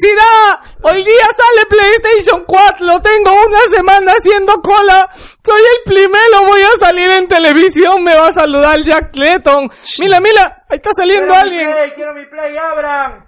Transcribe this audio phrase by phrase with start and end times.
[0.00, 0.60] ¡Felicidad!
[0.82, 5.08] Hoy día sale PlayStation 4, lo tengo una semana haciendo cola.
[5.44, 9.70] Soy el primero, voy a salir en televisión, me va a saludar Jack Clayton.
[10.00, 11.70] Mira, mira, ahí está saliendo alguien.
[11.94, 13.26] quiero mi play, abran.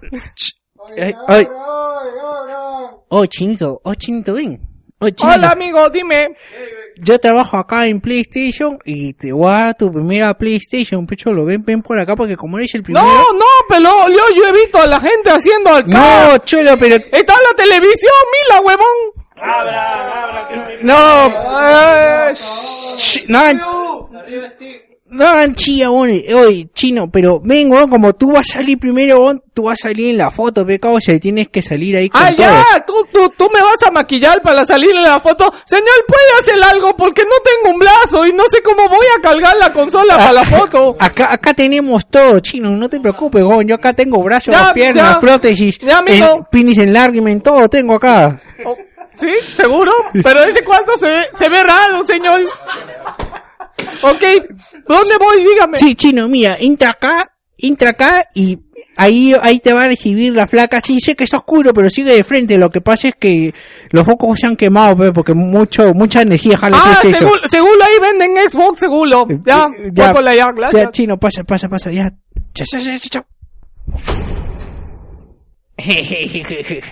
[0.97, 1.47] Ay, ay.
[3.09, 4.59] Oh, chinito, oh, chinito, ven.
[4.99, 5.27] Oh, chinito.
[5.27, 6.35] Hola amigo, dime.
[6.97, 11.45] Yo trabajo acá en PlayStation y te voy a dar tu primera PlayStation, Pecholo.
[11.45, 13.05] Ven, ven por acá porque como eres el primero...
[13.05, 16.95] No, no, pero yo, yo he visto a la gente haciendo al No, cholo, pero...
[16.95, 18.13] Está en la televisión,
[18.47, 18.85] mira, huevón.
[19.41, 21.27] Abran, abran, quiero mi No,
[21.67, 23.61] Eh, ch- no, hagan-
[25.13, 26.09] no hagan weón.
[26.45, 29.87] Oye, chino, pero ven, weón, como tú vas a salir primero, weón, tú vas a
[29.89, 32.93] salir en la foto, pecado, o sea, tienes que salir ahí con Ah, ya, tú,
[33.13, 35.53] tú, tú me vas a maquillar para salir en la foto.
[35.65, 36.95] Señor, ¿puede hacer algo?
[36.97, 40.33] Porque no tengo un brazo y no sé cómo voy a cargar la consola para
[40.33, 40.95] la foto.
[40.99, 43.67] Acá, acá tenemos todo, chino, no te preocupes, weón.
[43.67, 45.19] Yo acá tengo brazos, Ya, piernas, ya.
[45.19, 46.25] prótesis, Ya, amigo.
[46.37, 48.39] en- penis enlargement, todo tengo acá.
[48.65, 48.75] Oh,
[49.15, 49.29] ¿Sí?
[49.55, 49.91] ¿Seguro?
[50.23, 52.41] Pero ese cuarto se ve, se ve raro, señor.
[54.01, 54.21] Ok,
[54.87, 55.43] ¿dónde voy?
[55.43, 55.77] Dígame.
[55.79, 58.59] Sí, chino, mira, entra acá, entra acá y
[58.95, 60.81] ahí, ahí te va a recibir la flaca.
[60.81, 62.57] Sí, sé que está oscuro, pero sigue de frente.
[62.57, 63.53] Lo que pasa es que
[63.89, 67.99] los focos se han quemado, pe, porque mucho, mucha energía jala Ah, seguro, seguro ahí
[68.01, 69.27] venden Xbox, seguro.
[69.45, 70.91] Ya, ya, voy por allá, ya, gracias.
[70.91, 72.11] chino, pasa, pasa, pasa, ya.
[72.53, 73.25] Chao, chao, chao, chao.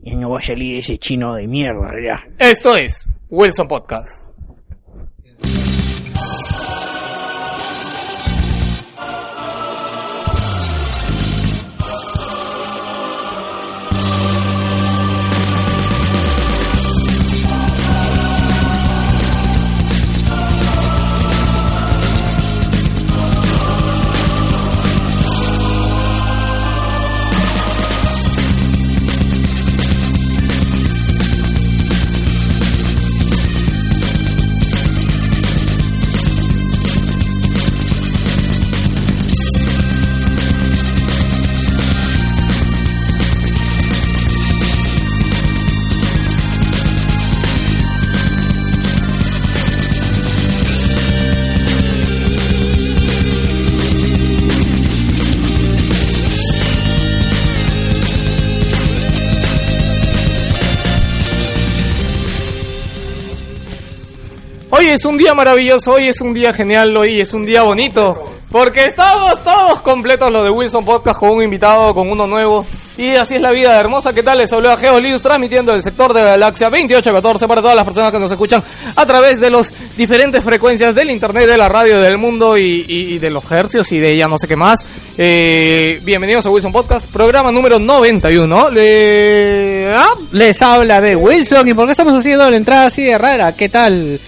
[0.00, 2.24] Ya no va a salir ese chino de mierda, ya.
[2.38, 4.27] Esto es Wilson Podcast.
[64.88, 68.20] Es un día maravilloso, hoy es un día genial, hoy es un día bonito.
[68.50, 72.64] Porque estamos todos completos los de Wilson Podcast con un invitado, con uno nuevo.
[72.96, 74.12] Y así es la vida hermosa.
[74.14, 74.38] ¿Qué tal?
[74.38, 78.10] Les habló a Geolius transmitiendo del sector de la galaxia 2814 para todas las personas
[78.10, 78.64] que nos escuchan
[78.96, 83.12] a través de las diferentes frecuencias del internet, de la radio, del mundo y, y-
[83.14, 84.84] y de los hercios y de ya no sé qué más.
[85.16, 88.70] Eh, bienvenidos a Wilson Podcast, programa número 91.
[88.70, 89.92] Le...
[89.94, 90.14] ¿Ah?
[90.32, 93.52] Les habla de Wilson y por qué estamos haciendo la entrada así de rara.
[93.54, 94.18] ¿Qué tal?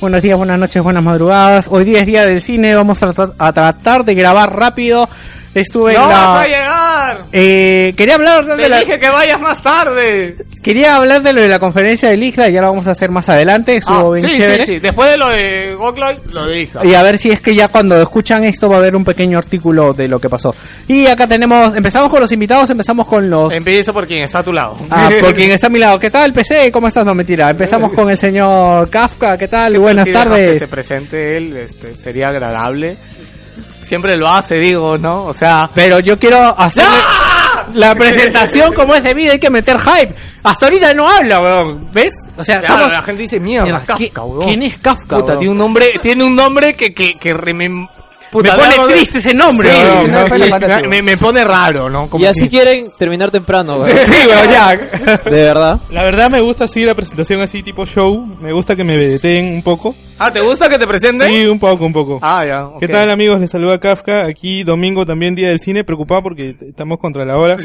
[0.00, 1.68] Buenos días, buenas noches, buenas madrugadas.
[1.70, 5.06] Hoy día es día del cine, vamos a a tratar de grabar rápido.
[5.52, 6.14] Estuve ¡No en la...
[6.14, 7.18] vas a llegar!
[7.32, 8.78] Eh, quería hablar de Te la...
[8.80, 10.36] dije que vayas más tarde.
[10.62, 13.28] Quería hablar de lo de la conferencia de Isla, ya lo vamos a hacer más
[13.30, 14.66] adelante, estuvo Ah, bien sí, chévere.
[14.66, 14.78] sí, sí.
[14.78, 16.84] Después de lo de Gokloy, lo de Isla.
[16.84, 19.38] Y a ver si es que ya cuando escuchan esto va a haber un pequeño
[19.38, 20.54] artículo de lo que pasó.
[20.86, 23.52] Y acá tenemos, empezamos con los invitados, empezamos con los...
[23.54, 24.74] Empiezo por quien está a tu lado.
[24.90, 25.98] Ah, por quien está a mi lado.
[25.98, 26.70] ¿Qué tal, PC?
[26.70, 27.06] ¿Cómo estás?
[27.06, 27.48] No, mentira.
[27.50, 29.38] Empezamos con el señor Kafka.
[29.38, 29.78] ¿Qué tal?
[29.78, 30.58] Buenas dejas Que tardes.
[30.58, 32.98] se presente él, este, sería agradable.
[33.90, 35.24] Siempre lo hace, digo, ¿no?
[35.24, 35.68] O sea...
[35.74, 36.84] Pero yo quiero hacer
[37.74, 39.32] la presentación como es debido.
[39.32, 40.14] Hay que meter hype.
[40.44, 41.90] Hasta ahorita no habla, weón.
[41.90, 42.14] ¿Ves?
[42.36, 42.92] O sea, Claro, estamos...
[42.92, 44.46] la gente dice, mierda, Kafka, ¿qui- weón.
[44.46, 45.18] ¿Quién es Kafka?
[45.18, 47.88] Puta, tiene un nombre, tiene un nombre que, que, que remem-
[48.30, 51.90] Puta, Me pone triste ese nombre, Sí, sí, No, me- sí, me, me pone raro,
[51.90, 52.04] ¿no?
[52.08, 53.92] Como Y así que- quieren terminar temprano, güey.
[54.06, 54.76] Sí, weón, ya.
[54.76, 55.80] De verdad.
[55.90, 58.24] La verdad me gusta así la presentación así tipo show.
[58.40, 59.96] Me gusta que me vedeteen un poco.
[60.18, 61.26] Ah, ¿te gusta que te presente?
[61.28, 62.18] Sí, un poco, un poco.
[62.22, 62.68] Ah, ya.
[62.78, 63.40] ¿Qué tal amigos?
[63.40, 64.26] Les saluda Kafka.
[64.26, 65.82] Aquí domingo también día del cine.
[65.82, 67.56] Preocupado porque estamos contra la hora.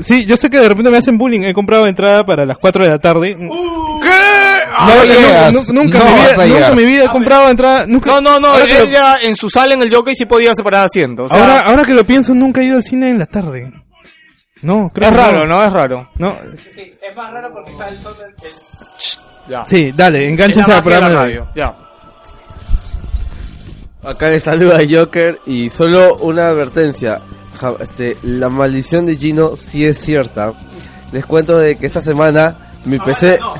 [0.00, 1.42] Sí, yo sé que de repente me hacen bullying.
[1.44, 3.36] He comprado entrada para las 4 de la tarde.
[4.02, 4.08] ¿Qué?
[4.80, 5.52] No, Ah, nu- llegas.
[5.52, 7.86] nu- nunca, No en mi vida, nunca mi vida he comprado entrada.
[7.86, 10.52] Nunca, No, no, no, Ahora lo, ella en su sala en el jockey sí podía
[10.54, 11.30] separar asientos.
[11.30, 13.72] O sea, ahora, ahora que lo pienso, nunca he ido al cine en la tarde.
[14.62, 15.64] No, creo es que raro, ¿no?
[15.64, 16.10] Es raro.
[16.16, 16.36] No.
[16.76, 18.52] es más raro porque está el sol del...
[19.48, 19.64] Ya.
[19.66, 21.08] Sí, dale, enganchense al programa.
[21.08, 21.22] de hoy.
[21.22, 21.48] radio.
[21.56, 21.74] Ya.
[24.04, 27.20] Acá les saluda Joker y solo una advertencia.
[27.60, 30.52] Ja- Este, la maldición de Gino sí es cierta.
[31.12, 33.38] Les cuento de que esta semana mi PC...
[33.40, 33.54] No,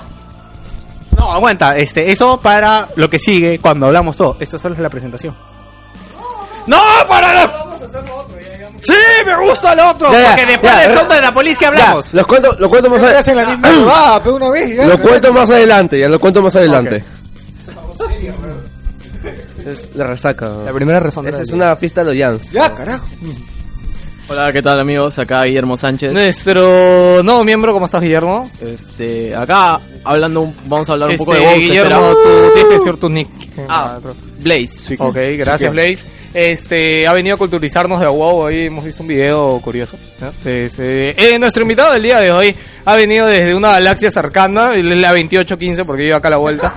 [1.25, 1.75] aguanta.
[1.77, 4.37] Este, eso para lo que sigue cuando hablamos todo.
[4.41, 5.37] Esto solo es la presentación.
[6.67, 6.79] ¡No,
[7.09, 7.65] para la...
[8.81, 8.93] Sí,
[9.27, 10.13] me gusta el otro.
[10.13, 10.99] Ya, ya, porque después ya, del ya.
[11.01, 12.15] tonto de Napolis que Ya, hablamos.
[12.15, 13.69] lo cuento, lo cuento más hacen la adelante.
[13.71, 14.87] misma huevada, pero una vez y ya.
[14.87, 17.05] Lo cuento más adelante, ya lo cuento más adelante.
[19.67, 20.49] Es la resaca.
[20.65, 22.53] La primera razón Esta es una fiesta de los Jans.
[22.53, 23.07] Ya, carajo.
[24.31, 25.19] Hola, ¿qué tal amigos?
[25.19, 26.13] Acá Guillermo Sánchez.
[26.13, 28.51] Nuestro nuevo miembro, ¿cómo estás, Guillermo?
[28.61, 31.61] Este, acá hablando, un- vamos a hablar un poco de Este, Vox.
[31.61, 32.13] Guillermo, espera.
[32.13, 33.29] tú tienes que decir tu nick.
[33.69, 33.99] Ah,
[34.41, 34.97] Blaze.
[34.99, 36.07] Ok, gracias Blaze.
[36.35, 39.97] Este, ha venido a culturizarnos de WoW, hoy hemos visto un video curioso.
[40.21, 40.29] ¿no?
[40.45, 42.55] Este, eh, nuestro invitado del día de hoy
[42.85, 46.75] ha venido desde una galaxia cercana, la 2815 porque vive acá a la vuelta.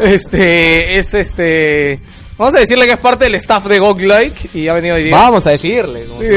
[0.02, 1.98] Este, es este,
[2.40, 5.14] vamos a decirle que es parte del staff de GOG-Like y ha venido hoy día.
[5.16, 6.06] Vamos a decirle.
[6.06, 6.20] como-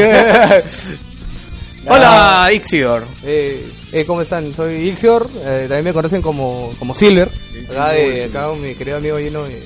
[1.86, 3.06] Hola, Ixior.
[3.24, 4.54] Eh, eh, ¿Cómo están?
[4.54, 7.30] Soy Ixior, eh, también me conocen como, como Silver.
[7.70, 9.46] Acá de acá mi querido amigo Gino.
[9.48, 9.62] eh,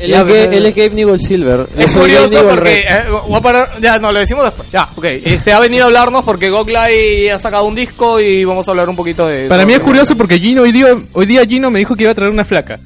[0.00, 1.68] Él es, pues, él es Gabe Newell Silver.
[1.78, 4.70] Es curioso porque eh, voy a parar, ya no lo decimos después.
[4.72, 5.04] Ya, ok.
[5.24, 8.88] Este ha venido a hablarnos porque GOG-Like ha sacado un disco y vamos a hablar
[8.88, 11.78] un poquito de Para mí es curioso porque Gino hoy día, hoy día Gino me
[11.78, 12.80] dijo que iba a traer una flaca.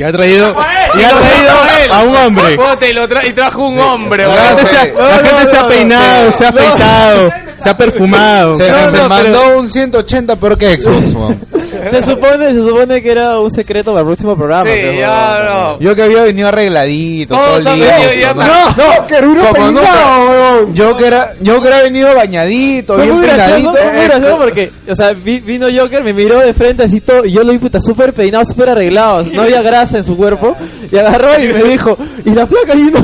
[0.00, 0.56] Y ha traído,
[0.98, 2.54] y ha traído a un hombre.
[2.88, 4.46] Y, lo tra- y trajo un hombre, La weón.
[4.56, 8.56] gente, se ha, la gente se ha peinado, se ha afeitado, se ha perfumado.
[8.56, 11.36] Se, No, se no, mandó un 180 por qué Xbox.
[11.90, 14.64] Se supone, se supone que era un secreto para el próximo programa.
[14.64, 15.78] Sí, pero, ya, no.
[15.80, 17.36] Yo que había venido arregladito.
[17.36, 17.92] Todos todo el día.
[17.98, 20.18] venido ya No, No, que uno Como peinado, nunca.
[20.28, 20.74] weón.
[20.74, 23.72] Yo que era, yo que era venido bañadito, Fue bien muy gracioso, peinadito.
[23.72, 27.24] fue muy gracioso porque, o sea, vi- vino Joker, me miró de frente así todo,
[27.24, 30.56] y yo lo vi puta súper peinado, súper arreglado, no había grasa en su cuerpo,
[30.90, 32.98] y agarró y me dijo, ¿y la placa y no?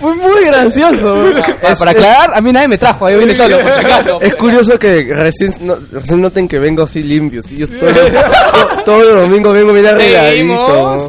[0.00, 1.42] Fue muy gracioso, eh,
[1.78, 4.20] para aclarar, a mí nadie me trajo, yo vine solo, por si acaso.
[4.20, 7.42] Es curioso que recién, no- recién noten que vengo así limpio.
[7.42, 11.08] Sí, yo todo, todo- todos los domingos vengo bien arregladito.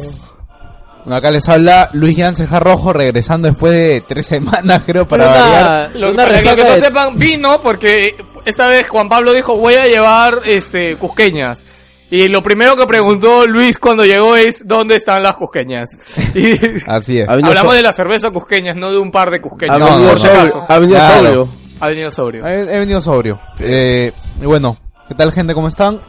[1.04, 5.34] Bueno, acá les habla Luis Jan Rojo regresando después de tres semanas, creo, para Una-
[5.40, 5.90] variar.
[5.96, 8.16] Lo, una para que no de- sepan, vino porque
[8.46, 11.62] esta vez Juan Pablo dijo, voy a llevar este cusqueñas.
[12.16, 15.90] Y lo primero que preguntó Luis cuando llegó es, ¿dónde están las cusqueñas?
[16.34, 16.52] Y
[16.86, 17.28] Así es.
[17.28, 19.76] Hablamos so- de la cerveza cusqueñas, no de un par de cusqueñas.
[19.76, 20.18] ha venido no, no.
[20.18, 20.64] sobrio.
[20.68, 21.16] Ha venido Claro.
[21.16, 21.48] sobrio.
[21.80, 22.46] Ha venido sobrio.
[22.46, 23.40] He, he venido sobrio.
[23.58, 24.78] Eh, y bueno,
[25.08, 25.54] ¿qué tal gente?
[25.54, 26.00] ¿Cómo están?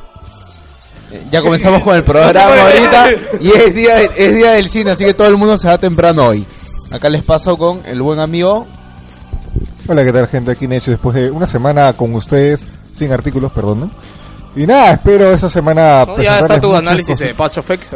[1.12, 3.10] Eh, Ya comenzamos con el programa ahorita
[3.42, 6.28] y es día, es día del cine, así que todo el mundo se va temprano
[6.28, 6.46] hoy.
[6.92, 8.68] Acá les paso con el buen amigo.
[9.88, 10.52] Hola, ¿qué tal, gente?
[10.52, 13.80] Aquí Necho, después de una semana con ustedes, sin artículos, perdón.
[13.80, 13.92] ¿no?
[14.56, 16.06] Y nada, espero esta semana.
[16.06, 16.22] ¿no?
[16.22, 17.36] Ya está tu análisis de cosas.
[17.38, 17.92] Patch of X.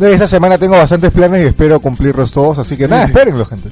[0.00, 3.68] Esta semana tengo bastantes planes y espero cumplirlos todos, así que nada, espérenlo, gente.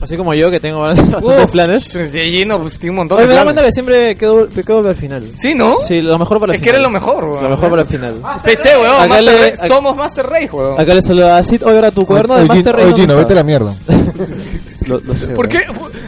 [0.00, 1.94] Así como yo, que tengo bastantes planes.
[2.12, 3.54] Lleno, pues tiene un montón Oye, de me da planes.
[3.54, 5.22] cuenta que siempre quedo, me quedo al final.
[5.34, 5.76] Sí, ¿no?
[5.86, 6.80] Sí, lo mejor para el Es que final.
[6.80, 7.42] eres lo mejor, weón.
[7.44, 8.14] Lo mejor para el final.
[8.42, 8.86] PC, weón.
[8.96, 10.80] Acá Master le- acá- Somos Master Race, weón.
[10.80, 11.62] Acá le saluda a Sid.
[11.64, 12.92] Oye, ahora tu cuaderno de Master Race.
[12.92, 13.74] oye, vete a la mierda.
[14.86, 15.60] Lo- lo sé, ¿Por qué?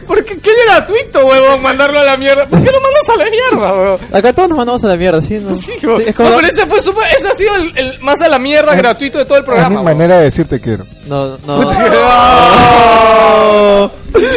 [0.07, 0.37] ¿Por qué?
[0.37, 1.61] ¿Qué gratuito, weón?
[1.61, 2.45] Mandarlo a la mierda.
[2.45, 3.99] ¿Por qué lo mandas a la mierda, weón?
[4.13, 5.35] Acá todos nos mandamos a la mierda, ¿sí?
[5.39, 5.55] ¿no?
[5.55, 6.01] Sí, weón.
[6.07, 6.29] es como...
[6.29, 9.17] No, pero ese fue super, ese ha sido el, el más a la mierda gratuito
[9.17, 9.83] de todo el Es mi programa.
[9.83, 10.85] manera de decirte quiero.
[11.07, 11.57] No, no.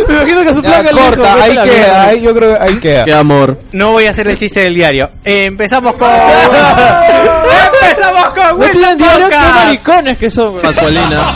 [0.08, 2.06] Me imagino que su Ya, placa le dijo, corta, "Vete a ahí la queda, mierda".
[2.08, 3.04] ahí yo creo que ahí queda.
[3.04, 3.58] Qué amor.
[3.72, 5.08] No voy a hacer el chiste del diario.
[5.24, 6.08] Eh, empezamos con...
[7.82, 10.50] Empezamos con No diario, qué maricones que son.
[10.54, 10.62] weón.
[10.62, 11.34] Pascualina.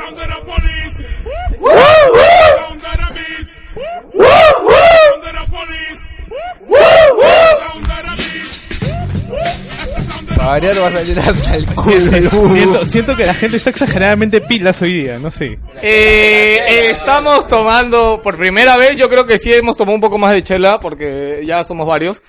[0.00, 0.96] Sound of the police.
[1.58, 1.70] Woo!
[2.56, 3.50] Sound of the beast.
[4.14, 4.30] Woo!
[5.06, 6.02] Sound of the police.
[7.60, 8.54] Sound of the beast.
[9.76, 12.54] That's the sound of the Para variar va a salir hasta el culo.
[12.54, 15.58] Siento, siento que la gente está exageradamente pilas hoy día, no sé.
[15.82, 20.18] Eh, eh, estamos tomando por primera vez, yo creo que sí hemos tomado un poco
[20.18, 22.22] más de chela porque ya somos varios.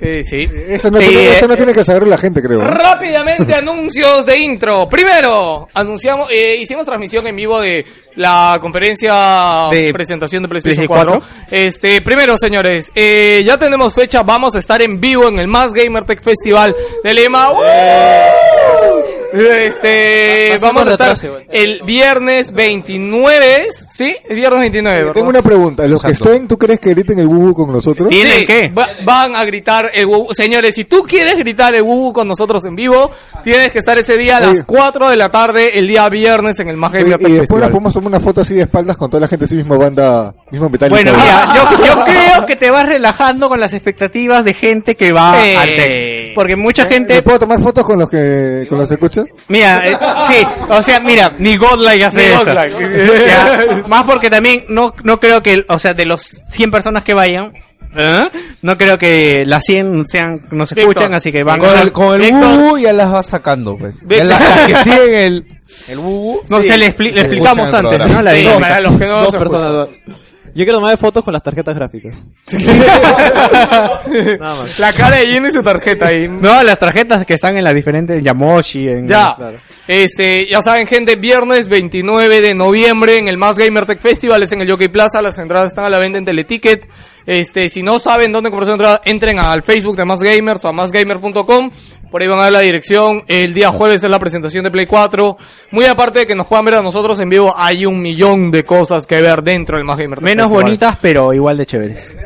[0.00, 0.48] Eh, sí.
[0.68, 2.58] Eso no, Sí, tiene, eso no eh, tiene que saber la gente, creo.
[2.58, 2.70] ¿no?
[2.70, 4.88] Rápidamente anuncios de intro.
[4.88, 7.84] Primero, anunciamos, eh, hicimos transmisión en vivo de
[8.16, 11.46] la conferencia De presentación de PlayStation PlayStation 4.
[11.50, 15.72] Este, primero, señores, eh, ya tenemos fecha, vamos a estar en vivo en el Más
[15.72, 17.52] Gamer Tech Festival de Lima.
[17.52, 18.95] ¡Woo!
[19.38, 24.14] Este, Bastante vamos a estar retraso, el viernes 29, ¿sí?
[24.28, 25.12] El viernes 29, ¿verdad?
[25.12, 25.86] Tengo una pregunta.
[25.86, 28.08] ¿Los que estén, tú crees que griten el bubu con nosotros?
[28.08, 28.68] ¿Tienen Sí, qué?
[28.76, 30.32] va- van a gritar el wubu.
[30.32, 33.10] Señores, si tú quieres gritar el wubu con nosotros en vivo,
[33.44, 34.62] tienes que estar ese día a las Oye.
[34.66, 37.70] 4 de la tarde, el día viernes, en el Más Oye, y después nos Festival.
[37.70, 40.68] podemos tomar una foto así de espaldas con toda la gente, así mismo banda, mismo
[40.68, 40.90] metal.
[40.90, 45.12] Bueno, mira, yo, yo creo que te vas relajando con las expectativas de gente que
[45.12, 45.54] va Sí.
[45.56, 46.34] al TEC.
[46.34, 47.14] Porque mucha gente...
[47.14, 49.25] ¿Me puedo tomar fotos con los que con los que escuchan?
[49.48, 52.44] Mira, eh, sí, o sea, mira, ni Godlike hace Ni eso.
[52.44, 53.26] Godlike.
[53.26, 57.14] Ya, más porque también no, no creo que, o sea, de los 100 personas que
[57.14, 57.52] vayan,
[57.98, 58.28] ¿Eh?
[58.60, 62.34] No creo que las 100 sean, nos escuchan, así que van Con el, con el
[62.34, 64.02] wubu ya las va sacando, pues.
[64.06, 65.44] Ya las las que siguen el,
[65.88, 66.40] el wubu.
[66.48, 68.14] No sí, sé, le, expli- le se explicamos antes, programa.
[68.16, 68.22] ¿no?
[68.22, 68.68] La Sí, dinámica.
[68.68, 69.88] para los que no Dos se personas.
[69.88, 70.25] escuchan.
[70.56, 72.26] Yo quiero tomarme fotos con las tarjetas gráficas.
[72.56, 74.04] Nada
[74.62, 74.78] más.
[74.78, 76.28] La cara de Gino y su tarjeta ahí.
[76.28, 79.06] No, las tarjetas que están en las diferentes Yamoshi, en...
[79.08, 79.58] Ya, Claro.
[79.86, 84.52] este, ya saben gente, viernes 29 de noviembre en el Más Gamer Tech Festival, es
[84.52, 86.88] en el Jockey Plaza, las entradas están a la venta en Teleticket.
[87.26, 90.68] Este, si no saben dónde comprar su entrada, entren al Facebook de Más Gamers o
[90.68, 91.70] a másgamer.com.
[92.10, 93.24] Por ahí van a ver la dirección.
[93.26, 95.36] El día jueves es la presentación de Play 4.
[95.72, 98.64] Muy aparte de que nos puedan ver a nosotros en vivo, hay un millón de
[98.64, 100.64] cosas que ver dentro del Más Gamer Menos Festival.
[100.64, 102.16] bonitas, pero igual de chéveres.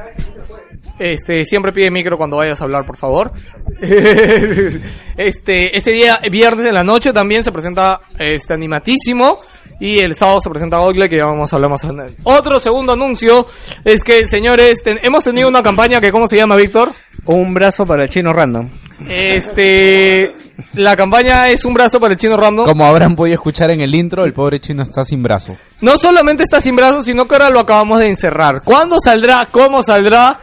[0.99, 3.33] Este, siempre pide micro cuando vayas a hablar, por favor.
[5.16, 9.38] este, ese día, viernes en la noche también se presenta este animatísimo.
[9.80, 12.16] Y el sábado se presenta Ogle, que ya vamos a hablar más adelante.
[12.22, 13.46] Otro segundo anuncio
[13.82, 16.92] es que, señores, ten- hemos tenido una campaña que, ¿cómo se llama, Víctor?
[17.25, 18.68] Un brazo para el chino random.
[19.08, 20.32] Este,
[20.75, 22.66] la campaña es un brazo para el chino random.
[22.66, 25.56] Como habrán podido escuchar en el intro, el pobre chino está sin brazo.
[25.80, 28.62] No solamente está sin brazos, sino que ahora lo acabamos de encerrar.
[28.62, 29.49] ¿Cuándo saldrá?
[29.50, 30.40] ¿Cómo saldrá?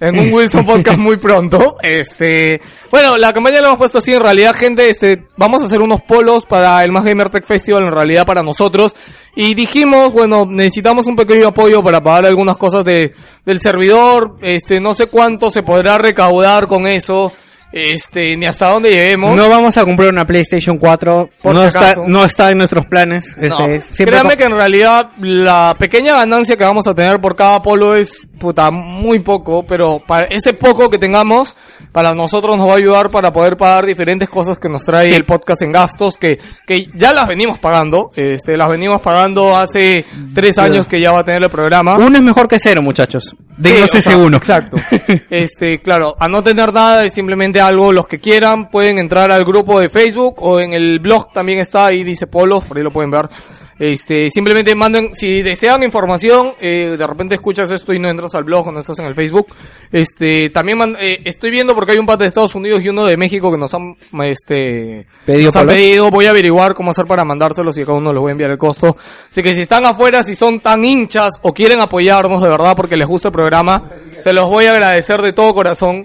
[0.00, 1.76] En un Wilson Podcast muy pronto.
[1.82, 4.14] Este, bueno, la campaña la hemos puesto así.
[4.14, 7.82] En realidad, gente, este, vamos a hacer unos polos para el Más Gamer Tech Festival,
[7.82, 8.94] en realidad para nosotros.
[9.34, 13.12] Y dijimos, bueno, necesitamos un pequeño apoyo para pagar algunas cosas de,
[13.44, 14.36] del servidor.
[14.40, 17.32] Este, no sé cuánto se podrá recaudar con eso.
[17.70, 19.36] Este, ni hasta dónde lleguemos.
[19.36, 21.28] No vamos a comprar una PlayStation 4.
[21.42, 22.04] Por no, si está, acaso.
[22.06, 23.36] no está en nuestros planes.
[23.38, 23.66] No.
[23.66, 27.60] Este, Créanme co- que en realidad la pequeña ganancia que vamos a tener por cada
[27.60, 31.56] polo es puta muy poco, pero para ese poco que tengamos
[31.92, 35.24] para nosotros nos va a ayudar para poder pagar diferentes cosas que nos trae el
[35.24, 40.56] podcast en gastos que que ya las venimos pagando, este las venimos pagando hace tres
[40.58, 41.98] años que ya va a tener el programa.
[41.98, 43.34] Uno es mejor que cero, muchachos.
[43.60, 44.36] Sí, Dennos o sea, ese uno.
[44.36, 44.76] Exacto.
[45.30, 49.44] Este, claro, a no tener nada es simplemente algo, los que quieran pueden entrar al
[49.44, 52.92] grupo de Facebook o en el blog también está, ahí dice Polos, por ahí lo
[52.92, 53.28] pueden ver.
[53.78, 58.42] Este, simplemente manden, si desean información, eh, de repente escuchas esto y no entras al
[58.44, 59.46] blog o no estás en el Facebook.
[59.92, 63.06] Este, también man- eh, estoy viendo porque hay un par de Estados Unidos y uno
[63.06, 63.94] de México que nos han,
[64.24, 67.98] este, Pedido nos han pedido, voy a averiguar cómo hacer para mandárselos y a cada
[67.98, 68.96] uno les voy a enviar el costo.
[69.30, 72.96] Así que si están afuera, si son tan hinchas o quieren apoyarnos de verdad porque
[72.96, 76.04] les gusta el programa, se los voy a agradecer de todo corazón.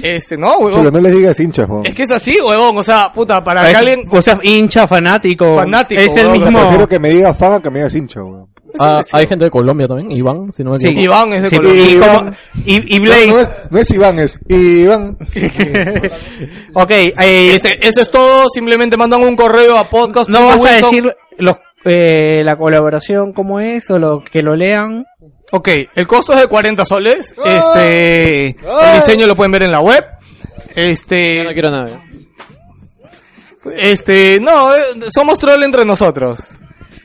[0.00, 0.92] Este, no, Chulo, huevón.
[0.94, 1.84] no les digas hinchas, weón.
[1.86, 2.76] Es que es así, huevón.
[2.78, 4.04] O sea, puta, para que alguien...
[4.10, 5.56] O sea, hincha, fanático.
[5.56, 6.58] Fanático, Es el mismo.
[6.58, 8.48] Prefiero que me digas faga que me digas hincha, weón.
[8.78, 10.86] Ah, hay gente de Colombia también, Iván, si no me Sí.
[10.86, 11.04] equivoco.
[11.04, 11.84] Iván es de Sí, Colombia.
[11.90, 12.30] y, como-
[12.64, 13.26] y, y No, Blaze.
[13.28, 15.18] no es, no es Iván, es Iván.
[16.74, 18.46] ok, eh, Este, eso es todo.
[18.52, 20.28] Simplemente mandan un correo a podcast.
[20.30, 25.04] no vas a decir los, eh, la colaboración cómo es o lo que lo lean.
[25.54, 27.34] Ok, el costo es de 40 soles.
[27.44, 30.02] Este, el diseño lo pueden ver en la web.
[30.74, 32.02] Este, no quiero nada.
[33.76, 34.80] Este, no, eh,
[35.14, 36.38] somos troll entre nosotros.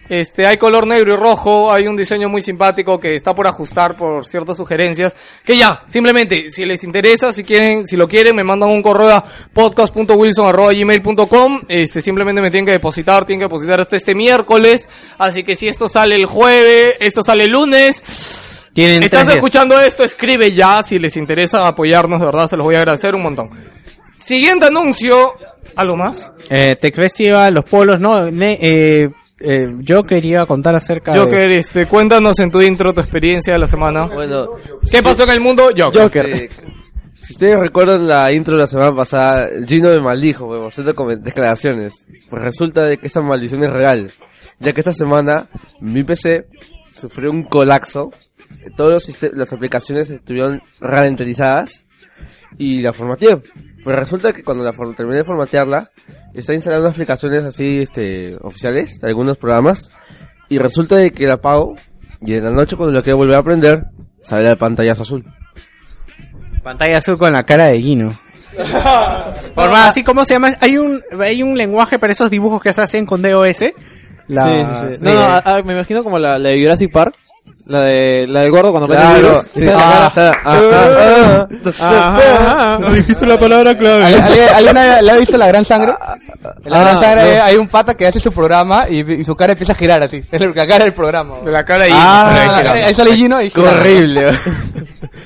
[0.09, 3.95] Este, hay color negro y rojo, hay un diseño muy simpático que está por ajustar
[3.95, 5.15] por ciertas sugerencias.
[5.43, 9.09] Que ya, simplemente, si les interesa, si quieren, si lo quieren, me mandan un correo
[9.09, 9.23] a
[9.53, 11.61] podcast.wilson.gmail.com.
[11.67, 14.87] Este, simplemente me tienen que depositar, tienen que depositar hasta este miércoles.
[15.17, 18.69] Así que si esto sale el jueves, esto sale el lunes.
[18.73, 22.75] Tienen Estás escuchando esto, escribe ya, si les interesa apoyarnos, de verdad, se los voy
[22.75, 23.49] a agradecer un montón.
[24.17, 25.33] Siguiente anuncio,
[25.75, 26.33] ¿algo más?
[26.49, 28.29] Eh, Tech Festival, los polos, no.
[28.29, 29.09] ne- eh,
[29.39, 31.57] eh, yo quería contar acerca Joker, de.
[31.57, 34.05] este, cuéntanos en tu intro tu experiencia de la semana.
[34.07, 34.47] Bueno,
[34.91, 35.69] ¿Qué pasó en el mundo?
[35.77, 36.35] Joker.
[36.35, 36.49] Sí.
[37.13, 41.21] Si ustedes recuerdan la intro de la semana pasada, Gino me maldijo por ciertas comen-
[41.21, 42.05] declaraciones.
[42.29, 44.11] Pues resulta de que esa maldición es real.
[44.59, 45.47] Ya que esta semana
[45.81, 46.47] mi PC
[46.95, 48.11] sufrió un colapso.
[48.77, 51.85] Todas las aplicaciones estuvieron ralentizadas
[52.57, 53.41] y la formateé.
[53.87, 55.87] Pues resulta que cuando la terminé de formatearla,
[56.33, 59.91] está instalando aplicaciones así este oficiales, de algunos programas,
[60.49, 61.73] y resulta de que la apago
[62.19, 63.85] y en la noche cuando lo quiero volver a prender,
[64.21, 65.23] sale el pantallazo azul.
[66.61, 68.19] Pantalla azul con la cara de Guino.
[69.55, 72.73] Por más, así como se llama, hay un, hay un lenguaje para esos dibujos que
[72.73, 73.61] se hacen con DOS.
[74.27, 74.99] La- Sí, sí, sí.
[74.99, 77.15] No, no, me imagino como la, la de Jurassic Park.
[77.67, 79.69] La de, la del gordo cuando prende el Claro, sí.
[79.73, 81.47] Ah, ah, ah,
[81.81, 82.79] ah, Ajá.
[82.79, 84.05] No dijiste la palabra clave.
[84.05, 85.93] ¿Alguien, le ha visto La Gran Sangre?
[86.63, 87.43] En La Gran Ah, Sangre no.
[87.43, 90.17] hay un pata que hace su programa y, y su cara empieza a girar así.
[90.31, 91.39] Es la cara del programa.
[91.41, 91.85] De la cara.
[91.91, 93.71] Ah, Ahí, ahí sale Gino y gira.
[93.71, 94.27] horrible.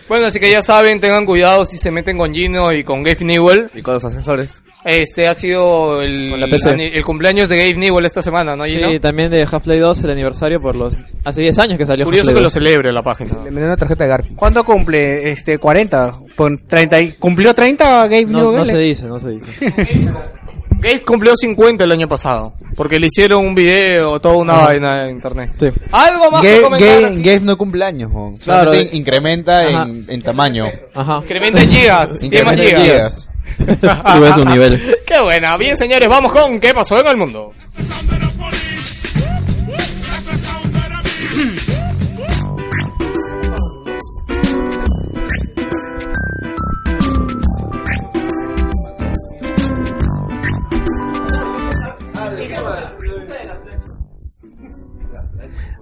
[0.07, 3.24] Bueno, así que ya saben, tengan cuidado si se meten con Gino y con Gabe
[3.24, 3.71] Newell.
[3.74, 4.62] y con los asesores.
[4.83, 8.63] Este ha sido el, el cumpleaños de Gabe Newell esta semana, ¿no?
[8.65, 8.89] Gino?
[8.89, 11.03] Sí, también de Half-Life 2 el aniversario por los...
[11.23, 12.53] Hace 10 años que salió Curioso que lo 2.
[12.53, 13.43] celebre la página.
[13.43, 14.35] Le me dio una tarjeta de Garfield.
[14.38, 15.29] ¿Cuándo cumple?
[15.31, 16.13] Este, 40.
[16.35, 18.55] Por 30 y- ¿Cumplió 30 Gabe No, Newell?
[18.57, 19.50] no se dice, no se dice.
[20.81, 25.11] Gabe cumplió 50 el año pasado, porque le hicieron un video, toda una vaina en
[25.11, 25.51] internet.
[25.59, 25.67] Sí.
[25.91, 27.41] ¿Algo más que comentar?
[27.41, 28.35] No cumple años, Juan.
[28.38, 28.97] Claro, Solamente eh.
[28.97, 29.83] incrementa Ajá.
[29.83, 30.65] en, en tamaño.
[30.93, 31.19] Ajá.
[31.23, 32.83] Incrementa en gigas, Incrementa en gigas.
[32.83, 33.27] gigas.
[34.15, 34.97] Sube su nivel.
[35.05, 35.57] Qué buena.
[35.57, 37.51] Bien, señores, vamos con ¿Qué pasó en el mundo?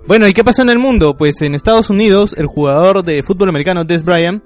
[0.10, 1.16] Bueno, ¿y qué pasó en el mundo?
[1.16, 4.44] Pues en Estados Unidos, el jugador de fútbol americano Des Bryant,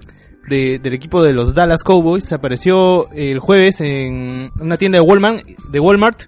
[0.50, 5.46] de- del equipo de los Dallas Cowboys, apareció el jueves en una tienda de Walmart,
[5.72, 6.24] de Walmart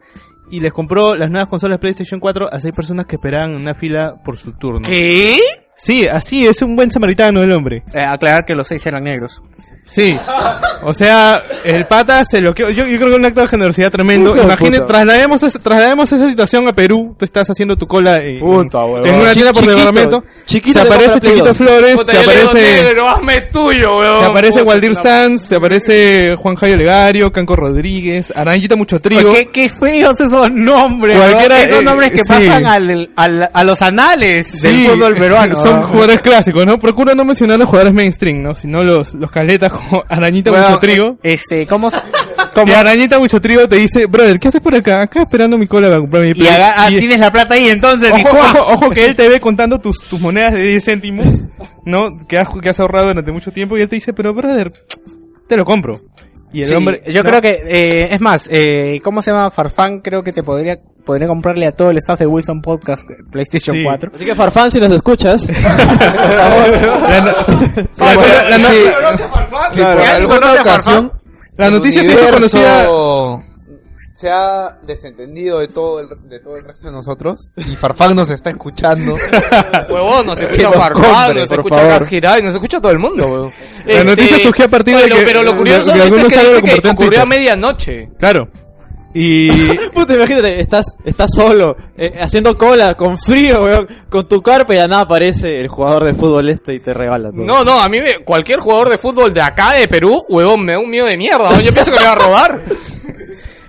[0.50, 3.75] y les compró las nuevas consolas PlayStation 4 a seis personas que esperaban en una
[3.75, 4.88] fila por su turno.
[4.88, 5.38] ¿Qué?
[5.77, 7.84] Sí, así, es un buen samaritano el hombre.
[7.94, 9.41] Eh, aclarar que los seis eran negros.
[9.84, 10.17] Sí.
[10.82, 13.48] O sea, el pata se lo que yo, yo creo que es un acto de
[13.48, 14.34] generosidad tremendo.
[14.34, 14.86] Puta.
[14.88, 17.15] traslademos, esa- traslademos esa situación a Perú.
[17.20, 19.05] Tú estás haciendo tu cola en, Puta, huevón.
[19.08, 20.24] en una tienda por departamento.
[20.48, 21.58] chiquito se te aparece Chiquito 2.
[21.58, 22.53] Flores, Puta, se aparece,
[22.84, 24.20] negro, hazme tuyo, weón.
[24.20, 29.34] se aparece Puta, Waldir Sanz, se aparece Juan Jairo Legario, Canco Rodríguez, Arañita Mucho Trigo.
[29.34, 31.15] ¿Qué, qué feos esos nombres.
[31.15, 31.63] Cualquiera, ¿no?
[31.63, 32.34] Esos eh, nombres que sí.
[32.34, 35.53] pasan al, al- a los anales del Sí, fútbol peruano.
[35.67, 36.77] Son jugadores clásicos, ¿no?
[36.77, 38.55] Procura no mencionar los jugadores mainstream, ¿no?
[38.55, 41.17] Sino los, los caletas como Arañita Bueno, Mucho Trigo.
[41.24, 41.89] Este, ¿cómo?
[41.89, 41.98] se-
[42.65, 45.01] Y Arañita Mucho Trigo te dice, brother, ¿qué haces por acá?
[45.01, 46.48] Acá esperando mi cola para comprar mi y Play".
[46.48, 48.10] haga- ah, Y- tienes la plata ahí entonces.
[48.17, 51.45] y Ojo, ojo, ojo que él te ve contando tus, tus monedas de 10 céntimos,
[51.86, 52.10] ¿no?
[52.27, 54.72] Que has, que has ahorrado durante mucho tiempo y él te dice, pero brother,
[55.48, 56.00] te lo compro.
[56.53, 57.01] Y el Sí, hombre...
[57.07, 57.29] yo ¿no?
[57.29, 59.50] creo que, eh, es más, eh, ¿cómo se llama?
[59.51, 63.16] Farfán, creo que te podría, podría comprarle a todo el staff de Wilson Podcast eh,
[63.32, 63.84] PlayStation Sí.
[63.84, 64.12] 4.
[64.16, 67.36] Así que Farfán, si nos escuchas, La, no-
[68.00, 70.04] Ay, la- pero- la no- sí, conoce a Farfán, Si por ¿sí?
[70.12, 71.12] alguna ¿Conoce a ocasión
[71.58, 72.88] la noticia se hizo conocida...
[74.16, 78.30] se ha desentendido de todo el, de todo el resto de nosotros y Farfán nos
[78.30, 79.14] está escuchando.
[79.90, 83.52] Huevón, nos escucha Farfán, compre, nos escucha Giray, nos escucha todo el mundo, weón.
[83.86, 86.24] La noticia surgió a partir de pero, que- Pero lo de- curioso de es que
[86.24, 88.10] dice que ocurrió a medianoche.
[88.18, 88.50] Claro.
[89.17, 89.49] Y...
[89.93, 94.78] puta, imagínate, estás, estás solo, eh, haciendo cola, con frío, weón, con tu carpa y
[94.78, 97.45] ya nada aparece el jugador de fútbol este y te regala todo.
[97.45, 100.73] No, no, a mí me- cualquier jugador de fútbol de acá, de Perú, huevón, me
[100.73, 101.49] da un miedo de mierda.
[101.49, 101.62] ¿no?
[101.62, 102.65] Yo pienso que me va a robar.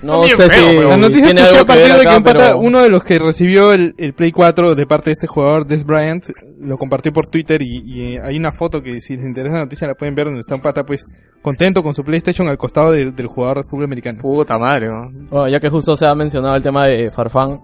[0.03, 0.79] No sé feos, si.
[0.81, 3.05] La noticia surgió algo a partir de que acá, un pata- pero- uno de los
[3.05, 6.25] que recibió el, el Play 4 de parte de este jugador, Des Bryant,
[6.61, 9.63] lo compartió por Twitter y, y, eh, hay una foto que si les interesa la
[9.63, 11.05] noticia la pueden ver donde está un pata pues
[11.43, 14.21] contento con su PlayStation al costado del, del jugador de fútbol americano.
[14.21, 15.11] Puta madre, ¿no?
[15.31, 17.59] Bueno, ya que justo se ha mencionado el tema de Farfán,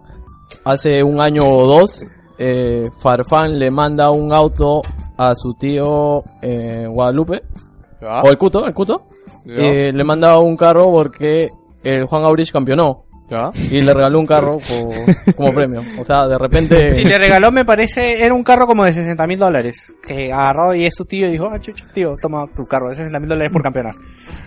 [0.64, 4.82] hace un año o dos, eh, Farfán le manda un auto
[5.18, 7.42] a su tío eh, Guadalupe,
[8.00, 8.22] ¿Ya?
[8.22, 9.06] o el Cuto, el Cuto,
[9.46, 11.48] eh, le manda un carro porque
[11.84, 13.50] el Juan Aurich campeonó ¿Ya?
[13.54, 15.80] y le regaló un carro por- como premio.
[15.98, 16.92] O sea, de repente...
[16.92, 19.94] Si le regaló, me parece, era un carro como de 60 mil dólares.
[20.06, 22.94] Que agarró y es su tío y dijo, ah, chucho, tío, toma tu carro de
[22.94, 23.92] 60 mil dólares por campeonar.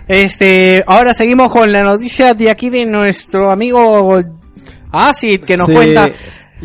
[0.07, 4.21] Este, ahora seguimos con la noticia de aquí de nuestro amigo
[4.91, 5.73] Acid, que nos Sí.
[5.73, 6.09] cuenta.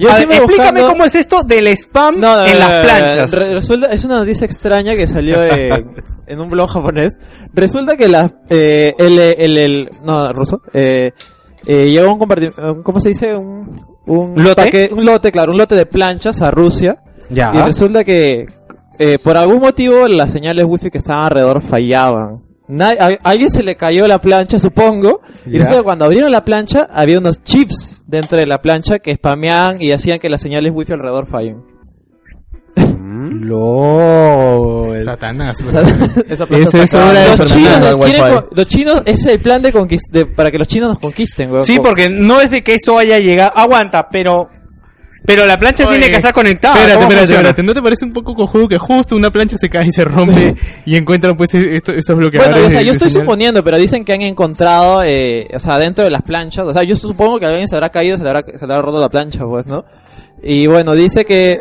[0.01, 2.59] Yo A ver, estuve explícame buscando- cómo es esto del spam No, no, en no,
[2.59, 3.31] las planchas.
[3.33, 5.95] re- resulta, es una noticia extraña que salió en,
[6.27, 7.19] en un blog japonés.
[7.53, 11.13] Resulta que la, eh, el, el, el, no, ruso, eh,
[11.67, 13.37] eh, llegó un comparti- un- ¿cómo se dice?
[13.37, 14.89] Un, un ¿Lote?
[14.93, 17.03] un lote, claro, un lote de planchas a Rusia.
[17.29, 17.53] Ya.
[17.55, 18.47] Y resulta que,
[18.99, 22.33] eh, por algún motivo, las señales wifi que estaban alrededor fallaban.
[22.81, 25.21] A, a alguien se le cayó la plancha, supongo.
[25.47, 29.15] Y resulta que cuando abrieron la plancha, había unos chips dentro de la plancha que
[29.15, 31.63] spameaban y hacían que las señales wifi alrededor fallen.
[33.71, 35.05] LOL.
[35.05, 35.57] Satanás.
[36.29, 40.11] Esa es hora de los, chinos quieren los chinos, ese es el plan de, conquist-
[40.11, 41.65] de- para que los chinos nos conquisten, weón.
[41.65, 43.53] Sí, porque no es de que eso haya llegado.
[43.57, 44.49] Aguanta, pero.
[45.27, 46.75] Pero la plancha Oye, tiene que estar conectada.
[46.75, 47.49] Espérate, ¿cómo espérate, funciona?
[47.51, 47.63] espérate.
[47.63, 50.55] ¿No te parece un poco cojudo que justo una plancha se cae y se rompe
[50.87, 52.55] y encuentran pues esto- estos bloqueadores?
[52.55, 53.27] Bueno, o sea, yo estoy señal?
[53.27, 56.83] suponiendo, pero dicen que han encontrado, eh, o sea, dentro de las planchas, o sea,
[56.83, 59.09] yo supongo que alguien se habrá caído, se le habrá, se le habrá roto la
[59.11, 59.85] plancha, pues, ¿no?
[60.43, 61.61] Y bueno, dice que,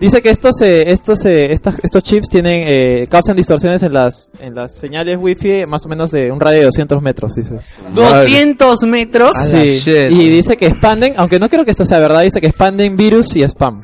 [0.00, 4.32] dice que estos, eh, estos, eh, estas- estos chips tienen, eh, causan distorsiones en las,
[4.40, 7.56] en las señales wifi más o menos de un radio de 200 metros, dice.
[7.94, 9.32] 200 metros.
[9.50, 12.96] Sí, y dice que expanden, aunque no creo que esto sea verdad, dice que expanden
[12.96, 13.80] virus y spam.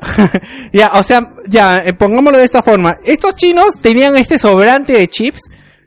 [0.72, 2.96] Ya, o sea, ya, eh, pongámoslo de esta forma.
[3.04, 5.40] Estos chinos tenían este sobrante de chips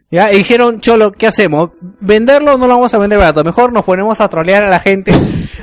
[0.09, 1.71] Ya, y dijeron, Cholo, ¿qué hacemos?
[1.99, 3.43] ¿Venderlo o no lo vamos a vender barato?
[3.43, 5.11] Mejor nos ponemos a trolear a la gente,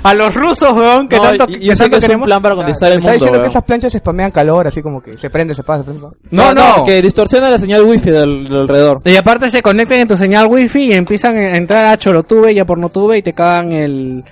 [0.03, 2.07] a los rusos, weón, que No, tanto, y- que yo sé que tanto es un
[2.09, 2.27] queremos.
[2.27, 3.13] plan para conquistar el Está mundo.
[3.15, 3.47] diciendo que weón.
[3.51, 6.09] estas planchas se spamean calor, así como que se prende, se pasa, se prende.
[6.31, 8.99] No, no, que distorsiona la señal wifi del, del alrededor.
[9.07, 12.59] Y aparte se conectan en tu señal wifi y empiezan a entrar a Cholotube y
[12.59, 14.25] a Pornotube y te cagan el,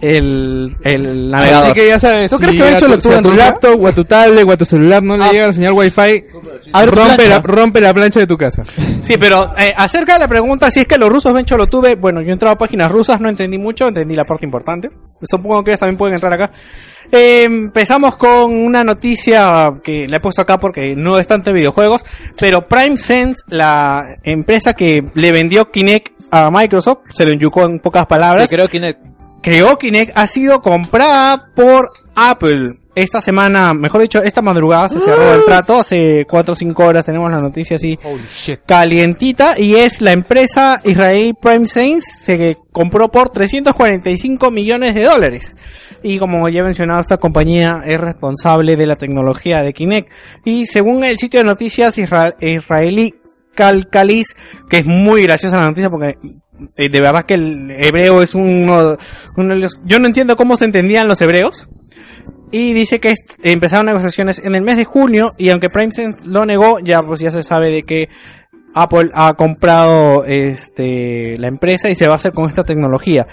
[0.00, 1.64] el, el navegador.
[1.66, 3.18] Así que ya sabes, ¿Tú si crees que va a hecho tu- lo tuyo tu
[3.18, 3.44] en Rusia?
[3.46, 6.24] laptop o a tu tablet o a tu celular no le llega la señal wifi,
[6.86, 8.62] rompe la, rompe la plancha de tu casa.
[9.02, 12.20] Sí, pero eh, acerca de la pregunta si es que los rusos ven Cholotube, bueno,
[12.22, 14.90] yo he entrado a páginas rusas, no entendí mucho, entendí la parte importante.
[15.22, 16.50] Supongo que ellos también pueden entrar acá.
[17.10, 21.54] Eh, empezamos con una noticia que le he puesto acá porque no es tanto de
[21.56, 22.04] videojuegos,
[22.38, 27.78] pero Prime Sense, la empresa que le vendió Kinect a Microsoft, se lo enyucó en
[27.80, 28.50] pocas palabras.
[28.50, 28.94] creo que
[29.42, 32.70] creó Kinect ha sido comprada por Apple.
[32.94, 35.78] Esta semana, mejor dicho, esta madrugada se cerró el trato.
[35.78, 37.96] Hace 4 o 5 horas tenemos la noticia así
[38.66, 39.58] calientita.
[39.58, 42.10] Y es la empresa israelí Prime Sense.
[42.16, 45.56] Se compró por 345 millones de dólares.
[46.02, 50.08] Y como ya he mencionado, esta compañía es responsable de la tecnología de Kinect.
[50.44, 53.14] Y según el sitio de noticias isra- israelí
[53.58, 54.36] Calcalis,
[54.70, 56.16] que es muy graciosa la noticia porque
[56.76, 58.96] eh, de verdad que el hebreo es uno,
[59.36, 59.82] uno de los...
[59.84, 61.68] Yo no entiendo cómo se entendían los hebreos.
[62.50, 66.78] Y dice que empezaron negociaciones en el mes de junio y aunque PrimeSense lo negó,
[66.78, 68.08] ya pues ya se sabe de que
[68.74, 73.26] Apple ha comprado este la empresa y se va a hacer con esta tecnología.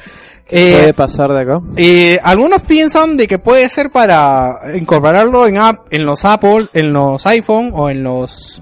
[0.49, 1.61] Eh, puede pasar de acá.
[1.77, 6.91] eh, algunos piensan de que puede ser para incorporarlo en app, en los Apple, en
[6.91, 8.61] los iPhone o en los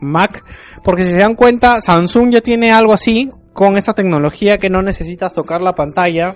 [0.00, 0.44] Mac,
[0.84, 4.82] porque si se dan cuenta, Samsung ya tiene algo así con esta tecnología que no
[4.82, 6.34] necesitas tocar la pantalla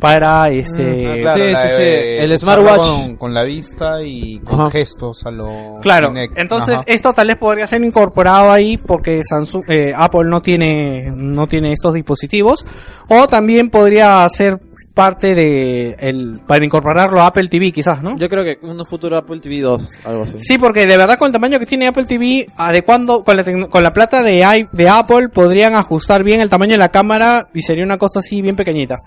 [0.00, 1.82] para este Claro, sí, la sí, sí.
[1.82, 2.80] de El smartwatch.
[2.80, 4.70] Con, con la vista y con Ajá.
[4.70, 5.74] gestos a lo.
[5.82, 6.36] Claro, Kinect.
[6.38, 6.84] entonces Ajá.
[6.86, 11.72] esto tal vez podría ser incorporado ahí porque Samsung, eh, Apple no tiene no tiene
[11.72, 12.66] estos dispositivos
[13.08, 14.58] o también podría ser
[14.94, 18.16] parte de el para incorporarlo a Apple TV quizás, ¿no?
[18.16, 20.38] Yo creo que un futuro Apple TV 2, algo así.
[20.38, 23.82] Sí, porque de verdad con el tamaño que tiene Apple TV, adecuando con la, con
[23.82, 27.62] la plata de, i- de Apple, podrían ajustar bien el tamaño de la cámara y
[27.62, 29.02] sería una cosa así bien pequeñita.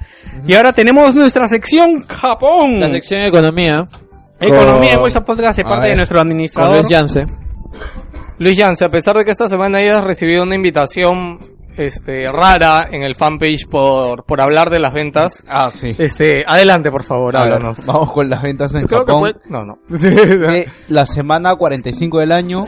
[0.46, 2.82] Y ahora tenemos nuestra sección Japón.
[2.82, 3.86] La sección economía.
[4.40, 6.76] Economía en Voice Podcast de parte de nuestro administrador.
[6.76, 7.26] Luis Yance.
[8.40, 11.40] Luis Yance, a pesar de que esta semana hayas recibido una invitación
[11.78, 15.96] este, rara en el fanpage por, por hablar de las ventas, Ah, sí.
[15.98, 17.86] este, adelante por favor, A ver, háblanos.
[17.86, 19.32] vamos con las ventas en Creo que Japón.
[19.34, 19.50] fue...
[19.52, 19.78] No, no.
[20.54, 22.66] Eh, la semana 45 del año.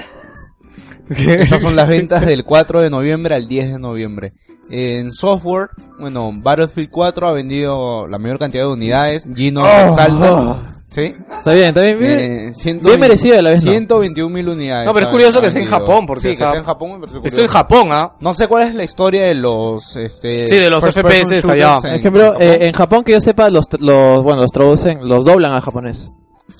[1.09, 4.33] Estas son las ventas del 4 de noviembre al 10 de noviembre.
[4.71, 5.69] En software,
[5.99, 9.27] bueno, Battlefield 4 ha vendido la mayor cantidad de unidades.
[9.33, 10.61] Gino exalta.
[10.91, 11.15] ¿Sí?
[11.31, 11.99] Está bien, está bien.
[11.99, 12.19] bien.
[12.19, 13.71] Eh, Bien merecida a la vez, ¿no?
[13.71, 14.87] 121 mil unidades.
[14.87, 15.67] No, pero es curioso que sea en.
[15.67, 17.47] Japón, porque, Sí, o que sea, sea en Japón me parece Estoy en.
[17.49, 18.13] Japón, ¿ah?
[18.19, 20.47] No sé cuál es la historia de los, este...
[20.47, 21.75] Sí, de los first FPS allá.
[21.75, 22.41] shooters Por en ejemplo, Japón.
[22.41, 26.09] eh, en Japón que yo sepa, los, los, bueno, los traducen, los doblan al japonés.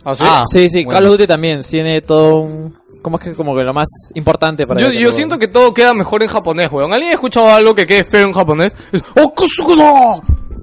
[0.05, 0.23] ¿Ah, sí?
[0.27, 0.99] Ah, sí, sí, bueno.
[0.99, 2.77] Call of Duty también tiene todo un...
[3.01, 5.73] ¿Cómo es que como que lo más importante para Yo, ellos, yo siento que todo
[5.73, 6.93] queda mejor en japonés, weón.
[6.93, 8.75] ¿Alguien ha escuchado algo que quede feo en japonés?
[8.91, 10.21] Es, ¡Oh!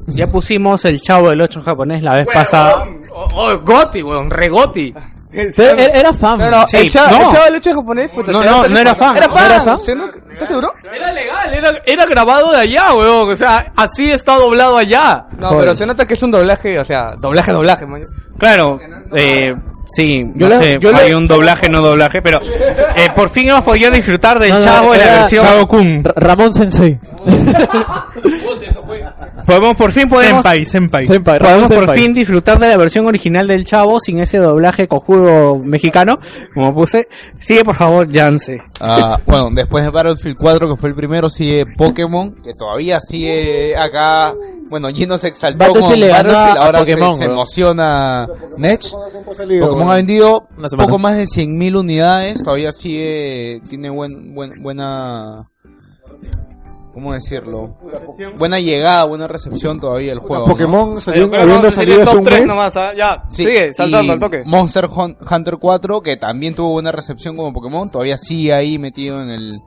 [0.08, 2.84] Ya pusimos el chavo del 8 en japonés la vez pasada.
[3.12, 4.94] Oh, oh, Goti, weón, regoti.
[5.32, 6.38] Era, era fan.
[6.38, 7.24] No, no, Sí, el chavo, no.
[7.26, 9.16] el chavo del hecho japonés, puta, No, no, no era fan.
[9.16, 9.44] Era ¿No fan.
[9.44, 9.78] era fan?
[9.84, 10.06] ¿Sí, no?
[10.30, 10.72] ¿Estás seguro?
[10.94, 13.30] Era legal, era, era grabado de allá, weón.
[13.30, 15.26] O sea, así está doblado allá.
[15.38, 18.00] No, pero se nota que es un doblaje, o sea, doblaje, doblaje, man.
[18.38, 18.78] Claro,
[19.14, 19.54] eh,
[19.94, 22.40] sí, Yo no le- sé, yo le- hay un doblaje, no doblaje, pero
[22.94, 25.44] eh, por fin hemos podido disfrutar del No, no, chavo de la versión.
[25.44, 26.04] Chavo Kun.
[26.04, 26.98] Ra- Ramón Sensei.
[29.46, 31.06] Podemos, por fin podemos, Senpai, senpai.
[31.06, 34.88] Senpai, Ramón podemos por fin disfrutar de la versión original del chavo sin ese doblaje
[34.88, 36.18] cojudo mexicano,
[36.52, 37.06] como puse.
[37.34, 38.60] Sigue por favor, Jance.
[38.80, 43.76] Ah, bueno, después de Battlefield 4, que fue el primero, sigue Pokémon, que todavía sigue
[43.76, 44.34] acá.
[44.68, 48.26] Bueno, Gino se exaltó Battlefield con Battlefield, ahora Pokémon, se, emociona
[48.58, 48.82] Nech.
[49.32, 49.92] salido, Pokémon bueno.
[49.92, 55.36] ha vendido poco más de 100.000 unidades, todavía sigue, tiene buen, buen, buena...
[56.96, 57.76] ¿Cómo decirlo?
[58.38, 60.46] Buena llegada, buena recepción todavía el juego.
[60.46, 60.52] ¿no?
[60.54, 62.48] Pokémon salió, Yo creo que habiendo decir salido el hace top un 3 mes.
[62.48, 62.92] nomás, ¿ah?
[62.96, 64.42] Ya, Sí, sigue, saltando al toque.
[64.46, 69.20] Monster Hun- Hunter 4, que también tuvo buena recepción como Pokémon, todavía sigue ahí metido
[69.20, 69.58] en el,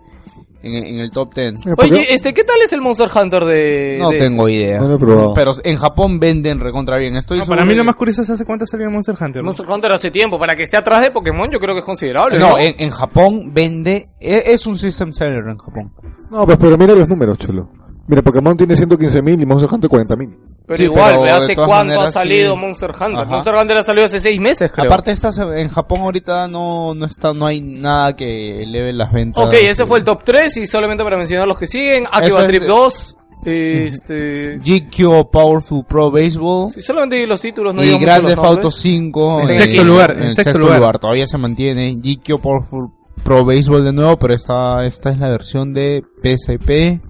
[0.61, 1.65] en, en el top 10.
[1.65, 3.97] Eh, Oye, este, ¿qué tal es el Monster Hunter de...?
[3.99, 4.57] No de tengo ese?
[4.57, 4.79] idea.
[4.79, 5.33] No lo he probado.
[5.33, 7.15] Pero en Japón venden recontra bien.
[7.15, 9.41] Estoy No, para mí lo más curioso es hace cuánto salió Monster Hunter.
[9.41, 9.47] ¿no?
[9.47, 12.37] Monster Hunter hace tiempo, para que esté atrás de Pokémon yo creo que es considerable,
[12.39, 12.59] No, ¿no?
[12.59, 14.03] en, en Japón vende...
[14.19, 15.91] e- Es un system seller en Japón.
[16.31, 17.69] No, pues pero mira los números, chulo.
[18.09, 20.37] Mira, Pokémon tiene 115.000 y Monster Hunter 40.000.
[20.65, 22.59] Pero Sí, igual, pero ¿hace cuánto ha salido sí.
[22.59, 23.19] Monster Hunter?
[23.19, 23.25] Ajá.
[23.29, 24.87] Monster Hunter ha salido hace seis meses, creo.
[24.87, 29.45] Aparte estas en Japón ahorita no no está no hay nada que eleve las ventas.
[29.47, 32.63] Ok, ese fue el top 3 y solamente para mencionar los que siguen, Akiba Trip
[32.63, 34.57] de- 2, este...
[34.57, 38.43] GQ Powerful Pro Baseball Sí, solamente los títulos, no y digo mucho Grand los Theft
[38.43, 38.75] Auto nombres.
[38.75, 40.79] 5 En eh, sexto lugar, en en sexto sexto lugar.
[40.79, 40.99] lugar.
[40.99, 42.89] todavía se mantiene GQ Powerful
[43.23, 47.01] Pro Baseball de nuevo, pero esta esta es la versión de PSP.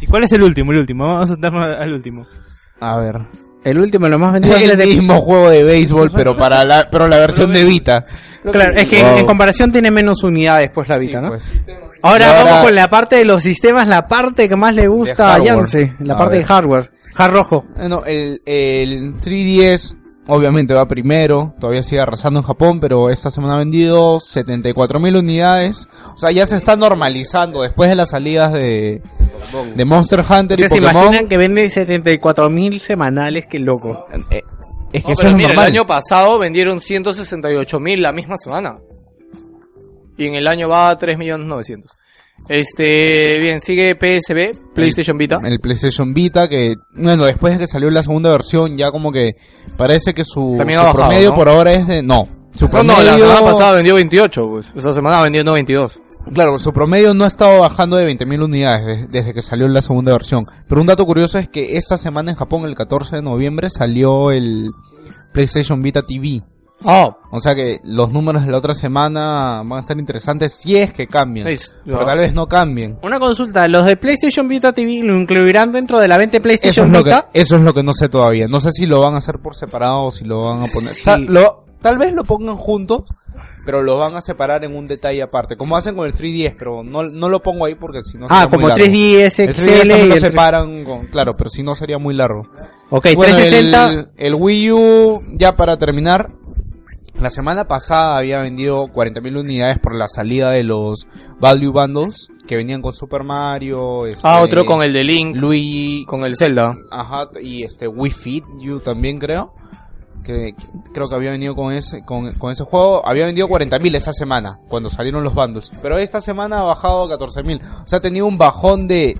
[0.00, 0.72] ¿Y cuál es el último?
[0.72, 2.26] El último, vamos a darnos al último.
[2.80, 3.16] A ver.
[3.64, 4.86] El último, lo más vendido Es el de...
[4.86, 8.02] mismo juego de béisbol, pero para la pero la versión de Vita.
[8.50, 9.18] Claro, es que en- Wow.
[9.18, 11.28] en comparación tiene menos unidades, pues la Vita, ¿no?
[11.28, 11.50] Pues.
[12.02, 15.34] Ahora, ahora- vamos con la parte de los sistemas, la parte que más le gusta
[15.34, 15.38] a.
[15.42, 16.46] Yance, la A parte ver.
[16.46, 16.90] de hardware.
[17.16, 17.66] Hard rojo.
[17.76, 19.96] Bueno, el, el 3DS
[20.28, 25.88] obviamente va primero, todavía sigue arrasando en Japón, pero esta semana ha vendido 74.000 unidades.
[26.14, 29.02] O sea, ya se está normalizando después de las salidas de,
[29.74, 31.02] de Monster Hunter O sea, y se Pokémon.
[31.02, 34.06] imaginan que vende 74 mil semanales, qué loco.
[34.30, 34.42] Eh,
[34.92, 35.72] es que No, eso pero es mira, el normal.
[35.72, 38.76] año pasado vendieron 168 mil la misma semana.
[40.16, 41.90] Y en el año va a 3 millones 900.
[42.48, 45.38] Este, bien, sigue PSB, PlayStation Vita.
[45.44, 49.32] El PlayStation Vita, que, bueno, después de que salió la segunda versión, ya como que
[49.76, 51.34] parece que su, bajado, promedio ¿no?
[51.34, 52.02] por ahora es de.
[52.02, 52.24] No,
[52.54, 52.94] su No, promedio.
[52.96, 54.72] no, la semana pasada vendió 28, pues.
[54.74, 56.00] Esa semana vendiendo 22.
[56.32, 59.80] Claro, su promedio no ha estado bajando de 20.000 unidades des- desde que salió la
[59.82, 60.44] segunda versión.
[60.68, 64.30] Pero un dato curioso es que esta semana en Japón, el 14 de noviembre, salió
[64.30, 64.66] el
[65.32, 66.38] PlayStation Vita TV.
[66.84, 70.76] Oh, O sea que los números de la otra semana van a estar interesantes si
[70.76, 71.46] es que cambian.
[71.84, 72.98] Pero tal vez no cambien.
[73.02, 76.42] Una consulta, ¿los de PlayStation Vita TV lo incluirán dentro de la venta de Eso
[76.42, 78.46] PlayStation es, lo que, eso es lo que no sé todavía.
[78.48, 80.90] No sé si lo van a hacer por separado o si lo van a poner.
[80.92, 81.10] Sí.
[81.26, 83.02] Lo- tal vez lo pongan juntos,
[83.64, 85.56] pero lo van a separar en un detalle aparte.
[85.56, 88.42] Como hacen con el 3DS, pero no, no lo pongo ahí porque si no Ah,
[88.42, 88.84] sería muy como largo.
[88.84, 90.20] 3DS, El 3DS XL también y lo el...
[90.20, 92.42] separan con, claro, pero si no sería muy largo.
[92.90, 93.84] Ok, Bueno, 360...
[93.90, 96.30] el, el Wii U, ya para terminar,
[97.20, 101.06] la semana pasada había vendido 40.000 unidades por la salida de los
[101.40, 104.06] Value Bundles que venían con Super Mario.
[104.06, 106.72] este, ah, otro con el de Link, Luigi, con el Zelda.
[106.90, 109.52] ajá, y este Wii Fit U también creo.
[110.24, 113.06] Que, que creo que había venido con ese con, con ese juego.
[113.06, 115.70] Había vendido 40.000 esta semana cuando salieron los bundles.
[115.80, 117.60] Pero esta semana ha bajado a 14.000.
[117.84, 119.14] O sea, ha tenido un bajón de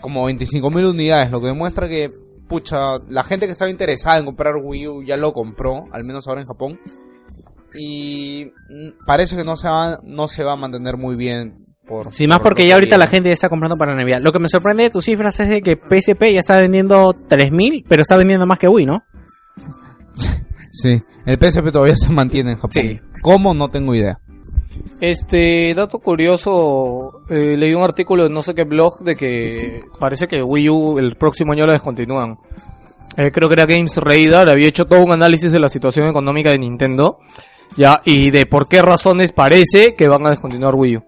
[0.00, 2.06] como 25.000 unidades, lo que demuestra que
[2.52, 2.76] pucha,
[3.08, 6.42] la gente que estaba interesada en comprar Wii U ya lo compró, al menos ahora
[6.42, 6.78] en Japón.
[7.74, 11.54] Y mm, parece que no se va no se va a mantener muy bien
[11.88, 14.20] por Sí, más por porque ya ahorita la gente ya está comprando para Navidad.
[14.20, 17.84] Lo que me sorprende de tus cifras es de que PSP ya está vendiendo 3.000,
[17.88, 19.02] pero está vendiendo más que Wii, ¿no?
[20.74, 22.70] Sí, el PSP todavía se mantiene en Japón.
[22.72, 23.00] Sí.
[23.20, 23.52] ¿Cómo?
[23.52, 24.18] No tengo idea.
[25.02, 30.28] Este, dato curioso, eh, leí un artículo de no sé qué blog de que parece
[30.28, 32.38] que Wii U el próximo año lo descontinúan.
[33.16, 36.50] Eh, creo que era Games Radar, había hecho todo un análisis de la situación económica
[36.50, 37.18] de Nintendo,
[37.76, 41.02] ya, y de por qué razones parece que van a descontinuar Wii U.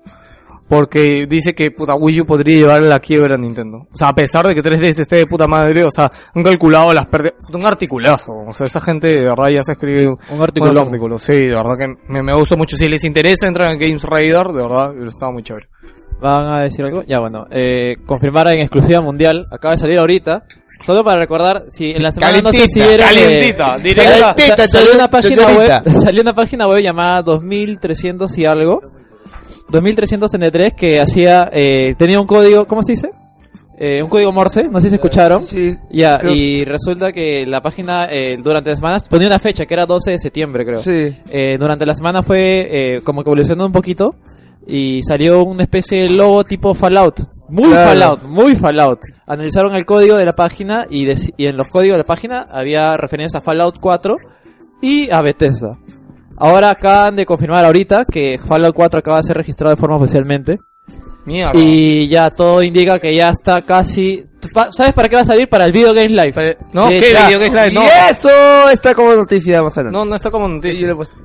[0.74, 3.78] Porque dice que puta Wii U podría llevar a la quiebra a Nintendo.
[3.92, 6.92] O sea, a pesar de que 3DS esté de puta madre, o sea, han calculado
[6.92, 7.34] las pérdidas.
[7.52, 8.32] Un articulazo.
[8.48, 10.72] O sea, esa gente de verdad ya se escribe Un artículo.
[10.72, 11.22] buenos artículos.
[11.22, 12.76] Sí, de verdad que me, me gusta mucho.
[12.76, 15.66] Si les interesa, entran en Games Radar, de verdad, estaba muy chévere.
[16.20, 17.02] ¿Van a decir algo?
[17.06, 17.44] Ya, bueno.
[17.50, 19.46] Eh, confirmar en exclusiva mundial.
[19.50, 20.44] Acaba de salir ahorita.
[20.82, 23.06] Solo para recordar, si en la semana no Calentita, vieron...
[23.06, 23.54] eh,
[23.94, 28.80] calientita, sal- salió una página web, salió una página web llamada 2300 y algo.
[29.70, 33.11] 2333 que hacía, eh, tenía un código, ¿cómo se dice?
[33.77, 35.44] Eh, un código Morse, no sé si escucharon.
[35.44, 35.77] Sí.
[35.90, 39.74] Ya, creo- y resulta que la página eh, durante las semanas ponía una fecha que
[39.74, 40.81] era 12 de septiembre, creo.
[40.81, 41.16] Sí.
[41.31, 44.14] Eh, durante la semana fue eh, como que evolucionó un poquito
[44.66, 47.20] y salió una especie de logo tipo Fallout.
[47.48, 47.88] Muy Claro.
[47.90, 49.00] Fallout, muy Fallout.
[49.27, 52.96] Analizaron el código de la página y, y en los códigos de la página había
[52.96, 54.14] referencias a Fallout 4
[54.83, 55.77] y a Bethesda.
[56.38, 60.59] Ahora acaban de confirmar ahorita que Fallout 4 acaba de ser registrado de forma oficialmente
[61.27, 61.53] Mierda.
[61.59, 64.25] y ya todo indica que ya está casi...
[64.40, 65.49] ¿Tú pa- ¿Sabes para qué va a salir?
[65.49, 66.57] Para el Video Game Live.
[66.73, 69.62] no, De ¿qué hecho- video que es la de- Y No, eso está como noticia
[69.62, 69.97] más adelante.
[69.99, 70.94] no, no está como Sí, noticia.
[70.94, 71.16] puesto.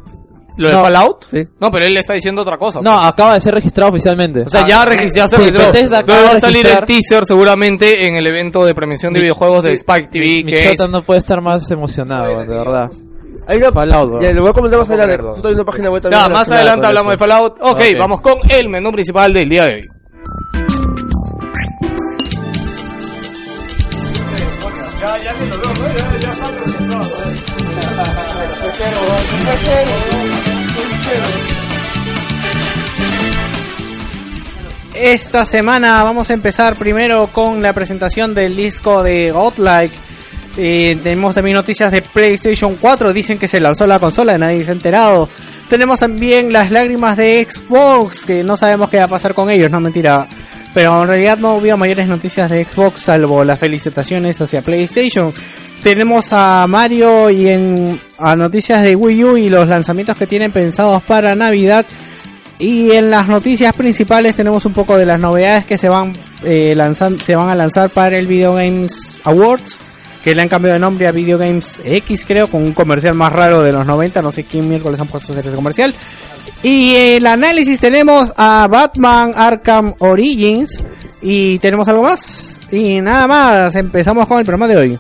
[0.58, 0.82] ¿Lo de No.
[0.82, 1.26] Fallout?
[1.32, 1.48] Sí.
[1.60, 2.82] No, pero él le está diciendo otra cosa.
[2.82, 4.42] No, acaba de ser registrado oficialmente.
[4.42, 5.66] O sea, ya, regis- ya se Sí, registró.
[5.72, 9.20] Bethesda Pero va a salir registrar- el teaser seguramente en el evento de premiación de
[9.20, 10.26] Mi- videojuegos de sí, Spike TV.
[10.26, 12.90] Mi, mi que es- no puede estar más emocionado, de verdad.
[13.50, 15.24] Hay una, Fallout, ya, le voy a comentar más adelante.
[15.24, 17.18] Justo hay una página web también Ya, más adelante hablamos de.
[17.18, 17.58] Fallout.
[17.60, 17.84] Ok, Ok.
[17.98, 19.88] vamos con el menú principal del día de hoy.
[34.94, 40.09] esta semana vamos a empezar primero con la presentación del disco de Godlike.
[40.62, 44.72] Eh, tenemos también noticias de PlayStation 4, dicen que se lanzó la consola, nadie se
[44.72, 45.30] ha enterado.
[45.70, 49.72] Tenemos también las lágrimas de Xbox, que no sabemos qué va a pasar con ellos,
[49.72, 50.28] no mentira.
[50.74, 55.34] Pero en realidad no hubo mayores noticias de Xbox, salvo las felicitaciones hacia PlayStation.
[55.82, 60.52] Tenemos a Mario y en a noticias de Wii U y los lanzamientos que tienen
[60.52, 61.86] pensados para Navidad.
[62.60, 66.76] Y en las noticias principales tenemos un poco de las novedades que se van eh,
[67.26, 69.78] se van a lanzar para el Video Games Awards,
[70.24, 73.32] que le han cambiado de nombre a Video Games X, creo, con un comercial más
[73.32, 75.96] raro de los 90, no sé quién miércoles han puesto a hacer ese comercial.
[76.62, 80.80] Y el análisis tenemos a Batman Arkham Origins
[81.22, 82.60] y tenemos algo más.
[82.72, 85.00] Y nada más, empezamos con el programa de hoy.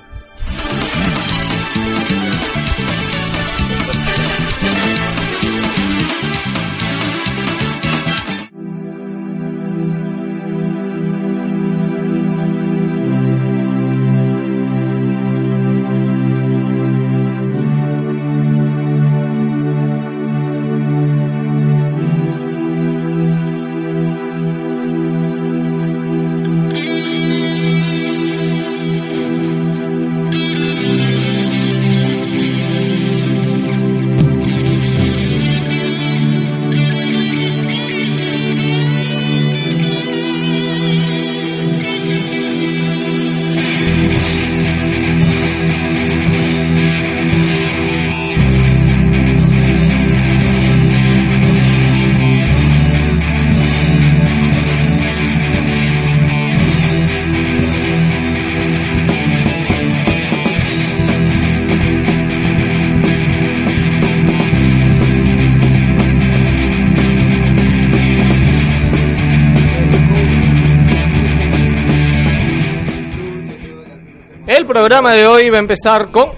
[75.01, 76.31] Programa de hoy va a empezar con,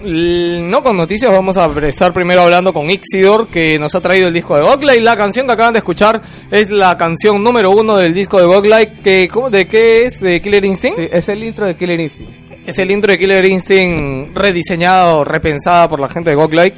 [0.70, 4.34] no con noticias, vamos a empezar primero hablando con Ixidor, que nos ha traído el
[4.34, 7.96] disco de Gogla y la canción que acaban de escuchar es la canción número uno
[7.96, 10.20] del disco de Gogla, que, ¿cómo- ¿de qué es?
[10.20, 10.96] ¿De Killer Instinct?
[10.96, 12.32] Sí, es el intro de Killer Instinct.
[12.64, 16.76] Es el intro de Killer Instinct rediseñado, repensada por la gente de Goglike.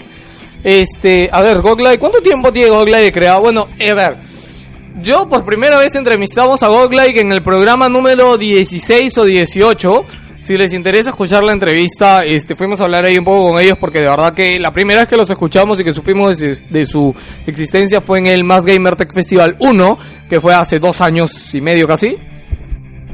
[0.65, 3.43] Este, a ver, Goglike, ¿cuánto tiempo tiene Goglike creado?
[3.43, 4.17] Bueno, eh, a ver,
[5.03, 10.05] yo por primera vez entrevistamos a Goglike en el programa número 16 o 18.
[10.45, 13.79] Si les interesa escuchar la entrevista, este, fuimos a hablar ahí un poco con ellos
[13.79, 16.85] porque de verdad que la primera vez que los escuchamos y que supimos de, de
[16.85, 21.55] su existencia fue en el Más Gamer Tech Festival 1, que fue hace dos años
[21.55, 22.19] y medio casi.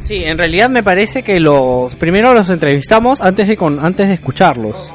[0.07, 4.15] Sí, en realidad me parece que los primero los entrevistamos antes de con antes de
[4.15, 4.93] escucharlos.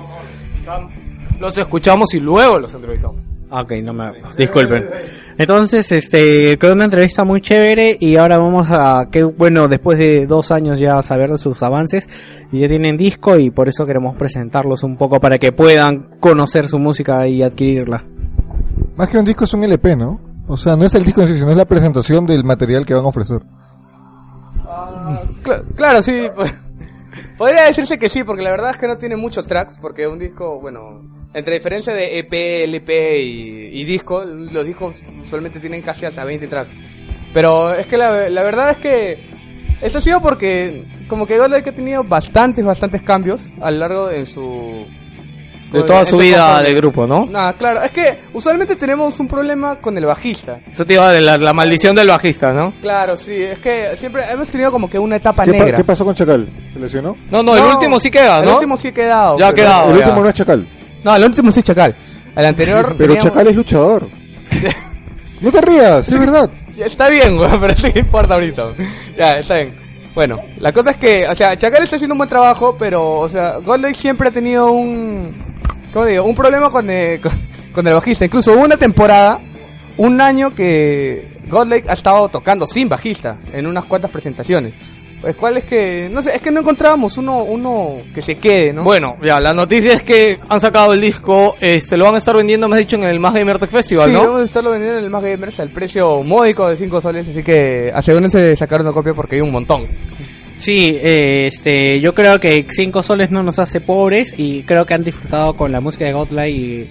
[1.39, 3.15] Los escuchamos y luego los entrevistamos.
[3.49, 4.89] Ok, no me disculpen.
[5.37, 10.25] Entonces, este, quedó una entrevista muy chévere y ahora vamos a que bueno, después de
[10.25, 12.09] dos años ya saber de sus avances
[12.51, 16.67] y ya tienen disco y por eso queremos presentarlos un poco para que puedan conocer
[16.67, 18.03] su música y adquirirla.
[18.97, 20.19] Más que un disco es un LP, ¿no?
[20.47, 22.93] O sea, no es el disco en sí, sino es la presentación del material que
[22.93, 23.41] van a ofrecer.
[25.43, 26.27] Cla- claro, sí.
[26.35, 26.43] po-
[27.37, 30.19] Podría decirse que sí, porque la verdad es que no tiene muchos tracks, porque un
[30.19, 31.01] disco, bueno,
[31.35, 34.95] entre diferencia de EP, LP y, y disco, los discos
[35.25, 36.73] usualmente tienen casi hasta 20 tracks.
[37.33, 39.19] Pero es que la, la verdad es que
[39.81, 44.07] eso ha sido porque como que Godlike ha tenido bastantes, bastantes cambios a lo largo
[44.07, 44.87] de su...
[45.71, 47.25] De toda su vida de grupo, ¿no?
[47.25, 50.59] Nah, claro, es que usualmente tenemos un problema con el bajista.
[50.71, 52.71] Eso te iba de la, la maldición del bajista, ¿no?
[52.79, 55.75] Claro, sí, es que siempre hemos tenido como que una etapa ¿Qué, pa- negra.
[55.77, 56.47] qué pasó con Chacal?
[56.71, 57.17] ¿Se lesionó?
[57.29, 58.53] No, no, el último sí queda, El ¿no?
[58.55, 59.37] último sí ha quedado.
[59.39, 59.89] Ya ha quedado.
[59.91, 60.05] el ya.
[60.05, 60.65] último no es Chacal.
[61.05, 61.95] No, el último sí es Chacal.
[62.35, 62.95] El anterior.
[62.97, 64.09] Pero teníamos- Chacal es luchador.
[65.41, 66.49] No te rías, es verdad.
[66.77, 68.67] Ya está bien, güey, pero sí que importa ahorita.
[69.17, 69.73] Ya, está bien.
[70.15, 73.27] Bueno, la cosa es que, o sea, Chacal está haciendo un buen trabajo, pero, o
[73.29, 75.31] sea, Godlake siempre ha tenido un.
[75.93, 76.23] ¿Cómo digo?
[76.23, 77.31] Un problema con el, con,
[77.73, 78.23] con el bajista.
[78.25, 79.39] Incluso hubo una temporada,
[79.97, 84.73] un año que Godlake ha estado tocando sin bajista en unas cuantas presentaciones.
[85.21, 86.09] Pues, ¿cuál es que.?
[86.11, 88.83] No sé, es que no encontrábamos uno, uno que se quede, ¿no?
[88.83, 92.35] Bueno, ya, la noticia es que han sacado el disco, este, lo van a estar
[92.35, 94.23] vendiendo, me has dicho, en el Más Gamer Tech Festival, Sí, ¿no?
[94.23, 97.41] vamos a estarlo vendiendo en el Más Gamers al precio módico de 5 soles, así
[97.41, 99.87] que asegúrense de sacar una copia porque hay un montón.
[100.57, 104.93] Sí, eh, este, yo creo que 5 soles no nos hace pobres y creo que
[104.93, 106.87] han disfrutado con la música de Godlike y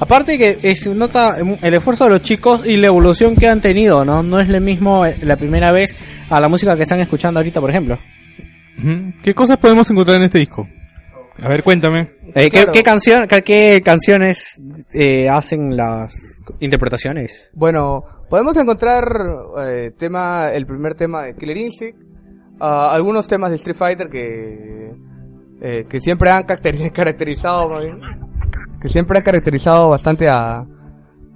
[0.00, 4.04] aparte que es nota el esfuerzo de los chicos y la evolución que han tenido,
[4.04, 4.22] ¿no?
[4.22, 5.94] No es lo mismo eh, la primera vez
[6.30, 7.98] a la música que están escuchando ahorita, por ejemplo.
[9.22, 10.68] ¿Qué cosas podemos encontrar en este disco?
[11.40, 12.10] A ver, cuéntame.
[12.34, 12.72] Eh, ¿qué, Claro.
[12.72, 14.60] qué canción, qué, qué canciones
[14.92, 17.52] eh, hacen las interpretaciones?
[17.54, 19.04] Bueno, podemos encontrar
[19.64, 21.98] eh, tema, el primer tema de Killer Instinct,
[22.60, 24.92] ah, algunos temas de Street Fighter que
[25.60, 28.00] eh, que siempre han caracteri- caracterizado, más bien,
[28.80, 30.64] que siempre han caracterizado bastante a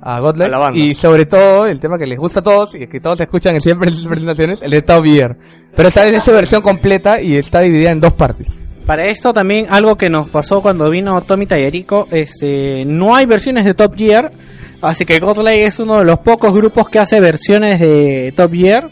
[0.05, 0.78] a Godlike A la banda.
[0.78, 3.88] y sobre todo el tema que les gusta a todos y que todos escuchan siempre
[3.88, 5.36] en sus presentaciones, el de Top Gear.
[5.76, 8.49] Pero esta vez es su versión completa y está dividida en dos partes.
[8.84, 13.64] Para esto también algo que nos pasó cuando vino Tommy Tallarico, este, no hay versiones
[13.64, 14.32] de Top Gear,
[14.80, 18.90] así que Godlike es uno de los pocos grupos que hace versiones de Top Gear.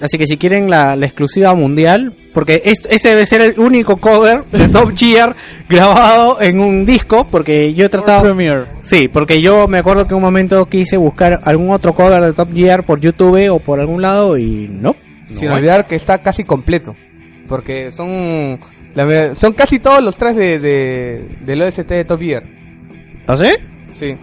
[0.00, 3.96] Así que si quieren la, la exclusiva mundial, porque es- ese debe ser el único
[3.98, 5.34] cover de Top Gear
[5.68, 8.22] grabado en un disco, porque yo he tratado...
[8.22, 8.62] Premiere.
[8.80, 12.32] Sí, porque yo me acuerdo que en un momento quise buscar algún otro cover de
[12.32, 14.94] Top Gear por YouTube o por algún lado y no.
[15.32, 15.58] Sin no hay.
[15.60, 16.94] olvidar que está casi completo.
[17.48, 18.58] Porque son
[18.94, 22.42] la son casi todos los tres de, de, del OST de Top Gear.
[23.26, 23.46] ¿Ah, sí?
[23.92, 24.14] Sí.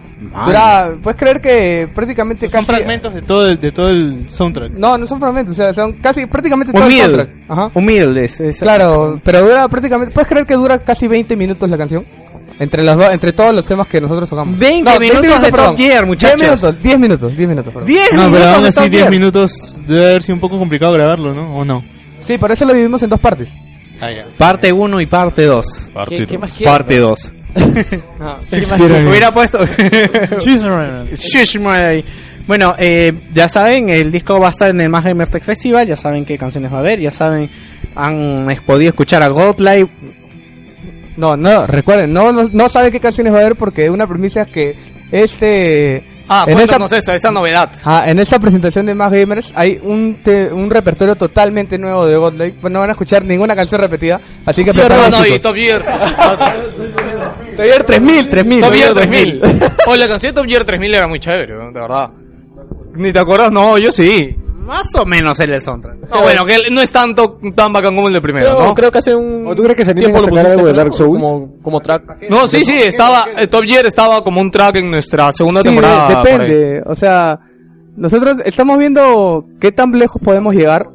[0.44, 2.66] Dura, puedes creer que prácticamente Son casi...
[2.66, 4.72] fragmentos de todo el, de todo el soundtrack.
[4.72, 7.16] No, no son fragmentos, o sea, son casi prácticamente todo Un el middle.
[7.16, 7.50] soundtrack.
[7.50, 7.70] Ajá.
[7.74, 10.12] Un middle es, es- Claro, pero dura prácticamente...
[10.12, 12.04] ¿Puedes creer que dura casi 20 minutos la canción?
[12.58, 14.58] Entre las dos- entre todos los temas que nosotros tocamos.
[14.58, 16.38] 20 minutos de Top Gear, muchachos.
[16.40, 17.72] 10 minutos, 10 minutos, 10 minutos.
[17.72, 17.86] perdón.
[17.88, 19.10] 10 No, pero minutos aún así Top 10 Gear.
[19.10, 21.56] minutos debe haber sido un poco complicado grabarlo, ¿no?
[21.56, 21.82] ¿O no?
[22.20, 23.48] Sí, por eso lo dividimos en dos partes.
[24.02, 24.26] Ah, ya.
[24.36, 25.66] Parte 1 y parte 2.
[26.08, 26.70] ¿Qué, qué más quieres?
[26.74, 27.32] Parte 2.
[28.50, 29.06] ¿Qué más quieres?
[29.08, 29.58] Hubiera puesto.
[32.46, 35.86] Bueno, eh, ya saben, el disco va a estar en el Más Gamer Tech Festival.
[35.86, 36.98] Ya saben qué canciones va a haber.
[36.98, 37.48] Ya saben,
[37.94, 39.88] han podido escuchar a Godlive.
[41.16, 44.42] No, no, recuerden, no, no, no sabe qué canciones va a haber porque una premisa
[44.42, 44.74] es que
[45.12, 46.02] este...
[46.32, 47.70] Ah, en esta- eso, esa novedad.
[47.84, 52.16] Ah, en esta presentación de Más Gamers hay un, te- un repertorio totalmente nuevo de
[52.16, 52.62] Godlike.
[52.70, 55.38] No van a escuchar ninguna canción repetida, así que No, no, y.
[55.40, 55.84] Top Gear.
[57.56, 58.60] Top Gear 3000, 3000.
[58.62, 59.40] Top Gear 3000.
[59.88, 61.72] O la canción de Top Gear 3000 era muy chévere, ¿no?
[61.72, 62.10] de verdad.
[62.94, 63.50] ¿Ni te acuerdas?
[63.52, 64.36] No, yo sí.
[64.58, 65.96] Más o menos el del soundtrack.
[66.10, 68.74] No, bueno, que no es tanto tan bacán como el de primero, ¿no?
[68.74, 69.44] creo que hace un.
[69.46, 70.92] ¿O tú crees que se animen tiempo a lo sacar algo de Dark.
[70.94, 71.20] Souls?
[71.20, 72.28] Como, como track.
[72.28, 75.68] No, sí, sí, estaba, el Top Gear estaba como un track en nuestra segunda Sí,
[75.68, 76.08] temporada.
[76.08, 76.50] de- por ahí.
[76.50, 76.82] depende.
[76.86, 77.40] O sea,
[77.96, 80.86] nosotros estamos viendo qué tan lejos podemos llegar.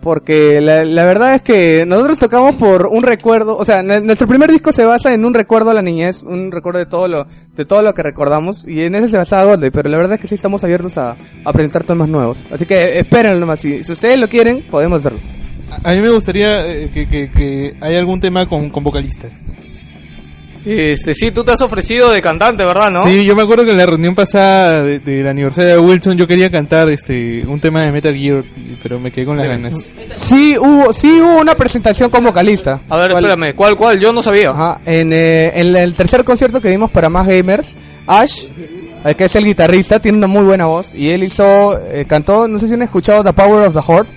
[0.00, 4.50] Porque la, la verdad es que nosotros tocamos por un recuerdo, o sea, nuestro primer
[4.50, 7.26] disco se basa en un recuerdo a la niñez, un recuerdo de todo lo,
[7.56, 10.20] de todo lo que recordamos, y en ese se basaba Godley, pero la verdad es
[10.20, 12.38] que sí estamos abiertos a, a presentar temas nuevos.
[12.52, 15.18] Así que espérenlo nomás, si, si ustedes lo quieren, podemos hacerlo.
[15.82, 19.28] A mí me gustaría eh, que, que, que algún tema con, con vocalista.
[20.70, 23.02] Este, sí, tú te has ofrecido de cantante, ¿verdad, no?
[23.04, 26.26] Sí, yo me acuerdo que en la reunión pasada de- del aniversario de Wilson yo
[26.26, 28.42] quería cantar este un tema de Metal Gear,
[28.82, 29.74] pero me quedé con las ganas.
[30.12, 32.80] Sí hubo, sí hubo una presentación con vocalista.
[32.90, 33.24] A ver, ¿Cuál?
[33.24, 33.98] espérame, ¿cuál, cuál?
[33.98, 34.50] Yo no sabía.
[34.50, 37.74] Ajá, en, eh, en el tercer concierto que dimos para más gamers,
[38.06, 38.44] Ash,
[39.04, 42.46] el que es el guitarrista, tiene una muy buena voz y él hizo, eh, cantó,
[42.46, 44.10] no sé si han escuchado The Power of the Horde.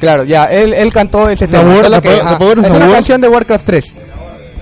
[0.00, 1.62] Claro, ya, él, él cantó ese tema.
[1.62, 3.94] The ajá, The es una canción de Warcraft 3.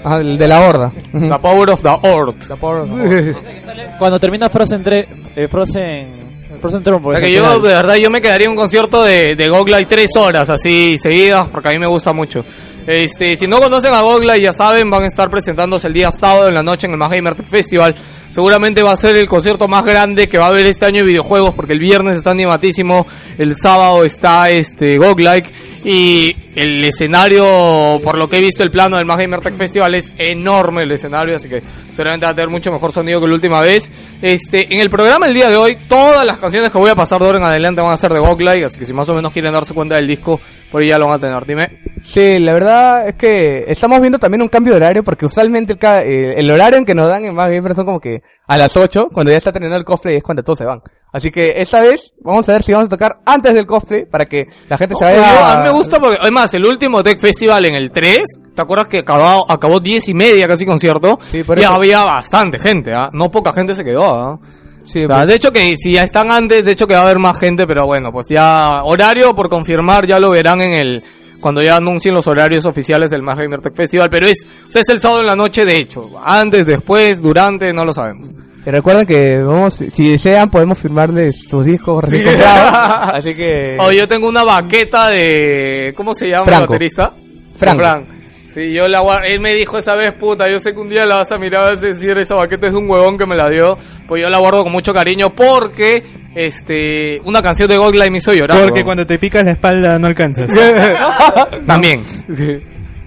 [0.04, 0.92] Ajá, el de la horda.
[1.12, 2.46] The Power of the Horde.
[2.46, 3.96] The Power of the Horde.
[3.98, 6.22] Cuando termina Frozen 3, eh, Frozen,
[6.60, 9.36] Frozen Throne, O sea que yo, de verdad, yo me quedaría en un concierto de,
[9.36, 12.44] de Gogla tres horas, así, seguidas, porque a mí me gusta mucho.
[12.86, 16.48] Este, si no conocen a Gogla, ya saben, van a estar presentándose el día sábado
[16.48, 17.94] en la noche en el Tech Festival.
[18.30, 21.10] Seguramente va a ser el concierto más grande que va a haber este año de
[21.10, 23.06] videojuegos, porque el viernes está animatísimo,
[23.38, 25.50] el sábado está este Goglike
[25.84, 29.94] y el escenario, por lo que he visto el plano del Más Gamer Tech Festival
[29.94, 33.34] es enorme el escenario, así que seguramente va a tener mucho mejor sonido que la
[33.34, 33.92] última vez.
[34.20, 37.20] Este, en el programa el día de hoy, todas las canciones que voy a pasar
[37.20, 39.32] de ahora en adelante van a ser de Goglike, así que si más o menos
[39.32, 40.40] quieren darse cuenta del disco,
[40.72, 41.46] por ahí ya lo van a tener.
[41.46, 41.82] Dime.
[42.02, 45.78] Sí, la verdad es que estamos viendo también un cambio de horario porque usualmente el,
[45.82, 48.76] eh, el horario en que nos dan en Más Gamer son como que a las
[48.76, 50.82] 8, cuando ya está terminando el cosplay es cuando todos se van.
[51.12, 54.24] Así que esta vez vamos a ver si vamos a tocar antes del cosplay para
[54.24, 55.52] que la gente se vaya...
[55.52, 58.88] a mí me gusta porque, además, el último Tech Festival en el 3, ¿te acuerdas
[58.88, 61.18] que acabó, acabó 10 y media casi concierto?
[61.22, 61.72] Sí, por y eso.
[61.72, 63.10] había bastante gente, ¿ah?
[63.12, 64.38] No poca gente se quedó, ¿ah?
[64.84, 65.28] Sí, O sea, pues.
[65.28, 67.66] de hecho que si ya están antes, de hecho que va a haber más gente,
[67.66, 71.04] pero bueno, pues ya horario por confirmar ya lo verán en el
[71.40, 74.80] cuando ya anuncien los horarios oficiales del Más Gamer Tech Festival, pero es, o sea,
[74.80, 78.28] es el sábado en la noche de hecho, antes, después, durante, no lo sabemos.
[78.64, 83.10] Y recuerden que vamos, si desean podemos firmarles sus discos recién comprados.
[83.14, 83.76] Así que...
[83.78, 87.12] Oh, yo tengo una baqueta de ¿cómo se llama el baterista?
[87.56, 87.82] Franco.
[87.82, 88.21] Frank.
[88.52, 91.16] Sí, yo la él me dijo esa vez, puta, yo sé que un día la
[91.16, 93.48] vas a mirar vas a decir, esa baqueta es de un huevón que me la
[93.48, 96.02] dio, pues yo la guardo con mucho cariño porque
[96.34, 98.58] este una canción de Gogla me hizo llorar.
[98.58, 98.84] Porque weón.
[98.84, 100.50] cuando te picas la espalda no alcanzas.
[101.66, 102.02] También.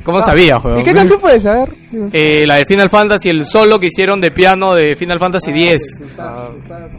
[0.04, 0.80] ¿Cómo sabías, weón?
[0.80, 1.70] ¿Y qué canción puede saber?
[2.12, 6.00] Eh, la de Final Fantasy, el solo que hicieron de piano de Final Fantasy X.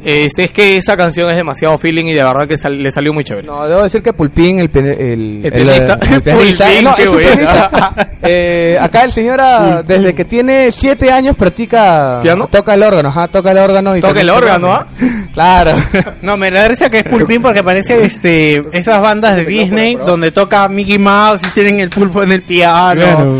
[0.05, 3.13] Este, es que esa canción es demasiado feeling y de verdad que sal- le salió
[3.13, 3.47] muy chévere.
[3.47, 5.99] No, debo decir que Pulpín, el, pe- el, El pianista.
[6.13, 7.93] el pianista, Pulpín, no, qué pianista.
[8.29, 12.19] Eh, acá el señor, ah, desde que tiene siete años, practica...
[12.23, 12.49] ¿Piano?
[12.51, 13.97] Toca el órgano, ajá, toca el órgano.
[13.97, 14.87] Y Toca el órgano, ¿ah?
[15.33, 15.77] Claro.
[16.23, 20.33] No, me da risa que es Pulpín porque parece este esas bandas de Disney donde
[20.33, 22.95] toca Mickey Mouse y tienen el pulpo en el piano.
[23.01, 23.39] Claro.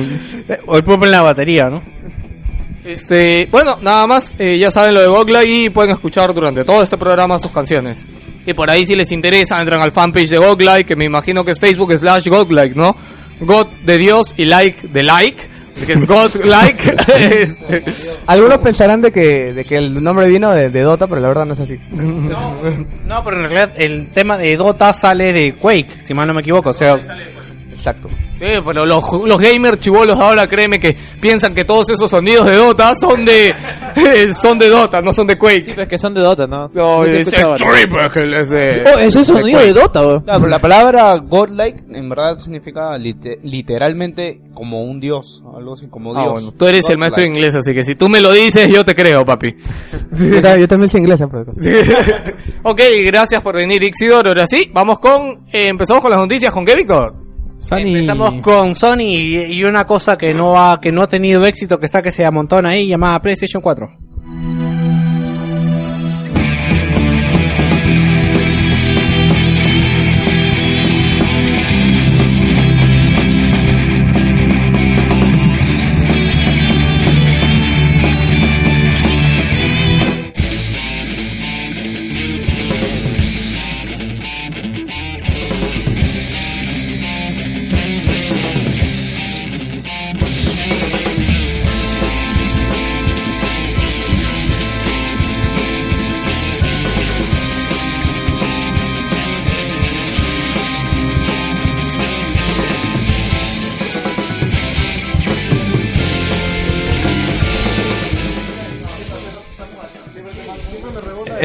[0.49, 1.83] Eh, O el pulpo en la batería, ¿no?
[2.85, 6.83] Este, bueno, nada más, eh, ya saben lo de Gogla y pueden escuchar durante todo
[6.83, 8.07] este programa sus canciones.
[8.47, 11.51] Y por ahí si les interesa, entran al fanpage de Goglike, que me imagino que
[11.51, 12.95] es Facebook slash Goglike, ¿no?
[13.41, 15.37] God de Dios y like de like,
[15.85, 16.95] que es Godlike.
[17.17, 17.83] Este,
[18.29, 21.45] Algunos pensarán de que, de que el nombre vino de, de Dota, pero la verdad
[21.45, 21.77] no es así.
[21.91, 26.41] No, pero en realidad el tema de Dota sale de Quake, si mal no me
[26.43, 26.71] equivoco.
[26.71, 26.95] O sea,
[27.73, 28.09] Exacto.
[28.39, 32.57] Sí, pero los, los gamers chivolos ahora créeme que piensan que todos esos sonidos de
[32.57, 33.55] Dota son de
[34.39, 35.75] son de Dota, no son de Quake.
[35.81, 36.69] Es que son de Dota, ¿no?
[36.75, 38.83] No, Sí es que es de...
[38.85, 40.21] Oh, ese es sonido de Dota, weón.
[40.21, 45.87] Claro, pero la palabra godlike en verdad significa lite- literalmente como un dios, algo así
[45.89, 46.33] como Ah, dios.
[46.35, 48.85] bueno, tú eres el maestro de inglés, así que si tú me lo dices, yo
[48.85, 49.55] te creo, papi.
[50.13, 51.27] Yo, ta- yo también sé inglés, ¿eh?
[51.31, 51.53] pero-
[52.63, 54.29] ok, gracias por venir, Ixidor.
[54.29, 55.47] Ahora sí, vamos con...
[55.53, 56.53] eh, empezamos con las noticias.
[56.53, 57.15] ¿Con qué, Víctor?
[57.73, 61.79] Empezamos con Sony y, y una cosa que no ha que no ha tenido éxito
[61.79, 64.06] que está que se amontona ahí llamada PlayStation 4.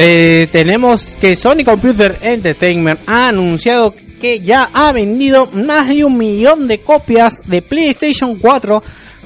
[0.04, 6.18] Eh, tenemos que Sony Computer Entertainment ha anunciado que ya ha vendido más de un
[6.18, 8.82] millón de copias de PlayStation 4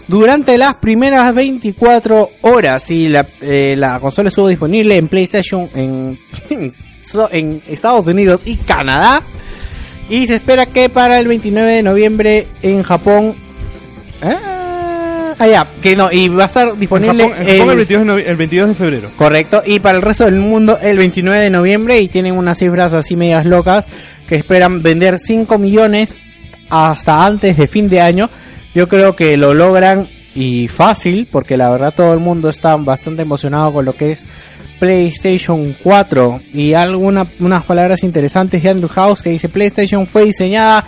[0.07, 2.91] durante las primeras 24 horas.
[2.91, 6.19] Y la, eh, la consola estuvo disponible en PlayStation en,
[7.69, 9.23] Estados Unidos y Canadá.
[10.11, 13.35] Y se espera que para el 29 de noviembre en Japón
[14.23, 14.56] ah,
[15.39, 17.77] ah, ya, que no y va a estar En disponible Japón, en Japón el- el,
[17.77, 19.09] 22 de novie- el 22 de febrero.
[19.17, 22.95] Correcto, y para el resto del mundo el 29 de noviembre y tienen unas cifras
[22.95, 23.85] así medias locas
[24.29, 26.17] que esperan vender 5 millones
[26.71, 28.29] hasta antes de fin de año.
[28.75, 33.23] Yo creo que lo logran y fácil porque la verdad todo el mundo está bastante
[33.23, 34.27] emocionado con lo que es
[34.79, 40.85] PlayStation 4 y algunas unas palabras interesantes de Andrew House que dice PlayStation fue diseñada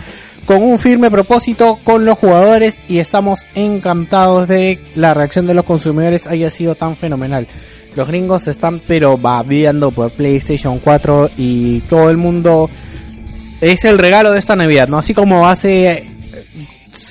[0.49, 5.63] con un firme propósito con los jugadores y estamos encantados de la reacción de los
[5.63, 7.45] consumidores haya sido tan fenomenal.
[7.95, 12.67] Los gringos están pero babeando por PlayStation 4 y todo el mundo
[13.61, 14.97] es el regalo de esta Navidad, ¿no?
[14.97, 16.08] Así como hace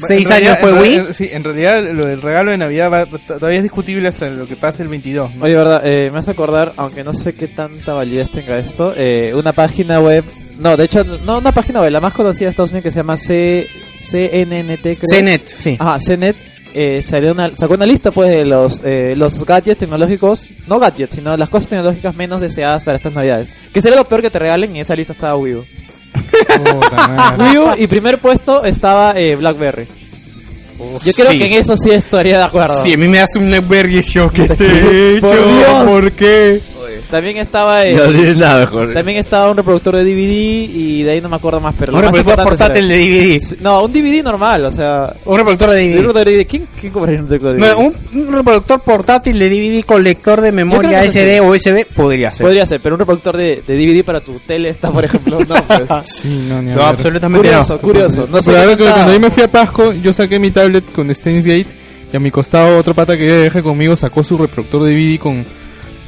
[0.06, 0.90] seis En realidad- años fue en Wii.
[0.96, 4.46] realidad- Sí, en realidad lo del regalo de Navidad va- todavía es discutible hasta lo
[4.46, 5.34] que pase el 22.
[5.34, 5.44] ¿no?
[5.44, 9.32] Oye, verdad, eh, me hace acordar, aunque no sé qué tanta validez tenga esto, eh,
[9.34, 10.24] una página web,
[10.58, 12.98] no, de hecho, no una página web, la más conocida de Estados Unidos que se
[12.98, 13.66] llama C,
[14.00, 15.00] CNNT, creo.
[15.10, 15.76] CNET, sí.
[15.78, 16.36] Ajá, CNET
[16.74, 21.14] eh, salió una, sacó una lista pues de los eh, los gadgets tecnológicos, no gadgets,
[21.14, 23.52] sino las cosas tecnológicas menos deseadas para estas navidades.
[23.72, 25.64] Que sería lo peor que te regalen y en esa lista estaba Wii U.
[27.38, 29.86] Wii U y primer puesto estaba eh, BlackBerry.
[31.04, 31.38] Yo creo sí.
[31.38, 32.84] que en eso sí estaría de acuerdo.
[32.84, 35.84] Sí, a mí me hace un Blackberry shock que te he Por hecho.
[35.84, 36.60] ¿Por qué?
[37.10, 38.92] También estaba eh, No tienes nada mejor.
[38.92, 41.98] también estaba un reproductor de DVD y de ahí no me acuerdo más, pero lo
[41.98, 43.62] Un más reproductor importante portátil de DVD.
[43.62, 45.94] No, un DVD normal, o sea, Un reproductor de un DVD.
[45.96, 46.46] reproductor de DVD.
[46.46, 47.82] ¿Quién, quién compraría un reproductor de DVD?
[48.12, 51.48] No, un, un reproductor portátil de DVD con lector de memoria creo que SD o
[51.54, 52.44] USB podría ser.
[52.44, 55.54] Podría ser, pero un reproductor de, de DVD para tu tele está, por ejemplo, no,
[55.66, 55.88] pues.
[56.08, 56.88] Sí, no, ni No, hablar.
[56.96, 57.80] absolutamente curioso, no.
[57.80, 58.28] curioso.
[58.30, 61.14] No sé Pero tanta- cuando yo me fui a Pasco, yo saqué mi tablet con
[61.14, 61.66] Steins Gate
[62.12, 65.18] y a mi costado otro pata que yo dejé conmigo sacó su reproductor de DVD
[65.18, 65.44] con...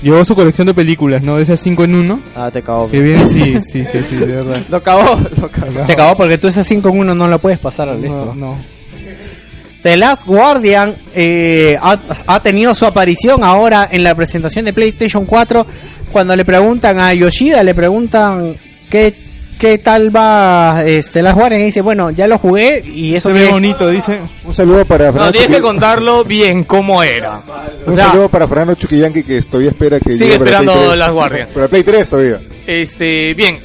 [0.02, 1.36] Llevó su colección de películas, ¿no?
[1.36, 2.20] De esas 5 en 1.
[2.34, 2.90] Ah, te acabó.
[2.90, 4.60] Que viene, sí, sí, sí, sí, de verdad.
[4.70, 5.86] Lo acabó, lo acabó.
[5.86, 8.34] Te acabó porque tú ese 5 en 1 no lo puedes pasar al No, esto.
[8.34, 8.56] no.
[9.82, 15.24] The Last Guardian eh, ha, ha tenido su aparición ahora en la presentación de PlayStation
[15.24, 15.66] 4
[16.12, 18.56] cuando le preguntan a Yoshida, le preguntan
[18.90, 19.14] qué
[19.60, 21.60] ¿qué tal va este Las Guardian?
[21.60, 24.18] Y dice, bueno, ya lo jugué y eso Se ve bonito, dice.
[24.44, 27.40] Un saludo para No, Fernando, tienes que contarlo bien cómo era.
[27.86, 30.98] O un sea, saludo para Fernando Chuquillanqui que todavía espera que Sigue esperando Play 3.
[30.98, 31.48] Las Guardian.
[31.54, 32.40] Para Play 3 todavía.
[32.66, 33.58] este, bien.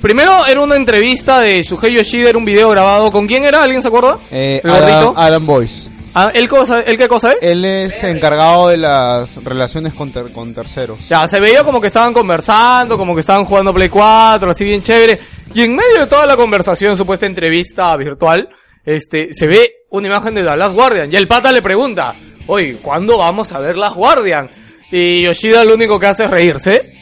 [0.00, 3.12] Primero era una entrevista de Shuhei Yoshida, era un video grabado.
[3.12, 3.62] ¿Con quién era?
[3.62, 4.18] ¿Alguien se acuerda?
[4.32, 5.12] Eh, ¿El Adam?
[5.16, 5.90] Adam Boyce.
[6.14, 7.38] Ah, ¿él, cosa, ¿Él qué cosa es?
[7.40, 11.08] Él es encargado de las relaciones con, ter- con terceros.
[11.08, 14.82] Ya, se veía como que estaban conversando, como que estaban jugando Play 4, así bien
[14.82, 15.18] chévere.
[15.54, 18.48] Y en medio de toda la conversación, supuesta entrevista virtual,
[18.84, 21.12] este, se ve una imagen de The Last Guardian.
[21.12, 22.14] Y el pata le pregunta,
[22.46, 24.50] oye, ¿cuándo vamos a ver Last Guardian?
[24.90, 26.92] Y Yoshida lo único que hace es reírse.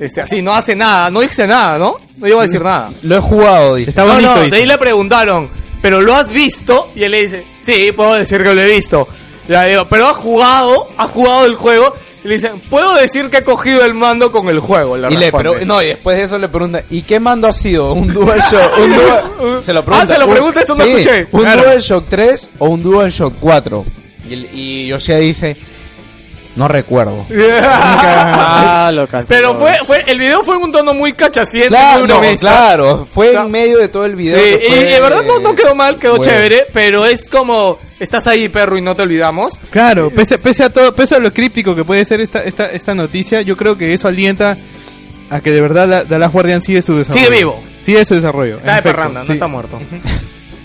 [0.00, 1.96] Este, así, no hace nada, no dice nada, ¿no?
[2.16, 2.90] No iba a decir nada.
[3.02, 3.90] Lo he jugado, dice.
[3.90, 4.50] Está no, bonito, no, dice.
[4.54, 5.50] de ahí le preguntaron,
[5.82, 6.92] ¿pero lo has visto?
[6.94, 9.08] Y él le dice, sí, puedo decir que lo he visto.
[9.48, 10.88] Ya digo, ¿pero has jugado?
[10.96, 11.94] ¿Has jugado el juego?
[12.24, 14.96] Y le dicen, puedo decir que he cogido el mando con el juego.
[14.96, 17.52] Le Y le pero, no, y después de eso le pregunta, ¿y qué mando ha
[17.52, 17.92] sido?
[17.92, 18.78] ¿Un DualShock?
[18.82, 20.06] Un dual, se lo pregunta.
[20.10, 21.26] Ah, se lo un- pregunta, eso no sí, escuché.
[21.30, 21.62] ¿Un Claro.
[21.62, 23.84] DualShock 3 o un DualShock 4?
[24.30, 25.56] Y, y Yoshida dice,
[26.56, 27.26] no recuerdo.
[28.10, 29.28] Ah, lo canceló.
[29.28, 32.46] Pero fue, fue, el video fue en un tono muy cachaciente, Claro, muy no, bromista.
[32.48, 34.38] claro, fue O sea, en medio de todo el video.
[34.40, 36.32] Sí, y de verdad no, no quedó mal, quedó Bueno.
[36.32, 39.54] chévere, pero es como, estás ahí perro y no te olvidamos.
[39.70, 42.94] Claro, pese, pese a todo, pese a lo críptico que puede ser esta, esta, esta
[42.94, 44.56] noticia, yo creo que eso alienta
[45.30, 47.24] a que de verdad la, The Last Guardian sigue su desarrollo.
[47.26, 47.62] Sigue vivo.
[47.82, 48.56] Sigue su desarrollo.
[48.56, 49.78] Está de efecto, perranda, no está muerto.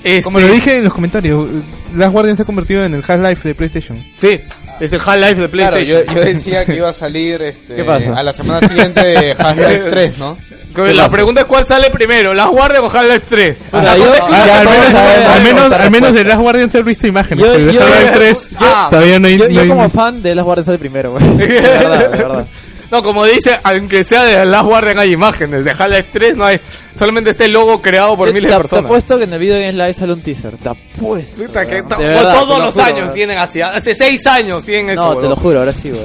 [0.04, 1.48] Este, Como lo dije en los comentarios,
[1.96, 4.04] Last Guardian se ha convertido en el Half-Life de PlayStation.
[4.18, 4.40] Sí,
[4.80, 6.06] es el Half-Life de Claro, PlayStation.
[6.08, 8.14] yo, yo decía que iba a salir este, ¿Qué pasa?
[8.18, 10.38] a la semana siguiente Half-Life 3, ¿no?
[10.76, 13.58] La pregunta es cuál sale primero, Las Guardian o Half-Life 3.
[13.72, 16.78] Puta, yo- ya, al menos, a ver, al menos, al menos de Last Guardian se
[16.80, 17.46] han visto imágenes.
[17.46, 19.38] Yo- pero de yo- Half-Life 3 Ah, todavía no hay...
[19.38, 21.24] Yo, no yo hay- como fan de las guardias sale primero, güey.
[21.38, 22.48] De verdad, de verdad.
[22.94, 26.60] No, como dice, aunque sea de Last Guardian hay imágenes, de Half-Life 3 no hay,
[26.96, 28.86] solamente este logo creado por Te- miles te, de te personas.
[28.86, 30.52] apuesto que en el video de Live sale un teaser.
[30.58, 31.44] Te apuesto.
[31.44, 31.88] Puta, que weón.
[31.90, 33.14] to- De por verdad, todos te lo los juro, años weón.
[33.16, 35.04] tienen así, hace seis años tienen eso.
[35.06, 35.40] No, te lo weón.
[35.40, 36.02] juro, ahora sí, güey.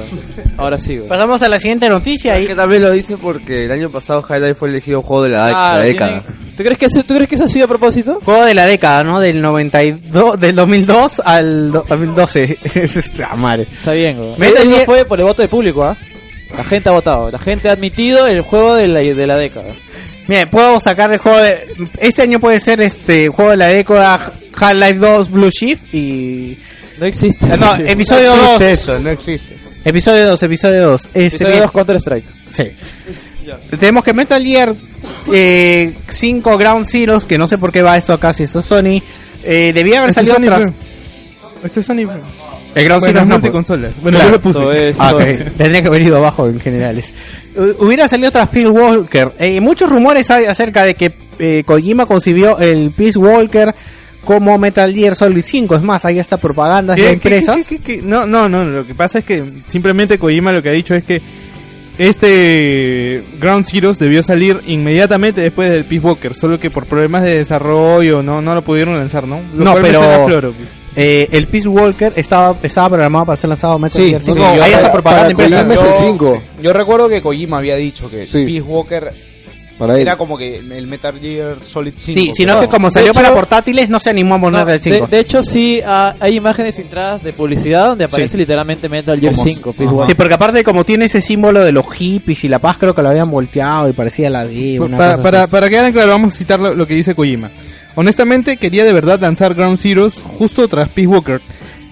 [0.57, 1.09] Ahora sí, güey.
[1.11, 4.57] Pasamos a la siguiente noticia y Que también lo dice porque el año pasado Highlight
[4.57, 6.23] fue elegido juego de la, de- Ah, década.
[6.23, 8.19] tienen- ¿Tú crees, que eso, ¿Tú crees que eso ha sido a propósito?
[8.25, 9.21] juego de la década, ¿no?
[9.21, 12.59] Del 92, del 2002 al do- 2012.
[12.75, 13.65] Es esta madre.
[13.71, 14.39] Está bien, güey.
[14.39, 15.97] Metal Gear- fue por el voto del público, ¿ah?
[16.57, 17.31] La gente ha votado.
[17.31, 19.67] La gente ha admitido el juego de la, de la década.
[20.27, 21.67] Mira, puedo sacar el juego de...
[22.01, 26.59] Este año puede ser este juego de la década Half-Life 2 Blue Shift y...
[26.99, 27.47] No existe.
[27.57, 27.83] No, Sí.
[27.87, 28.61] episodio 2.
[28.63, 29.57] Eso, no existe.
[29.85, 31.03] Episodio 2, episodio 2.
[31.07, 31.63] Este, Episodio bien.
[31.63, 32.25] 2 Counter Strike.
[32.51, 32.65] Sí.
[33.79, 34.75] Tenemos que Metal Gear
[35.33, 38.67] eh, 5 Ground Zeroes, que no sé por qué va esto acá, si esto es
[38.67, 39.01] Sony,
[39.45, 40.73] eh, debía haber Esto es salido Sony, tras...
[41.65, 42.05] Esto es Sony.
[42.07, 42.19] pues.
[42.79, 43.43] El Ground Bueno, Zeroes no, pues.
[43.43, 43.93] multiconsolas.
[44.03, 44.59] Bueno, Claro, yo lo puse.
[44.61, 45.23] Todo es- Ah, ok.
[45.59, 47.13] Tendría que haber ido abajo en generales.
[47.57, 49.33] Hu- Hubiera salido tras Peace Walker.
[49.39, 53.75] Eh, muchos rumores hay acerca de que eh, Kojima concibió el Peace Walker
[54.25, 55.77] como Metal Gear Solid 5.
[55.77, 57.67] Es más, hay hasta propagandas de ¿Qué- empresas.
[57.69, 58.65] qué- qué- qué- No, no, no.
[58.65, 61.21] Lo que pasa es que simplemente Kojima lo que ha dicho es que
[61.99, 67.37] este Ground Zeroes debió salir inmediatamente después del Peace Walker, solo que por problemas de
[67.39, 69.41] desarrollo no, no lo pudieron lanzar, ¿no?
[69.57, 70.55] Lo No, pero-.
[71.01, 74.43] Eh, el Peace Walker estaba, estaba programado para ser lanzado Metal Sí, Gear sí, Solid.
[74.43, 76.43] sí, hay para- propaganda de para Yo- 5.
[76.61, 78.45] Yo recuerdo que Kojima había dicho que Sí.
[78.45, 79.13] Peace Walker
[79.79, 82.21] Para era como que el Metal Gear Solid 5.
[82.21, 84.73] Sí, sino que como de salió hecho- para portátiles no se animó a poner No,
[84.73, 85.07] el de, 5.
[85.07, 89.45] de hecho, sí, ah, hay imágenes filtradas de publicidad donde aparece literalmente Metal Gear Como-
[89.47, 89.73] 5.
[89.75, 89.95] Peace.
[90.09, 93.03] Sí, porque aparte como tiene ese símbolo de los hippies y la paz, creo que
[93.03, 94.81] lo habían volteado y parecía la D.
[94.81, 97.15] una para, cosa para, para quedar en claro, vamos a citar lo, lo que dice
[97.15, 97.49] Kojima.
[97.99, 101.41] Honestamente, quería de verdad lanzar Ground Zeroes justo tras Peace Walker.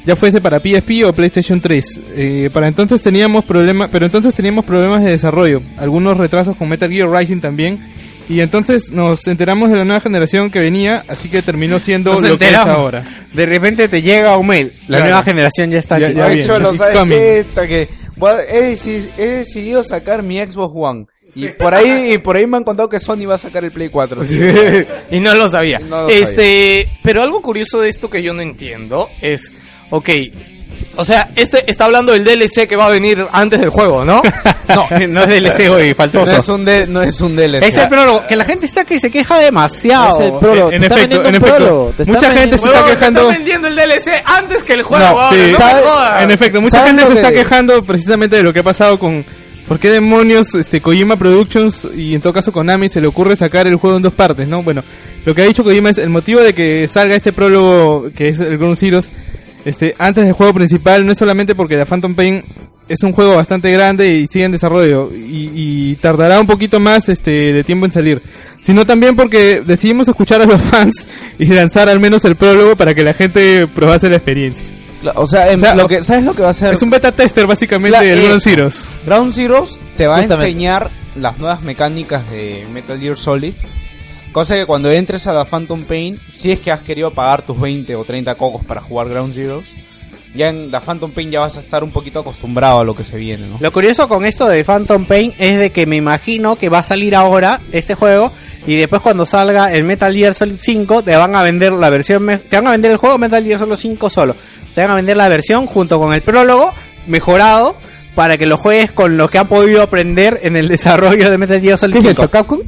[0.05, 2.01] Ya fuese para PSP o PlayStation 3.
[2.15, 5.61] Eh, para entonces teníamos problemas, pero entonces teníamos problemas de desarrollo.
[5.79, 7.81] Algunos retrasos con Metal Gear Rising también.
[8.29, 12.23] Y entonces nos enteramos de la nueva generación que venía, así que terminó siendo Nos
[12.23, 12.85] lo que es enteramos.
[12.85, 13.05] ahora.
[13.33, 14.71] De repente te llega un mail.
[14.87, 15.05] La Claro.
[15.07, 16.17] nueva generación ya está Ya- aquí.
[16.19, 17.89] ya de hecho, lo sabes que
[19.19, 21.07] he decidido sacar mi Xbox One.
[21.37, 23.71] Y por ahí y por ahí me han contado que Sony va a sacar el
[23.71, 24.23] Play 4.
[25.11, 25.79] y no lo sabía.
[25.79, 29.53] No lo este, pero algo curioso de esto que yo no entiendo es,
[29.91, 30.09] ok,
[30.99, 34.23] o sea, este está hablando del DLC que va a venir antes del juego, ¿no?
[34.69, 36.37] No, no es DLC hoy, No faltoso.
[36.39, 37.63] es un, no es un DLC.
[37.63, 40.15] Es el prólogo, que la gente está que se queja demasiado.
[40.19, 40.73] Es el prólogo.
[40.73, 41.57] en está efecto, vendiendo en efecto.
[41.57, 41.93] prólogo.
[41.97, 43.21] Te está Mucha gente se está quejando.
[43.21, 45.05] Estás vendiendo el DLC antes que el juego.
[45.05, 45.37] No, ahora, sí.
[45.37, 46.23] no me ¿Sabe- jodas.
[46.25, 49.25] En efecto, mucha ¿Saben gente se está quejando precisamente de lo que ha pasado con
[49.69, 53.67] ¿Por qué demonios este Kojima Productions y en todo caso Konami se le ocurre sacar
[53.67, 54.63] el juego en dos partes, no?
[54.63, 54.83] Bueno,
[55.25, 58.39] lo que ha dicho Kojima es el motivo de que salga este prólogo que es
[58.39, 59.11] el Ground Zeroes
[59.65, 62.45] este antes del juego principal no es solamente porque The Phantom Pain
[62.89, 67.09] es un juego bastante grande y sigue en desarrollo y, y tardará un poquito más
[67.09, 68.23] este de tiempo en salir,
[68.61, 71.09] sino también porque decidimos escuchar a los fans
[71.41, 74.76] y lanzar al menos el prólogo para que la gente probase la experiencia.
[75.15, 76.73] O sea, en- O sea, lo que, ¿sabes lo que va a hacer?
[76.75, 78.43] Es un beta tester básicamente La- del Ground.
[78.43, 78.89] Zeroes.
[79.07, 80.45] Ground Zeroes te va Justamente.
[80.45, 80.91] a enseñar
[81.21, 83.55] las nuevas mecánicas de Metal Gear Solid.
[84.33, 87.59] Cosa que cuando entres a la Phantom Pain, si es que has querido pagar tus
[87.59, 89.65] 20 o 30 cocos para jugar Ground Zeroes,
[90.35, 93.05] ya en la Phantom Pain ya vas a estar un poquito acostumbrado a lo que
[93.05, 93.57] se viene, ¿no?
[93.59, 96.83] Lo curioso con esto de Phantom Pain es de que me imagino que va a
[96.83, 98.31] salir ahora este juego
[98.67, 102.27] y después cuando salga el Metal Gear Solid 5 te van a vender la versión
[102.51, 104.37] te van a vender el juego Metal Gear Solid 5 solo.
[104.77, 106.71] Te van a vender la versión junto con el prólogo
[107.09, 107.75] mejorado
[108.15, 111.61] para que lo juegues con lo que han podido aprender en el desarrollo de Metal
[111.61, 112.23] Gear Solid ¿Qué es 5.
[112.23, 112.61] esto, Capcom?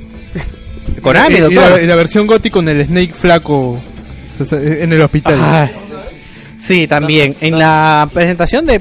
[1.03, 3.79] Konami, Y- la, y la versión Gotti con el Snake flaco
[4.51, 5.39] en el hospital.
[5.41, 5.71] Ay.
[6.59, 7.37] Sí, también.
[7.41, 8.81] En la presentación de...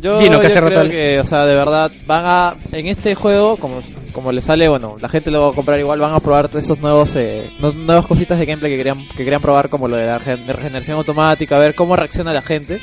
[0.00, 3.56] Yo, que yo rato creo que, o sea, de verdad, van a, en este juego,
[3.56, 3.80] como,
[4.12, 6.78] como le sale, bueno, la gente lo va a comprar igual, van a probar esos
[6.80, 10.06] nuevos, eh, no- nuevas cositas de gameplay que querían, que querían probar, como lo de
[10.06, 12.78] la regeneración automática, a ver cómo reacciona la gente.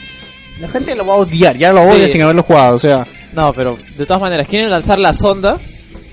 [0.59, 1.91] La gente lo va a odiar, ya lo Sí.
[1.91, 3.05] odia sin haberlo jugado, o sea...
[3.33, 5.57] No, pero de todas maneras, quieren lanzar la sonda,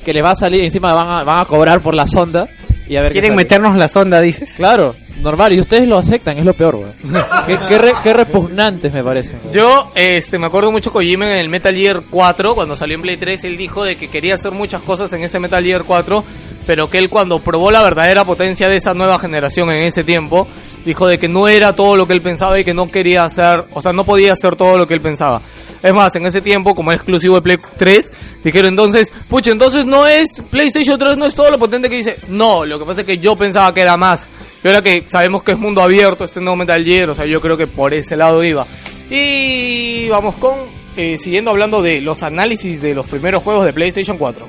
[0.05, 2.49] que les va a salir, encima van a, van a cobrar por la sonda,
[2.89, 4.55] y a ver qué Quieren meternos la sonda, dices.
[4.57, 6.93] Claro, normal, y ustedes lo aceptan, es lo peor, weón.
[7.47, 9.39] qué, qué, re- qué repugnantes me parecen.
[9.43, 9.55] weón.
[9.55, 13.17] Yo este, me acuerdo mucho Kojima en el Metal Gear 4, cuando salió en Play
[13.17, 16.25] 3, él dijo de que quería hacer muchas cosas en este Metal Gear 4,
[16.67, 20.47] pero que él cuando probó la verdadera potencia de esa nueva generación en ese tiempo,
[20.85, 23.65] dijo de que no era todo lo que él pensaba y que no quería hacer,
[23.73, 25.41] o sea, no podía hacer todo lo que él pensaba.
[25.83, 28.13] Es más, en ese tiempo, como exclusivo de Play 3,
[28.45, 32.19] dijeron entonces, pucha, entonces no es PlayStation 3, no es todo lo potente que dice.
[32.29, 34.31] No, lo que pasa es que yo pensaba que era más.
[34.63, 37.41] Y ahora que sabemos que es mundo abierto este nuevo Metal Gear, o sea, yo
[37.41, 38.65] creo que por ese lado iba.
[39.11, 40.55] Y vamos con,
[40.97, 44.47] eh, siguiendo hablando de los análisis de los primeros juegos de PlayStation 4.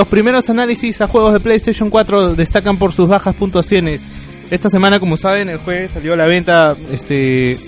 [0.00, 4.00] Los primeros análisis a juegos de PlayStation 4 destacan por sus bajas puntuaciones.
[4.50, 7.58] Esta semana, como saben, el jueves salió a la venta, este,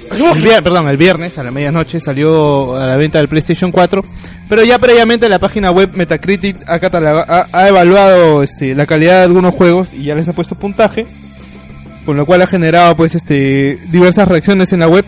[0.63, 4.03] perdón, el viernes a la medianoche salió a la venta del PlayStation 4,
[4.49, 9.25] pero ya previamente la página web Metacritic ha, ha, ha evaluado este, la calidad de
[9.25, 11.05] algunos juegos y ya les ha puesto puntaje,
[12.07, 15.05] con lo cual ha generado pues este diversas reacciones en la web.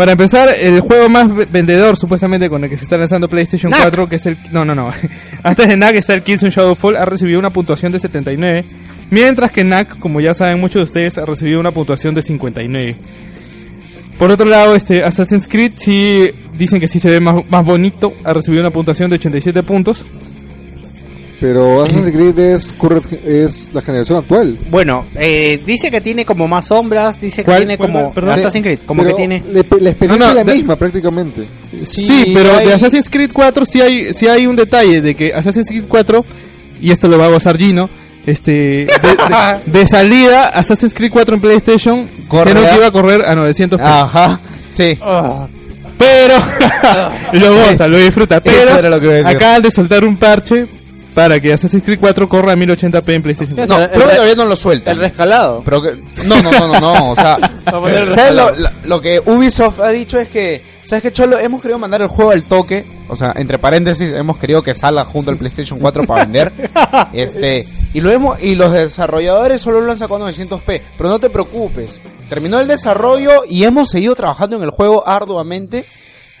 [0.00, 3.70] Para empezar, el juego más ve- vendedor supuestamente con el que se está lanzando PlayStation
[3.70, 3.82] Knack.
[3.82, 4.36] 4, que es el...
[4.50, 4.90] No, no, no.
[5.42, 8.64] Antes de Knack está el Killzone Shadowfall, ha recibido una puntuación de 79,
[9.10, 12.96] mientras que Knack, como ya saben muchos de ustedes, ha recibido una puntuación de 59.
[14.18, 18.14] Por otro lado, este Assassin's Creed sí dicen que sí se ve más, más bonito,
[18.24, 20.06] ha recibido una puntuación de 87 puntos.
[21.40, 24.58] Pero Assassin's Creed es, current- es la generación actual.
[24.68, 27.58] Bueno, eh, dice que tiene como más sombras, dice que ¿Cuál?
[27.58, 27.92] tiene ¿Cuál?
[27.92, 28.30] como Perdón.
[28.38, 29.42] Assassin's Creed, como Pero que tiene...
[29.50, 31.46] le- la experiencia No, no, es la de- misma prácticamente.
[31.86, 35.32] Sí, pero hay- de Assassin's Creed 4 sí hay, sí hay un detalle de que
[35.32, 36.24] Assassin's Creed 4,
[36.82, 37.88] y esto lo va a gozar Gino,
[38.26, 38.98] este, de, de-
[39.80, 43.94] de salida Assassin's Creed 4 en PlayStation, a- que iba a correr a 900 pesos.
[43.94, 44.40] Ajá,
[44.74, 44.98] sí.
[45.98, 46.34] Pero
[47.32, 48.40] lo goza, lo disfruta.
[48.40, 49.36] Pero Eso era lo que iba a decir.
[49.36, 50.66] acaban de soltar un parche
[51.14, 53.66] para que Assassin's Creed 4 corra a 1080p en PlayStation 4.
[53.78, 54.92] No, creo que todavía no lo sueltan.
[54.94, 55.62] El rescalado.
[55.64, 55.90] Pero que,
[56.24, 60.18] no, no, no, no, no, o sea, ¿sabes lo, lo- lo que Ubisoft ha dicho
[60.18, 61.38] es que, ¿sabes qué, Cholo?
[61.38, 65.04] Hemos querido mandar el juego al toque, o sea, entre paréntesis, hemos querido que salga
[65.04, 66.52] junto al PlayStation 4 para vender,
[67.12, 71.18] este, y lo hemos, y los desarrolladores solo lo han sacado a 900p, pero no
[71.18, 75.84] te preocupes, terminó el desarrollo y hemos seguido trabajando en el juego arduamente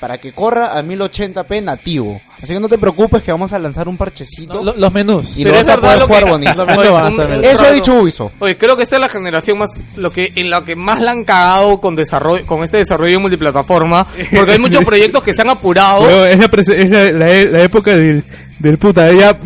[0.00, 3.86] para que corra a 1080p nativo, así que no te preocupes que vamos a lanzar
[3.86, 5.36] un parchecito Lo- los menús.
[5.36, 6.66] y Pero lo vas a poder lo jugar que- bonito.
[7.42, 8.32] Eso ha dicho Ubisoft.
[8.38, 11.10] Oye, creo que esta es la generación más lo que en la que más la
[11.10, 15.50] han cagado con desarrollo con este desarrollo multiplataforma, porque hay muchos proyectos que se han
[15.50, 16.02] apurado.
[16.06, 18.24] Pero es la, prese- es la, la e- la época del,
[18.58, 19.36] del puta, ya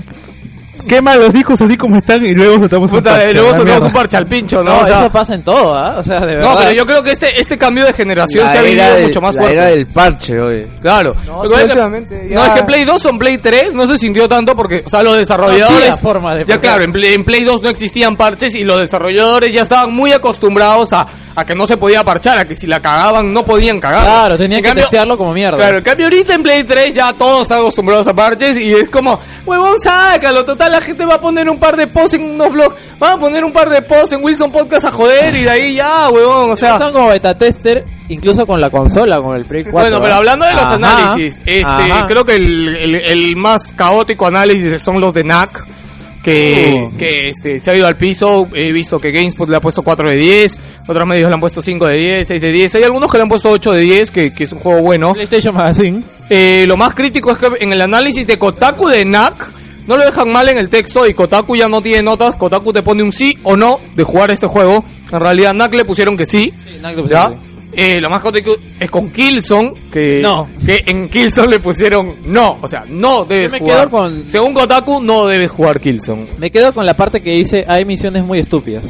[0.86, 4.16] quema los discos así como están y luego soltamos un parche, luego soltamos un parche
[4.16, 4.70] al pincho, ¿no?
[4.70, 5.96] No, O sea, eso pasa en todo, ¿ah?
[5.98, 6.50] O sea, de verdad.
[6.50, 9.06] no, pero yo creo que este, este cambio de generación La se ha vivido del-
[9.06, 9.56] mucho más la fuerte.
[9.58, 10.66] era del parche, oye.
[10.80, 11.14] Claro.
[11.26, 14.28] No, Lo sí, que- no, es que Play 2 o Play 3 no se sintió
[14.28, 16.00] tanto porque, o sea, los desarrolladores...
[16.00, 19.52] forma de ya claro, en Play, en Play 2 no existían parches y los desarrolladores
[19.52, 21.06] ya estaban muy acostumbrados a,
[21.36, 24.02] a que no se podía parchar, a que si la cagaban no podían cagar.
[24.02, 25.56] Claro, tenían En que cambio- testearlo como mierda.
[25.58, 28.88] Claro, en cambio ahorita en Play 3 ya todos están acostumbrados a parches y es
[28.88, 32.52] como, huevón, sácalo, total la gente va a poner un par de posts en unos
[32.52, 35.50] blogs, va a poner un par de posts en Wilson Podcast a joder y de
[35.50, 36.78] ahí ya, huevón, o sea...
[36.78, 39.72] son como beta tester, incluso con la consola, con el Play 4.
[39.80, 42.06] Bueno, pero hablando de los Ajá, análisis, este, ajá.
[42.06, 45.64] creo que el, el- el más caótico análisis son los de NAC,
[46.24, 48.48] que, que este, se ha ido al piso.
[48.54, 50.58] He visto que GameSpot le ha puesto 4 de 10,
[50.88, 52.74] otros medios le han puesto 5 de 10, 6 de 10.
[52.76, 55.12] Hay algunos que le han puesto 8 de 10, que, que es un juego bueno.
[55.12, 56.02] PlayStation Magazine.
[56.30, 59.34] Eh, lo más crítico es que en el análisis de Kotaku de NAC
[59.86, 62.36] no lo dejan mal en el texto y Kotaku ya no tiene notas.
[62.36, 64.82] Kotaku te pone un sí o no de jugar este juego.
[65.12, 66.52] En realidad NAC le pusieron que sí.
[66.80, 67.53] NAC le pusieron ¿ya?
[67.76, 70.48] Eh, lo más caótico es con Killzone, que, No.
[70.64, 72.56] que en Killzone le pusieron no.
[72.60, 73.78] O sea, no debes me jugar.
[73.80, 76.26] quedo con- Según Kotaku, no debes jugar Killzone.
[76.38, 78.84] Me quedo con la parte que dice hay misiones muy estúpidas.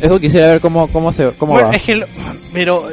[0.00, 1.74] Eso quisiera ver cómo, cómo, se, cómo Bueno, va.
[1.76, 2.06] es que, lo-
[2.52, 2.88] pero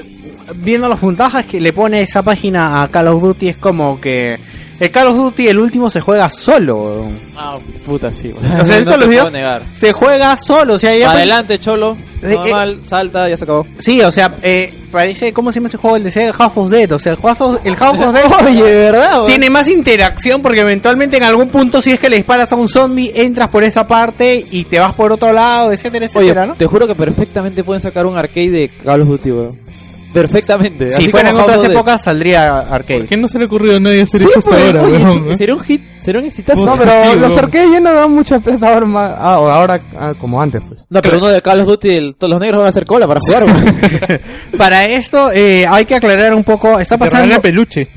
[0.55, 4.37] viendo los puntajes que le pone esa página a Call of Duty es como que
[4.81, 7.05] el Call of Duty el último se juega solo.
[7.37, 8.33] Ah, puta, sí.
[8.33, 9.31] O sea, esto no los videos
[9.77, 11.95] se juega solo, o sea, ya adelante, cholo.
[12.23, 13.67] Eh, Normal, salta, ya se acabó.
[13.77, 16.91] Sí, o sea, eh, parece ¿cómo se llama ese juego el de House of Dead?
[16.93, 19.25] O sea, el House of, el House of Dead Oye, ¿verdad?
[19.27, 22.67] tiene más interacción porque eventualmente en algún punto si es que le disparas a un
[22.67, 26.55] zombie entras por esa parte y te vas por otro lado, etcétera, Oye, etcétera, ¿no?
[26.55, 29.70] te juro que perfectamente pueden sacar un arcade de Call of Duty, weón.
[30.13, 30.89] Perfectamente.
[30.91, 31.77] Si así fuera en como otras House of Dead.
[31.79, 32.99] épocas saldría arcade.
[32.99, 34.81] ¿Por qué no se le ocurrió a nadie hacer Sí, eso hasta pues, ahora?
[34.83, 35.35] oye, weón, sí, eh?
[35.35, 36.65] sería un hit, sería un exitazo.
[36.65, 37.39] No, pero sí, los weón.
[37.45, 40.81] arcades ya no dan mucha plata ahora, más- ah, ahora ah, como antes, pues.
[40.89, 43.07] No, pero uno de Call of Duty, el- todos los negros van a hacer cola
[43.07, 43.45] para jugar.
[44.57, 47.87] Para esto eh, hay que aclarar un poco, está Te pasando peluche.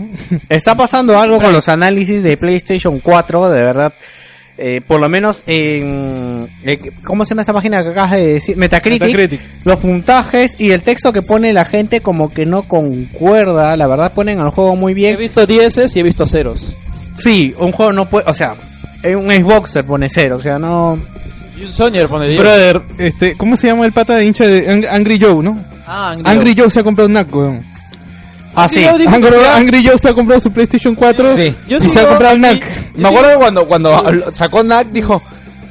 [0.49, 3.93] está pasando algo con los análisis de PlayStation 4, de verdad.
[4.57, 8.57] Eh, por lo menos en eh, ¿cómo se llama esta página que acabas de decir?
[8.57, 9.41] Metacritic, Metacritic.
[9.65, 14.13] los puntajes y el texto que pone la gente como que no concuerda, la verdad
[14.15, 15.19] ponen al juego muy He bien.
[15.19, 16.77] visto 10 y he visto ceros.
[17.17, 18.55] Sí, un juego no puede, o sea,
[19.05, 20.99] un Xboxer pone cero, o sea, no
[21.61, 22.41] Y un Sonyer pone 10.
[22.41, 25.59] Brother, este, ¿cómo se llama el pata de hincha de Ang- Angry Joe, no?
[25.87, 27.74] Ah, Angry Angry Joe se ha comprado un NAC, weón.
[28.57, 28.85] Ah, sí.
[28.85, 31.55] Angry, sea- Angry Joe se ha comprado su PlayStation 4 Sí.
[31.69, 32.65] Y se ha comprado y- NAC.
[32.97, 35.21] Me acuerdo cuando, cuando sacó NAC, dijo,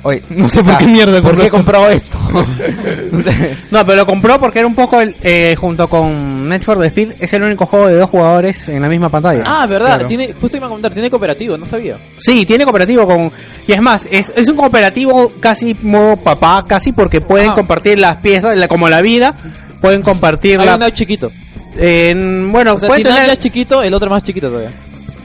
[0.03, 2.17] oye, No sé por qué mierda ¿por qué he compró comprado esto?
[3.71, 7.33] No, pero lo compró porque era un poco el, eh, junto con for Speed, es
[7.33, 9.43] el único juego de dos jugadores en la misma pantalla.
[9.45, 9.87] Ah, verdad.
[9.95, 10.07] Claro.
[10.07, 11.95] Tiene, justo iba a comentar, tiene cooperativo, no sabía.
[12.17, 13.31] Sí, tiene cooperativo con...
[13.67, 17.55] Y es más, es, es un cooperativo casi modo papá, casi porque pueden Ah.
[17.55, 19.33] compartir las piezas, la- como la vida,
[19.81, 21.31] pueden compartir Hay un chiquito.
[21.77, 24.71] En- bueno, O sea, si tener- es chiquito, el otro es más chiquito todavía.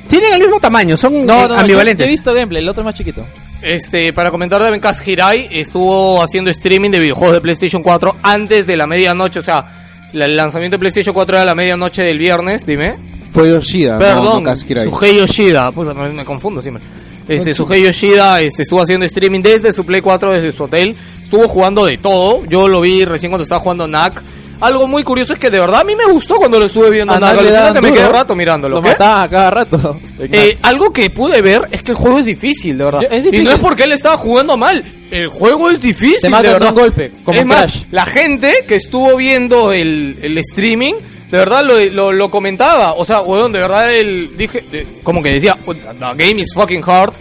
[0.09, 2.05] tienen el mismo tamaño, son No, no, no, yo- ambivalentes.
[2.07, 3.25] Yo he visto gameplay, el otro es más chiquito.
[3.63, 8.67] Este, para comentar de Bencas Hirai, estuvo haciendo streaming de videojuegos de PlayStation 4 antes
[8.67, 9.65] de la medianoche, o sea,
[10.13, 12.97] la- el lanzamiento de PlayStation 4 era la medianoche del viernes, dime.
[13.33, 14.57] Fue Yoshida, Perdón, no, no.
[14.91, 16.83] Suhei Yoshida, puta, me, me confundo siempre.
[17.29, 20.97] Este, Suhei Yoshida este, estuvo haciendo streaming desde su Play 4, desde su hotel.
[21.23, 22.47] Estuvo jugando de todo.
[22.47, 24.23] Yo lo vi recién cuando estaba jugando NAC.
[24.61, 27.13] Algo muy curioso es que de verdad a mí me gustó cuando lo estuve viendo
[27.13, 27.21] A NAC.
[27.21, 28.77] NAC le Alucino daban que me quedé rato mirándolo.
[28.77, 28.89] Lo ¿Qué?
[28.91, 30.01] mataban a cada rato.
[30.21, 33.03] Eh, algo que pude ver es que el juego es difícil, de verdad.
[33.05, 33.45] Es Y difícil.
[33.45, 34.85] no es porque él estaba jugando mal.
[35.13, 36.71] El juego es difícil, Te de verdad.
[36.71, 40.95] un golpe, como es más, la gente que estuvo viendo el, el streaming,
[41.31, 42.95] de verdad lo, lo, lo comentaba.
[42.95, 46.53] O sea, weón, de verdad él dije, de- como que decía, "Puta, the game is
[46.53, 47.13] fucking hard.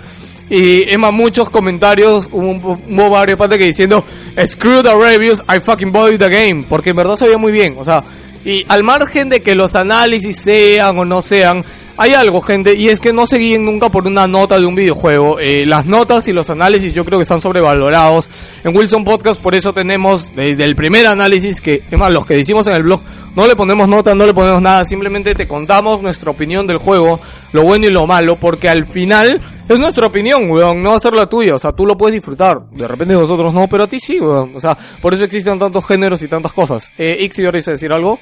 [0.50, 4.04] Y es más, muchos comentarios, hubo, hubo varios que diciendo,
[4.46, 6.64] screw the reviews, I fucking bought the game.
[6.68, 7.76] Porque en verdad se veía muy bien.
[7.78, 8.04] O sea,
[8.46, 11.66] y al margen de que los análisis sean o no sean,
[12.00, 14.76] hay algo, gente, y es que no se guíen nunca por una nota de un
[14.76, 15.40] videojuego.
[15.40, 18.30] Eh, las notas y los análisis yo creo que están sobrevalorados.
[18.64, 22.36] En Wilson Podcast por eso tenemos desde el primer análisis, que es más, los que
[22.36, 23.02] decimos en el blog,
[23.36, 27.20] no le ponemos nota, no le ponemos nada, simplemente te contamos nuestra opinión del juego,
[27.52, 31.00] lo bueno y lo malo, porque al final es nuestra opinión, weón, no va a
[31.00, 33.88] ser la tuya, o sea, tú lo puedes disfrutar, de repente nosotros no, pero a
[33.88, 36.92] ti sí, weón, o sea, por eso existen tantos géneros y tantas cosas.
[36.98, 38.20] Eh, Ixi, ¿quieres decir algo?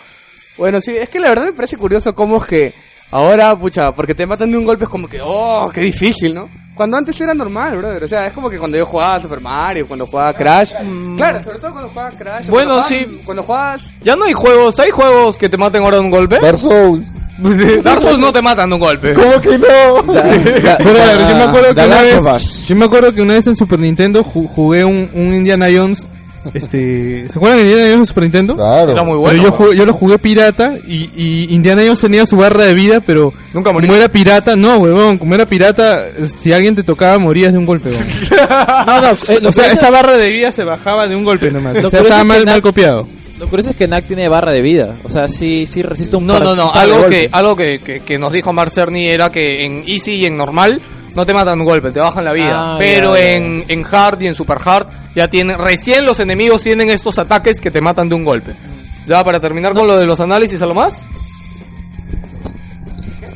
[0.58, 2.74] Bueno, sí, es que la verdad me parece curioso cómo es que
[3.12, 6.50] ahora, pucha, porque te matan de un golpe es como que, oh, qué difícil, ¿no?
[6.76, 8.04] Cuando antes era normal, brother.
[8.04, 10.74] O sea, es como que cuando yo jugaba Super Mario, cuando jugaba Crash.
[11.16, 12.48] Claro, sobre todo cuando jugaba Crash.
[12.50, 13.22] Bueno, cuando jugabas- sí.
[13.26, 13.94] Cuando jugabas.
[14.04, 16.38] Ya no hay juegos, hay juegos que te maten ahora de un golpe.
[16.42, 17.06] Dark Souls.
[17.84, 19.14] Dark Souls no te matan de un golpe.
[19.14, 20.04] ¿Cómo que no?
[20.04, 22.68] Ver, yo me acuerdo que una vez, Us.
[22.68, 26.08] yo me acuerdo que una vez en Super Nintendo ju- jugué un, un Indiana Jones,
[26.54, 28.56] este, ¿se acuerdan de Indiana Jones en Super Nintendo?
[28.56, 28.92] Claro.
[28.92, 29.44] Era muy Pero bueno.
[29.44, 33.00] yo, jugué- yo lo jugué pirata y, y Indiana Jones tenía su barra de vida,
[33.06, 33.88] pero Nunca morí.
[33.88, 37.66] como era pirata, no, huevón, como era pirata, si alguien te tocaba morías de un
[37.66, 38.06] golpe, huevón.
[38.86, 41.76] No, no, eh, O sea, esa barra de vida se bajaba de un golpe nomás.
[41.84, 43.08] O sea, estaba mal, mal copiado.
[43.40, 44.96] Lo curioso es que Knack tiene barra de vida.
[45.04, 46.72] O sea, sí, sí resiste un No, no, no.
[46.74, 50.26] Algo que, algo que, que, que nos dijo Mark Cerny era que en Easy y
[50.26, 50.82] en normal
[51.16, 52.52] no te matan un golpe, te bajan la vida.
[52.54, 56.90] Ah, Pero en, en Hard y en Super Hard ya tienen, recién los enemigos tienen
[56.90, 58.54] estos ataques que te matan de un golpe.
[59.08, 60.98] Ya para terminar con lo de los análisis, ¿algo más?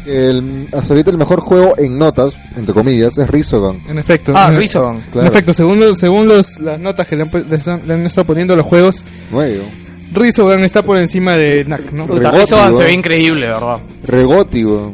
[0.06, 3.80] El, hasta ahorita el mejor juego en notas, entre comillas, es Rizogan.
[3.88, 4.32] En efecto.
[4.36, 5.02] Ah, en, Resogun.
[5.12, 5.28] Claro.
[5.28, 8.58] en efecto, según, lo- según los, las notas que le han, le estado poniendo a
[8.58, 9.64] los juegos, Nuevo.
[10.12, 12.07] Resogun está por encima de Knack, ¿no?
[12.07, 13.78] Puta, Regoti, Resogun se ve increíble, ¿verdad?
[14.05, 14.93] Regoti, weón.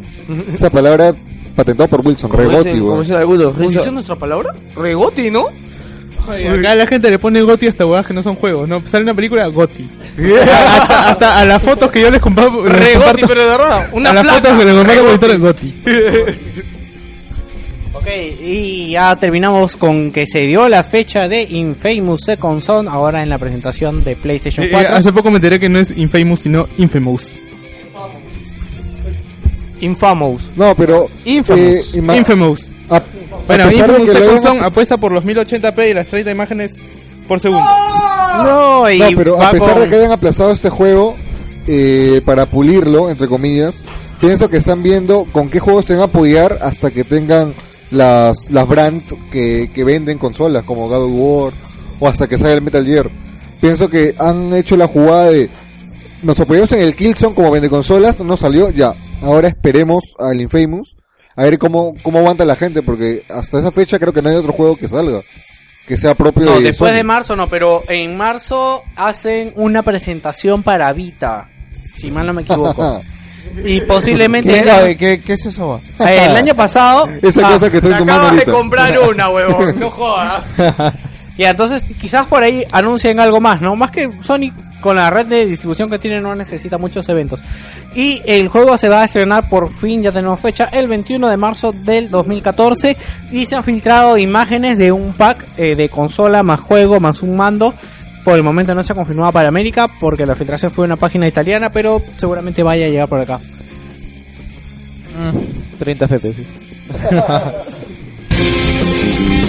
[0.54, 1.14] Esa palabra
[1.56, 2.30] patentada por Wilson.
[2.30, 3.02] Como Regoti, dicen- como weón.
[3.04, 4.54] dicen algunos, ¿Cómo Rizzo- dice nuestra palabra?
[4.76, 5.46] Regoti, ¿no?
[6.28, 8.82] Oye, acá la gente le pone Goti hasta huevadas que no son juegos, ¿no?
[8.88, 9.88] Sale una película Goti.
[10.42, 12.64] hasta, hasta a las fotos que yo les comparto.
[12.66, 13.90] les Regoti, pero de verdad.
[13.94, 15.74] Una a las fotos que les comparto Regoti.
[17.96, 18.08] Ok,
[18.44, 23.30] y ya terminamos con que se dio la fecha de Infamous Second Son ahora en
[23.30, 24.96] la presentación de PlayStation Eh, 4.
[24.96, 27.32] hace poco me enteré que no es Infamous, sino Infamous.
[29.82, 30.42] Infamous.
[30.56, 31.08] No, pero.
[31.26, 31.60] Infamous.
[31.94, 32.68] eh, Infamous.
[32.90, 33.02] a-
[33.48, 36.76] Bueno, Infamous Second Son apuesta por los 1080p y las 30 imágenes
[37.28, 37.66] por segundo.
[38.44, 41.16] no, y No, pero a pesar con- de que hayan aplazado este juego
[41.68, 43.76] eh, para pulirlo, entre comillas,
[44.22, 47.54] pienso que están viendo con qué juegos se van a apoyar hasta que tengan
[47.92, 51.54] las, las brands que, que venden consolas, como God of War,
[52.00, 53.10] o hasta que salga el Metal Gear.
[53.62, 55.50] Pienso que han hecho la jugada de
[56.24, 58.94] nos apoyamos en el Killzone como vende consolas, no salió, ya.
[59.22, 60.96] Ahora esperemos al Infamous
[61.36, 64.36] a ver cómo, cómo aguanta la gente, porque hasta esa fecha creo que no hay
[64.36, 65.22] otro juego que salga,
[65.88, 66.96] que sea propio No, de después Sony.
[66.96, 71.50] de marzo no, pero en marzo hacen una presentación para Vita,
[71.96, 73.02] si mal no me equivoco.
[73.64, 75.82] y posiblemente ¿Qué, qué, qué es eso?
[76.00, 79.30] eh, el año pasado Esa ah, cosa que estoy Te tomando acabas de comprar una,
[79.30, 79.80] huevón.
[79.80, 80.44] No jodas.
[81.38, 83.76] Y entonces quizás por ahí anuncien algo más, ¿no?
[83.76, 87.42] Más que Sony con la red de distribución que tiene no necesita muchos eventos.
[87.94, 91.38] Y el juego se va a estrenar por fin, ya tenemos fecha, el 21 de
[91.38, 92.96] marzo del 2014.
[93.32, 97.36] Y se han filtrado imágenes de un pack eh, de consola más juego más un
[97.36, 97.74] mando.
[98.26, 101.28] Por el momento no se ha confirmado para América porque la filtración fue una página
[101.28, 103.40] italiana, pero seguramente vaya a llegar por acá.
[105.80, 106.42] 30 FPS.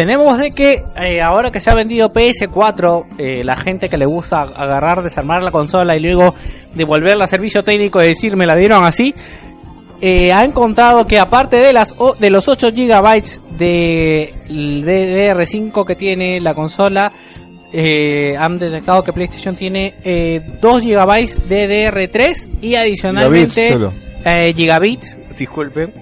[0.00, 4.06] Tenemos de que eh, ahora que se ha vendido PS4, eh, la gente que le
[4.06, 6.34] gusta agarrar, desarmar la consola y luego
[6.74, 9.14] devolverla a servicio técnico y decir me la dieron así,
[10.00, 16.40] eh, ha encontrado que aparte de las de los 8 GB de DDR5 que tiene
[16.40, 17.12] la consola,
[17.70, 23.94] eh, han detectado que PlayStation tiene eh, 2 GB de DDR3 y adicionalmente Gigabits,
[24.24, 25.92] eh, gigabits, disculpen,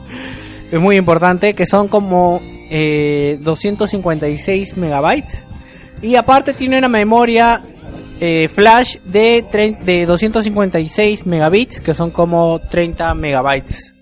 [0.70, 2.40] es muy importante, que son como
[2.72, 5.44] eh, 256 megabytes.
[6.00, 7.62] Y aparte tiene una memoria
[8.20, 9.44] eh, flash de,
[9.84, 13.94] de 256 megabits, que son como 30 megabytes.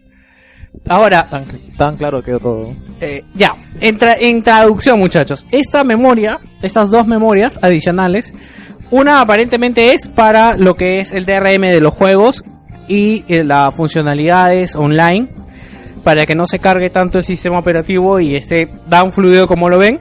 [0.89, 1.45] Ahora, Tan,
[1.77, 2.73] tan claro quedó todo.
[3.01, 8.33] eh, ya, en, tra- en traducción muchachos, esta memoria, estas dos memorias adicionales,
[8.91, 12.45] una aparentemente es para lo que es el DRM de los juegos
[12.89, 15.29] y eh, las funcionalidades online,
[16.03, 19.79] para que no se cargue tanto el sistema operativo y esté tan fluido como lo
[19.79, 20.01] ven.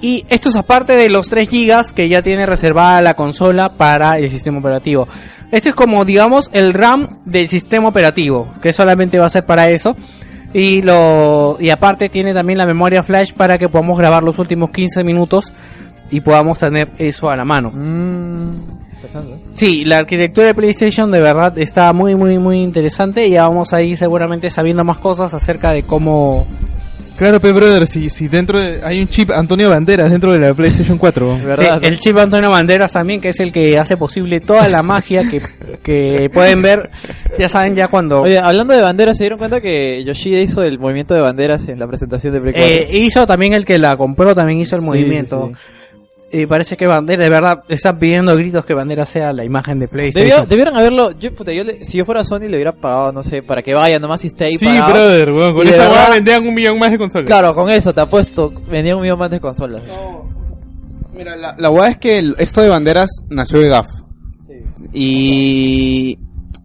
[0.00, 4.18] Y esto es aparte de los 3 GB que ya tiene reservada la consola para
[4.18, 5.08] el sistema operativo.
[5.52, 9.70] Este es como, digamos, el RAM del sistema operativo, que solamente va a ser para
[9.70, 9.96] eso.
[10.52, 14.70] Y, lo, y aparte tiene también la memoria flash para que podamos grabar los últimos
[14.70, 15.52] 15 minutos
[16.10, 17.70] y podamos tener eso a la mano.
[17.74, 18.85] Mm.
[19.54, 23.72] Sí, la arquitectura de PlayStation de verdad está muy, muy, muy interesante y ya vamos
[23.72, 26.46] a ir seguramente sabiendo más cosas acerca de cómo...
[27.16, 30.52] Claro, pe brother, si, si dentro de, hay un chip Antonio Banderas dentro de la
[30.52, 31.38] PlayStation 4.
[31.56, 35.22] Sí, el chip Antonio Banderas también, que es el que hace posible toda la magia
[35.30, 35.40] que,
[35.82, 36.90] que pueden ver,
[37.38, 38.20] ya saben, ya cuando...
[38.20, 41.78] Oye, hablando de banderas, ¿se dieron cuenta que Yoshida hizo el movimiento de banderas en
[41.78, 42.70] la presentación de Play 4?
[42.70, 45.52] Eh, hizo también el que la compró, también hizo el Sí, movimiento.
[45.54, 45.58] sí.
[46.32, 49.86] Y parece que Bandera, de verdad, están pidiendo gritos que Bandera sea la imagen de
[49.86, 50.40] PlayStation.
[50.40, 51.12] Debió- debieron haberlo.
[51.12, 53.74] Yo, puta, yo le- si yo fuera Sony, le hubiera pagado, no sé, para que
[53.74, 54.58] vaya nomás y esté ahí.
[54.58, 54.92] Sí, parado.
[54.92, 57.26] brother, weón, con Y esa verdad- weá vendían un millón más de consolas.
[57.26, 58.52] Claro, con eso te apuesto.
[58.68, 59.82] Vendían un millón más de consolas.
[61.14, 63.86] Mira, la, la weá es que el- esto de banderas nació de GAF.
[64.92, 66.18] Y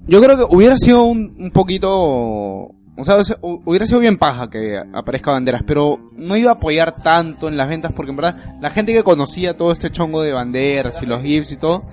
[0.07, 2.70] yo creo que hubiera sido un, un poquito...
[2.97, 7.47] O sea, hubiera sido bien paja que aparezca banderas, pero no iba a apoyar tanto
[7.47, 11.01] en las ventas porque en verdad la gente que conocía todo este chongo de banderas
[11.01, 11.83] y los GIFs y todo,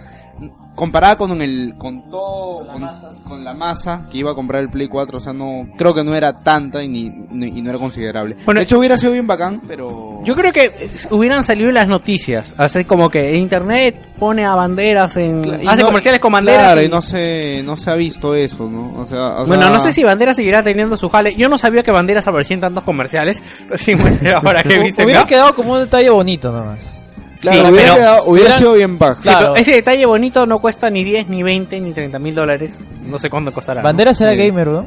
[0.78, 2.88] comparada con el con todo con,
[3.28, 6.04] con la masa que iba a comprar el Play 4, o sea, no creo que
[6.04, 8.36] no era tanta y, ni, ni- y no era considerable.
[8.44, 10.70] Bueno, de hecho hubiera sido bien bacán, pero Yo creo que
[11.10, 15.42] hubieran salido las noticias, así como que internet pone a banderas en...
[15.62, 16.62] Y hace no- comerciales con banderas.
[16.62, 19.00] Claro, y- y no se, no se ha visto eso, ¿no?
[19.00, 21.34] O sea, o Bueno, sea- no sé si Banderas seguirá teniendo su jale.
[21.36, 23.42] Yo no sabía que Banderas aparecía en tantos comerciales.
[23.68, 24.00] Recién
[24.34, 26.97] ahora que he visto Hubiera quedado como un detalle bonito nomás.
[27.40, 29.14] Claro, Sí, hubiera, pero- quedado- hubiera hubieran- sido bien bajo.
[29.16, 29.38] Sí, Claro.
[29.52, 32.80] pero ese detalle bonito no cuesta ni 10, ni 20, ni 30 mil dólares.
[33.04, 33.80] No sé cuándo costará.
[33.80, 33.84] ¿no?
[33.84, 34.38] Banderas era Sí.
[34.38, 34.86] gamer, ¿no?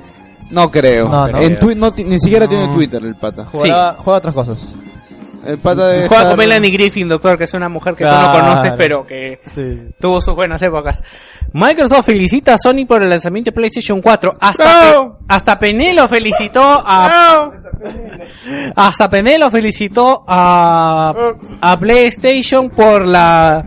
[0.50, 1.08] No creo.
[1.08, 1.38] No, no.
[1.40, 2.68] En no ni siquiera tiene.
[2.74, 3.46] Twitter el pata.
[3.54, 4.76] Juega, juega otras cosas.
[5.46, 8.38] El pata de Juega con Melanie Griffin, doctor, que es una mujer que tú Claro.
[8.38, 9.40] no conoces, pero que
[10.00, 11.02] tuvo sus buenas épocas.
[11.54, 14.36] Microsoft felicita a Sony por el lanzamiento de PlayStation 4.
[14.40, 15.11] Hasta, No.
[15.32, 17.50] Hasta Penelo felicitó a...
[18.76, 21.14] Hasta Penelo felicitó a,
[21.62, 23.64] a PlayStation por la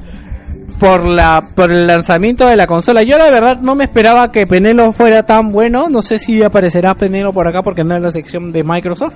[0.79, 3.03] por la por el lanzamiento de la consola.
[3.03, 5.89] Yo la verdad no me esperaba que Penelo fuera tan bueno.
[5.89, 9.15] No sé si aparecerá Penelo por acá porque no es la sección de Microsoft.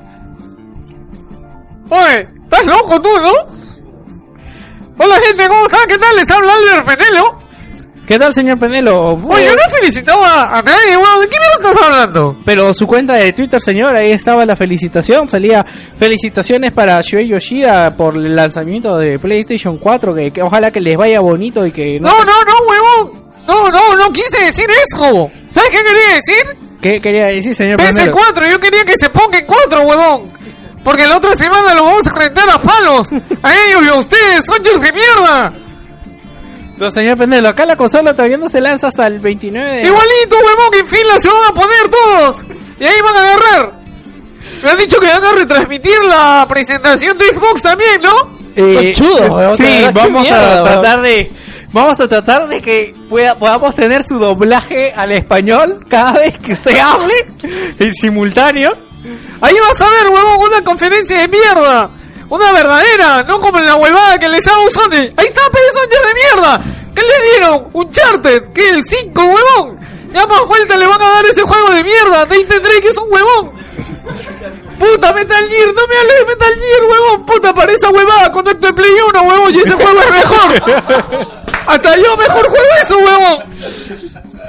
[1.91, 3.33] Oye, ¿estás loco tú, no?
[4.97, 5.87] Hola gente, ¿cómo están?
[5.87, 6.17] ¿Qué tal?
[6.17, 7.48] Les habla Albert Penelo.
[8.09, 9.13] ¿Qué tal, señor Penelo?
[9.13, 11.21] Oye, yo no he felicitado a, a nadie, weón.
[11.21, 12.39] ¿De qué me estás hablando?
[12.43, 15.29] Pero su cuenta de Twitter, señor, ahí estaba la felicitación.
[15.29, 20.15] Salía felicitaciones para Shuei Yoshida por el lanzamiento de PlayStation 4.
[20.15, 22.09] Que, que ojalá que les vaya bonito y que no.
[22.09, 23.29] No, no, no, huevón.
[23.47, 25.31] No, no, no quise decir eso.
[25.51, 26.59] ¿Sabes qué quería decir?
[26.81, 28.17] ¿Qué quería decir, señor Penelo?
[28.17, 30.33] PS4, yo quería que se ponga en 4, huevón.
[30.83, 33.09] Porque la otra semana lo vamos a rentar a palos.
[33.43, 35.53] A ellos y a ustedes, sonchos de mierda.
[36.79, 39.83] Pero, señor Penelo, acá la consola todavía no se lanza hasta el 29 de...
[39.83, 42.45] Igualito, huevón, que en fila se van a poner todos.
[42.79, 43.73] Y ahí van a agarrar.
[44.63, 48.39] Me han dicho que van a retransmitir la presentación de Xbox también, ¿no?
[48.55, 51.33] Eh, weón, sí, vamos mierda, a tratar de...
[51.71, 56.53] Vamos a tratar de que pueda, podamos tener su doblaje al español cada vez que
[56.53, 57.13] usted hable
[57.79, 58.73] en simultáneo.
[59.41, 61.91] Ahí vas a ver, huevón, una conferencia de mierda.
[62.31, 65.13] Una verdadera, no como la huevada que les hago Sony.
[65.17, 66.65] Ahí está, sonchos de mierda.
[66.95, 67.71] ¿Qué le dieron?
[67.73, 69.81] Un charter, que el 5, huevón.
[70.13, 72.27] Ya más vuelta le van a dar ese juego de mierda.
[72.27, 73.53] Te tendré que es un huevón.
[74.79, 77.27] Puta, Metal Gear, no me hables de Metal Gear, huevón.
[77.27, 80.95] Puta, para esa huevada, conecto el Play 1, huevón, y ese juego es mejor.
[81.67, 83.45] Hasta yo mejor juego eso, huevón.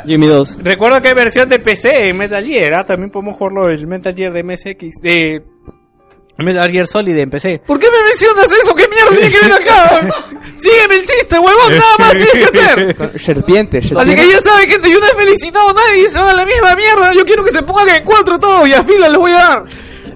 [0.06, 0.64] Jimmy 2.
[0.64, 2.86] Recuerdo que hay versión de PC en Metal Gear, ¿ah?
[2.86, 5.44] también podemos jugarlo el Metal Gear de MSX, de
[6.44, 7.62] Metal Gear Solid en PC.
[7.66, 8.74] ¿Por qué me mencionas eso?
[8.76, 10.00] ¿Qué mierda tiene que ver acá?
[10.60, 12.96] Sígueme el chiste, huevón, nada más tienes que hacer.
[13.20, 16.34] Serpiente, Así que ya saben, gente, yo no he felicitado a nadie se van a
[16.34, 17.14] la misma mierda.
[17.14, 19.64] Yo quiero que se pongan en cuatro todos y a fila les voy a dar.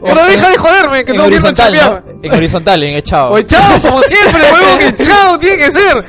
[0.03, 2.03] Pero deja de joderme, que a horizontal, chambear.
[2.05, 2.19] ¿no?
[2.24, 3.34] En horizontal, en echado.
[3.34, 6.05] O chao, como siempre, huevón, que chao tiene que ser.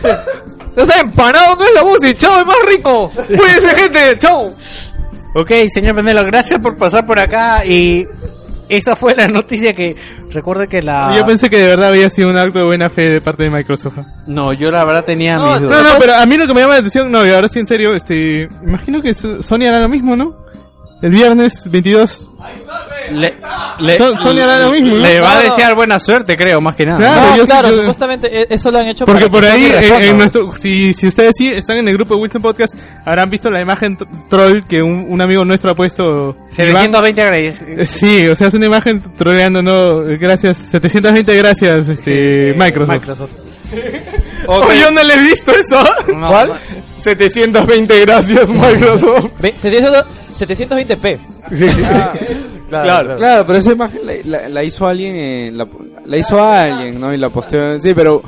[0.77, 3.12] Ya saben, parado no es la voz y chao es más rico.
[3.15, 4.51] Cuídense, gente, chao.
[5.37, 8.07] Ok, señor Penelo, gracias por pasar por acá y
[8.69, 9.97] esa fue la noticia que
[10.33, 11.15] recuerde que la...
[11.17, 13.51] Yo pensé que de verdad había sido un acto de buena fe de parte de
[13.51, 13.99] Microsoft.
[14.27, 15.83] No, yo la verdad tenía mis No, dudas.
[15.83, 17.67] no, pero a mí lo que me llama la atención, no, y ahora sí en
[17.67, 20.35] serio, este, imagino que Sony hará lo mismo, ¿no?
[21.03, 22.31] El viernes 22.
[23.13, 23.35] Le,
[23.81, 25.03] le- Son- Sony hará lo mismo, ¿no?
[25.03, 25.51] le va a No, no.
[25.51, 26.99] desear buena suerte, creo, más que nada.
[26.99, 27.21] Claro.
[27.31, 29.67] No, yo sí- claro, yo- supuestamente e- eso lo han hecho Porque para por ahí,
[29.67, 30.07] en, responda.
[30.07, 32.75] en nuestro, si, si ustedes sí están en el grupo de Wilson Podcast,
[33.05, 33.99] habrán visto la imagen
[34.31, 36.37] troll que un, un amigo nuestro ha puesto.
[36.57, 36.85] Iván.
[36.91, 37.83] 720 agradece.
[37.83, 40.03] Eh, Sí, o sea, es una imagen troleando, ¿no?
[40.09, 42.93] Eh, Gracias, 720 gracias, este, Microsoft.
[42.95, 43.31] Microsoft.
[44.47, 45.83] Oye, yo no le he visto eso.
[46.07, 46.53] ¿Cuál?
[47.03, 49.26] 720 gracias, Microsoft.
[49.41, 50.05] Ve- 700
[50.39, 51.18] 720p.
[52.68, 55.66] Claro, claro, pero esa imagen la, la- la hizo alguien, eh, la,
[56.07, 57.12] la hizo alguien, ¿no?
[57.12, 58.22] Y la posteó, sí, pero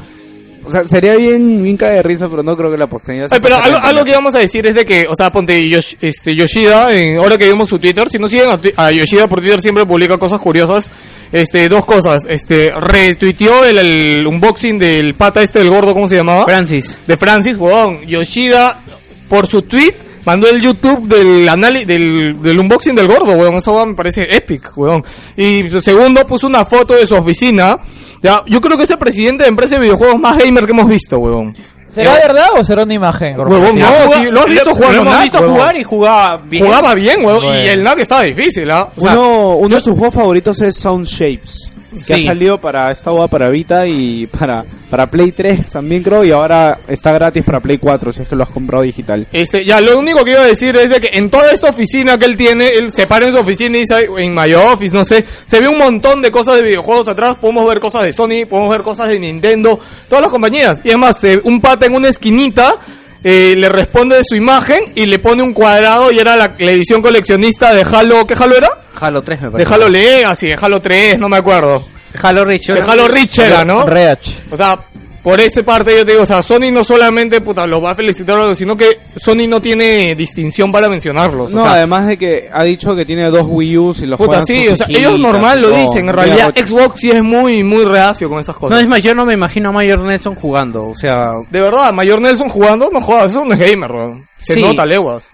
[0.64, 3.38] O sea, sería bien, bien cae de risa, pero no creo que la posteña Ay,
[3.40, 6.34] pero algo, algo que íbamos a decir es de que, o sea, ponte Yosh- este,
[6.34, 9.60] Yoshida, en, ahora que vimos su Twitter, si no siguen a, a Yoshida por Twitter
[9.62, 10.90] siempre publica cosas curiosas.
[11.32, 16.16] Este, dos cosas, este, retuiteó el, el unboxing del pata este del gordo, ¿cómo se
[16.16, 16.44] llamaba?
[16.44, 17.00] Francis.
[17.06, 18.02] De Francis, weón.
[18.06, 18.80] Yoshida,
[19.28, 19.94] por su tweet,
[20.26, 23.54] mandó el YouTube del análisis, del, del unboxing del gordo, weón.
[23.54, 25.02] Eso me parece epic, weón.
[25.36, 27.78] Y segundo, puso una foto de su oficina.
[28.22, 30.88] Ya, yo creo que es el presidente de empresa de videojuegos más gamer que hemos
[30.88, 31.56] visto, weón.
[31.86, 33.38] ¿Será verdad o será una imagen?
[33.38, 35.54] Huevón, no, sí, lo has visto jugar Lo hemos visto huevón.
[35.54, 36.64] jugar y jugaba bien.
[36.66, 37.44] Jugaba bien, weón.
[37.44, 37.64] Bueno.
[37.64, 38.88] Y el NAC estaba difícil, ¿ah?
[38.96, 41.70] O sea, Uno, uno de sus juegos favoritos es Sound Shapes.
[42.04, 42.22] Que Sí.
[42.22, 46.24] ha salido para esta boda para Vita y para, para Play 3 también creo.
[46.24, 49.26] Y ahora está gratis para Play 4 si es que lo has comprado digital.
[49.32, 52.18] Este, ya, lo único que iba a decir es de que en toda esta oficina
[52.18, 55.04] que él tiene, él se para en su oficina y dice, en My Office, no
[55.04, 58.46] sé, se ve un montón de cosas de videojuegos atrás, podemos ver cosas de Sony,
[58.48, 59.78] podemos ver cosas de Nintendo,
[60.08, 60.80] todas las compañías.
[60.84, 62.76] Y es más, eh, un pata en una esquinita
[63.24, 66.70] eh, le responde de su imagen y le pone un cuadrado y era la, la
[66.70, 68.68] edición coleccionista de Halo, ¿qué Halo era?
[68.98, 69.74] Halo 3 me De parece.
[69.74, 71.84] Halo Legacy, de Halo 3, no me acuerdo.
[72.22, 72.68] Halo Reach.
[72.68, 73.84] De Halo Reach era, ¿no?
[73.84, 74.30] Reach.
[74.50, 74.78] O sea,
[75.22, 77.94] por esa parte yo te digo, o sea, Sony no solamente, puta, los va a
[77.96, 81.50] felicitar, sino que Sony no tiene distinción para mencionarlos.
[81.50, 84.16] No, o sea, además de que ha dicho que tiene dos Wii U's y los
[84.18, 86.54] puta, sí, o sea, ellos normal lo dicen, en realidad.
[86.56, 88.80] Xbox sí es muy, muy reacio con esas No, cosas.
[88.82, 90.86] es más, yo no me imagino a Mayor Nelson jugando.
[90.88, 94.26] O sea, De verdad, Mayor Nelson jugando, no jodas, no es gamer, weón.
[94.38, 94.62] Se Sí.
[94.62, 95.28] nota leguas.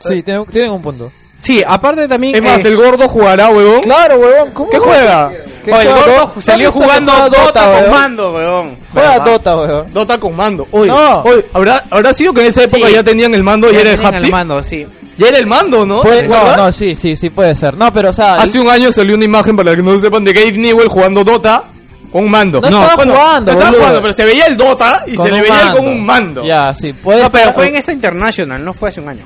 [0.00, 1.10] Sí, tienen, tienen un punto.
[1.40, 2.34] Sí, aparte también.
[2.36, 3.80] Es más, eh, el gordo jugará, huevón.
[3.82, 4.50] Claro, huevón.
[4.52, 5.30] ¿Cómo ¿Qué juega?
[5.64, 7.90] ¿Qué el gordo ¿No salió jugando Dota con weón?
[7.90, 8.76] mando, weón.
[8.92, 9.24] Juega ¿Verdad?
[9.26, 9.92] Dota, weón.
[9.92, 10.66] Dota con mando.
[10.70, 11.20] Oye, No.
[11.22, 12.94] oye, ¿habrá, ¿habrá sido que en esa época Sí.
[12.94, 14.30] ya tenían el mando y Ya era el tenían haptic?
[14.32, 14.86] mando, sí.
[15.18, 16.00] Ya era el mando, ¿no?
[16.02, 17.74] Puede- no, no, sí, sí, sí puede ser.
[17.76, 20.22] No, pero o sea, Hace un año salió una imagen para que no lo sepan
[20.24, 21.64] de Gabe Newell jugando Dota
[22.12, 22.60] con un mando.
[22.60, 23.78] No estaba jugando, no estaba boludo.
[23.80, 25.76] jugando, pero se veía el Dota y con se le veía él mando.
[25.78, 26.44] con un mando.
[26.44, 29.24] Ya, sí, puede No, pero estar- fue en esta International, no fue hace un año.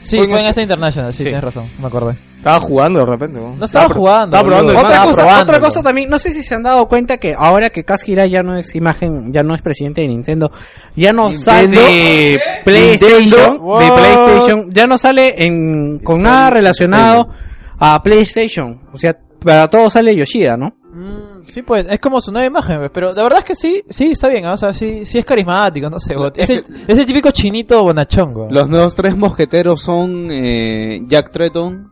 [0.00, 1.24] Sí, fue en este- esta International, sí, Sí.
[1.24, 2.16] tienes razón, me acordé.
[2.38, 3.38] Estaba jugando de repente.
[3.38, 3.54] ¿no?
[3.54, 4.78] No estaba jugando, Estaba probando.
[4.80, 7.84] Otra cosa, otra cosa también, no sé si se han dado cuenta que ahora que
[7.84, 10.50] Kaskira ya no es imagen, ya no es presidente de Nintendo,
[10.96, 13.20] ya no sale de PlayStation,
[13.58, 13.78] Nintendo.
[13.78, 13.86] de?
[13.92, 17.28] PlayStation, ya no sale en, con nada relacionado
[17.78, 18.80] a PlayStation.
[18.92, 19.14] O sea,
[19.44, 20.74] para todo sale Yoshida, ¿no?
[20.94, 23.82] Mm, sí, pues, es como su nueva imagen, pues, pero la verdad es que sí,
[23.88, 24.52] sí, está bien, ¿no?
[24.52, 28.48] o sea, sí, sí es carismático, no sé, es, el, es el típico chinito bonachongo.
[28.50, 31.90] Los nuevos tres mosqueteros son eh, Jack Tretton,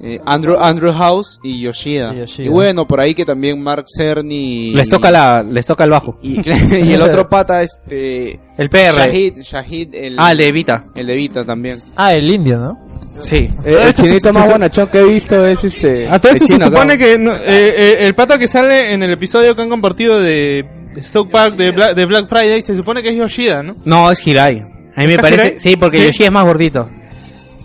[0.00, 2.14] eh, Andrew, Andrew House y Yoshida.
[2.14, 2.46] Y Yoshida.
[2.46, 4.72] Y bueno, por ahí que también Mark Cerny.
[4.72, 6.16] Les toca la, les toca el bajo.
[6.22, 6.40] Y,
[6.86, 8.38] y el otro pata, este.
[8.56, 8.94] El PR.
[8.94, 10.86] Shahid, Shahid, el, Ah, el de Vita.
[10.94, 11.80] el de Vita también.
[11.96, 12.87] Ah, el indio, ¿no?
[13.20, 13.48] Sí.
[13.64, 16.08] Eh, el chinito más bonachón que he visto es este.
[16.08, 16.98] A todo esto se supone claro.
[16.98, 20.64] que no- eh, eh, el pata que sale en el episodio que han compartido de,
[20.94, 23.76] de South Park de Black, de Black Friday se supone que es Yoshida, ¿no?
[23.84, 24.60] No, es Hirai.
[24.96, 25.60] A mí me ¿Es parece, Hirai?
[25.60, 26.04] sí, porque Sí.
[26.06, 26.88] Yoshida es más gordito.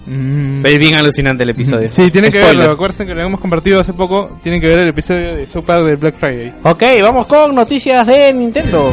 [0.06, 1.88] Es bien alucinante el episodio.
[1.88, 2.72] Sí, tiene que verlo.
[2.72, 4.38] Acuérdense que lo hemos compartido hace poco.
[4.44, 6.52] Tienen que ver el episodio de South Park de Black Friday.
[6.64, 8.92] Ok, vamos con noticias de Nintendo.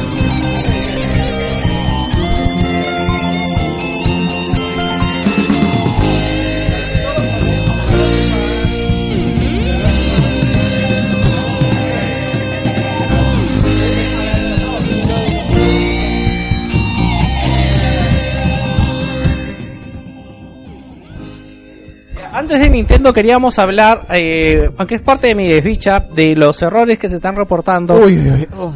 [22.41, 26.99] Antes de Nintendo queríamos hablar, eh, aunque es parte de mi desdicha, de los errores
[26.99, 28.01] que se están reportando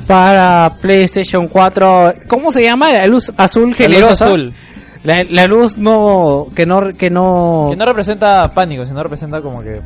[0.06, 2.12] para PlayStation 4.
[2.26, 2.92] ¿Cómo se llama?
[2.92, 4.26] La luz azul La luz generosa.
[4.26, 4.52] azul.
[5.02, 9.62] La, la luz no que no que no, Que no representa pánico, sino representa como
[9.62, 9.80] que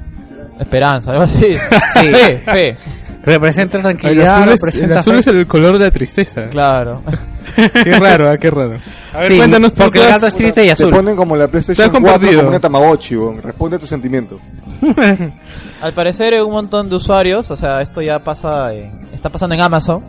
[0.59, 1.57] esperanza, algo así.
[2.01, 2.11] Sí.
[2.11, 2.77] Fe, fe.
[3.23, 6.47] representa El tranquilidad, azul, es, representa el azul es el color de la tristeza.
[6.47, 7.03] Claro.
[7.85, 8.37] Qué raro, ¿ah?
[8.39, 8.79] qué raro.
[9.13, 9.83] A ver, Sí, cuéntanos tú.
[9.85, 10.91] porque el ¿qué gato es triste y Te azul.
[10.91, 12.41] ponen como la Te PlayStation 4 compartido.
[12.41, 13.43] como una Tamagotchi, weón.
[13.43, 14.41] Responde a tus sentimientos.
[15.81, 19.61] Al parecer un montón de usuarios, o sea, esto ya pasa, en- está pasando en
[19.61, 20.03] Amazon.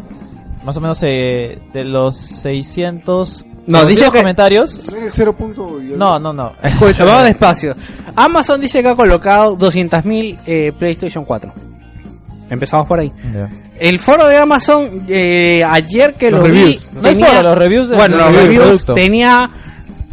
[0.63, 4.91] Más o menos eh, de los 600 No, dice que- comentarios.
[4.91, 6.51] ¿No eres cero punto y- No, no, no.
[6.63, 7.75] Escucha, vamos despacio.
[8.15, 11.53] Amazon dice que ha colocado 200.000 eh, PlayStation 4.
[12.49, 13.11] Empezamos por ahí.
[13.79, 16.89] El foro de Amazon, eh, ayer que Los lo reviews.
[16.93, 19.49] vi, No hay foro, los reviews de- bueno, los reviews reviews tenía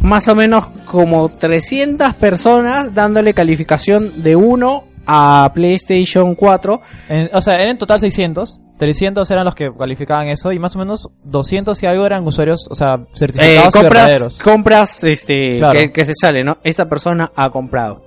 [0.01, 6.81] más o menos como 300 personas dándole calificación de 1 a PlayStation 4.
[7.09, 8.61] En- o sea, eran en total 600.
[8.77, 12.67] 300 eran los que calificaban eso y más o menos 200 y algo eran usuarios,
[12.69, 14.39] o sea, Eh, certificados y compras, verdaderos.
[14.39, 15.79] compras este, Claro.
[15.79, 16.57] que, que se sale, ¿no?
[16.63, 18.05] Esta persona ha comprado.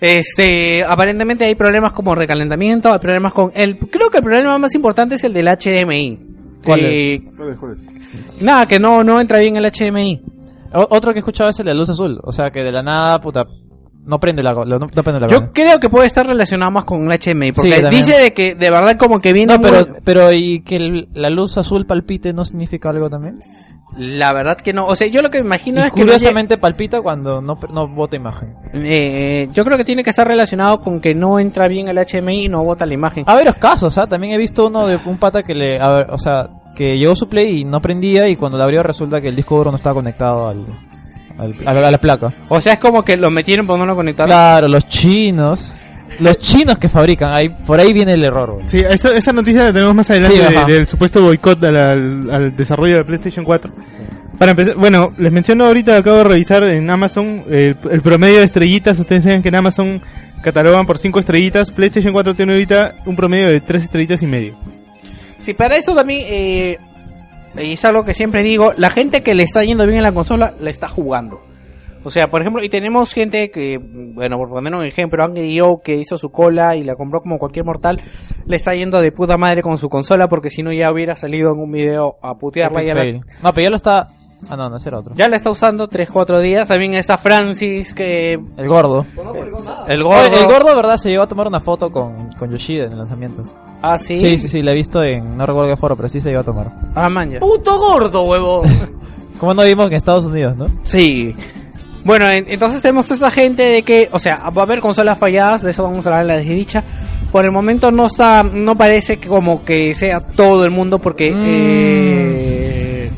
[0.00, 4.74] Este, aparentemente hay problemas como recalentamiento, hay problemas con el, creo que el problema más
[4.74, 6.18] importante es el del HDMI.
[6.64, 8.42] ¿Cuál Eh, ¿Cuál es, cuál es?
[8.42, 10.20] Nada, que no, no entra bien el HDMI.
[10.74, 12.20] O- otro que he escuchado es el de luz azul.
[12.22, 13.46] O sea, que de la nada, puta,
[14.04, 17.10] no prende la, no, no prende la Yo creo que puede estar relacionado más con
[17.10, 20.00] el HDMI, porque Sí, dice de que de verdad como que viene No, pero, muy-
[20.04, 23.38] pero ¿y que el- la luz azul palpite no significa algo también?
[23.96, 24.84] La verdad que no.
[24.86, 26.00] O sea, yo lo que me imagino Y es que...
[26.00, 28.54] no curiosamente palpita cuando no, no bota imagen.
[28.74, 32.44] Eh, yo creo que tiene que estar relacionado con que no entra bien el HMI
[32.44, 33.24] y no bota la imagen.
[33.26, 34.06] A ver, los casos, ¿ah?
[34.06, 37.14] También he visto uno de un pata que le, a ver, o sea, que llegó
[37.16, 39.78] su play y no prendía y cuando la abrió resulta que el disco duro no
[39.78, 40.64] estaba conectado al,
[41.38, 42.32] al- a, la, a la placa.
[42.50, 44.28] O sea, es como que lo metieron por no lo conectaron.
[44.28, 45.72] Claro, los chinos,
[46.20, 48.52] los chinos que fabrican, ahí, por ahí viene el error.
[48.54, 48.68] güey.
[48.68, 50.66] Sí, esta noticia la tenemos más adelante Sí, de- ajá.
[50.66, 53.70] del supuesto boicot al, al- al desarrollo de PlayStation 4.
[54.38, 58.44] Para empezar, bueno, les menciono ahorita, acabo de revisar en Amazon el, el promedio de
[58.44, 58.98] estrellitas.
[58.98, 60.00] Ustedes saben que en Amazon
[60.42, 61.70] catalogan por 5 estrellitas.
[61.70, 64.54] PlayStation 4 tiene ahorita un promedio de 3 estrellitas y medio.
[65.38, 66.78] Sí, para eso también, eh,
[67.62, 70.12] y es algo que siempre digo, la gente que le está yendo bien en la
[70.12, 71.40] consola, la está jugando.
[72.06, 75.78] O sea, por ejemplo, y tenemos gente que, bueno, por poner un ejemplo, Angry Joe
[75.82, 78.00] que hizo su cola y la compró como cualquier mortal,
[78.44, 81.50] le está yendo de puta madre con su consola porque si no ya hubiera salido
[81.50, 82.84] en un video a putearla.
[82.84, 83.04] Ya la.
[83.42, 84.08] No, pero ya lo está...
[84.48, 85.14] Ah, no, no, ese era otro.
[85.16, 86.68] ya la está usando 3-4 días.
[86.68, 88.34] También está Francis que...
[88.56, 89.04] El gordo.
[89.16, 90.38] El Oye, gordo.
[90.38, 90.98] el gordo, ¿verdad?
[90.98, 93.42] Se llegó a tomar una foto con, con Yoshida en el lanzamiento.
[93.82, 94.16] Ah, sí.
[94.16, 95.36] Sí, sí, sí, la he visto en...
[95.36, 96.68] No recuerdo qué foro, pero sí se llegó a tomar.
[96.94, 97.40] Ah, man, ya.
[97.40, 98.62] Puto gordo, huevo.
[99.40, 100.66] Como no vimos que en Estados Unidos, ¿no?
[100.84, 101.34] Sí.
[102.06, 105.18] Bueno, en- entonces tenemos toda esta gente de que, o sea, va a haber consolas
[105.18, 106.84] falladas, de eso vamos a hablar en la desdicha.
[107.32, 111.32] Por el momento no está, no parece que como que sea todo el mundo porque
[111.34, 113.10] eh,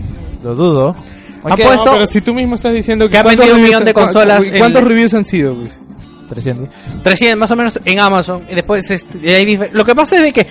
[0.43, 0.97] Lo dudo.
[1.45, 3.57] Han Aunque- puesto- no, pero si tú mismo estás diciendo que, que ha ¿cuántos vendido
[3.59, 5.55] un millón de cu- consolas ¿Cuántos reviews han sido?
[5.55, 5.79] Pues?
[6.31, 6.69] 300.
[7.03, 10.47] 300 más o menos en Amazon y después este, lo que pasa es de que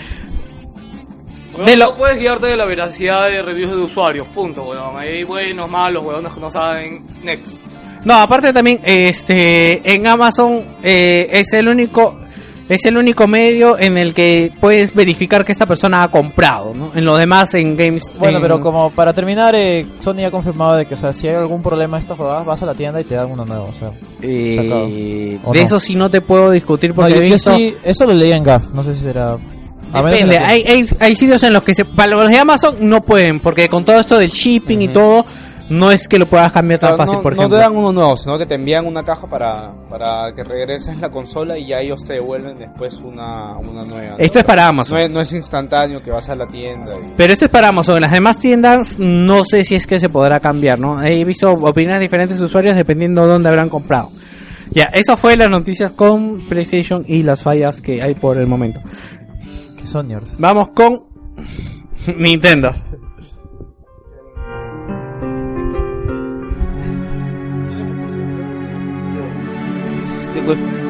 [1.65, 4.95] De lo- No puedes guiarte de la veracidad de reviews de usuarios, punto, weón.
[4.97, 7.03] Hay buenos, malos, weones que no saben.
[7.23, 7.47] Next.
[8.07, 12.15] No, aparte también, este, en Amazon eh, es el único,
[12.69, 16.91] es el único medio en el que puedes verificar que esta persona ha comprado, ¿no?
[16.95, 18.13] En lo demás, en games.
[18.17, 21.27] Bueno, en- pero como para terminar, eh, Sony ha confirmado de que, o sea, si
[21.27, 23.65] hay algún problema en estas jugadas, vas a la tienda y te dan uno nuevo,
[23.65, 23.91] o sea.
[24.21, 25.59] Eh, de ¿O no?
[25.59, 27.55] eso sí no te puedo discutir No, porque yo, he yo visto.
[27.55, 29.37] sí, eso lo leí en GAF, no sé si será...
[29.93, 33.39] Depende, hay, hay, hay sitios en los que se, para los de Amazon no pueden,
[33.39, 35.25] porque con todo esto del shipping y todo,
[35.69, 37.57] no es que lo puedas cambiar tan Claro, fácil, no, por no ejemplo.
[37.57, 41.09] te dan uno nuevo, sino que te envían una caja para, para que regreses la
[41.09, 44.11] consola y ya ellos te devuelven después una, una nueva.
[44.11, 44.17] ¿no?
[44.17, 44.97] Esto es para Amazon.
[44.97, 46.93] No es, no es instantáneo que vas a la tienda.
[46.95, 47.95] y- Pero esto es para Amazon.
[47.97, 51.03] En las demás tiendas no sé si es que se podrá cambiar, ¿no?
[51.03, 54.09] He visto opiniones diferentes de usuarios dependiendo de dónde habrán comprado.
[54.71, 58.79] Ya, eso fue las noticias con PlayStation y las fallas que hay por el momento.
[59.77, 60.35] Que Sonyers.
[60.39, 61.03] Vamos con
[62.17, 62.73] Nintendo.
[70.37, 70.86] Este güey.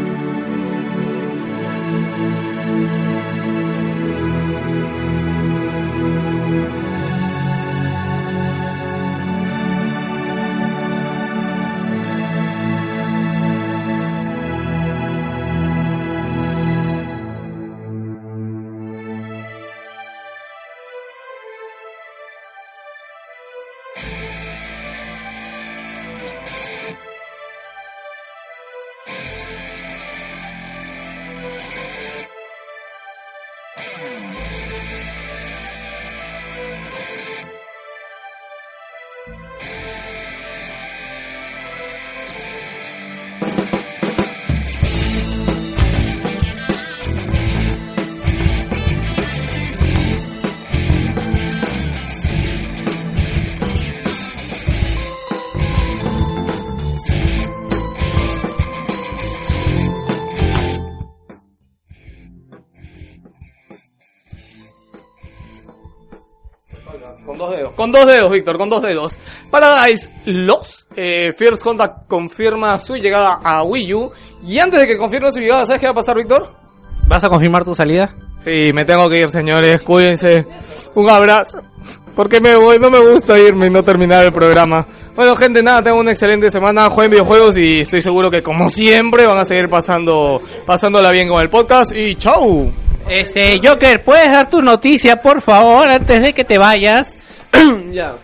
[67.88, 68.32] Con dos dedos.
[68.32, 69.18] Víctor, con dos dedos.
[69.50, 70.92] Paradise Lost.
[70.98, 74.12] Eh, First Contact confirma su llegada a Wii U.
[74.46, 76.52] Y antes de que confirme su llegada, ¿sabes qué va a pasar, Víctor?
[77.08, 78.14] ¿Vas a confirmar tu salida?
[78.40, 79.82] Sí, me tengo que ir, señores.
[79.84, 80.46] Cuídense.
[80.96, 81.62] Un abrazo.
[82.14, 84.86] Porque me voy, no me gusta irme y no terminar el programa.
[85.16, 86.90] Bueno, gente, nada, tengo una excelente semana.
[86.90, 91.42] Jueguen videojuegos y estoy seguro que, como siempre, van a seguir pasando, pasándola bien con
[91.42, 91.96] el podcast.
[91.96, 92.70] Y chau.
[93.08, 97.20] Este, Joker, ¿puedes dar tu noticia, por favor, antes de que te vayas?
[97.92, 98.16] ya.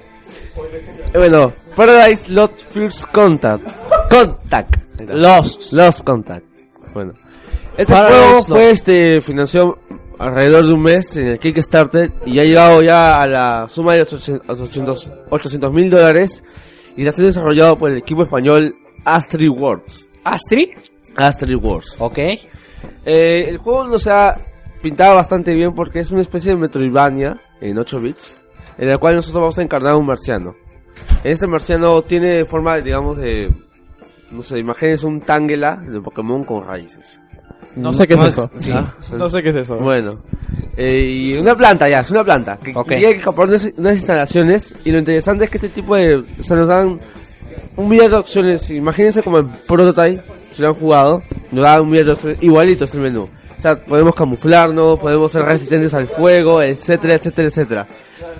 [1.14, 3.64] Eh, Bueno, Paradise Lot First Contact.
[4.10, 4.76] Contact.
[5.10, 5.74] Lost.
[5.74, 6.46] Lost Contact.
[6.94, 7.14] Bueno.
[7.78, 8.50] Este Paradise juego Lost.
[8.50, 9.80] fue este financió
[10.20, 14.00] alrededor de un mes en el Kickstarter y ha llegado ya a la suma de
[14.00, 14.14] los
[15.30, 16.44] 800 mil dólares
[16.96, 18.74] y está siendo desarrollado por el equipo español
[19.06, 20.08] Astrid Wars.
[20.24, 20.70] ¿Astrid?
[21.16, 21.96] Astrid Wars.
[22.00, 22.20] Ok.
[23.06, 24.38] Eh, el juego nos ha
[24.82, 28.43] pintado bastante bien porque es una especie de Metroidvania en 8 bits,
[28.78, 30.56] en el cual nosotros vamos a encarnar a un marciano.
[31.24, 33.52] Este marciano tiene forma, digamos, de...
[34.32, 37.20] No sé, imagínense un Tangela de Pokémon con raíces.
[37.76, 38.50] No sé qué es No eso.
[38.58, 38.74] sí.
[39.18, 39.78] No sé qué es eso.
[39.78, 40.18] Bueno,
[40.76, 42.58] eh, y una planta ya, es una planta.
[42.58, 42.90] Que Ok.
[42.92, 46.16] llega a escapar unas, unas instalaciones y lo interesante es que este tipo de...
[46.18, 47.00] O sea, nos dan
[47.78, 48.70] un millón de opciones.
[48.72, 50.22] Imagínense como en Prototype,
[50.52, 52.44] si lo han jugado, nos da un millón de opciones.
[52.44, 53.24] Igualito es el menú.
[53.58, 57.88] O sea, podemos camuflarnos, podemos ser resistentes al fuego, etcétera, etcétera, etcétera.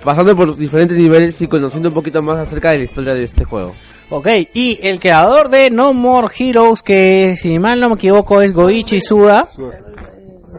[0.02, 3.44] Pasando por diferentes niveles y conociendo un poquito más acerca de la historia de este
[3.44, 3.72] juego.
[4.10, 8.52] Ok, y el creador de No More Heroes, que si mal no me equivoco es
[8.52, 9.48] Goichi Suda,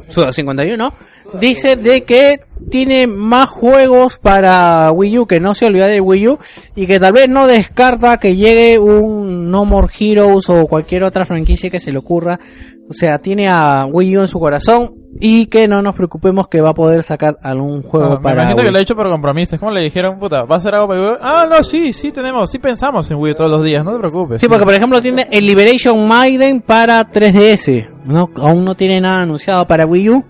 [0.09, 0.93] Suda 51,
[1.39, 2.39] dice de que
[2.69, 6.39] tiene más juegos para Wii U, que no se olvida de Wii U,
[6.75, 11.25] y que tal vez no descarta que llegue un No More Heroes o cualquier otra
[11.25, 12.39] franquicia que se le ocurra.
[12.89, 16.61] O sea, tiene a Wii U en su corazón y que no nos preocupemos que
[16.61, 18.65] va a poder sacar algún juego Ah, me para imagino Wii.
[18.65, 19.55] que lo ha hecho por compromiso.
[19.55, 21.17] Es como le dijeron, puta, ¿va a hacer algo para Wii U?
[21.21, 23.99] Ah, no, sí, sí tenemos, sí pensamos en Wii U todos los días, no te
[23.99, 24.41] preocupes.
[24.41, 27.89] Sí, porque por ejemplo tiene el Liberation Maiden para 3DS.
[28.05, 30.23] No, aún no tiene nada anunciado para Wii U,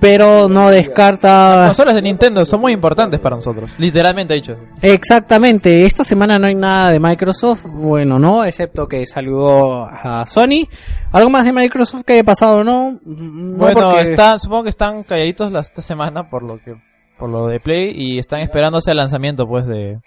[0.00, 1.64] pero no Las descarta.
[1.66, 3.74] consolas de Nintendo son muy importantes para nosotros.
[3.78, 4.54] Literalmente dicho.
[4.80, 10.68] Exactamente, esta semana no hay nada de Microsoft, bueno, no, excepto que saludó a Sony.
[11.12, 12.98] ¿Algo más de Microsoft que haya pasado, no?
[13.04, 16.74] No, Bueno, porque- están, supongo que están calladitos la, esta semana por lo que
[17.18, 19.98] por lo de Play y están esperándose el lanzamiento pues de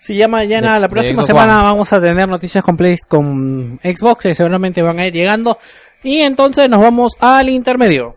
[0.00, 1.64] Sí, ya mañana, de- la próxima semana One.
[1.68, 5.56] vamos a tener noticias con, Play- con Xbox, que seguramente van a ir llegando.
[6.02, 8.16] Y entonces nos vamos al intermedio.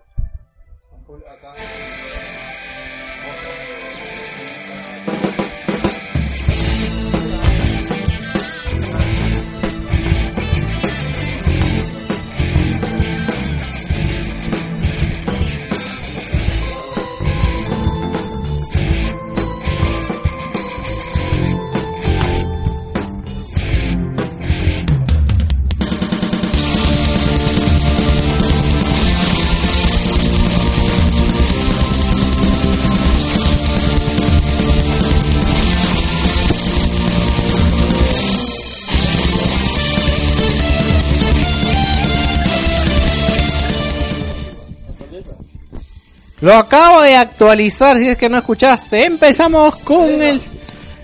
[46.42, 49.06] Lo acabo de actualizar si es que no escuchaste.
[49.06, 50.40] Empezamos con el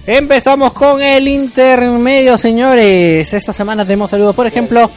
[0.05, 3.34] empezamos con el intermedio, señores.
[3.34, 4.89] Esta semana tenemos saludos, por ejemplo,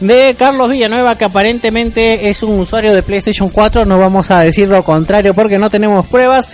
[0.00, 4.68] de Carlos Villanueva que aparentemente es un usuario de PlayStation 4, no vamos a decir
[4.68, 6.50] lo contrario porque no tenemos pruebas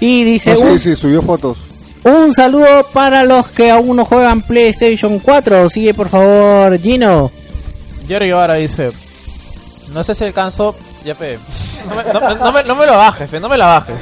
[0.00, 1.58] y dice No, un, sí, sí, subió fotos.
[2.04, 5.68] un saludo para los que aún no juegan PlayStation 4.
[5.70, 7.30] Sigue por favor, Gino.
[8.06, 8.92] Jerry Guevara dice,
[9.92, 10.76] no sé si alcanzo,
[11.06, 11.38] ya pe,
[11.88, 13.96] no me, no, no me, no me lo bajes, fe, no me la bajes.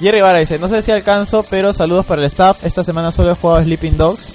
[0.00, 2.64] Jerry Guevara dice, no sé si alcanzo, pero saludos para el staff.
[2.64, 4.34] Esta semana solo he jugado Sleeping Dogs,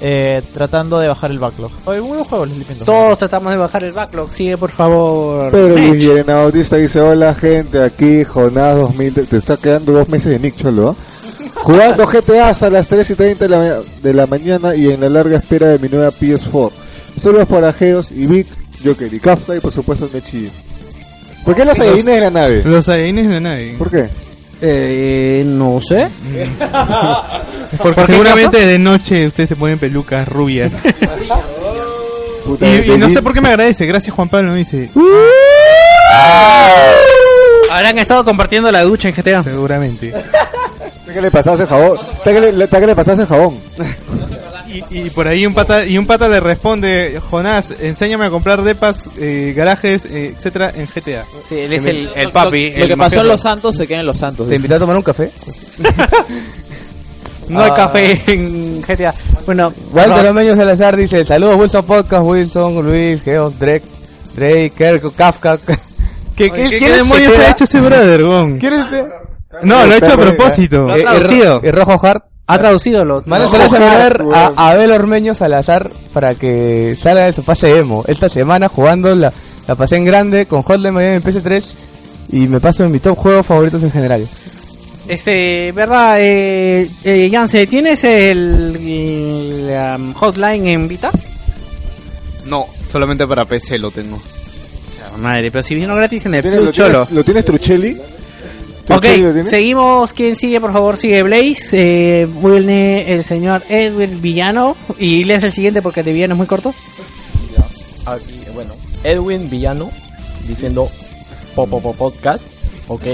[0.00, 1.70] eh, tratando de bajar el backlog.
[1.86, 2.86] Oye, muy buen juego el Sleeping Dogs.
[2.86, 4.30] Todos tratamos de bajar el backlog.
[4.32, 5.50] Sigue por favor.
[5.50, 10.38] Pero Guillermo Bautista dice, hola gente, aquí Jonás 2000, te está quedando dos meses de
[10.38, 10.94] Nick Cholo, ¿ah?
[11.62, 15.00] Jugando GTA a las 3 y 30 de la, ma- de la mañana y en
[15.00, 16.70] la larga espera de mi nueva PS4.
[17.18, 18.46] Saludos para Geos y Vic,
[18.84, 20.50] Joker y Kafka y por supuesto Mechi.
[21.44, 22.62] ¿Por qué los adivines de la nave?
[22.64, 23.74] Los Saiyajines de la nave.
[23.78, 24.08] ¿Por qué?
[24.60, 26.08] Eh, no sé.
[27.78, 30.72] Porque seguramente de noche ustedes se ponen pelucas rubias.
[32.44, 33.86] Puta, y, y no sé por qué me agradece.
[33.86, 34.88] Gracias Juan Pablo, dice.
[37.70, 39.42] Habrán estado compartiendo la ducha en GTA.
[39.42, 40.08] Seguramente.
[41.08, 41.98] Está que le pasaste el jabón.
[41.98, 43.56] Está que le, está que le pasaste el jabón.
[44.68, 48.62] Y, y por ahí un pata y un pata le responde, Jonás, enséñame a comprar
[48.62, 51.24] depas, eh, garajes, eh, etcétera en GTA.
[51.48, 52.70] Sí, él es el, el papi.
[52.72, 53.28] Lo, el que pasó en.
[53.28, 54.46] Los Santos se queda en Los Santos.
[54.46, 54.56] ¿Te dice.
[54.56, 55.30] invité a tomar un café?
[57.48, 57.76] No hay Ah.
[57.76, 59.14] café en GTA.
[59.46, 63.86] Bueno, Walter Ro- Omeño Salazar dice, saludos Wilson Podcast, Wilson, Luis, Geos, Drake,
[64.34, 65.56] Drake, Kerko, Kafka.
[66.36, 68.58] ¿Qué, Oye, ¿Qué, qué demonios ha hecho ese brother, gon?
[68.58, 68.86] ¿Quién es?
[69.62, 70.82] No, lo ha hecho a propósito.
[70.88, 71.60] Lo ha traducido.
[71.64, 72.24] Y Rojo Hart.
[72.48, 73.22] Ha traducido lo.
[73.26, 74.32] Mano, lo- solo a weón.
[74.56, 78.04] a Abel Ormeño Salazar para que salga de su pase emo.
[78.08, 79.32] Esta semana jugando la,
[79.66, 81.64] la pasé en grande con Hotline Miami en PS3
[82.32, 84.26] y me paso en mi top juegos favoritos en general.
[85.06, 91.10] Este, verdad, eh, eh, Yance, ¿tienes el, el, um, hotline en Vita?
[92.46, 94.20] No, solamente para PC lo tengo.
[95.18, 96.92] Madre, pero si vino gratis en el ¿Tienes- Plus, lo, cholo.
[97.06, 97.96] tienes, ¿Lo tienes Truchelli?
[98.90, 99.04] Ok,
[99.44, 100.12] seguimos.
[100.12, 100.96] ¿Quién sigue, por favor?
[100.96, 102.22] Sigue Blaze.
[102.22, 104.76] Eh, viene el señor Edwin Villano.
[104.98, 106.74] Y lees el siguiente porque el de Villano es muy corto.
[108.06, 108.74] Aquí, bueno,
[109.04, 109.90] Edwin Villano
[110.46, 110.88] diciendo
[111.54, 112.42] pop pop podcast.
[112.88, 113.04] Ok.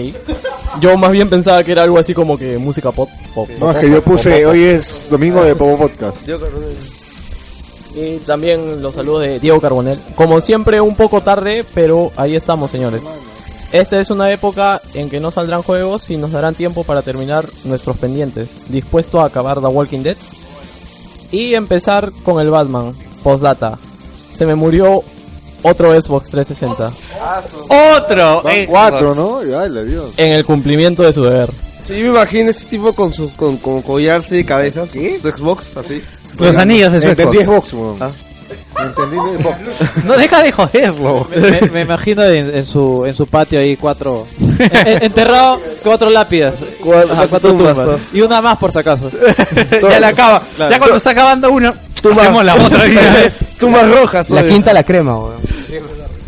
[0.80, 3.08] Yo más bien pensaba que era algo así como que música pop.
[3.34, 6.28] pop No, es que yo puse, hoy es domingo de Popo Podcast.
[7.96, 9.98] Y también los saludos de Diego Carbonel.
[10.16, 13.02] Como siempre, un poco tarde, pero ahí estamos, señores.
[13.74, 17.44] Esta es una época en que no saldrán juegos y nos darán tiempo para terminar
[17.64, 18.48] nuestros pendientes.
[18.68, 20.16] Dispuesto a acabar The Walking Dead.
[21.32, 22.96] Y empezar con el Batman.
[23.24, 23.76] Postdata.
[24.38, 25.02] Se me murió
[25.64, 26.92] otro Xbox 360.
[27.96, 28.42] Otro.
[28.42, 28.66] Xbox.
[28.68, 29.44] cuatro, ¿no?
[29.44, 30.12] Y, Ay, la Dios.
[30.18, 31.50] En el cumplimiento de su deber.
[31.84, 35.76] Sí, yo me imagino ese tipo con sus con, con collarse de cabezas, su Xbox,
[35.76, 36.00] así.
[36.38, 37.44] Los anillos de su Xbox.
[37.44, 37.96] Xbox, weón.
[38.00, 38.12] Ah.
[38.80, 39.16] Entendí.
[40.04, 41.26] No deja de joderlo.
[41.34, 44.26] me, me imagino en, en su en su patio ahí cuatro
[44.58, 48.78] en- en- enterrado cuatro lápidas Cuatro- Ajá, cuatro tumbas, tumbas y una más por si
[48.78, 49.10] acaso
[49.82, 50.42] ya la acaba.
[50.56, 50.70] Claro.
[50.70, 51.72] Ya cuando está acabando uno,
[52.02, 53.28] Tumba- hacemos la otra una.
[53.58, 54.50] Tumbas rojas, La oye.
[54.50, 55.34] quinta la crema, weón.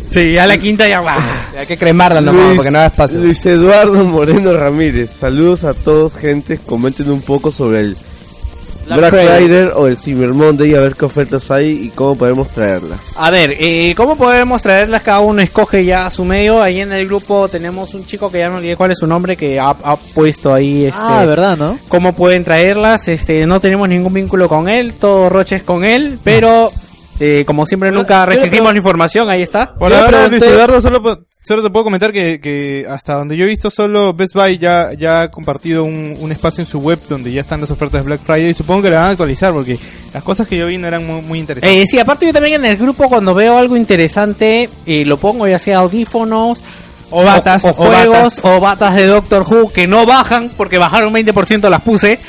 [0.09, 1.17] Sí, ya la quinta ya va.
[1.59, 3.19] Hay que cremarla nomás, Luis- porque no da espacio.
[3.19, 5.11] Luis Eduardo Moreno Ramírez.
[5.11, 6.57] Saludos a todos, gente.
[6.65, 7.97] Comenten un poco sobre el
[8.95, 9.69] Black, Friday.
[9.75, 12.99] o el Cyber Monday, a ver qué ofertas hay y cómo podemos traerlas.
[13.17, 15.01] A ver, eh, ¿cómo podemos traerlas?
[15.01, 16.61] Cada uno escoge ya a su medio.
[16.61, 19.35] Ahí en el grupo tenemos un chico que ya no olvidé cuál es su nombre,
[19.35, 23.07] que ha, ha puesto ahí este, ah verdad no cómo pueden traerlas.
[23.07, 26.71] Este, no tenemos ningún vínculo con él, todo Roche es con él, pero
[27.19, 29.73] eh, como siempre nunca restringimos la información, ahí está.
[29.73, 31.01] Por ahora, pregunté- Luis Eduardo, solo,
[31.47, 34.91] solo te puedo comentar que, que hasta donde yo he visto, solo Best Buy ya,
[34.97, 38.05] ya ha compartido un, un espacio en su web donde ya están las ofertas de
[38.05, 39.79] Black Friday y supongo que la van a actualizar porque
[40.13, 41.83] las cosas que yo vi no eran muy, muy interesantes.
[41.83, 45.47] Eh, sí, aparte yo también en el grupo cuando veo algo interesante, eh, lo pongo
[45.47, 46.61] ya sea audífonos,
[47.11, 48.45] o batas, o, o juegos, batas.
[48.45, 52.19] o batas de Doctor Who que no bajan, porque bajaron 20% las puse.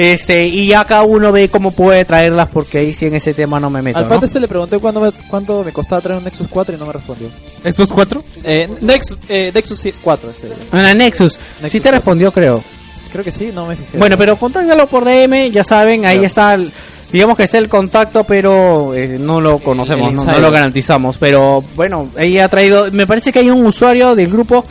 [0.00, 3.60] Este, y ya cada uno ve cómo puede traerlas, porque ahí sí en ese tema
[3.60, 3.98] no me meto.
[3.98, 4.08] al ¿no?
[4.08, 6.86] pato este le pregunté cuándo me, cuánto me costaba traer un Nexus 4 y no
[6.86, 7.28] me respondió
[7.62, 8.24] ¿Estos cuatro?
[8.42, 10.48] eh, Nexus eh, Nexus 4 este.
[10.72, 11.92] Una Nexus, Nexus sí te 4.
[11.98, 12.64] respondió creo.
[13.12, 16.54] creo que sí no me fijé Bueno, pero contángalo por DM, ya saben, ahí está,
[16.54, 16.72] el-
[17.12, 21.18] digamos que está el contacto, pero eh, no lo conocemos, no, no lo garantizamos.
[21.18, 24.64] Pero bueno, ella ha traído, me parece que hay un usuario del grupo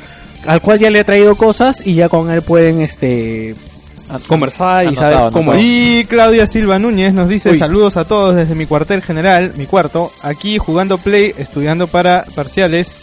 [0.48, 3.54] al cual ya le ha traído cosas y ya con él pueden este
[4.28, 5.62] conversar y saber cómo es.
[5.64, 7.60] Y Claudia Silva Núñez nos dice Uy.
[7.60, 12.98] saludos a todos desde mi cuartel general, mi cuarto, aquí jugando Play, estudiando para parciales.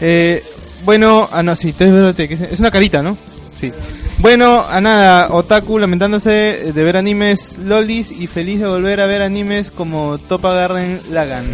[0.00, 0.42] Eh,
[0.84, 3.16] bueno, ah no, sí, te- te- que es es una carita, ¿no?
[3.58, 3.72] Sí.
[4.18, 9.22] Bueno, a nada, Otaku lamentándose de ver animes lolis y feliz de volver a ver
[9.22, 11.44] animes como Topa Garden Lagan.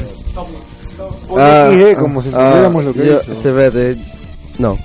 [0.93, 3.33] XD, como si entendiéramos lo que Ah, yo- hizo.
[3.33, 3.97] espérate,
[4.59, 4.79] No.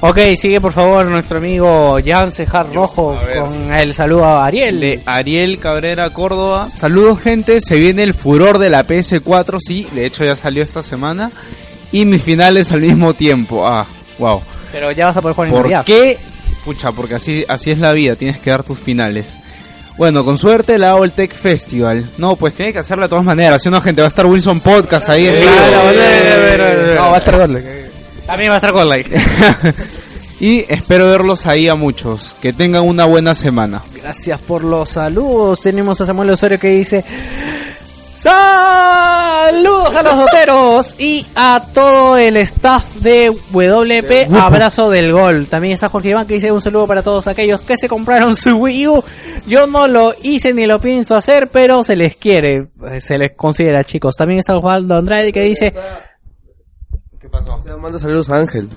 [0.00, 4.78] Ok, sigue por favor nuestro amigo Jan Cejar Rojo con el saludo a Ariel.
[4.78, 6.70] De Ariel Cabrera Córdoba.
[6.70, 10.84] Saludos gente, se viene el furor de la PS4, sí, de hecho ya salió esta
[10.84, 11.32] semana.
[11.90, 13.66] Y mis finales al mismo tiempo.
[13.66, 13.86] Ah,
[14.18, 14.40] wow.
[14.70, 15.84] Pero ya vas a poder jugar en ¿Por Navidad.
[15.84, 16.18] qué?
[16.64, 19.34] Pucha, porque así, así es la vida, tienes que dar tus finales.
[19.96, 22.08] Bueno, con suerte la hago el Tech Festival.
[22.18, 23.60] No, pues tiene que hacerla de todas maneras.
[23.60, 25.26] Si no, gente, va a estar Wilson Podcast ahí.
[25.26, 25.50] en vivo.
[26.94, 27.48] No, va a estar.
[28.28, 29.10] También va a estar con like.
[30.40, 32.36] Y espero verlos ahí a muchos.
[32.40, 33.82] Que tengan una buena semana.
[33.92, 35.60] Gracias por los saludos.
[35.60, 37.04] Tenemos a Samuel Osorio que dice...
[38.14, 44.32] Saludos a los doteros y a todo el staff de WP.
[44.36, 45.46] Abrazo del gol.
[45.46, 48.56] También está Jorge Iván que dice un saludo para todos aquellos que se compraron su
[48.56, 49.04] Wii U.
[49.46, 53.32] Yo no lo hice ni lo pienso hacer, pero se les quiere, eh, se les
[53.36, 54.16] considera chicos.
[54.16, 55.78] También está Osvaldo Andrade que dice ¿Qué
[57.38, 57.60] pasó?
[57.66, 58.68] Se manda saludos a Ángel.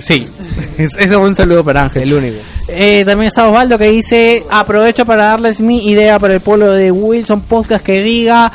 [0.00, 0.28] Sí,
[0.78, 2.02] eso es un saludo para Ángel.
[2.02, 2.36] El único.
[2.68, 6.90] Eh, también está Osvaldo que dice, aprovecho para darles mi idea para el pueblo de
[6.90, 8.50] Wilson Podcast que diga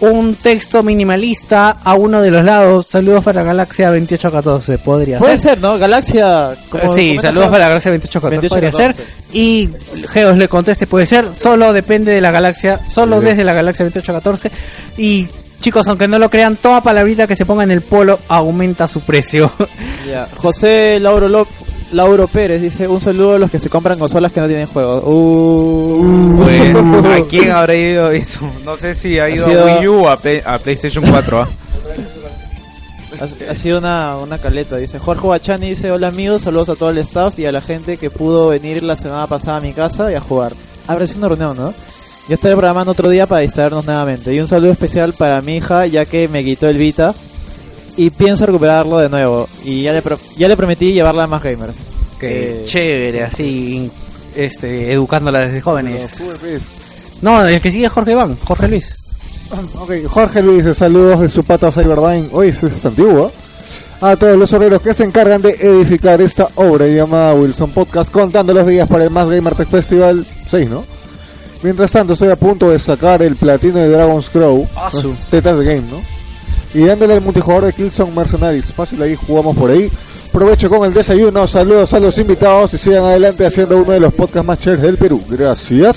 [0.00, 2.86] un texto minimalista a uno de los lados.
[2.86, 5.50] Saludos para Galaxia 2814, podría Puede ser.
[5.50, 5.78] ser, ¿no?
[5.78, 6.50] Galaxia.
[6.68, 8.94] como sí, saludos para Galaxia 2814, podría 2814.
[8.94, 9.24] ser.
[9.32, 9.70] Y
[10.08, 14.50] Geos le conteste, puede ser, solo depende de la galaxia, solo desde la Galaxia 2814.
[14.98, 15.28] Y
[15.64, 19.00] chicos, aunque no lo crean, toda palabrita que se ponga en el polo aumenta su
[19.00, 19.50] precio.
[20.06, 20.28] Ya.
[20.36, 21.48] José Lauro Lop-
[21.92, 25.02] Lauro Pérez dice un saludo a los que se compran consolas que no tienen juegos.
[25.06, 26.34] Uh.
[26.36, 28.40] Bueno, ¿a quién habrá ido eso?
[28.66, 31.40] No sé si ha ido sido- a Wii U o a, Play- a PlayStation 4.
[31.40, 31.48] ¿ah?
[33.20, 36.90] Ha, ha sido una, una caleta, dice Jorge Bachani, dice hola amigos, saludos a todo
[36.90, 40.12] el staff y a la gente que pudo venir la semana pasada a mi casa
[40.12, 40.52] y a jugar.
[40.86, 41.74] Habrá sido una reunión, ¿no?
[42.28, 44.32] Ya estaré programando otro día para distraernos nuevamente.
[44.34, 47.14] Y un saludo especial para mi hija, ya que me quitó el Vita.
[47.96, 49.46] y pienso recuperarlo de nuevo.
[49.62, 51.76] Y ya le, pro- ya le prometí llevarla a más gamers.
[52.18, 53.88] Que Eh, chévere, así,
[54.34, 56.16] este, educándola desde jóvenes.
[57.22, 58.94] No, el que sigue es Jorge Iván, Jorge Luis.
[59.78, 62.28] Ok, Jorge Luis, saludos de su pata Cyberdyne.
[62.48, 63.28] Eso es antiguo.
[63.28, 63.30] ¿eh?
[64.00, 68.52] A todos los obreros que se encargan de edificar esta obra llamada Wilson Podcast, contando
[68.52, 70.84] los días para el Más Gamer Tech Festival 6, ¿no?
[71.64, 74.68] Mientras tanto, estoy a punto de sacar el platino de Dragon's Crow.
[74.76, 74.90] Ah.
[75.30, 75.98] Tetas de Game, ¿no?
[76.74, 78.66] Y dándole al multijugador de Killzone Mercenaries.
[78.66, 79.90] Fácil, ahí jugamos por ahí.
[80.30, 81.46] Provecho con el desayuno.
[81.46, 84.98] Saludos a los invitados y sigan adelante haciendo uno de los podcasts más chéveres del
[84.98, 85.24] Perú.
[85.26, 85.96] Gracias.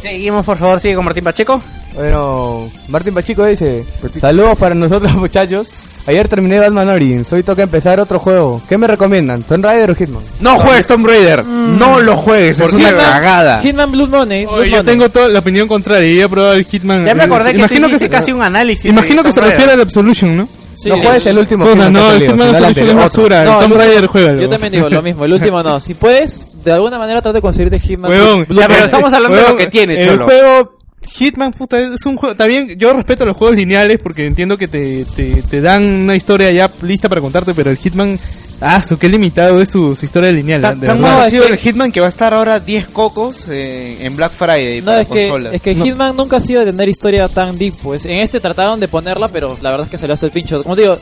[0.00, 1.62] Seguimos, por favor, sigue con Martín Pacheco.
[1.94, 3.84] Bueno, Martín Pacheco dice,
[4.18, 5.68] saludos para nosotros muchachos.
[6.06, 8.60] Ayer terminé Batman Origins, hoy toca empezar otro juego.
[8.68, 9.44] ¿Qué me recomiendan?
[9.44, 10.22] ¿Tomb Raider o Hitman?
[10.40, 11.44] No juegues Tomb Raider.
[11.46, 12.58] No lo juegues.
[12.58, 13.60] Es ¿Por una cagada.
[13.60, 14.44] Hitman Blood Money.
[14.46, 14.92] Blood Oye, yo Money.
[14.92, 16.12] tengo toda la opinión contraria.
[16.12, 17.04] y he probado el Hitman.
[17.06, 18.84] Ya me acordé que imagino hiciste se- casi un análisis.
[18.86, 19.56] Imagino que se Tomb Raider.
[19.58, 20.48] refiere al Absolution, ¿no?
[20.74, 20.88] Sí.
[20.88, 23.44] no juegues el último que no, el el Absolution es basura.
[23.44, 24.42] No, el Tomb el Raider, último- juégalo.
[24.42, 25.24] Yo también digo lo mismo.
[25.24, 25.78] El último no.
[25.78, 28.10] Si puedes, de alguna manera trata de conseguirte Hitman.
[28.10, 30.24] Blood Ya, pero estamos hablando de lo que tiene, el Cholo.
[30.24, 32.34] juego Hitman, puta, es un juego.
[32.46, 36.50] Bien, yo respeto los juegos lineales porque entiendo que te, te, te dan una historia
[36.52, 38.18] ya lista para contarte, pero el Hitman,
[38.60, 40.60] ah, su qué limitado es su, su historia lineal.
[40.60, 42.88] Tan, de tan ha es sido que- el Hitman que va a estar ahora 10
[42.88, 46.64] cocos eh, en Black Friday No, para es que, es que Hitman nunca ha sido
[46.64, 48.04] de tener historia tan deep, pues.
[48.04, 50.62] En este trataron de ponerla, pero la verdad es que salió hasta el pincho.
[50.62, 50.98] Como te digo,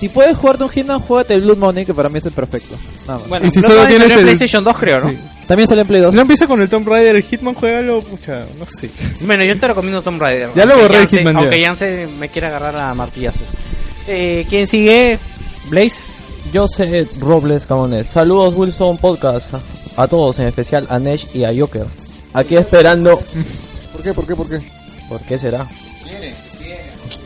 [0.00, 2.74] si puedes jugarte un Hitman, juégate el Blood Money, que para mí es el perfecto.
[3.06, 3.28] Nada más.
[3.28, 5.10] Bueno, Y si Blood solo Money tienes salió en el- PlayStation 2, creo, ¿no?
[5.10, 5.18] Sí.
[5.46, 6.14] También salió en Play 2.
[6.14, 8.90] No empieza con el Tomb Raider, el Hitman, juégalo, pucha, no sé.
[9.20, 10.50] Bueno, yo te recomiendo Tomb Raider.
[10.54, 11.40] Ya lo Aunque borré el Yance- Hitman ya.
[11.40, 13.42] Aunque Yance me quiera agarrar a martillazos.
[14.08, 15.18] Eh, ¿Quién sigue?
[15.68, 15.96] Blaze.
[16.52, 18.06] Yo sé Robles Camonet.
[18.06, 19.54] Saludos Wilson Podcast.
[19.96, 21.86] A todos, en especial a Nesh y a Joker.
[22.32, 23.20] Aquí esperando.
[23.92, 24.14] ¿Por qué?
[24.14, 24.36] ¿Por qué?
[24.36, 24.60] ¿Por qué?
[25.08, 25.66] ¿Por qué será?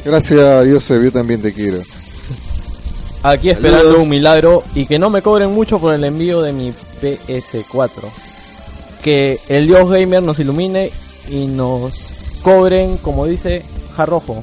[0.04, 1.78] Gracias a Dios, yo también te quiero.
[3.24, 6.72] Aquí esperando un milagro y que no me cobren mucho por el envío de mi
[7.00, 7.88] PS4.
[9.02, 10.90] Que el Dios Gamer nos ilumine
[11.30, 11.94] y nos
[12.42, 13.64] cobren, como dice
[13.96, 14.42] Jarrojo,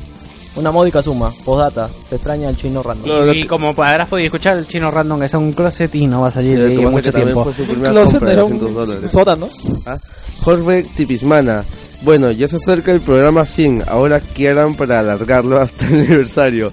[0.56, 1.32] una módica suma.
[1.46, 3.34] Postdata, se extraña el chino random.
[3.36, 6.32] Y como habrás podido escuchar, el chino random es un closet y no va a
[6.32, 7.46] salir Y de ahí mucho tiempo.
[7.52, 9.50] primera Closet compra de era 200 un, un sótano.
[9.86, 9.98] ¿Ah?
[10.42, 11.64] Jorge Tipismana.
[12.02, 13.84] Bueno, ya se acerca el programa 100.
[13.88, 16.72] Ahora quieran para alargarlo hasta el aniversario.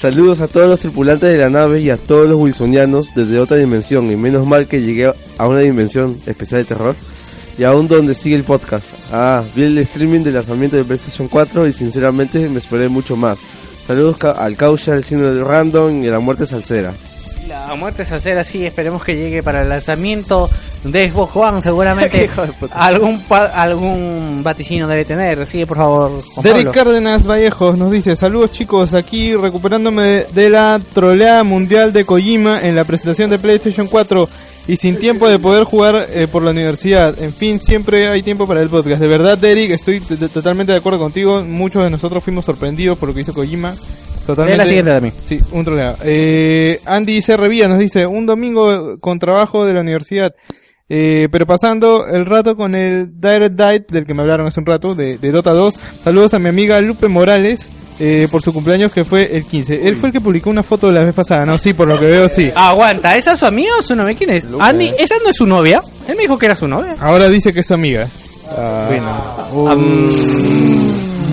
[0.00, 3.56] Saludos a todos los tripulantes de la nave y a todos los wilsonianos desde otra
[3.56, 4.08] dimensión.
[4.12, 6.94] Y menos mal que llegué a una dimensión especial de terror.
[7.58, 8.84] Y aún donde sigue el podcast.
[9.10, 13.38] Ah, vi el streaming del lanzamiento de PlayStation 4 y sinceramente me esperé mucho más.
[13.88, 16.94] Saludos al Caucha, al Cine del Random y a la muerte salsera.
[17.48, 20.50] La muerte salsera sí, esperemos que llegue para el lanzamiento
[20.84, 22.28] de Xbox One, seguramente
[22.72, 25.46] algún pa- algún vaticino debe tener.
[25.46, 26.72] Sigue por favor, Juan Derek Pablo.
[26.72, 32.76] Cárdenas Vallejos nos dice, saludos chicos, aquí recuperándome de, la troleada mundial de Kojima en
[32.76, 34.28] la presentación de PlayStation 4
[34.66, 37.18] y sin tiempo de poder jugar eh, por la universidad.
[37.18, 39.00] En fin, siempre hay tiempo para el podcast.
[39.00, 41.42] De verdad, Derek, estoy totalmente de acuerdo contigo.
[41.42, 43.74] Muchos de nosotros fuimos sorprendidos por lo que hizo Kojima.
[44.28, 44.52] Totalmente.
[44.52, 45.14] Lee la siguiente también.
[45.22, 45.96] Sí, un troleado.
[46.02, 47.34] Eh, Andy C.
[47.34, 50.34] Revilla nos dice, un domingo con trabajo de la universidad.
[50.90, 54.66] Eh, pero pasando el rato con el Direct Dive del que me hablaron hace un
[54.66, 55.74] rato, de, de Dota 2.
[56.04, 59.88] Saludos a mi amiga Lupe Morales eh, por su cumpleaños que fue el 15.
[59.88, 61.56] Él fue el que publicó una foto la vez pasada, ¿no?
[61.56, 62.52] Sí, por lo que veo, sí.
[62.54, 64.14] Aguanta, ¿esa es su amiga o su novia?
[64.14, 64.46] ¿Quién es?
[64.60, 65.80] Andy, ¿esa no es su novia?
[66.06, 66.96] Él me dijo que era su novia.
[67.00, 68.06] Ahora dice que es su amiga.
[68.88, 70.06] bueno,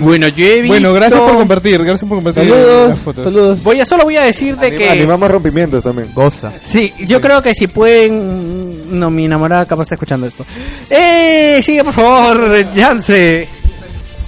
[0.04, 0.68] yo he visto...
[0.68, 3.24] Bueno, gracias por compartir, gracias por compartir Saludos, las fotos.
[3.24, 3.62] saludos.
[3.62, 4.88] Voy a, solo voy a decir de Anima- que...
[4.90, 6.10] Animamos rompimientos también.
[6.14, 6.52] Goza.
[6.70, 8.98] Sí, yo creo que si pueden...
[8.98, 10.44] No, mi enamorada capaz está escuchando esto.
[10.90, 11.60] ¡Eh!
[11.62, 13.48] Sigue, por favor, Yance.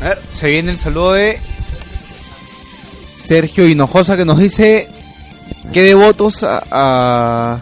[0.01, 1.39] A ver, se viene el saludo de
[3.21, 4.89] Sergio Hinojosa que nos dice
[5.73, 7.59] que devotos a, a,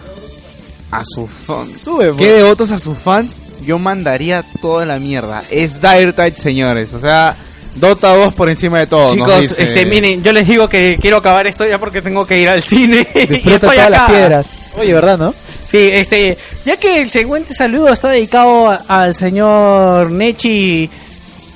[0.91, 1.81] a sus fans.
[1.81, 3.43] Sube, ¿Qué devotos a sus fans?
[3.65, 5.43] Yo mandaría toda la mierda.
[5.51, 6.93] Es Dire Tide, señores.
[6.95, 7.37] O sea,
[7.77, 9.12] Dota 2 por encima de todo.
[9.12, 9.62] Chicos, dice.
[9.62, 12.62] este, miren, yo les digo que quiero acabar esto ya porque tengo que ir al
[12.62, 13.07] cine.
[13.15, 14.12] y Disfruta estoy todas las acá.
[14.12, 14.47] piedras.
[14.78, 15.35] Oye, ¿verdad, no?
[15.66, 20.89] Sí, este, ya que el siguiente saludo está dedicado al señor Nechi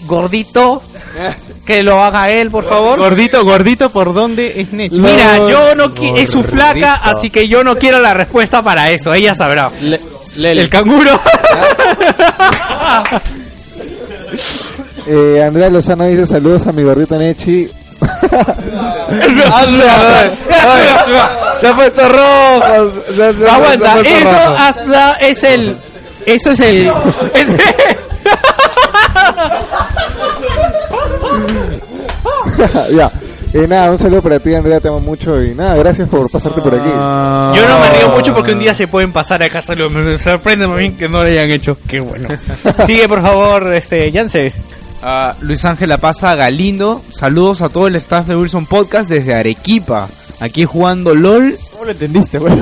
[0.06, 0.82] Gordito,
[1.66, 2.98] que lo haga él, por favor.
[2.98, 4.96] Gordito, gordito, ¿por dónde es Necho?
[4.96, 7.18] Mira, yo no qui- es su flaca, Gordito.
[7.18, 9.70] así que yo no quiero la respuesta para eso, ella sabrá.
[9.80, 10.00] Le-
[10.36, 10.62] Lele.
[10.62, 11.20] El canguro.
[15.12, 17.68] Eh, Andrea Lozano dice saludos a mi gordito Nechi.
[21.58, 22.90] Se ha puesto rojo.
[23.08, 24.56] se- se- se- Aguanta, se eso rojo.
[24.58, 25.76] hasta es el,
[26.26, 26.92] eso es el,
[27.34, 27.46] es-
[32.96, 33.10] ya.
[33.52, 36.60] Eh, nada, un saludo para ti, Andrea, te amo mucho y nada, gracias por pasarte
[36.60, 36.88] por aquí.
[36.88, 39.90] Yo no me río mucho porque un día se pueden pasar acá saludos.
[39.90, 41.76] Me sorprende a mí que no lo hayan hecho.
[41.88, 42.28] Qué bueno.
[42.86, 44.52] Sigue, por favor, este, Yance.
[45.02, 49.34] Ah, Luis Ángel La Paza Galindo, saludos a todo el staff de Wilson Podcast desde
[49.34, 50.08] Arequipa.
[50.40, 51.58] Aquí jugando LOL.
[51.90, 52.52] ¿Cómo lo entendiste, güey?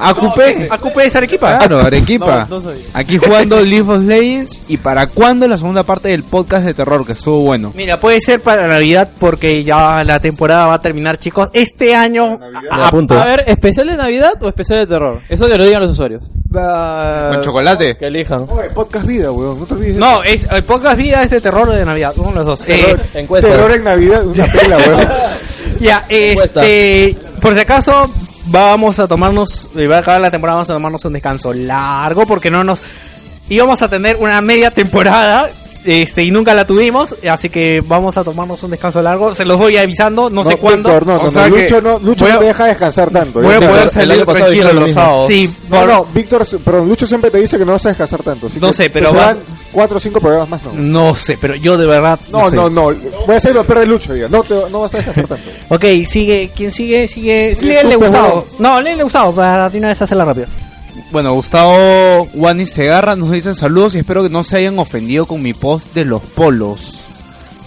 [0.00, 0.68] Acupé.
[0.70, 1.58] Acupé es Arequipa.
[1.58, 2.46] Claro, Arequipa.
[2.48, 2.84] No, no sabía.
[2.94, 4.60] Aquí jugando League of Legends.
[4.68, 7.04] ¿Y para cuándo la segunda parte del podcast de terror?
[7.04, 7.72] Que estuvo bueno.
[7.74, 11.50] Mira, puede ser para Navidad porque ya la temporada va a terminar, chicos.
[11.52, 12.38] Este año.
[12.70, 13.18] A punto.
[13.18, 15.20] A ver, ¿especial de Navidad o especial de terror?
[15.28, 16.24] Eso que lo digan los usuarios.
[16.52, 17.96] Con chocolate.
[17.96, 18.46] Que elijan.
[18.48, 19.94] Oye, podcast vida, weón, no te olvides.
[19.94, 22.46] de No, es el podcast vida es de terror o de Navidad, uno de los
[22.46, 22.60] dos.
[22.66, 23.48] Eh, Terror, encuesta.
[23.48, 25.08] terror en Navidad, una pela, weón.
[25.80, 28.10] ya, este, por si acaso
[28.50, 32.26] vamos a tomarnos, y va a acabar la temporada, vamos a tomarnos un descanso largo
[32.26, 32.82] porque no nos
[33.48, 35.50] íbamos a tener una media temporada.
[35.84, 39.34] Este, y nunca la tuvimos, así que vamos a tomarnos un descanso largo.
[39.34, 40.90] Se los voy avisando, no, sé cuándo.
[40.90, 43.40] Víctor, no, O no, sea no, Lucho no, Lucho voy a- no deja descansar tanto.
[43.40, 45.28] voy a poder el salir tranquilo los sábados.
[45.28, 48.22] Sí, No, por- no, Víctor, perdón, Lucho siempre te dice que no vas a descansar
[48.22, 48.48] tanto.
[48.48, 49.10] así No que sé, pero
[49.72, 50.72] cuatro o cinco programas más, ¿no?
[51.08, 52.18] No sé, pero yo de verdad.
[52.32, 52.56] No, sé.
[52.56, 52.82] no, no.
[53.26, 54.26] Voy a hacer lo peor de Lucho, diga.
[54.28, 55.50] No, te, no vas a descansar tanto.
[55.68, 56.50] Ok, sigue.
[56.54, 57.06] ¿Quién sigue?
[57.08, 57.54] Sigue.
[57.54, 58.44] Sí, Léele pues, Gustavo.
[58.58, 60.46] No, léele Gustavo para de una vez hacerla rápido.
[61.10, 65.42] Bueno, Gustavo Wani Segarra nos dice saludos y espero que no se hayan ofendido con
[65.42, 67.04] mi post de los polos.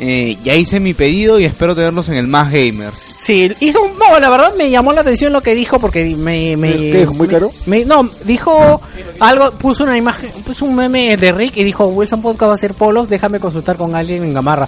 [0.03, 3.18] Eh, ya hice mi pedido y espero tenerlos en el Más Gamers.
[3.19, 3.91] Sí, hizo un...
[3.99, 6.57] No, la verdad me llamó la atención lo que dijo porque me...
[6.57, 7.14] me ¿Qué dijo?
[7.14, 7.52] ¿Muy caro?
[7.68, 8.82] me- no, dijo
[9.19, 12.56] algo, puso una imagen, puso un meme de Rick y dijo, Wilson Podcast va a
[12.56, 14.68] hacer polos, déjame consultar con alguien en Gamarra.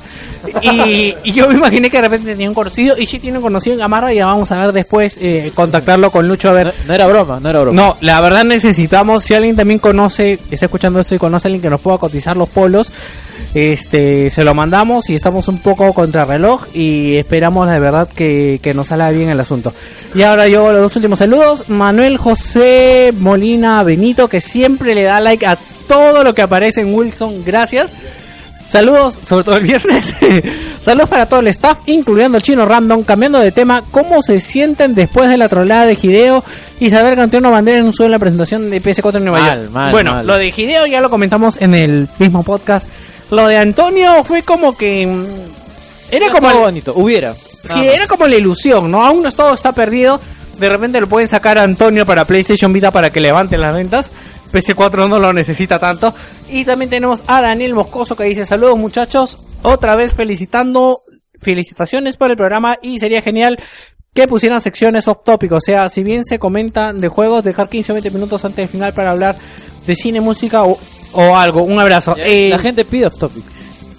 [0.61, 3.43] Y, y yo me imaginé que de repente tenía un conocido y sí tiene un
[3.43, 6.73] conocido en Gamarra y ya vamos a ver después, eh, contactarlo con Lucho a ver...
[6.87, 7.81] No era broma, no era broma.
[7.81, 11.63] No, la verdad necesitamos, si alguien también conoce, está escuchando esto y conoce a alguien
[11.63, 12.91] que nos pueda cotizar los polos,
[13.53, 18.59] este, se lo mandamos y estamos un poco contra reloj y esperamos de verdad que,
[18.61, 19.73] que nos salga bien el asunto.
[20.15, 25.19] Y ahora yo los dos últimos saludos, Manuel José Molina Benito, que siempre le da
[25.19, 25.57] like a
[25.87, 27.93] todo lo que aparece en Wilson, gracias.
[28.73, 30.15] Saludos, sobre todo el viernes.
[30.81, 33.03] Saludos para todo el staff, incluyendo el chino random.
[33.03, 36.43] Cambiando de tema, ¿cómo se sienten después de la trolada de Hideo
[36.79, 39.39] y saber que Antonio Bandera en un suelo en la presentación de PS4 en Nueva
[39.41, 39.71] Mal, York?
[39.71, 40.25] mal, bueno, mal.
[40.25, 42.87] lo de Hideo ya lo comentamos en el mismo podcast.
[43.33, 45.05] Lo de Antonio fue como que.
[45.07, 45.25] mm,
[46.11, 46.49] Era como.
[46.49, 47.33] El- bonito, hubiera.
[47.35, 49.03] Sí, era como la ilusión, ¿no?
[49.05, 50.19] Aún no todo está perdido.
[50.59, 54.11] De repente lo pueden sacar a Antonio para PlayStation Vita para que levante las ventas.
[54.51, 56.13] PC4 no lo necesita tanto.
[56.49, 59.37] Y también tenemos a Daniel Moscoso que dice saludos muchachos.
[59.63, 61.01] Otra vez felicitando,
[61.41, 63.57] felicitaciones por el programa y sería genial
[64.13, 65.53] que pusieran secciones off topic.
[65.53, 68.69] O sea, si bien se comentan de juegos, dejar 15 o 20 minutos antes del
[68.69, 69.37] final para hablar
[69.87, 70.77] de cine, música o,
[71.13, 71.63] o algo.
[71.63, 72.15] Un abrazo.
[72.17, 73.43] Eh, La gente pide off topic.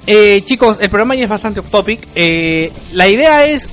[0.07, 2.07] eh, chicos, el programa ya es bastante off topic.
[2.15, 3.69] Eh, la idea es,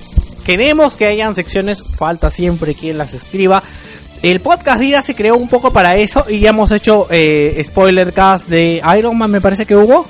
[0.46, 3.62] queremos que hayan secciones, falta siempre quien las escriba.
[4.22, 8.14] El podcast Vida se creó un poco para eso y ya hemos hecho eh, spoiler
[8.14, 10.06] cast de Iron Man, me parece que hubo.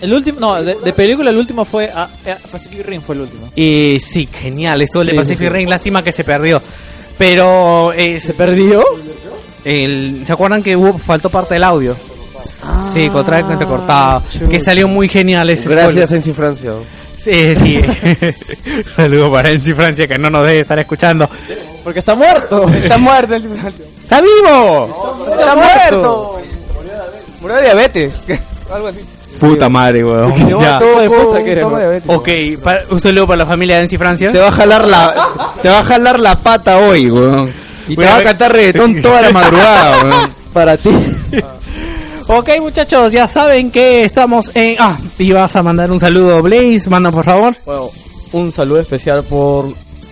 [0.00, 3.20] El último, no, de, de película el último fue ah, eh, Pacific Rim fue el
[3.20, 3.48] último.
[3.54, 5.48] Y sí, genial, esto de Sí, Pacific sí, sí.
[5.50, 6.60] Rim, lástima que se perdió.
[7.18, 8.82] Pero ¿Se perdió?
[9.64, 11.94] el, ¿se acuerdan que hubo, faltó parte del audio?
[12.92, 14.22] Sí, contra entrecortado.
[14.50, 16.72] Que salió muy genial ese Gracias, Enci Francia.
[17.16, 17.82] Sí, sí.
[18.96, 21.28] Saludos para Enzi Francia que no nos debe estar escuchando.
[21.84, 22.68] Porque está muerto.
[22.68, 23.84] Está muerto el Francia.
[24.02, 25.26] ¡Está vivo!
[25.30, 26.40] Está muerto.
[27.40, 28.14] Murió de diabetes.
[28.72, 29.00] Algo así.
[29.38, 30.32] Puta madre, weón.
[30.32, 32.16] Con.
[32.16, 32.28] Ok,
[32.62, 34.32] para, un saludo para la familia de Enzi Francia.
[34.32, 35.28] Te va a jalar la,
[35.62, 37.50] te va a jalar la pata hoy, weón.
[37.88, 40.34] Y te va a cantar reggaetón toda la madrugada, weón.
[40.52, 40.90] Para ti.
[42.32, 44.76] Ok, muchachos, ya saben que estamos en.
[44.78, 46.88] Ah, y vas a mandar un saludo, Blaze.
[46.88, 47.56] Manda, por favor.
[47.66, 47.90] Bueno,
[48.30, 49.66] un saludo especial por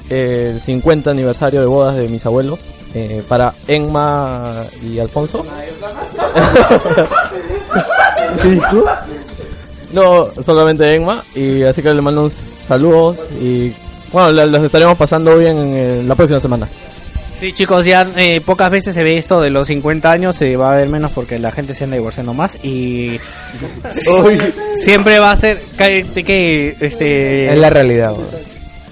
[0.08, 2.58] el 50 aniversario de bodas de mis abuelos.
[2.94, 5.46] eh, para Enma y Alfonso.
[8.42, 8.84] ¿Qué dijo?
[9.92, 11.22] No, solamente Enma.
[11.36, 12.32] Y así que le mando un
[12.66, 13.16] saludos.
[13.40, 13.72] Y
[14.12, 16.68] bueno, los estaremos pasando bien en eh, la próxima semana.
[17.38, 20.72] Sí, chicos, ya eh, pocas veces se ve esto de los 50 años, se va
[20.72, 23.20] a ver menos porque la gente se anda divorciando más y
[24.82, 28.26] siempre va a ser que, que este Es la realidad, weón.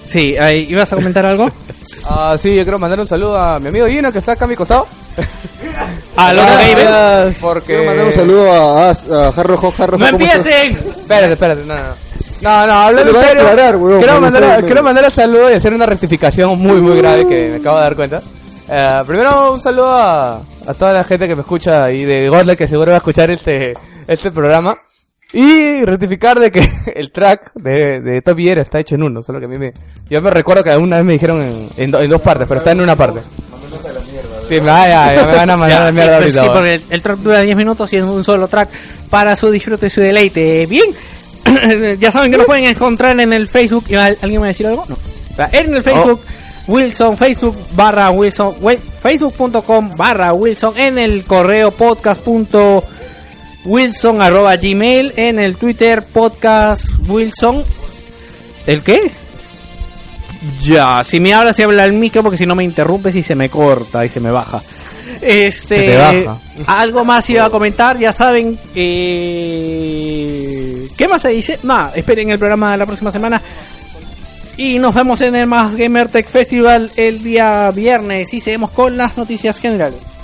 [0.06, 1.48] Sí, ahí, ¿ibas a comentar algo?
[2.09, 4.48] Ah, sí, yo quiero mandar un saludo a mi amigo Gino que está acá a
[4.48, 4.86] mi costado.
[6.16, 7.35] A Loco Gamer.
[7.40, 7.66] Porque...
[7.66, 10.78] Quiero mandar un saludo a, a, a Harro Hawk, Harro ¡No empiecen!
[11.01, 12.06] Espérate, espérate, no, no.
[12.43, 13.43] No, no, hablando en serio.
[13.43, 17.27] aclarar, weón, quiero, mandar, quiero mandar el saludo y hacer una rectificación muy, muy grave
[17.27, 18.23] que me acabo de dar cuenta.
[18.68, 20.34] Eh, primero, un saludo a,
[20.66, 23.30] a toda la gente que me escucha y de Godle que seguro va a escuchar
[23.30, 23.74] este,
[24.06, 24.76] este programa.
[25.32, 29.38] Y rectificar de que el track de, de Top Gear está hecho en uno, solo
[29.40, 29.72] que a mí me...
[30.09, 32.59] Yo me recuerdo que una vez me dijeron en, en, do- en dos partes, pero
[32.59, 33.20] está en una parte.
[34.48, 36.40] Sí, me, ya, ya me van a mandar la mierda Sí, ahorita.
[36.43, 36.55] sí, va.
[36.55, 38.70] porque el, el track dura 10 minutos y es un solo track
[39.10, 40.64] para su disfrute y su deleite.
[40.66, 40.86] Bien,
[41.98, 43.84] ya saben que lo pueden encontrar en el Facebook.
[43.88, 44.84] ¿Y al- ¿Alguien va a decir algo?
[44.88, 44.97] No.
[45.52, 46.20] En el Facebook,
[46.66, 48.56] Wilson, Facebook barra Wilson,
[49.01, 52.82] facebook.com barra Wilson, en el correo podcast punto
[53.64, 57.62] Wilson arroba gmail, en el Twitter podcast Wilson.
[58.66, 59.10] ¿El qué?
[60.62, 63.34] Ya, si me habla, se habla el micro porque si no me interrumpes y se
[63.34, 64.62] me corta y se me baja.
[65.20, 66.38] Este, baja.
[66.66, 70.06] algo más iba a comentar, ya saben que...
[70.97, 71.59] ¿Qué más se dice?
[71.62, 73.40] Nada, esperen el programa de la próxima semana.
[74.58, 78.96] Y nos vemos en el Más Gamer Tech Festival el día viernes y seguimos con
[78.96, 80.15] las noticias generales.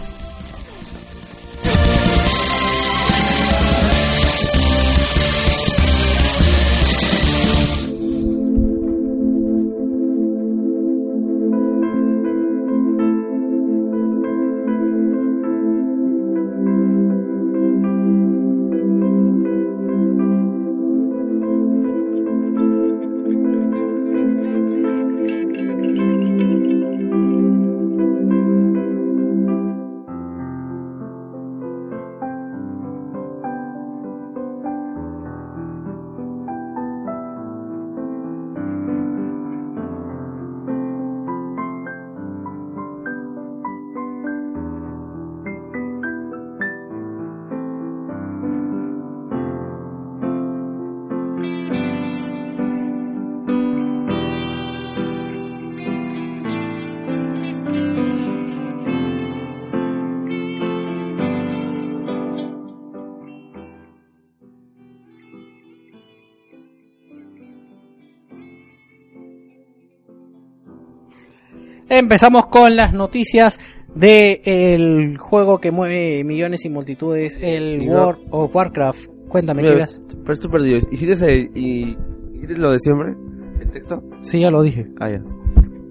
[71.94, 73.60] Empezamos con las noticias
[73.94, 79.01] de el juego que mueve millones y multitudes, el Y no- World of Warcraft.
[79.28, 80.01] Cuéntame, Mira, ¿qué ves?
[80.23, 80.78] Pero estoy perdido.
[80.90, 81.97] ¿Hiciste, ese- y,
[82.35, 83.14] ¿Hiciste lo de siempre?
[83.60, 84.02] ¿El texto?
[84.23, 84.86] Sí, ya lo dije.
[85.01, 85.20] Ah, ya.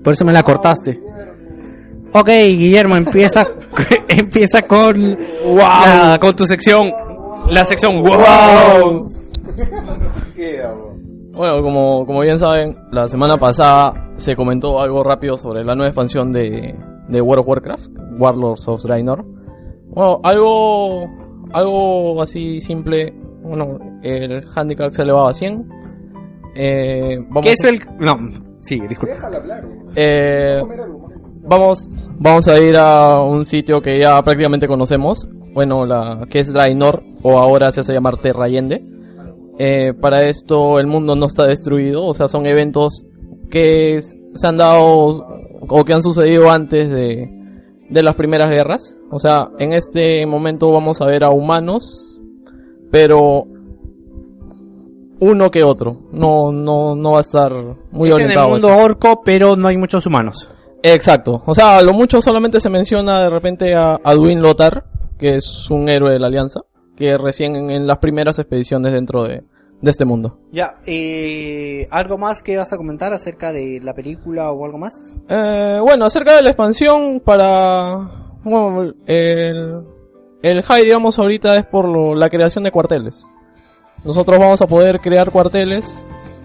[0.04, 1.00] Por eso me la cortaste.
[2.14, 3.46] Ok, Guillermo, empieza,
[4.10, 5.18] empieza con,
[5.56, 6.92] la- con tu sección,
[7.48, 9.08] la sección wow.
[11.42, 15.88] Bueno, como, como bien saben, la semana pasada se comentó algo rápido sobre la nueva
[15.88, 16.76] expansión de,
[17.08, 17.88] de World of Warcraft,
[18.20, 19.26] Warlords of Draenor.
[19.88, 21.10] Bueno, algo,
[21.52, 23.16] algo así simple.
[23.42, 25.68] Bueno, el handicap se elevaba a 100.
[26.54, 27.82] Eh, vamos ¿Qué es el...?
[27.98, 28.20] No,
[28.62, 29.16] sí, disculpa.
[29.96, 30.62] eh,
[31.42, 35.28] vamos, vamos a ir a un sitio que ya prácticamente conocemos.
[35.56, 38.91] Bueno, la que es Draenor, o ahora se hace llamar Terra Allende.
[39.64, 43.06] Eh, para esto el mundo no está destruido, o sea, son eventos
[43.52, 45.24] que se han dado
[45.68, 47.30] o que han sucedido antes de,
[47.88, 48.98] de las primeras guerras.
[49.12, 52.20] O sea, en este momento vamos a ver a humanos,
[52.90, 53.46] pero
[55.20, 55.96] uno que otro.
[56.12, 57.54] No, no, no va a estar
[57.92, 58.50] muy es en el orientado.
[58.50, 60.50] mundo orco, pero no hay muchos humanos.
[60.82, 61.44] Exacto.
[61.46, 64.86] O sea, a lo mucho solamente se menciona de repente a, a Duin Lothar,
[65.20, 66.62] que es un héroe de la Alianza,
[66.96, 69.44] que recién en, en las primeras expediciones dentro de,
[69.82, 70.38] de este mundo.
[70.52, 75.20] Ya, eh, ¿algo más que vas a comentar acerca de la película o algo más?
[75.30, 78.10] Eh, bueno, acerca de la expansión para...
[78.44, 79.82] Bueno, el,
[80.42, 83.28] el high, digamos, ahorita es por lo- la creación de cuarteles.
[84.04, 85.86] Nosotros vamos a poder crear cuarteles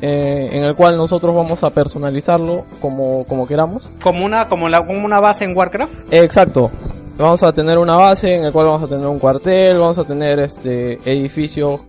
[0.02, 3.88] eh, en el cual nosotros vamos a personalizarlo como, como queramos.
[4.02, 6.12] Como una, como, la, como una base en Warcraft.
[6.12, 6.70] Exacto.
[7.18, 10.04] Vamos a tener una base en el cual vamos a tener un cuartel, vamos a
[10.04, 11.80] tener este edificio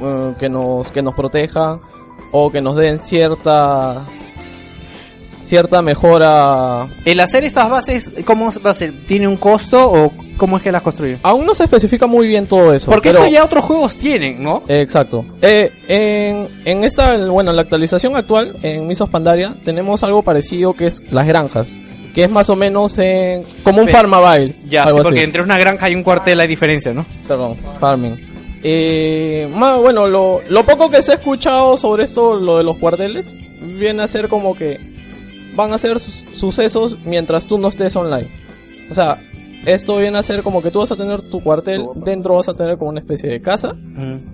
[0.00, 1.78] eh, que nos que nos proteja
[2.32, 3.94] o que nos den cierta
[5.44, 6.86] cierta mejora.
[7.04, 8.92] El hacer estas bases, ¿cómo va a ser?
[9.06, 11.18] ¿Tiene un costo o cómo es que las construyen?
[11.22, 12.90] Aún no se especifica muy bien todo eso.
[12.90, 14.62] Porque pero- esto ya otros juegos tienen, ¿no?
[14.68, 15.24] Exacto.
[15.42, 20.74] Eh, en, en esta, bueno, en la actualización actual, en Misos Pandaria, tenemos algo parecido
[20.74, 21.72] que es las granjas.
[22.16, 24.54] Que es más o menos en, como un Farmaville.
[24.68, 25.24] Ya, sí, porque así.
[25.26, 27.06] entre una granja y un cuartel hay diferencia, ¿no?
[27.28, 28.16] Perdón, farming.
[28.64, 32.78] Eh, ma- bueno, lo, lo poco que se ha escuchado sobre esto, lo de los
[32.78, 33.36] cuarteles,
[33.78, 34.80] viene a ser como que
[35.54, 38.28] van a ser sus- sucesos mientras tú no estés online.
[38.90, 39.18] O sea,
[39.66, 42.54] esto viene a ser como que tú vas a tener tu cuartel, dentro vas a
[42.54, 43.76] tener como una especie de casa,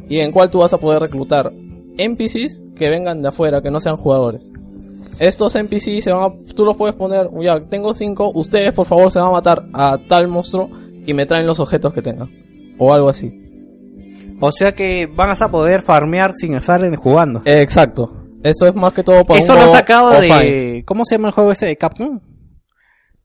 [0.09, 1.51] y en cual tú vas a poder reclutar
[1.99, 4.51] NPCs que vengan de afuera, que no sean jugadores.
[5.23, 9.11] Estos NPCs se van a, tú los puedes poner, ya, tengo cinco, ustedes por favor
[9.11, 10.69] se van a matar a tal monstruo
[11.07, 12.29] y me traen los objetos que tengan.
[12.79, 13.31] O algo así.
[14.41, 17.43] O sea que vas a poder farmear sin estar jugando.
[17.45, 18.17] Exacto.
[18.43, 20.41] Eso es más que todo para Eso un lo sacado offline.
[20.41, 20.85] de...
[20.85, 22.19] ¿Cómo se llama el juego ese de Capcom?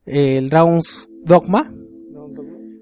[0.06, 1.72] El Dragon's Dogma.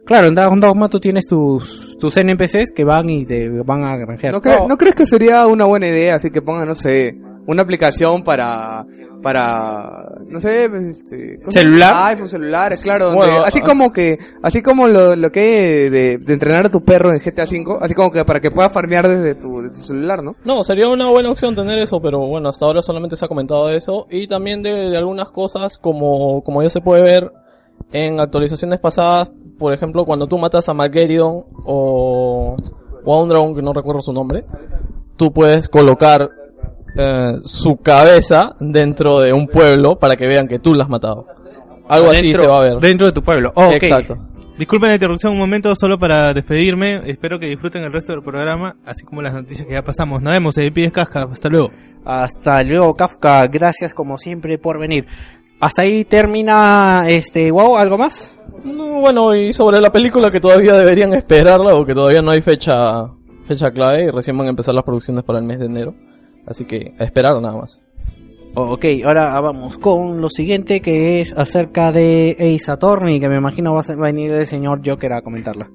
[0.05, 3.97] Claro, en Dragon Dogma tú tienes tus, tus NPCs que van y te van a
[3.97, 4.33] granjear.
[4.35, 7.17] ¿No, cre- ¿No crees que sería una buena idea así que pongan, no sé,
[7.49, 8.85] una aplicación para,
[9.27, 11.41] para, no sé, pues, este.
[11.49, 12.13] ¿Celular?
[12.13, 13.07] iPhone, celulares, claro.
[13.07, 13.67] donde- Bueno, así ah.
[13.67, 17.19] como que, así como lo, lo que hay de, de entrenar a tu perro en
[17.19, 20.37] GTA V, así como que para que puedas farmear desde tu, de tu celular, ¿no?
[20.45, 23.67] No, sería una buena opción tener eso, pero bueno, hasta ahora solamente se ha comentado
[23.67, 24.07] de eso.
[24.13, 27.33] Y también de, de algunas cosas, como, como ya se puede ver
[27.91, 32.55] en actualizaciones pasadas, por ejemplo, cuando tú matas a Margeridon o,
[33.05, 34.45] o a un dragón que no recuerdo su nombre,
[35.17, 36.31] tú puedes colocar
[36.97, 41.27] eh, su cabeza dentro de un pueblo para que vean que tú la has matado.
[41.89, 42.77] Algo así Dentro- se va a ver.
[42.81, 43.53] Dentro de tu pueblo.
[43.55, 43.73] Oh, ok.
[43.75, 44.17] Exacto.
[44.59, 47.03] Disculpen la interrupción un momento solo para despedirme.
[47.05, 50.23] Espero que disfruten el resto del programa, así como las noticias que ya pasamos.
[50.23, 51.29] Nos vemos, se pides casca.
[51.31, 51.71] Hasta luego.
[52.05, 53.47] Hasta luego, Kafka.
[53.49, 55.07] Gracias como siempre por venir.
[55.61, 58.39] Hasta ahí termina este wow, ¿algo más?
[58.65, 62.41] No, bueno, y sobre la película que todavía deberían esperarla o que todavía no hay
[62.41, 63.07] fecha
[63.47, 65.95] fecha clave y recién van a empezar las producciones para el mes de enero.
[66.47, 67.81] Así que a esperar nada más.
[68.55, 73.75] Ok, ahora vamos con lo siguiente que es acerca de Ace Attorney, que me imagino
[73.75, 75.69] va a ser- va a venir el señor Joker a comentarla.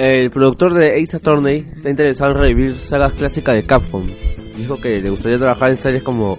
[0.00, 4.06] El productor de Ace Attorney está interesado en revivir sagas clásicas de Capcom.
[4.56, 6.38] Dijo que le gustaría trabajar en series como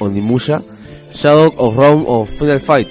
[0.00, 0.60] Onimusha,
[1.12, 2.88] Shadow of Rome o Final Fight.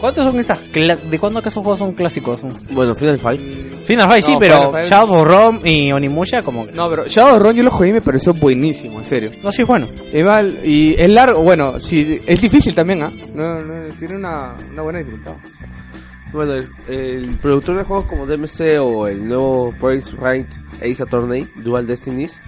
[0.00, 0.58] ¿Cuántos son estas?
[0.72, 2.40] ¿De cuándo que esos juegos son clásicos?
[2.72, 3.40] Bueno, Final Fight.
[3.86, 6.72] Final Fight sí, No, pero Final Fight- Shadow of Rome y Onimusha como que...
[6.72, 9.30] No, pero Shadow of Run yo lo jugué y me pareció buenísimo, en serio.
[9.40, 9.86] No, sí es bueno.
[10.64, 13.10] Y es largo, bueno, sí, es difícil también, ¿ah?
[13.36, 15.36] No, no, tiene una, una buena dificultad.
[16.36, 20.46] Bueno, el, el productor de juegos como DMC o el nuevo Praise Right
[20.82, 22.42] Ace Attorney, Dual Destinies,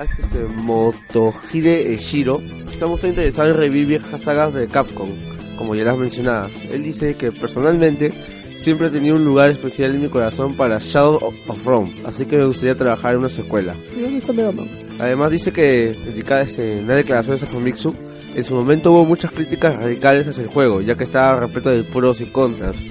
[0.00, 5.10] este Motohide Shiro, está muy interesado en revivir viejas sagas de Capcom,
[5.58, 6.52] como ya las mencionadas.
[6.70, 8.12] Él dice que personalmente
[8.56, 11.16] siempre ha tenido un lugar especial en mi corazón para Shadow
[11.46, 13.76] of, Rome, así que me gustaría trabajar en una secuela.
[14.98, 17.94] Además dice que, indicada este, en las declaraciones a Famitsu,
[18.34, 21.84] en su momento hubo muchas críticas radicales hacia el juego, ya que estaba repleto de
[21.84, 22.82] pros y contras.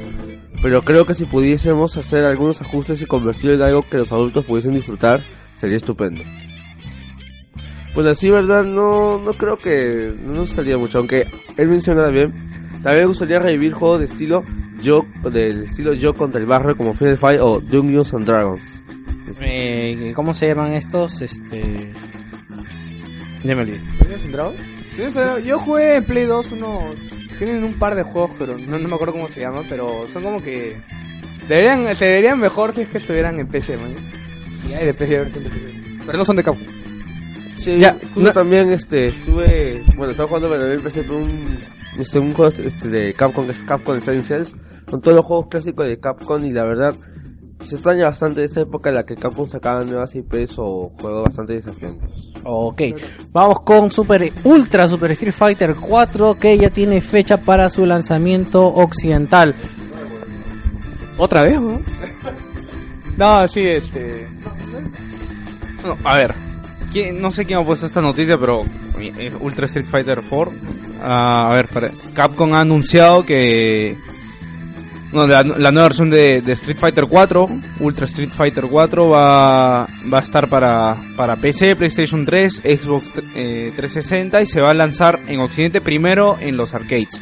[0.63, 4.45] Pero creo que si pudiésemos hacer algunos ajustes y convertirlo en algo que los adultos
[4.45, 5.21] pudiesen disfrutar,
[5.55, 6.23] sería estupendo.
[7.93, 11.27] Pues así, verdad, no, no creo que no nos gustaría mucho, aunque
[11.57, 12.33] él menciona también,
[12.81, 14.43] también me gustaría revivir juegos de estilo
[14.81, 18.61] yo, del estilo yo contra el barrio como Final Fight o Dungeons and Dragons.
[19.41, 21.21] Eh, ¿Cómo se llaman estos?
[21.21, 21.91] Este...
[23.43, 23.81] Ya me olvidé.
[23.99, 24.53] ¿Tienes Dragon?
[24.95, 25.43] ¿Tienes Dragon?
[25.43, 26.95] Yo jugué en Play 2 unos...
[27.43, 30.23] Tienen un par de juegos, pero no, no me acuerdo cómo se llaman, pero son
[30.23, 30.77] como que...
[31.47, 33.93] Deberían, se verían mejor si es que estuvieran en PC, man.
[34.67, 35.73] Y hay de PC versión de PC.
[36.05, 36.65] Pero no son de Capcom.
[37.57, 41.45] Sí, Ya, justo no- también este estuve, bueno, estaba jugando pero en PC por un
[41.99, 44.55] este, un juego este de Capcom que es Capcom Cells
[44.89, 46.93] con todos los juegos clásicos de Capcom y la verdad
[47.61, 51.53] se extraña bastante esa época en la que Capcom sacaba nuevas IPs o juegos bastante
[51.53, 52.29] desafiantes.
[52.43, 52.81] Ok,
[53.31, 58.65] vamos con Super Ultra Super Street Fighter 4 que ya tiene fecha para su lanzamiento
[58.65, 59.55] occidental.
[61.17, 61.79] ¿Otra vez, no?
[63.17, 64.27] No, sí, este...
[65.85, 66.33] No, a ver,
[66.91, 68.61] ¿quién- no sé quién ha puesto esta noticia, pero
[68.99, 70.51] eh, Ultra Street Fighter 4.
[71.03, 73.95] ah, a ver, para- Capcom ha anunciado que
[75.13, 77.47] la, nueva versión de, Street Fighter 4,
[77.79, 84.41] Ultra Street Fighter 4, va, a estar para, para PC, PlayStation 3, Xbox eh, 360
[84.41, 87.21] y se va a lanzar en Occidente primero en los arcades,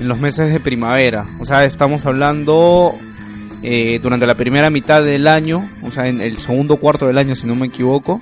[0.00, 1.26] en los meses de primavera.
[1.38, 2.94] O sea, estamos hablando
[3.62, 7.34] eh, durante la primera mitad del año, o sea, en el segundo cuarto del año,
[7.34, 8.20] si no me equivoco.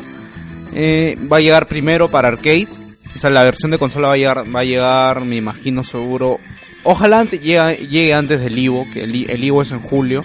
[0.75, 2.69] Eh, va a llegar primero para arcade.
[3.15, 6.39] O sea, la versión de consola va a llegar, va a llegar me imagino seguro.
[6.87, 10.25] Ojalá antes, llegue, llegue antes del Evo, que el, el Evo es en julio.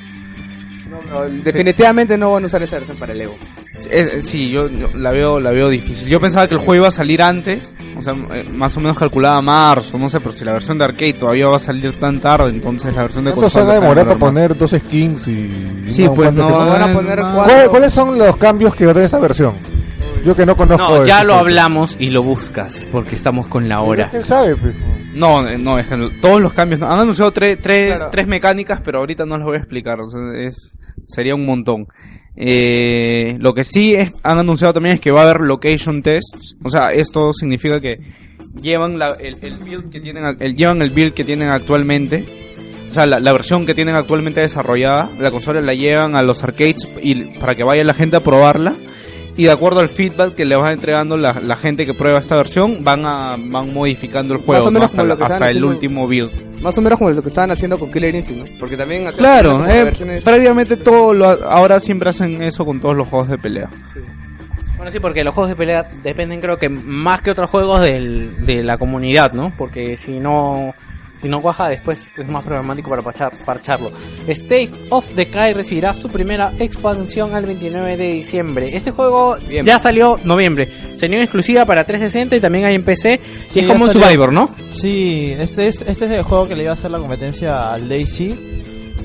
[1.09, 3.35] No, definitivamente no van a usar esa versión para el Evo.
[3.89, 6.07] Es- sí, yo, yo la veo la veo difícil.
[6.07, 8.97] Yo pensaba que el juego iba a salir antes, o sea, eh, más o menos
[8.97, 12.19] calculaba marzo, no sé, pero si la versión de arcade todavía va a salir tan
[12.19, 14.71] tarde, entonces la versión de ¿Cuánto se consola van a demorar va para poner dos
[14.77, 15.49] skins y...
[15.87, 17.71] Sí, pues, ¿cuánto no, van a poner ¿Cuál- cuatro.
[17.71, 19.53] ¿Cuáles son los cambios que habrá en esta versión?
[20.23, 20.99] Yo que no conozco...
[20.99, 24.09] No, ya lo hablamos y lo buscas, porque estamos con la hora.
[24.09, 24.55] ¿Quién sabe?
[24.55, 24.75] pues?
[25.13, 25.87] No, no, es
[26.21, 26.81] todos los cambios.
[26.83, 28.09] Han anunciado tre- tres, Claro.
[28.11, 29.99] tres mecánicas, pero ahorita no las voy a explicar.
[29.99, 30.77] o sea, es,
[31.07, 31.87] sería un montón.
[32.35, 36.55] Eh, lo que sí es, han anunciado también es que va a haber location tests.
[36.63, 37.97] O sea, esto significa que
[38.61, 42.23] llevan la- el, el build que tienen, el, llevan el build que tienen actualmente.
[42.89, 46.43] O sea, la, la versión que tienen actualmente desarrollada, la consola la llevan a los
[46.43, 48.73] arcades y para que vaya la gente a probarla
[49.37, 52.35] y de acuerdo al feedback que le va entregando la, la gente que prueba esta
[52.35, 54.97] versión van a van modificando el juego o menos ¿no?
[54.97, 57.21] como hasta, lo que hasta estaban el haciendo- último build Más o menos como lo
[57.21, 58.57] que estaban haciendo con Killer Instinct, ¿no?
[58.59, 62.95] Porque también hacían claro eh, versiones- prácticamente todo lo, ahora siempre hacen eso con todos
[62.95, 63.69] los juegos de pelea
[64.77, 68.45] Bueno, sí, porque los juegos de pelea dependen, creo que más que otros juegos del,
[68.45, 69.53] de la comunidad, ¿no?
[69.57, 70.73] Porque si no,
[71.21, 73.91] si no cuaja, después es más problemático para parchar- parcharlo.
[74.27, 78.75] State of Decay recibirá su primera expansión al 29 de diciembre.
[78.75, 80.67] Este juego ya salió noviembre.
[80.97, 83.19] Salió exclusiva para 360 y también hay en PC.
[83.53, 83.91] Y es como un.
[83.91, 84.49] Survivor, ¿no?
[84.71, 87.87] Sí, este es, este es el juego que le iba a hacer la competencia al
[87.87, 88.57] Daisy.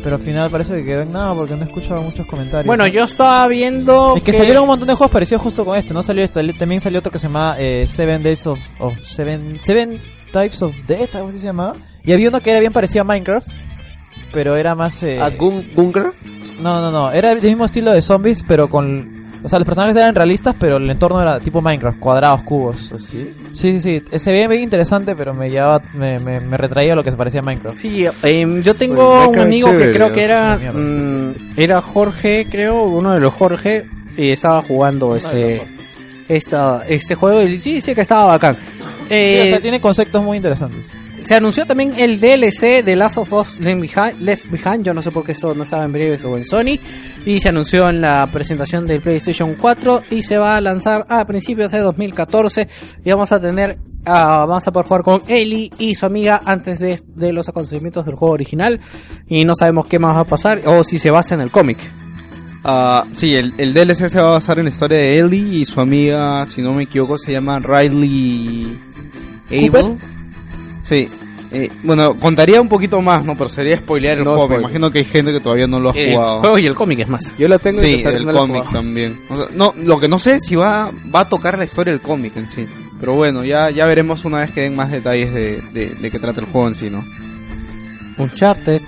[0.03, 2.67] Pero al final parece que quedó en nada porque no he escuchado muchos comentarios.
[2.67, 2.89] Bueno, ¿no?
[2.89, 5.93] yo estaba viendo Es que, salieron un montón de juegos parecidos justo con este.
[5.93, 9.59] No salió este, también salió otro que se llama eh, Seven Days of, of Seven,
[9.61, 10.01] Seven
[10.33, 11.75] Types of Death, algo así se llamaba.
[12.07, 13.47] Y había uno que era bien parecido a Minecraft,
[14.33, 15.03] pero era más.
[15.03, 15.20] Eh...
[15.20, 16.12] ¿A Gunker?
[16.62, 17.11] No, no, no.
[17.12, 19.15] Era del mismo estilo de zombies, pero con.
[19.45, 22.91] O sea, los personajes eran realistas, pero el entorno era tipo Minecraft, cuadrados, cubos.
[22.99, 23.31] ¿Sí?
[23.55, 24.03] Sí, sí, sí.
[24.11, 27.11] Eh, Se veía bien interesante, pero me llevaba, me, me, me retraía a lo que
[27.11, 27.77] se parecía a Minecraft.
[27.77, 30.15] Sí, em, yo tengo Pues, un amigo que creo ¿no?
[30.15, 35.62] que era mm, era Jorge, creo, uno de los Jorge y estaba jugando este
[36.28, 38.57] esta, este juego y sí, sí que estaba bacán.
[39.11, 40.91] Eh, Sí, o sea, tiene conceptos muy interesantes.
[41.27, 45.24] Se anunció también el DLC de Last of Us Left Behind, yo no sé por
[45.24, 46.78] qué esto no estaba en breves o en Sony,
[47.24, 51.24] y se anunció en la presentación del PlayStation 4 y se va a lanzar a
[51.24, 52.69] principios de 2014
[53.05, 56.78] y vamos a tener, ah, vamos a poder jugar con Ellie y su amiga antes
[56.78, 58.78] de, de los acontecimientos del juego original
[59.27, 61.78] y no sabemos qué más va a pasar o si se basa en el cómic.
[62.62, 65.65] Ah, sí, el, el DLC se va a basar en la historia de Ellie y
[65.65, 68.78] su amiga, si no me equivoco, se llama Riley
[69.51, 69.98] Abel.
[70.87, 71.09] Sí.
[71.53, 73.37] Eh, bueno, contaría un poquito más, ¿no?
[73.37, 74.49] Pero sería spoilear el No juego.
[74.49, 74.61] Me spoiler.
[74.63, 76.41] imagino que hay gente que todavía no lo ha El jugado.
[76.41, 77.37] juego y el cómic es más.
[77.39, 79.21] Yo lo tengo y Sí, todavía el no cómic también.
[79.31, 81.93] O sea, no, lo que no sé es si va, va a tocar la historia
[81.93, 82.67] del cómic en sí.
[82.99, 86.19] Pero bueno, ya, ya veremos una vez que den más detalles de, de, de qué
[86.19, 87.05] trata el juego en sí, ¿no?
[88.19, 88.83] Uncharted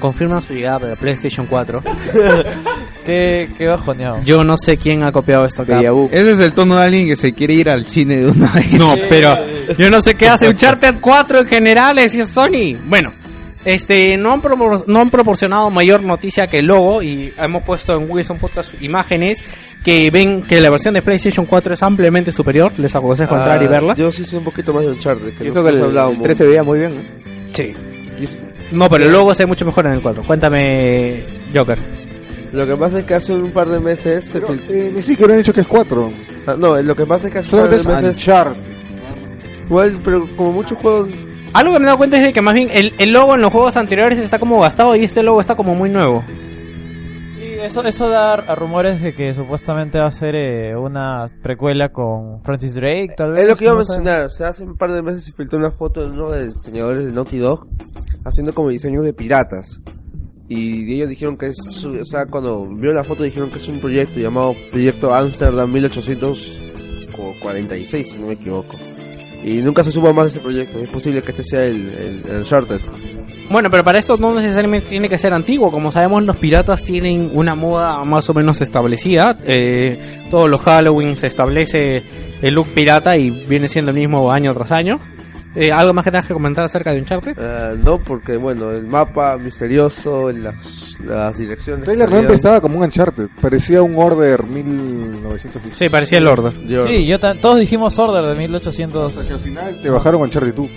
[0.00, 1.82] confirma su llegada para PlayStation 4.
[3.08, 4.22] Qué, qué bajoneado.
[4.22, 5.80] Yo no sé quién ha copiado esto acá.
[5.80, 8.70] Ese es el tono de alguien que se quiere ir al cine de una vez.
[8.74, 9.34] No, pero
[9.78, 12.76] yo no sé qué hace Uncharted 4 en general, es Sony.
[12.86, 13.10] Bueno,
[13.64, 14.42] este no han,
[14.86, 19.42] no han proporcionado mayor noticia que el logo y hemos puesto en Wilson Podcast imágenes
[19.82, 22.72] que ven que la versión de PlayStation 4 es ampliamente superior.
[22.76, 23.94] Les aconsejo entrar y Ah, verla.
[23.94, 25.32] Yo sí sé un poquito más de Uncharted.
[25.32, 26.18] Que que el, hablábamos.
[26.18, 27.00] el 3 se veía muy bien, ¿no?
[27.54, 27.72] Sí.
[28.70, 30.24] No, pero el logo se ve mucho mejor en el 4.
[30.24, 31.22] Cuéntame,
[31.54, 31.78] Joker.
[32.52, 35.32] Lo que pasa es que hace un par de meses se fil- Eh, ni siquiera
[35.34, 36.10] han dicho que es 4.
[36.46, 38.16] Ah, No, lo que pasa es que hace un par Solamente de es meses...
[38.16, 38.62] Uncharted.
[39.66, 41.10] Igual, pero como muchos juegos...
[41.52, 43.40] Algo que me he dado cuenta es de que más bien el, el logo en
[43.42, 46.22] los juegos anteriores está como gastado y este logo está como muy nuevo.
[47.34, 51.90] Sí, eso, eso da a rumores de que supuestamente va a ser eh, una precuela
[51.90, 53.42] con Francis Drake, tal vez.
[53.42, 53.96] Es lo que iba a no sé.
[53.96, 54.24] mencionar.
[54.26, 56.54] O sea, hace un par de meses se filtró una foto de uno de los
[56.54, 57.66] diseñadores de Naughty Dog
[58.24, 59.80] haciendo como diseños de piratas.
[60.48, 63.78] Y ellos dijeron que es, o sea, cuando vio la foto dijeron que es un
[63.80, 68.74] proyecto llamado Proyecto Amsterdam 1846, si no me equivoco.
[69.44, 70.78] Y nunca se supo más de ese proyecto.
[70.78, 72.80] Es posible que este sea el, el, el Uncharted.
[73.50, 75.70] Bueno, pero para esto no necesariamente tiene que ser antiguo.
[75.70, 79.36] Como sabemos, los piratas tienen una moda más o menos establecida.
[79.46, 79.98] Eh,
[80.30, 82.02] todos los Halloween se establece
[82.42, 85.00] el look pirata y viene siendo el mismo año tras año.
[85.54, 87.34] Eh, ¿Algo más que tengas que comentar acerca de Uncharted?
[87.38, 91.80] Eh, no, porque bueno, el mapa misterioso, las, las direcciones.
[91.80, 93.26] El trailer no empezaba como un Uncharted.
[93.40, 95.62] Parecía un Order 1900.
[95.74, 96.52] Sí, parecía el Order.
[96.66, 99.16] Yo- Sí, yo todos dijimos Order de 1800.
[99.30, 100.68] al final te bajaron Uncharted tú.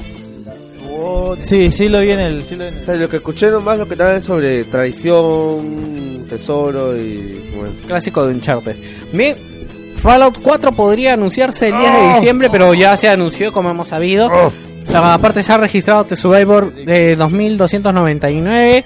[1.40, 2.44] Sí, sí lo vi en el...
[2.44, 4.26] Sí lo vi en O el- sea, lo que escuché nomás lo que tal es
[4.26, 7.74] sobre traición, tesoro y bueno.
[7.88, 8.76] Clásico de Uncharted.
[9.14, 9.36] Bien,
[10.02, 14.30] Fallout 4 podría anunciarse el 10 de diciembre, pero ya se anunció, como hemos sabido.
[14.94, 18.84] Aparte se ha registrado The Survivor de 2299.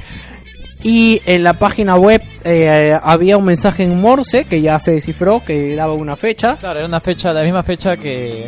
[0.83, 5.41] Y en la página web eh, había un mensaje en Morse que ya se descifró,
[5.43, 6.57] que daba una fecha.
[6.57, 8.47] Claro, era una fecha, la misma fecha que,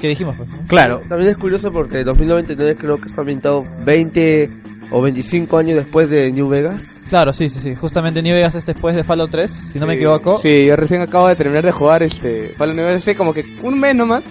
[0.00, 0.36] que dijimos.
[0.36, 0.48] Pues.
[0.66, 1.02] Claro.
[1.08, 4.50] También es curioso porque 2099 creo que está ambientado 20
[4.90, 6.95] o 25 años después de New Vegas.
[7.08, 7.74] Claro, sí, sí, sí.
[7.74, 10.38] Justamente New Vegas es después de Fallout 3, si no me equivoco.
[10.40, 13.44] Sí, yo recién acabo de terminar de jugar este Fallout New Vegas hace como que
[13.62, 14.24] un mes nomás.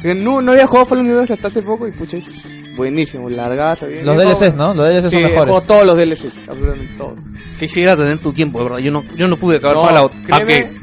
[0.00, 2.24] Que No, no había jugado Fallout New Vegas hasta hace poco y pucha, es
[2.76, 3.86] buenísimo, largaza.
[3.86, 4.54] bien- Los DLCs.
[4.54, 4.72] ¿no?
[4.74, 5.44] Los DLCs sí, son mejores.
[5.48, 7.20] jugado todos los DLCs, absolutamente todos.
[7.60, 8.78] Quisiera tener tu tiempo, de verdad.
[8.78, 10.12] Yo no, yo no pude acabar No, Fallout.
[10.24, 10.81] créeme, Aunque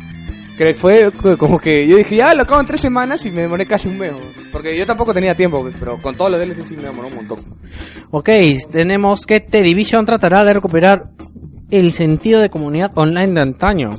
[0.60, 3.42] que fue co- como que yo dije, ya lo acabo en tres semanas y me
[3.42, 4.12] demoré casi un mes.
[4.52, 7.40] Porque yo tampoco tenía tiempo, pero con todos los DLCs sí me demoró un montón.
[8.12, 8.30] Ok,
[8.72, 11.12] tenemos que The Division tratará de recuperar
[11.72, 13.90] el sentido de comunidad online de antaño.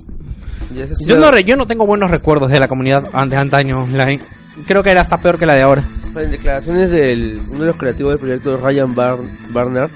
[1.07, 4.21] Yo no, re- yo no tengo buenos recuerdos de la comunidad de antaño online.
[4.67, 5.83] Creo que era hasta peor que la de ahora.
[6.15, 9.17] En declaraciones del uno de los creativos del proyecto, Ryan Bar
[9.51, 9.91] Barnard,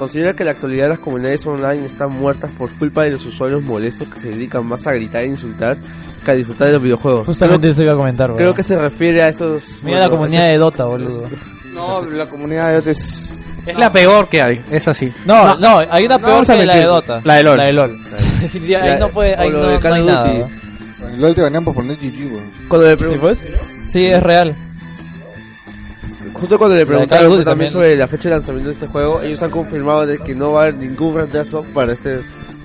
[0.00, 3.62] considera que en la actualidad las comunidades online están muertas por culpa de los usuarios
[3.62, 5.76] molestos que se dedican más a gritar e insultar
[6.24, 7.26] que a disfrutar de los videojuegos.
[7.26, 8.54] Justamente creo, eso iba a comentar, creo weón.
[8.56, 9.78] que se refiere a esos...
[9.82, 11.28] Mira la bueno, comunidad esos- de Dota, boludo.
[11.72, 13.42] No, la comunidad de Dota es...
[13.66, 15.12] Es la peor que hay, es así.
[15.26, 16.84] No, no, hay una no peor que la de.
[16.84, 17.20] Dota.
[17.24, 17.56] La de LOL.
[17.58, 17.98] La de LOL.
[18.40, 20.48] Definitivamente, ahí no puede, ahí no, de no hay nada.
[21.18, 22.50] LOL te ganan por poner GG, weón.
[22.68, 23.38] Cuando le ¿Sí, pues?
[23.86, 24.56] Sí, es real.
[26.34, 27.70] Justo cuando le preguntaron también también.
[27.70, 30.60] sobre la fecha de lanzamiento de este juego, ellos han confirmado de que no va
[30.60, 32.20] a haber ningún retraso para este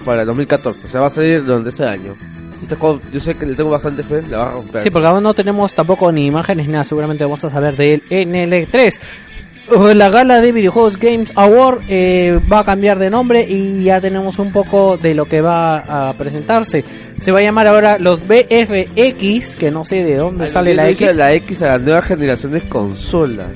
[0.06, 0.86] para el 2014.
[0.86, 2.16] O sea, va a salir durante ese año.
[2.62, 4.82] Este juego, yo sé que le tengo bastante fe, la va a romper.
[4.82, 6.84] Sí, porque aún no tenemos tampoco ni imágenes ni nada.
[6.84, 9.00] Seguramente vamos a saber de él en el E3.
[9.96, 14.38] La gala de videojuegos Games Award eh, va a cambiar de nombre y ya tenemos
[14.38, 16.84] un poco de lo que va a presentarse.
[17.20, 21.16] Se va a llamar ahora los BFX, que no sé de dónde sale la X.
[21.18, 23.48] la X a la nueva generación de consolas.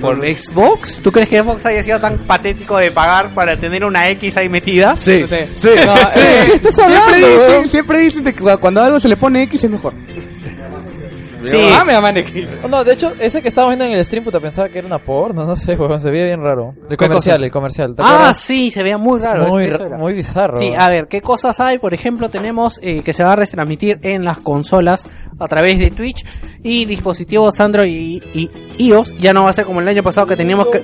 [0.00, 1.00] ¿Por Xbox?
[1.02, 4.48] ¿Tú crees que Xbox haya sido tan patético de pagar para tener una X ahí
[4.48, 4.94] metida?
[4.96, 5.48] Sí, No sé.
[5.54, 5.68] sí.
[5.84, 6.20] No, sí.
[6.20, 7.68] eh, ¿Qué estás siempre hablando, dicen, weón?
[7.68, 9.92] siempre dicen de que cu- cuando algo se le pone X es mejor.
[11.44, 11.56] Sí.
[11.78, 12.46] Ah, me aman X.
[12.64, 14.86] Oh, No, de hecho, ese que estábamos viendo en el stream, puta, pensaba que era
[14.86, 16.70] una porno, no sé, weón, se veía bien raro.
[16.82, 17.44] El ¿Qué comercial, cosa?
[17.46, 17.94] el comercial.
[17.94, 18.36] ¿te Ah, acuerdas?
[18.38, 19.46] sí, se veía muy raro.
[19.46, 19.96] Muy, ra- era.
[19.96, 20.58] muy bizarro.
[20.58, 21.78] Sí, a ver, ¿qué cosas hay?
[21.78, 25.08] Por ejemplo, tenemos eh, que se va a retransmitir en las consolas
[25.38, 26.24] a través de Twitch
[26.64, 27.92] y dispositivos Android
[28.34, 29.16] y, y iOS.
[29.18, 30.82] Ya no va a ser como el año pasado que teníamos que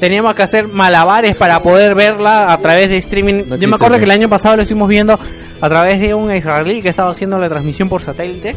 [0.00, 3.44] teníamos que hacer malabares para poder verla a través de streaming.
[3.58, 3.98] Yo me acuerdo eso.
[3.98, 5.18] que el año pasado lo estuvimos viendo
[5.60, 8.56] a través de un israelí que estaba haciendo la transmisión por satélite.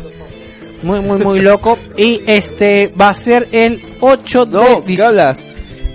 [0.85, 1.77] Muy, muy, muy loco.
[1.97, 5.03] Y este va a ser el 8 de No, ¿qué diciembre.
[5.05, 5.37] hablas?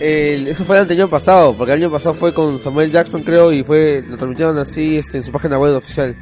[0.01, 3.53] El- eso fue el año pasado, porque el año pasado fue con Samuel Jackson, creo,
[3.53, 6.17] y fue lo transmitieron así este, en su página web oficial.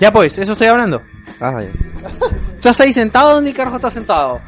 [0.00, 1.02] Ya pues, eso estoy hablando.
[1.40, 1.70] Ah, ya.
[2.20, 3.34] ¿Tú estás ahí sentado?
[3.34, 4.40] ¿Dónde carajo estás sentado?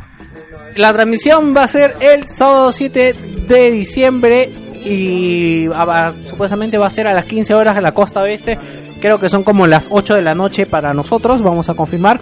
[0.76, 3.14] La transmisión va a ser el sábado 7
[3.48, 4.44] de diciembre
[4.84, 8.58] y ah, va- supuestamente va a ser a las 15 horas de la costa oeste.
[9.02, 12.20] Creo que son como las 8 de la noche para nosotros, vamos a confirmar.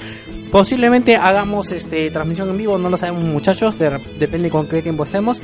[0.51, 5.05] Posiblemente hagamos este transmisión en vivo, no lo sabemos muchachos, de- depende con qué tiempo
[5.05, 5.41] estemos.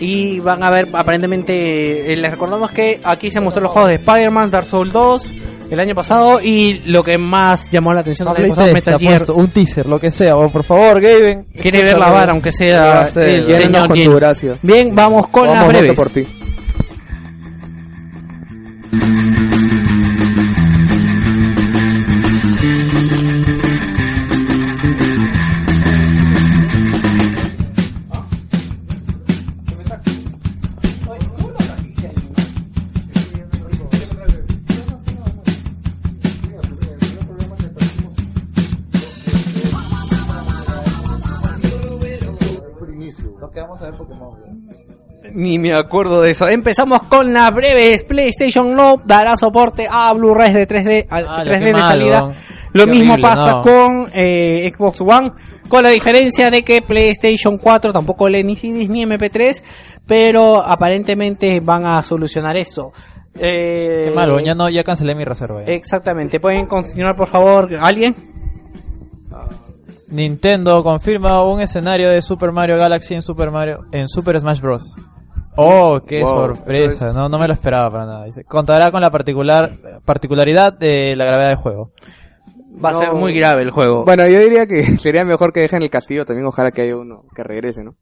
[0.00, 3.96] Y van a ver, aparentemente, eh, les recordamos que aquí se mostró los juegos de
[3.96, 5.32] Spider-Man, Dark Souls 2
[5.70, 8.90] el año pasado y lo que más llamó la atención del año pasado, 3, te
[8.90, 10.34] Metal Gear un teaser, lo que sea.
[10.34, 11.46] Por favor, Gaben.
[11.60, 14.10] Quiere ver la vara, aunque ¿Qué sea el señor con tu.
[14.62, 16.39] Bien, vamos con Vamos, las voto
[45.40, 46.48] Ni me acuerdo de eso.
[46.48, 48.04] Empezamos con las breves.
[48.04, 52.28] PlayStation no dará soporte a Blu-rays de 3D, a Ah, lo 3D que de salida.
[52.72, 53.62] Lo Qué mismo horrible, pasa no.
[53.62, 55.32] con eh, Xbox One,
[55.68, 59.62] con la diferencia de que PlayStation 4 tampoco lee ni CDs ni MP3,
[60.06, 62.92] pero aparentemente van a solucionar eso.
[63.38, 65.64] Eh, Qué malo, ya no, ya cancelé mi reserva.
[65.64, 65.72] ya.
[65.72, 66.38] Exactamente.
[66.38, 68.14] ¿Pueden continuar, por favor, alguien?
[70.08, 74.94] Nintendo confirma un escenario de Super Mario Galaxy en Super Mario en Super Smash Bros.
[75.62, 77.08] Oh, qué Wow, sorpresa.
[77.10, 78.24] es- No, no me lo esperaba para nada.
[78.24, 79.70] Dice, contará con la particular
[80.04, 81.92] particularidad de la gravedad del juego.
[82.82, 84.04] Va a ser muy grave el juego.
[84.04, 86.46] Bueno, yo diría que sería mejor que dejen el castillo también.
[86.46, 87.96] Ojalá que haya uno que regrese, ¿no?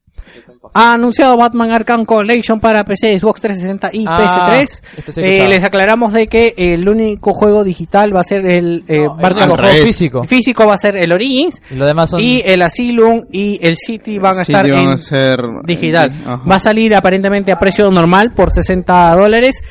[0.74, 4.82] Ha anunciado Batman Arkham Collection para PC, Xbox 360 y Ah, PS3.
[4.98, 8.84] este sí Eh, les aclaramos de que el único juego digital va a ser el,
[8.86, 10.24] eh, el Batman- único juego físico.
[10.24, 11.62] Físico va a ser el Origins.
[11.70, 12.20] Y lo demás son...
[12.20, 16.12] Y el Asylum y el City van a Sí, estar van en a ser digital.
[16.26, 16.42] Ajá.
[16.50, 19.62] Va a salir aparentemente a precio normal por 60 dólares.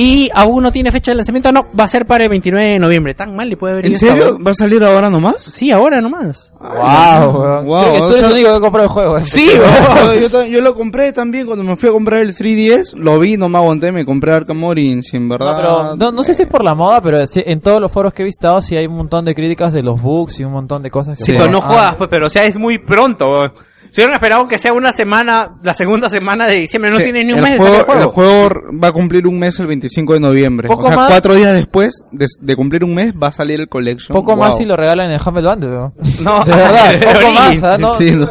[0.00, 2.78] Y aún no tiene fecha de lanzamiento, no, va a ser para el 29 de
[2.78, 3.14] noviembre.
[3.14, 4.38] Tan mal le puede haber ¿En ido serio?
[4.38, 5.42] ¿Va a salir ahora nomás?
[5.42, 6.52] Sí, ahora nomás.
[6.60, 7.66] Wow, weón.
[7.66, 9.18] Wow, Creo que tú o eres sea- el único que compró el juego.
[9.20, 9.50] Sí,
[10.30, 10.48] weón.
[10.50, 13.58] yo, lo compré también cuando me fui a comprar el 3DS, lo vi, no me
[13.58, 15.50] aguanté, me compré Arkham Origins, en verdad.
[15.50, 17.90] No, pero no, no sé si es por la moda, pero sí, en todos los
[17.90, 20.52] foros que he visitado sí hay un montón de críticas de los bugs y un
[20.52, 21.24] montón de cosas que...
[21.24, 23.52] Sí, pero no jodas, pues, pero o sea, es muy pronto.
[23.90, 27.24] Si hubieran esperado que sea una semana, la segunda semana de diciembre, no Sí, tiene
[27.24, 28.48] ni un el mes de juego, salir el el juego.
[28.82, 30.68] va a cumplir un mes el 25 de noviembre.
[30.68, 33.60] Poco o sea, más- cuatro días después de, de cumplir un mes va a salir
[33.60, 34.14] el collection.
[34.14, 34.44] Poco Wow.
[34.44, 35.92] más si lo regalan en el Humble Bundle, ¿no?
[36.22, 37.62] No, de verdad, poco más.
[37.62, 37.76] ¿ah?
[37.78, 38.28] No, Sí, no.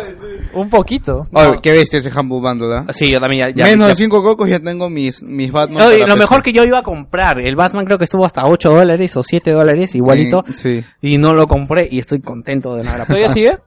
[0.54, 1.28] Un poquito.
[1.34, 2.86] Oye, qué bestia ese Humble Bundle, ¿ah?
[2.92, 3.54] Sí, yo también ya.
[3.54, 5.84] ya- Menos ya- de 5 cocos ya tengo mis, mis Batman.
[5.84, 6.18] Para lo PC.
[6.18, 9.24] mejor que yo iba a comprar, el Batman creo que estuvo hasta 8 dólares o
[9.24, 10.44] 7 dólares, igualito.
[10.56, 10.84] Sí.
[11.02, 13.06] Y no lo compré y estoy contento de nada.
[13.06, 13.58] ¿Todavía sigue?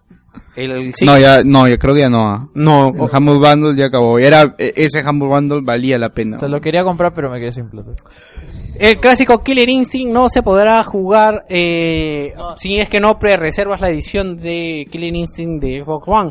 [0.56, 1.04] El, el- sí.
[1.04, 2.50] No, ya, no, yo creo que ya no.
[2.54, 4.18] No, El Humble Bundle ya acabó.
[4.18, 6.38] Era, e- ese Humble Bundle valía la pena.
[6.38, 7.90] Te lo quería comprar, pero me quedé sin plata.
[8.78, 13.90] El clásico Killer Instinct no se podrá jugar eh, si es que no pre-reservas la
[13.90, 16.30] edición de Killer Instinct de Xbox One.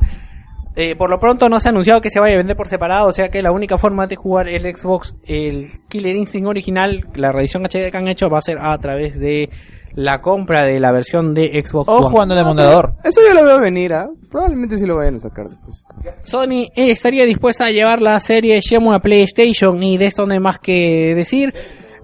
[0.76, 3.08] Eh, por lo pronto no se ha anunciado que se vaya a vender por separado,
[3.08, 7.32] o sea que la única forma de jugar el Xbox, el Killer Instinct original, la
[7.34, 9.50] reedición HD que han hecho va a ser a través de
[9.96, 12.10] la compra de la versión de Xbox O One.
[12.10, 12.94] jugando en el emulador.
[13.04, 14.08] Eso yo lo veo venir, ¿ah?
[14.30, 15.84] Probablemente sí lo vayan a sacar después.
[16.24, 20.40] Sony estaría dispuesta a llevar la serie Shenmue a PlayStation y de esto no hay
[20.40, 21.54] más que decir,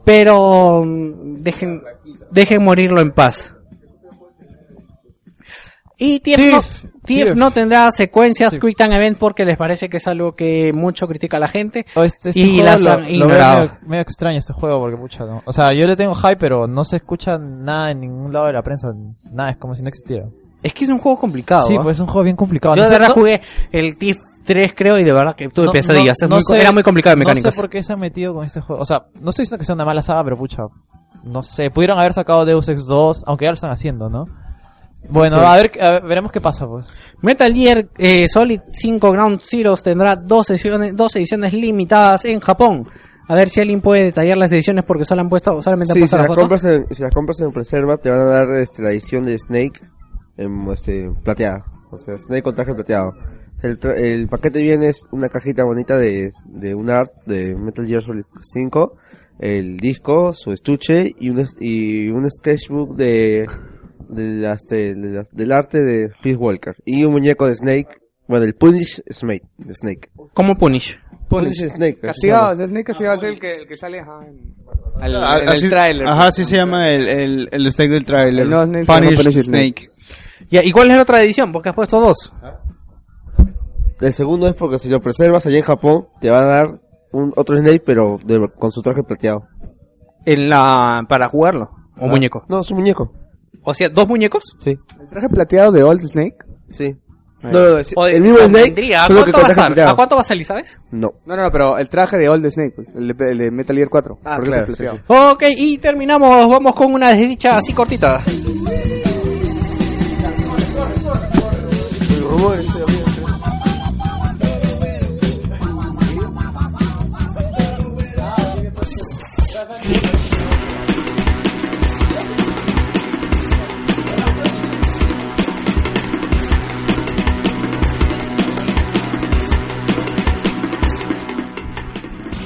[0.04, 1.82] pero mm, dejen,
[2.32, 3.55] dejen morirlo en paz.
[6.06, 6.62] Y TF, no,
[7.04, 11.08] TF no tendrá secuencias Quick Time Event porque les parece que es algo que mucho
[11.08, 11.86] critica la gente.
[11.96, 13.60] O este, este y las han ignorado.
[13.62, 15.42] medio, medio extraño este juego porque pucha, ¿no?
[15.46, 18.54] O sea, yo le tengo hype, pero no se escucha nada en ningún lado de
[18.54, 18.92] la prensa.
[19.34, 20.26] Nada, es como si no existiera.
[20.64, 21.68] Es que es un juego complicado.
[21.68, 21.84] Sí, ¿ah?
[21.84, 22.76] pues es un juego bien complicado.
[22.76, 23.42] Yo No de verdad no- jugué
[23.72, 26.18] el TIF 3 creo y de verdad que tuve no- pesadillas.
[26.22, 27.54] no- no muy sé- era muy complicado de No mecánicas.
[27.54, 28.82] sé por qué se han metido con este juego.
[28.82, 30.64] O sea, no estoy diciendo que sea una mala saga, pero pucha,
[31.24, 31.70] no sé.
[31.70, 34.26] Pudieron haber sacado Deus Ex 2, aunque ya lo están haciendo, ¿no?
[35.10, 35.46] Bueno, Sí.
[35.46, 36.88] a, ver, a ver, veremos qué pasa, pues.
[37.22, 42.88] Metal Gear eh, Solid 5 Ground Zeroes tendrá dos ediciones, dos ediciones limitadas en Japón.
[43.28, 46.00] A ver si alguien puede detallar las ediciones porque solo han puesto, solamente han Sí,
[46.02, 46.40] si puesto la las, foto.
[46.42, 49.38] compras en, si las compras en reserva te van a dar este, la edición de
[49.40, 49.82] Snake
[50.38, 51.66] en, este, plateada.
[51.92, 53.14] O sea, Snake con traje plateado.
[53.64, 57.88] El, tra- el paquete viene es una cajita bonita de, de un art de Metal
[57.88, 58.96] Gear Solid 5,
[59.40, 63.48] el disco, su estuche y un, y un sketchbook de,
[64.10, 66.76] del arte de Peace Walker.
[66.86, 67.88] Y un muñeco de Snake,
[68.28, 69.44] bueno, el Punish Snake.
[69.58, 70.10] De Snake.
[70.34, 70.98] ¿Cómo Punish?
[71.30, 72.00] Punish Snake.
[72.00, 74.56] Castigado, Snake castigado es el que, el que sale ajá, en,
[75.02, 76.08] al- Ah, en así- el trailer.
[76.08, 78.46] Ajá, así se llama el, el, el stake del trailer.
[78.48, 79.90] Snake Punish Punish Snake.
[80.52, 81.52] Ya, ¿Y cuál es la otra edición?
[81.52, 82.32] Porque has puesto dos.
[84.02, 86.80] El segundo es porque si lo preservas allá en Japón, te va a dar
[87.12, 89.48] un otro Snake, pero de- con su traje plateado.
[90.26, 91.72] En la, para jugarlo.
[91.98, 92.08] ¿O Ah.
[92.08, 92.44] muñeco?
[92.50, 93.12] No, es un muñeco.
[93.64, 94.44] O sea, ¿dos muñecos?
[94.58, 94.78] Sí.
[95.00, 96.38] ¿El traje plateado de Old Snake?
[96.70, 96.96] Sí.
[97.42, 99.04] No, no, no, es- O- el mismo Snake, vendría.
[99.04, 99.68] ¿A solo que cuánto, con va a traje estar?
[99.68, 99.92] plateado.
[99.92, 100.82] ¿A cuánto va a salir, sabes?
[100.92, 101.14] No.
[101.26, 103.76] No, no, no, pero el traje de Old Snake, pues, el, de, el de Metal
[103.76, 104.20] Gear 4.
[104.26, 105.32] Ah, porque claro, es el sí, plateado.
[105.34, 106.50] Ok, y terminamos.
[106.50, 108.22] Vamos con una desdicha así cortita.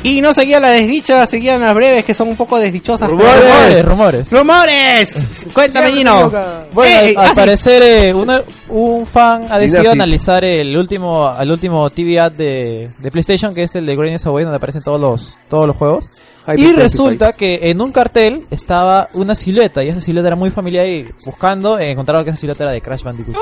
[0.02, 3.10] Y no seguía la desdicha, seguían las breves que son un poco desdichosas.
[3.10, 4.32] Rumores, rumores.
[4.32, 5.46] ¡Rumores!
[5.54, 6.32] Cuéntame, Gino.
[6.72, 7.36] Bueno, Eh, al ah, sí.
[7.36, 12.92] parecer eh, una- un fan ha decidido analizar el último, el último TV ad de,
[12.98, 16.10] de PlayStation, que es el de Greatness Away, donde aparecen todos los, todos los juegos.
[16.58, 20.88] Y resulta que en un cartel estaba una silueta, y esa silueta era muy familiar,
[20.88, 23.36] y buscando eh, encontraron que esa silueta era de Crash Bandicoot.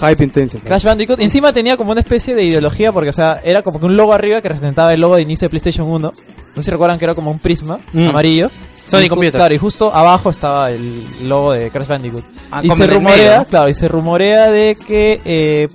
[0.00, 0.62] Hype Intensive.
[0.64, 1.20] Crash Bandicoot.
[1.20, 4.12] Encima tenía como una especie de ideología, porque, o sea, era como que un logo
[4.12, 5.98] arriba que representaba el logo de inicio de PlayStation 1.
[5.98, 6.12] No
[6.56, 8.08] sé si recuerdan que era como un prisma Mm.
[8.08, 8.50] amarillo.
[8.90, 9.32] Sony Y ju- Computer.
[9.34, 12.24] Claro, y justo abajo estaba el logo de Crash Bandicoot.
[12.52, 15.68] Ah, y como se en el rumorea, claro, y se rumorea de que eh,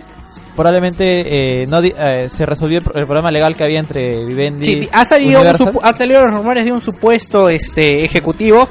[0.61, 4.89] probablemente eh, no eh, se resolvió el, el problema legal que había entre Vivendi Sí,
[4.91, 8.67] ha salido, un han salido los rumores de un supuesto este ejecutivo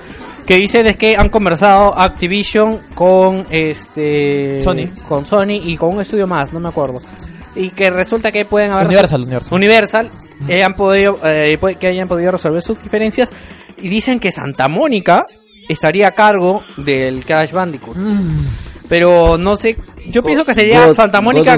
[0.46, 4.86] que dice de que han conversado Activision con este Sony.
[5.08, 7.02] con Sony y con un estudio más, no me acuerdo.
[7.56, 9.56] y que resulta que pueden haber Universal, Universal.
[9.56, 10.10] Universal
[10.46, 13.32] eh, han podido que hayan podido resolver sus diferencias
[13.78, 15.26] y dicen que Santa Mónica
[15.68, 17.96] estaría a cargo del Crash Bandicoot.
[18.90, 19.76] Pero no sé,
[20.10, 21.56] yo pienso que sería God- Santa Mónica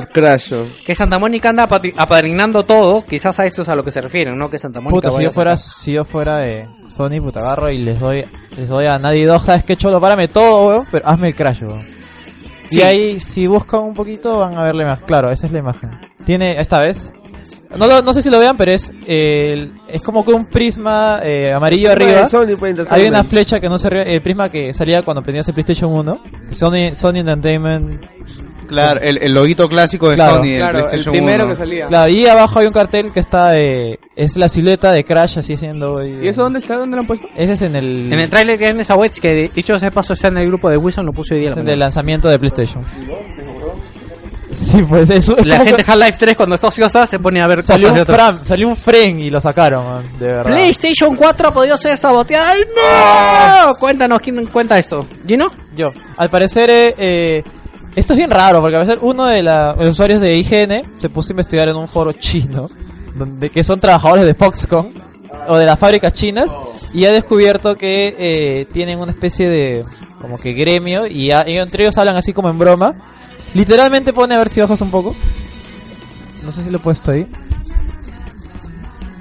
[0.84, 4.38] que Santa Mónica anda apadrinando todo, quizás a eso es a lo que se refieren,
[4.38, 4.48] ¿no?
[4.50, 7.78] Que Santa Mónica Puta, si yo fuera, si yo fuera de Sony, puta, agarro y
[7.78, 8.24] les doy,
[8.56, 9.98] les doy a nadie dos, ¿sabes qué cholo?
[10.00, 11.84] Párame todo, weón, pero hazme el crash, weón.
[12.70, 15.00] Y ahí, si buscan un poquito, van a verle más.
[15.00, 15.90] Claro, esa es la imagen.
[16.24, 17.10] Tiene, esta vez,
[17.76, 21.20] no, lo- no sé si lo vean, pero es, el- es como que un prisma
[21.22, 22.22] eh, amarillo arriba.
[22.22, 22.56] de Sony,
[22.90, 25.92] Hay una flecha que no se ríe, el prisma que salía cuando prendías el PlayStation
[25.92, 26.20] 1.
[26.50, 28.04] Sony, Sony Entertainment.
[28.68, 30.36] Claro, el, el loguito clásico de Claro.
[30.36, 31.52] Sony, el Claro, el PlayStation primero 1.
[31.52, 31.86] que salía.
[31.88, 35.52] Claro, y abajo hay un cartel que está, eh, es la silueta de Crash así
[35.54, 36.02] haciendo.
[36.06, 36.76] ¿Y eso dónde está?
[36.76, 37.28] ¿Dónde lo han puesto?
[37.36, 39.78] Ese es en el, En el tráiler que hay en esa web, que de dicho
[39.78, 41.48] sea de paso está en el grupo de Wilson, lo puse hoy día.
[41.50, 41.84] en la del mañana.
[41.84, 42.82] lanzamiento de PlayStation.
[44.72, 45.36] Sí, pues eso.
[45.44, 48.00] La gente de Half-Life 3 cuando está ociosa se pone a ver salió cosas de
[48.00, 48.16] un, otros.
[48.16, 50.44] fram, salió un fren y lo sacaron, man, de verdad.
[50.52, 52.54] PlayStation 4 ha podido ser saboteada.
[53.66, 53.74] ¡No!
[53.78, 55.06] Cuéntanos, ¿quién cuenta esto?
[55.26, 55.50] ¿Gino?
[55.74, 55.92] Yo.
[56.16, 57.44] Al parecer, eh, eh,
[57.94, 61.08] esto es bien raro, porque a veces uno de la- los usuarios de IGN se
[61.10, 62.66] puso a investigar en un foro chino,
[63.14, 64.88] donde que son trabajadores de Foxconn,
[65.48, 66.46] o de las fábricas chinas,
[66.94, 69.84] y ha descubierto que eh, tienen una especie de,
[70.20, 72.94] como que gremio, y entre ellos hablan así como en broma.
[73.54, 75.14] Literalmente pone, a ver si bajas un poco.
[76.44, 77.26] No sé si lo he puesto ahí.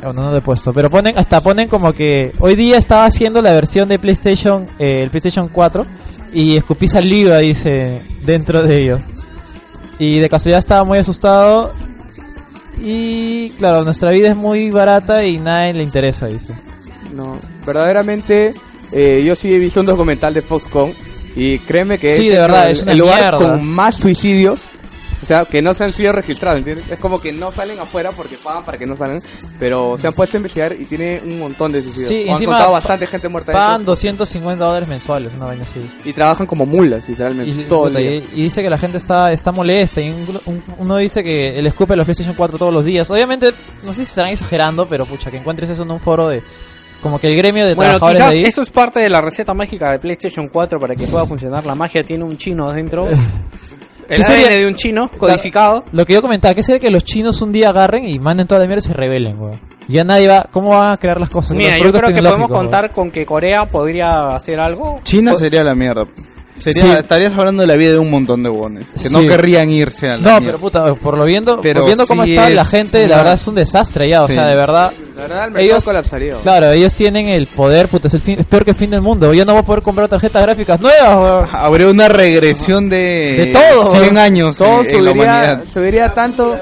[0.04, 0.74] Oh, no, no lo he puesto.
[0.74, 5.04] Pero ponen, hasta ponen como que hoy día estaba haciendo la versión de PlayStation, eh,
[5.04, 5.86] el PlayStation 4
[6.34, 9.02] y escupí saliva, dice, dentro de ellos.
[10.00, 11.72] Y de casualidad estaba muy asustado.
[12.80, 16.56] Y claro, nuestra vida es muy barata y nadie le interesa, dice.
[17.14, 18.56] No, verdaderamente,
[18.92, 20.94] eh, yo sí he visto un documental de Foxconn
[21.36, 23.38] y créeme que Sí, es de verdad, el, es el lugar mierda.
[23.38, 24.62] con más suicidios.
[25.24, 26.90] O sea, que no se han sido registrados, ¿entiendes?
[26.90, 29.22] Es como que no salen afuera porque pagan para que no salgan,
[29.60, 32.10] pero se han puesto a investigar y tiene un montón de suicidios.
[32.10, 33.92] Sí, O han contado bastante gente muerta Pagan dentro.
[33.92, 35.80] 250 dólares mensuales, una vaina así.
[36.04, 38.16] y trabajan como mulas, literalmente, Y, todo el puta, día.
[38.16, 40.02] y- y dice que la gente está está molesta.
[40.02, 43.10] Y un- un- uno dice que él escupe los PlayStation 4 todos los días.
[43.12, 43.54] Obviamente,
[43.84, 46.42] no sé si estarán exagerando, pero pucha, que encuentres eso en un foro de.
[47.02, 48.46] Como que el gremio de Bueno, trabajadores quizás de ahí.
[48.46, 51.74] eso es parte de la receta mágica de PlayStation 4 para que pueda funcionar la
[51.76, 52.04] magia.
[52.04, 53.06] Tiene un chino adentro.
[54.10, 54.50] El ¿Qué sería?
[54.50, 55.86] De un chino codificado.
[55.94, 58.60] Lo que yo comentaba, que sería que los chinos un día agarren y manden toda
[58.60, 59.62] la mierda y se rebelen, weón.
[59.88, 60.48] Ya nadie va.
[60.52, 61.56] ¿Cómo van a crear las cosas?
[61.56, 65.00] Mira, Los yo creo que podemos contar con que Corea podría hacer algo.
[65.04, 66.06] China sería la mierda.
[66.60, 66.90] Sería, Sí.
[66.92, 68.86] Estarías hablando de la vida de un montón de bones.
[68.92, 69.14] Que Sí.
[69.14, 70.46] no querrían irse a la No, mierda.
[70.46, 73.34] pero puta, por lo viendo, Pero por viendo cómo sí está la gente, la verdad
[73.36, 74.34] es un desastre ya, o Sí.
[74.34, 74.92] sea, de verdad.
[75.16, 76.36] La verdad, el mercado Ellos, colapsaría.
[76.42, 79.02] claro, ellos tienen el poder, puta, es, el fin, es peor que el fin del
[79.02, 79.34] mundo.
[79.34, 81.50] Yo no voy a poder comprar tarjetas gráficas nuevas, weón.
[81.52, 84.18] Habría una regresión de, De todo, 100 weón.
[84.18, 86.58] años todo en, en la subiría, subiría tanto,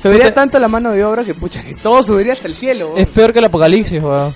[0.00, 2.94] subiría tanto la mano de obra que pucha, que todo subiría hasta el cielo.
[2.96, 4.32] Es peor que el apocalipsis, weón.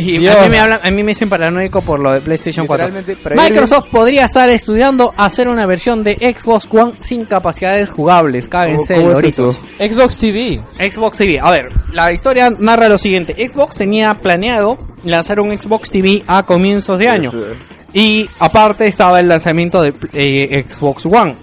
[0.00, 0.36] Y Dios.
[0.36, 2.86] a mí, me hablan, a mí me dicen paranoico por lo de PlayStation 4.
[2.86, 8.48] Literalmente, pero Microsoft podría estar estudiando hacer una versión de Xbox One sin capacidades jugables.
[8.48, 9.34] Cáguense ¿Cómo- cómo es.
[9.36, 10.60] Xbox TV.
[10.78, 11.38] Xbox TV.
[11.40, 13.34] A ver, la historia narra lo siguiente.
[13.48, 17.32] Xbox tenía planeado lanzar un Xbox TV a comienzos de año.
[17.92, 21.34] Y aparte estaba el lanzamiento de eh, Xbox One.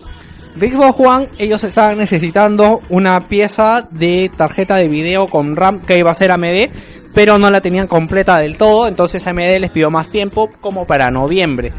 [0.55, 5.97] De Xbox One ellos estaban necesitando una pieza de tarjeta de video con RAM que
[5.99, 6.69] iba a ser AMD,
[7.17, 11.09] pero no la tenían completa del todo, entonces AMD les pidió más tiempo como para
[11.09, 11.73] noviembre.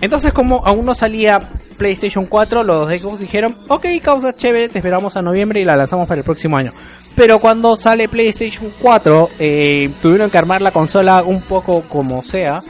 [0.00, 1.42] Entonces como aún no salía
[1.76, 5.76] PlayStation 4, los de Xbox dijeron, ok, causa chévere, te esperamos a noviembre y la
[5.76, 6.72] lanzamos para el próximo año.
[7.14, 12.60] Pero cuando sale PlayStation 4, eh, tuvieron que armar la consola un poco como sea.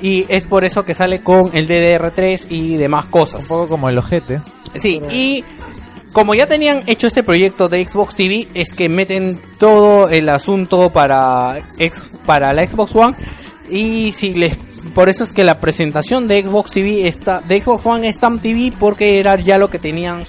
[0.00, 3.42] Y es por eso que sale con el DDR3 y demás cosas.
[3.42, 4.40] Un poco como el ojete.
[4.74, 5.44] Sí, y
[6.12, 10.90] como ya tenían hecho este proyecto de Xbox TV, es que meten todo el asunto
[10.90, 13.16] para, ex- para la Xbox One.
[13.70, 14.56] Y si les
[14.94, 18.40] por eso es que la presentación de Xbox TV está de Xbox One es Tam
[18.40, 20.24] TV porque era ya lo que tenían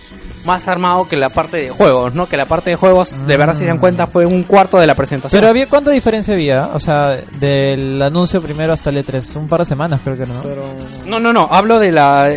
[0.45, 2.27] más armado que la parte de juegos, ¿no?
[2.27, 4.85] Que la parte de juegos, de verdad si se dan cuenta, fue un cuarto de
[4.85, 5.39] la presentación.
[5.39, 6.69] Pero había, ¿cuánta diferencia había?
[6.73, 9.37] O sea, del anuncio primero hasta el E3.
[9.37, 10.43] Un par de semanas creo que ¿no?
[11.07, 12.29] No, no, no, hablo de la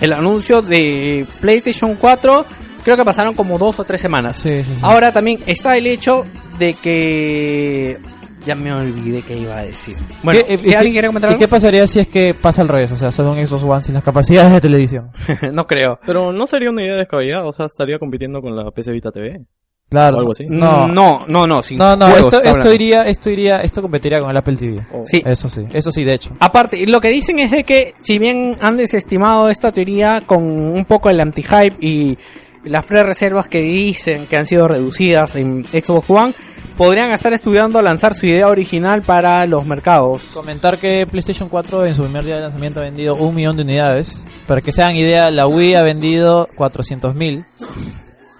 [0.00, 2.46] el anuncio de PlayStation 4,
[2.84, 4.36] creo que pasaron como dos o tres semanas.
[4.36, 4.78] Sí, sí, sí.
[4.82, 6.24] Ahora también está el hecho
[6.58, 7.98] de que
[8.46, 9.96] ya me olvidé que iba a decir.
[10.22, 11.40] Bueno, ¿Qué- si y alguien qué- quiere comentar ¿Y algo?
[11.40, 12.92] qué pasaría si es que pasa al revés?
[12.92, 15.10] O sea, solo un Xbox One sin las capacidades de televisión.
[15.52, 15.98] no creo.
[16.06, 19.44] Pero no sería una idea descabellada, o sea, estaría compitiendo con la PC Vita TV.
[19.88, 20.16] Claro.
[20.16, 20.44] O algo así.
[20.48, 24.20] No, no, no, no, sin No, no, juegos, esto, esto iría, esto iría, esto competiría
[24.20, 24.86] con el Apple TV.
[25.06, 25.22] Sí.
[25.24, 26.30] Eso sí, eso sí, de hecho.
[26.40, 30.84] Aparte, lo que dicen es de que si bien han desestimado esta teoría con un
[30.84, 32.18] poco el anti-hype y
[32.64, 36.34] las pre-reservas que dicen que han sido reducidas en Xbox One
[36.76, 40.22] podrían estar estudiando lanzar su idea original para los mercados.
[40.34, 43.62] Comentar que PlayStation 4 en su primer día de lanzamiento ha vendido un millón de
[43.62, 44.24] unidades.
[44.46, 47.46] Para que se hagan idea, la Wii ha vendido 400.000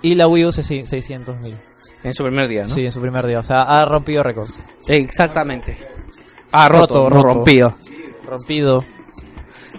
[0.03, 1.57] y la Wii U 600.000.
[2.05, 2.69] En su primer día, ¿no?
[2.69, 3.41] Sí, en su primer día.
[3.41, 4.65] O sea, ha rompido récords.
[4.87, 5.79] Exactamente.
[6.53, 7.75] Ah, roto, no rompido.
[8.25, 8.85] Rompido.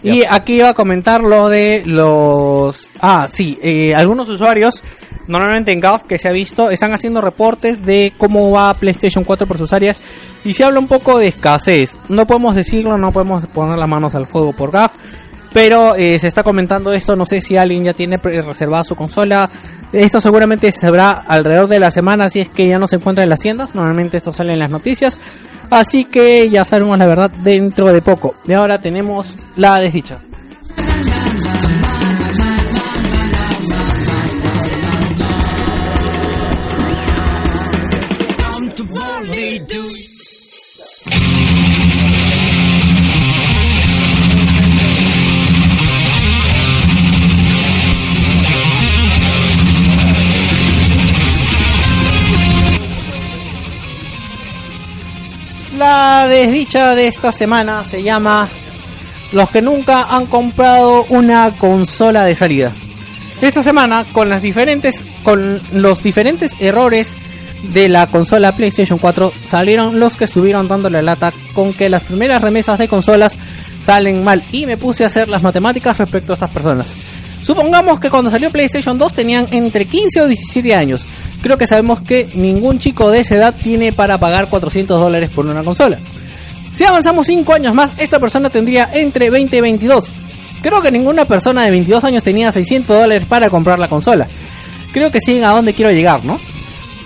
[0.01, 2.89] Y aquí iba a comentar lo de los...
[3.01, 4.81] Ah, sí, eh, algunos usuarios,
[5.27, 9.45] normalmente en GAF que se ha visto, están haciendo reportes de cómo va PlayStation 4
[9.45, 10.01] por sus áreas
[10.45, 11.97] y se habla un poco de escasez.
[12.07, 14.93] No podemos decirlo, no podemos poner las manos al fuego por GAF,
[15.53, 19.49] pero eh, se está comentando esto, no sé si alguien ya tiene reservada su consola.
[19.91, 23.23] Esto seguramente se sabrá alrededor de la semana si es que ya no se encuentra
[23.23, 23.73] en las tiendas.
[23.73, 25.17] Normalmente esto sale en las noticias.
[25.69, 28.35] Así que ya sabemos la verdad dentro de poco.
[28.47, 30.19] Y ahora tenemos la desdicha.
[55.79, 58.49] La desdicha de esta semana se llama
[59.31, 62.73] Los que nunca han comprado una consola de salida.
[63.41, 64.41] Esta semana, con los
[66.03, 67.13] diferentes errores
[67.63, 72.41] de la consola PlayStation 4, salieron los que estuvieron dándole lata con que las primeras
[72.41, 73.37] remesas de consolas
[73.81, 74.43] salen mal.
[74.51, 76.93] Y me puse a hacer las matemáticas respecto a estas personas.
[77.41, 81.05] Supongamos que cuando salió PlayStation 2 tenían entre 15 o 17 años.
[81.41, 85.45] Creo que sabemos que ningún chico de esa edad tiene para pagar 400 dólares por
[85.45, 85.99] una consola.
[86.73, 90.13] Si avanzamos 5 años más, esta persona tendría entre 20 y 22.
[90.61, 94.27] Creo que ninguna persona de 22 años tenía 600 dólares para comprar la consola.
[94.91, 96.39] Creo que siguen a dónde quiero llegar, ¿no?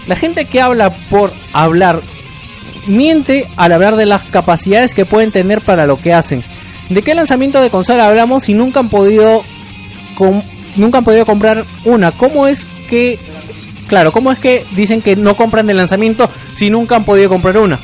[0.07, 2.01] La gente que habla por hablar
[2.87, 6.43] miente al hablar de las capacidades que pueden tener para lo que hacen.
[6.89, 9.43] ¿De qué lanzamiento de consola hablamos si nunca han podido
[10.75, 12.11] nunca han podido comprar una?
[12.11, 13.17] ¿Cómo es que
[13.87, 17.57] claro, cómo es que dicen que no compran de lanzamiento si nunca han podido comprar
[17.57, 17.79] una?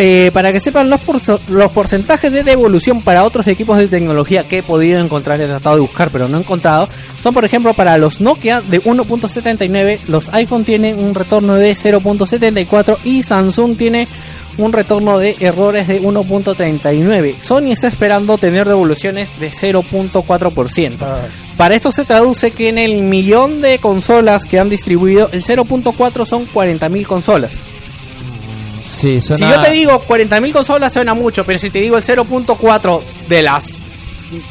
[0.00, 4.46] Eh, para que sepan los, porzo- los porcentajes de devolución para otros equipos de tecnología
[4.46, 6.88] que he podido encontrar, he tratado de buscar pero no he encontrado,
[7.20, 12.98] son por ejemplo para los Nokia de 1.79, los iPhone tienen un retorno de 0.74
[13.02, 14.06] y Samsung tiene
[14.58, 17.40] un retorno de errores de 1.39.
[17.40, 20.98] Sony está esperando tener devoluciones de 0.4%.
[21.56, 26.26] Para esto se traduce que en el millón de consolas que han distribuido, el 0.4
[26.26, 27.54] son 40.000 consolas.
[28.82, 33.02] Sí, Si yo te digo 40.000 consolas suena mucho, pero si te digo el 0.4
[33.28, 33.82] de las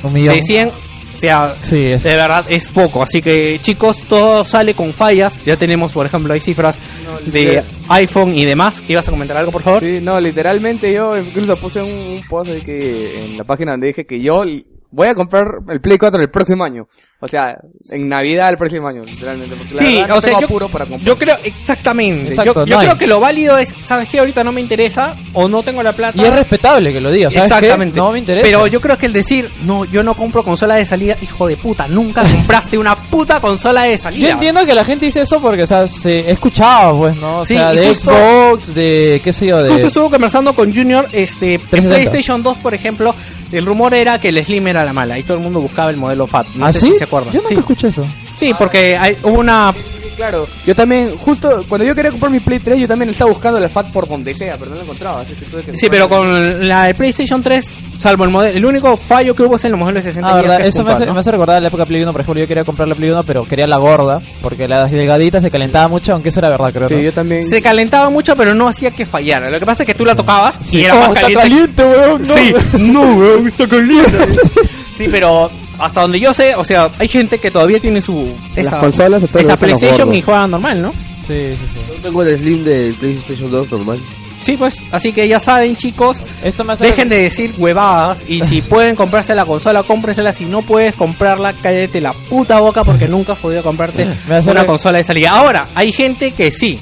[0.03, 0.35] un millón.
[0.35, 0.71] de 100,
[1.17, 3.01] o sea, Sí, es- de verdad es poco.
[3.03, 5.43] Así que chicos, todo sale con fallas.
[5.43, 6.77] Ya tenemos, por ejemplo, hay cifras
[7.25, 7.65] de literal.
[7.89, 8.81] iPhone y demás.
[8.87, 9.79] ¿Ibas a comentar algo, por favor?
[9.81, 13.87] Sí, no, literalmente yo incluso puse un, un post de que en la página donde
[13.87, 14.43] dije que yo
[14.91, 16.87] voy a comprar el Play 4 el próximo año.
[17.19, 17.57] O sea,
[17.89, 19.55] en Navidad el próximo año, literalmente.
[19.55, 21.07] Porque la Sí, no o sea, tengo yo, apuro para comprar.
[21.07, 22.27] yo creo exactamente.
[22.29, 22.87] Exacto, yo yo no hay.
[22.87, 24.19] creo que lo válido es, ¿sabes qué?
[24.19, 26.15] Ahorita no me interesa o no tengo la plata.
[26.21, 27.55] Y es respetable que lo diga, ¿sabes qué?
[27.55, 27.97] Exactamente.
[27.97, 28.45] No me interesa.
[28.45, 31.57] Pero yo creo que el decir, no, yo no compro consola de salida, hijo de
[31.57, 34.27] puta, nunca compraste una puta consola de salida.
[34.27, 37.39] Yo entiendo que la gente dice eso porque, o sea, se he escuchado, pues, ¿no?
[37.39, 39.69] O Sí, sea, de justo- Xbox, de qué sé yo, de...
[39.71, 41.95] Justo estuvo conversando con Junior, este, en 360.
[41.95, 43.15] PlayStation 2, por ejemplo,
[43.51, 45.97] el rumor era que el Slim era la mala y todo el mundo buscaba el
[45.97, 46.47] modelo FAT.
[46.55, 46.87] No ¿Ah, sé sí?
[46.89, 47.33] si se acuerdan.
[47.33, 47.59] Yo nunca sí.
[47.59, 48.07] escuché eso.
[48.35, 49.73] Sí, porque hay, hubo una...
[50.17, 53.59] Claro, yo también, justo cuando yo quería comprar mi Play 3, yo también estaba buscando
[53.59, 55.21] la FAT por donde sea, pero no la encontraba.
[55.21, 57.65] Así que tuve que Sí, pero con la de PlayStation 3,
[57.97, 60.35] salvo el modelo, el único fallo que hubo es en los modelos de 60 Ah,
[60.41, 61.13] verdad, eso me hace, ¿no?
[61.13, 63.23] me hace recordar la época Play 1, por ejemplo, yo quería comprar la Play 1,
[63.23, 66.87] pero quería la gorda, porque la delgadita se calentaba mucho, aunque eso era verdad, creo.
[66.87, 67.01] Sí, ¿no?
[67.01, 67.43] yo también.
[67.43, 69.51] Se calentaba mucho, pero no hacía que fallara.
[69.51, 71.43] Lo que pasa es que tú la tocabas y era Oh, más está caliente.
[71.75, 72.33] caliente, weón, no.
[72.33, 74.17] Sí, no, weón, está caliente.
[74.95, 78.75] sí, pero hasta donde yo sé, o sea, hay gente que todavía tiene su Las
[78.75, 80.91] consolas de esa PlayStation y juega normal, ¿no?
[81.25, 81.79] Sí, sí, sí.
[81.89, 83.99] Yo tengo el Slim del PlayStation 2 normal.
[84.39, 88.41] Sí, pues, así que ya saben, chicos, Esto me hace dejen de decir huevadas y
[88.41, 90.31] si pueden comprarse la consola, cómprensela.
[90.31, 94.51] Si no puedes comprarla, cállate la puta boca porque nunca has podido comprarte Me hace
[94.51, 95.31] una re- consola de salida.
[95.31, 96.79] Ahora, hay gente que sí,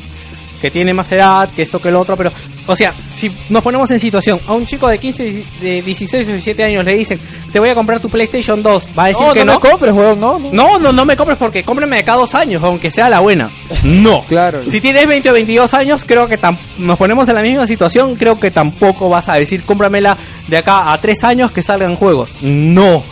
[0.65, 2.31] que tiene más edad, que esto, que lo otro, pero,
[2.65, 6.31] o sea, si nos ponemos en situación, a un chico de 15, de 16 o
[6.31, 7.19] 17 años le dicen,
[7.51, 9.59] te voy a comprar tu PlayStation 2, va a decir No, que no, no.
[9.59, 10.49] me compres, weón, no, no.
[10.51, 13.51] No, no, no me compres porque cómprame de cada dos años, aunque sea la buena.
[13.83, 14.25] No.
[14.35, 14.63] Claro.
[14.71, 16.39] Si tienes 20 o 22 años, creo que
[16.79, 18.15] nos ponemos en la misma situación.
[18.15, 20.17] Creo que tampoco vas a decir, cómpramela
[20.47, 22.31] de acá a 3 años que salgan juegos.
[22.41, 23.03] No.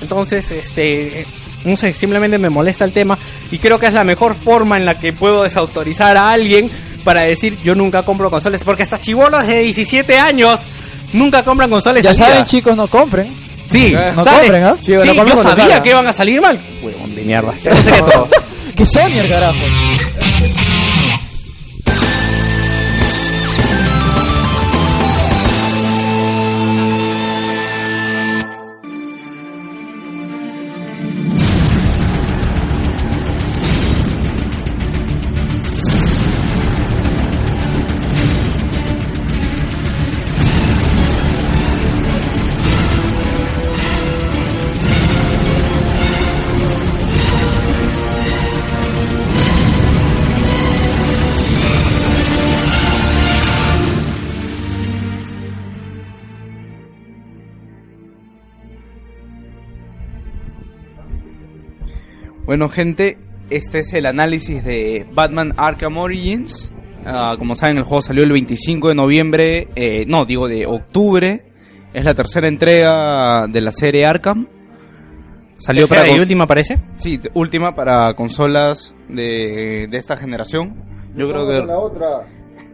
[0.00, 1.26] Entonces, este.
[1.66, 3.18] Eh, No sé, simplemente me molesta el tema.
[3.50, 6.70] y creo que es la mejor forma en la que puedo desautorizar a alguien
[7.04, 10.60] para decir yo nunca compro consolas, porque hasta chibolos de 17 años
[11.12, 12.02] nunca compran consolas.
[12.02, 12.26] Ya vida.
[12.26, 13.32] saben, chicos, no compren.
[13.68, 14.76] Sí, no compren, ¿ah?
[14.80, 16.60] Sí, yo sabía que iban a salir mal.
[16.82, 17.52] Huevón de mierda.
[17.62, 18.28] Ya no sé qué todo.
[18.76, 19.58] Que Sony el carajo.
[62.56, 63.18] Bueno, gente,
[63.50, 66.72] este es el análisis de Batman Arkham Origins.
[67.04, 71.44] Ah, como saben, el juego salió el 25 de noviembre, eh, no, digo de octubre.
[71.92, 74.48] Es la tercera entrega de la serie Arkham.
[75.56, 76.78] Salió ¿Tercera para y última parece?
[76.96, 80.82] Sí, última para consolas de, de esta generación.
[81.14, 82.26] Yo creo que la otra.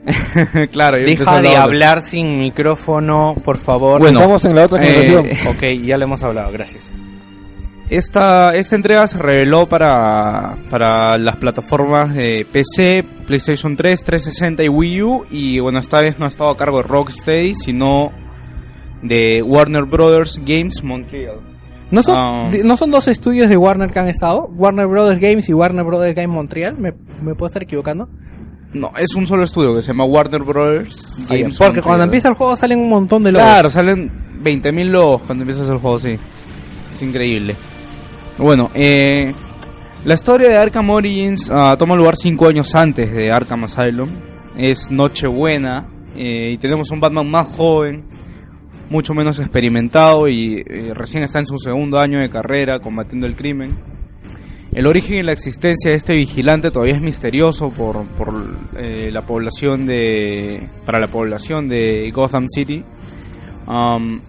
[0.70, 4.00] claro, yo Deja de hablar sin micrófono, por favor.
[4.00, 5.26] Bueno, Estamos en la otra generación.
[5.56, 7.01] ok, ya le hemos hablado, gracias.
[7.90, 14.68] Esta, esta entrega se reveló para, para las plataformas de PC, PlayStation 3, 360 y
[14.68, 15.24] Wii U.
[15.30, 18.10] Y bueno, esta vez no ha estado a cargo de Rocksteady, sino
[19.02, 21.40] de Warner Brothers Games Montreal.
[21.90, 24.46] ¿No son, Ah, ¿No son dos estudios de Warner que han estado?
[24.54, 26.78] Warner Brothers Games y Warner Brothers Games Montreal.
[26.78, 26.92] ¿Me,
[27.22, 28.08] me puedo estar equivocando?
[28.72, 32.28] no, es un solo estudio que se llama Warner Brothers Ah, Games Porque cuando empieza
[32.28, 33.46] el juego salen un montón de logos.
[33.46, 34.10] Claro, salen
[34.42, 36.16] 20.000 logos cuando empiezas el juego, sí.
[36.94, 37.54] Es increíble.
[38.38, 39.32] Bueno, eh,
[40.04, 44.10] la historia de Arkham Origins ah, toma lugar 5 años antes de Arkham Asylum.
[44.56, 45.86] Es Nochebuena
[46.16, 48.04] eh, y tenemos un Batman más joven,
[48.90, 53.36] mucho menos experimentado y eh, recién está en su segundo año de carrera combatiendo el
[53.36, 53.76] crimen.
[54.72, 58.32] El origen y la existencia de este vigilante todavía es misterioso por, por
[58.76, 62.82] eh, la población de para la población de Gotham City.
[63.66, 64.20] Um,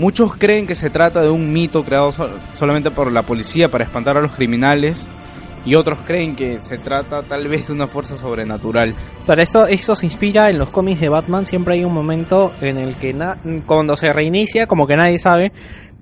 [0.00, 3.84] muchos creen que se trata de un mito creado so- solamente por la policía para
[3.84, 5.08] espantar a los criminales
[5.64, 8.94] y otros creen que se trata tal vez de una fuerza sobrenatural.
[9.26, 11.44] Pero esto, esto se inspira en los cómics de Batman.
[11.46, 13.36] Siempre hay un momento en el que na-
[13.66, 15.52] cuando se reinicia, como que nadie sabe.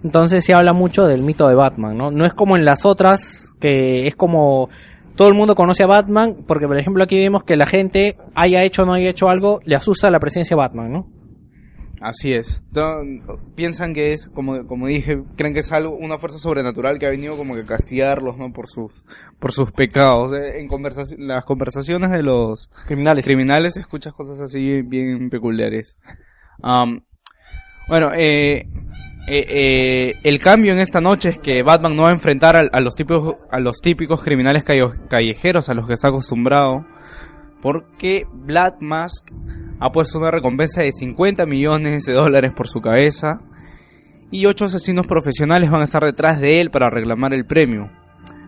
[0.05, 2.12] Entonces se habla mucho del mito de Batman, ¿no?
[2.12, 4.69] No es como en las otras, que es como
[5.16, 8.62] todo el mundo conoce a Batman, porque por ejemplo aquí vemos que la gente haya
[8.62, 11.07] hecho o no haya hecho algo, le asusta la presencia de Batman, ¿no?
[12.01, 12.62] Así es.
[12.69, 13.25] Entonces,
[13.57, 17.11] piensan que es, como, como dije, creen que es algo, una fuerza sobrenatural que ha
[17.11, 18.53] venido como que a castigarlos, ¿no?
[18.53, 19.05] Por sus,
[19.41, 20.33] por sus pecados.
[20.33, 25.97] Eh, En conversaci- las conversaciones de los criminales, criminales escuchas cosas así bien peculiares.
[27.89, 28.69] Bueno, eh,
[29.29, 32.70] eh, eh, el cambio en esta noche es que Batman no va a enfrentar al-
[32.73, 36.85] a, los típicos, a los típicos criminales calle- callejeros a los que está acostumbrado,
[37.62, 39.31] porque Black Mask
[39.81, 43.41] ha puesto una recompensa de 50 millones de dólares por su cabeza
[44.31, 47.91] y ocho asesinos profesionales van a estar detrás de él para reclamar el premio.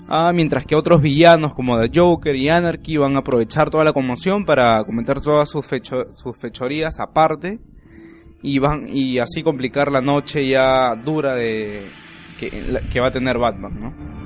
[0.09, 3.93] Ah, mientras que otros villanos como The Joker y Anarchy van a aprovechar toda la
[3.93, 7.61] conmoción para cometer todas sus, fecho- sus fechorías aparte
[8.43, 11.87] y van y así complicar la noche ya dura que,
[12.93, 14.20] que va a tener Batman, ¿no?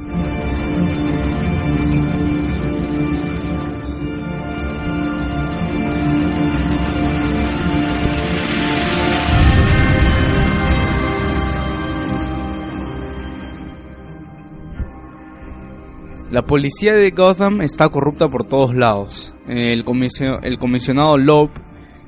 [16.34, 19.32] La policía de Gotham está corrupta por todos lados.
[19.46, 21.50] El, comisio- el comisionado Loeb,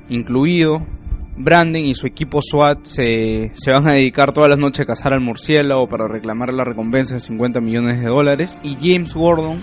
[0.09, 0.85] incluido,
[1.37, 5.13] Brandon y su equipo SWAT se, se van a dedicar toda la noche a cazar
[5.13, 8.59] al murciélago para reclamar la recompensa de 50 millones de dólares.
[8.63, 9.61] Y James Gordon,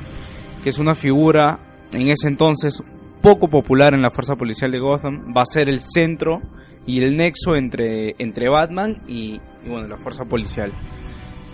[0.63, 1.59] que es una figura
[1.93, 2.83] en ese entonces
[3.21, 6.41] poco popular en la fuerza policial de Gotham, va a ser el centro
[6.87, 10.73] y el nexo entre, entre Batman y, y, bueno, la fuerza policial.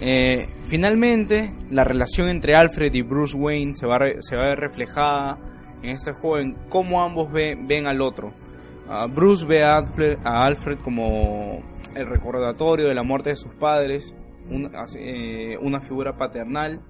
[0.00, 5.38] Eh, finalmente, la relación entre Alfred y Bruce Wayne se va, a ver reflejada
[5.82, 8.32] en este juego en cómo ambos ve- ven al otro.
[8.88, 9.76] Ah, Bruce ve a
[10.24, 11.60] Alfred, como
[11.94, 14.14] el recordatorio de la muerte de sus padres,
[14.98, 16.80] eh, una figura paternal,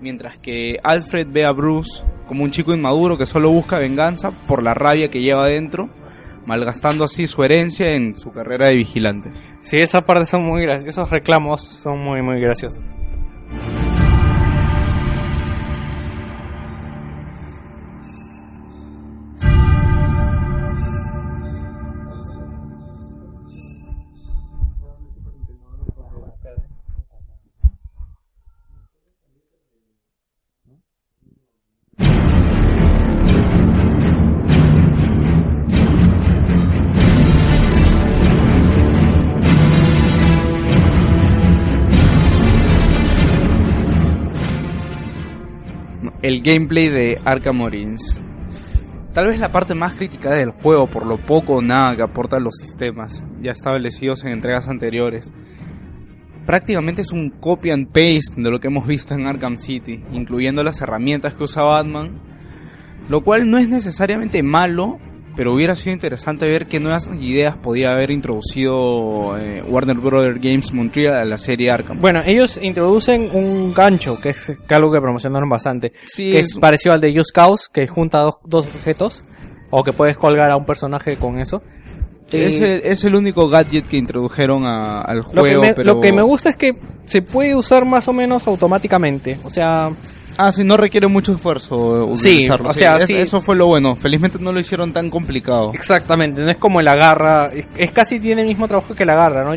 [0.00, 4.62] mientras que Alfred ve a Bruce como un chico inmaduro que solo busca venganza por
[4.62, 5.88] la rabia que lleva adentro,
[6.46, 9.30] malgastando así su herencia en su carrera de vigilante.
[9.60, 10.94] Sí, esas partes son muy graciosas.
[10.94, 12.80] Esos reclamos son muy, muy graciosos.
[46.26, 48.20] El gameplay de Arkham Origins.
[49.14, 52.42] Tal vez la parte más crítica del juego por lo poco o nada que aportan
[52.42, 55.32] los sistemas ya establecidos en entregas anteriores.
[56.44, 60.64] Prácticamente es un copy and paste de lo que hemos visto en Arkham City, incluyendo
[60.64, 62.20] las herramientas que usa Batman,
[63.08, 64.98] lo cual no es necesariamente malo,
[65.36, 70.34] pero hubiera sido interesante ver qué nuevas ideas podía haber introducido eh, Warner Bros.
[70.40, 72.00] Games Montreal a la serie Arkham.
[72.00, 75.92] Bueno, ellos introducen un gancho, que es algo que promocionaron bastante.
[76.06, 79.22] Sí, que es- es parecido al de Just Cause, que junta dos, dos objetos.
[79.70, 81.60] O que puedes colgar a un personaje con eso.
[82.30, 85.74] Es Eh, el, es el único gadget que introdujeron a- al lo, que juego, me,
[85.74, 85.94] pero...
[85.94, 89.38] lo que me gusta es que se puede usar más o menos automáticamente.
[89.44, 89.90] O sea,
[90.38, 92.68] Ah, sí, no requiere mucho esfuerzo Sí, utilizarlo.
[92.70, 93.14] o sea, sí.
[93.16, 93.94] Eso fue lo bueno.
[93.94, 95.72] Felizmente no lo hicieron tan complicado.
[95.74, 99.10] Exactamente, no es como el agarra, es, es casi tiene el mismo trabajo que el
[99.10, 99.54] agarra, ¿no?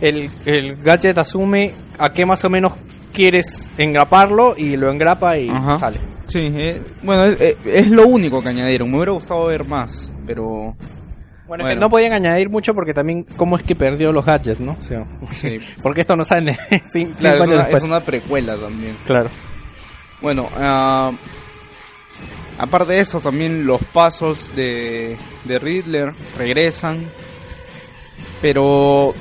[0.00, 2.72] El, el gadget asume a qué más o menos
[3.12, 5.76] quieres engraparlo y lo engrapa y Ajá.
[5.78, 5.98] sale.
[6.26, 8.88] Sí, eh, bueno, es, eh, es lo único que añadieron.
[8.90, 10.74] Me hubiera gustado ver más, pero...
[11.46, 14.60] Bueno, es que no podían añadir mucho porque también cómo es que perdió los gadgets,
[14.60, 14.76] ¿no?
[14.80, 15.58] O sea, Sí.
[15.82, 16.56] porque esto no sale
[17.18, 18.96] Claro, es una, es una precuela también.
[19.04, 19.28] Claro.
[20.22, 21.10] Bueno, ah,
[22.58, 27.00] aparte de eso, también los pasos de, de Riddler regresan,
[28.40, 29.14] pero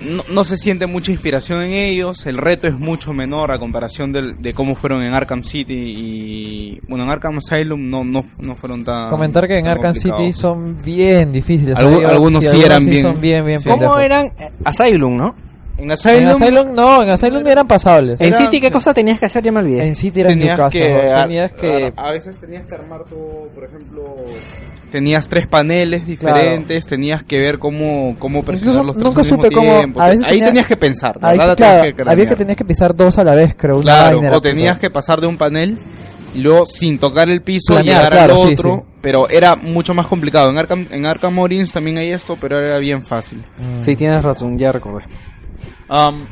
[0.00, 2.26] no, no se siente mucha inspiración en ellos.
[2.26, 6.80] El reto es mucho menor a comparación del- de cómo fueron en Arkham City y.
[6.88, 9.10] Bueno, en Arkham Asylum no, no, no fueron tan.
[9.10, 11.76] Comentar que en Arkham City son bien difíciles.
[11.78, 14.00] Algunos sí eran bien- son bien, bien ¿Cómo pendejos.
[14.02, 15.34] eran eh, Asylum, no?
[15.78, 18.20] En En Asylum no, en Asylum eran pasables.
[18.20, 19.44] En City, ¿qué cosa tenías que hacer?
[19.44, 19.84] Ya me olvidé.
[19.86, 20.70] En City era en tu tenías casa.
[20.70, 21.16] que, ¿no?
[21.18, 21.92] a- Tenías que...
[21.96, 24.02] a, a veces tenías que armar tu, por ejemplo,
[24.90, 29.26] tenías tres paneles diferentes, tenías que ver cómo, cómo presionar Incluso los tres nunca al
[29.26, 29.76] mismo supe cómo...
[29.78, 30.00] tiempo.
[30.00, 31.48] A veces Ahí tenía- tenías que pensar, Ahí, ¿verdad?
[31.50, 32.28] La claro, tenías que había cranear.
[32.28, 33.76] que tenías que pisar dos a la vez, creo.
[33.76, 35.78] una Claro, vaina era o tenías que pasar de un panel
[36.34, 38.98] y luego sin tocar el piso Planear, llegar claro, al sí, otro, sí.
[39.02, 40.50] pero era mucho más complicado.
[40.50, 43.42] En Arkham, en Arkham Origins también hay esto, pero era bien fácil.
[43.80, 45.04] Sí, tienes razón, ya recordé.
[45.88, 46.26] Um,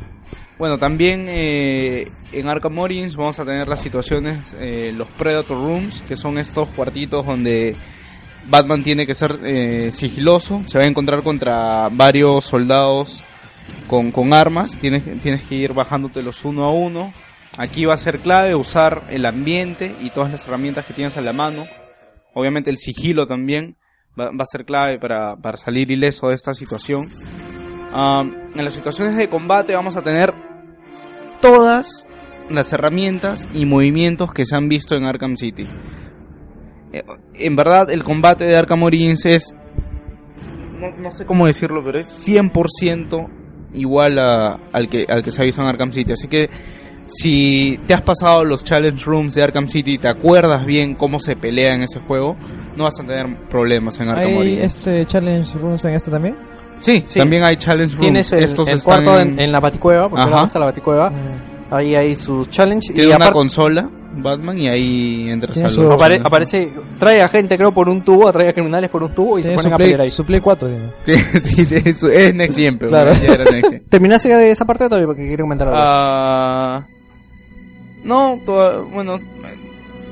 [0.59, 6.03] bueno, también eh, en Arkham Origins vamos a tener las situaciones, eh, los Predator Rooms,
[6.03, 7.75] que son estos cuartitos donde
[8.49, 13.25] Batman tiene que ser eh, sigiloso, se va a encontrar contra varios soldados
[13.89, 17.13] con, con armas, tienes, tienes que ir bajándotelos uno a uno.
[17.57, 21.21] Aquí va a ser clave usar el ambiente y todas las herramientas que tienes a
[21.21, 21.67] la mano.
[22.35, 23.77] Obviamente el sigilo también
[24.19, 27.09] va, va a ser clave para, para salir ileso de esta situación.
[27.95, 30.35] Um, en las situaciones de combate vamos a tener
[31.41, 32.07] todas
[32.51, 35.67] las herramientas y movimientos que se han visto en Arkham City.
[36.93, 37.03] Eh,
[37.35, 39.55] En verdad, el combate de Arkham Origins es.
[40.81, 43.29] No, no sé cómo decirlo, pero es 100%
[43.75, 46.13] igual a- al, que, al que se ha visto en Arkham City.
[46.13, 46.51] Así que
[47.07, 51.19] si te has pasado los challenge rooms de Arkham City y te acuerdas bien cómo
[51.21, 52.37] se pelea en ese juego,
[52.77, 54.63] no vas a tener problemas en Arkham ¿Hay Origins.
[54.65, 56.37] este challenge rooms en este también?
[56.81, 58.01] Sí, también hay challenge rooms.
[58.01, 60.43] Tienes el, Estos el están cuarto en, en la baticueva, porque Ajá.
[60.43, 61.13] vas a la baticueva.
[61.71, 62.89] Ahí hay sus challenge.
[62.93, 67.29] Tiene y una aparte consola, Batman, y ahí entras al su- apare- aparece, trae a
[67.29, 69.75] gente creo por un tubo, trae a criminales por un tubo y se ponen su
[69.75, 70.11] a pelear ahí.
[70.11, 70.69] Su Play 4
[71.05, 71.41] tiene.
[71.41, 73.13] Sí, es, es Next Gen, pero Claro.
[73.15, 73.83] ya era Next Gen.
[73.89, 75.07] ¿Terminaste de esa parte todavía?
[75.07, 75.81] Porque quiero comentar algo.
[75.83, 76.85] Ah,
[78.05, 79.19] no, toda- bueno,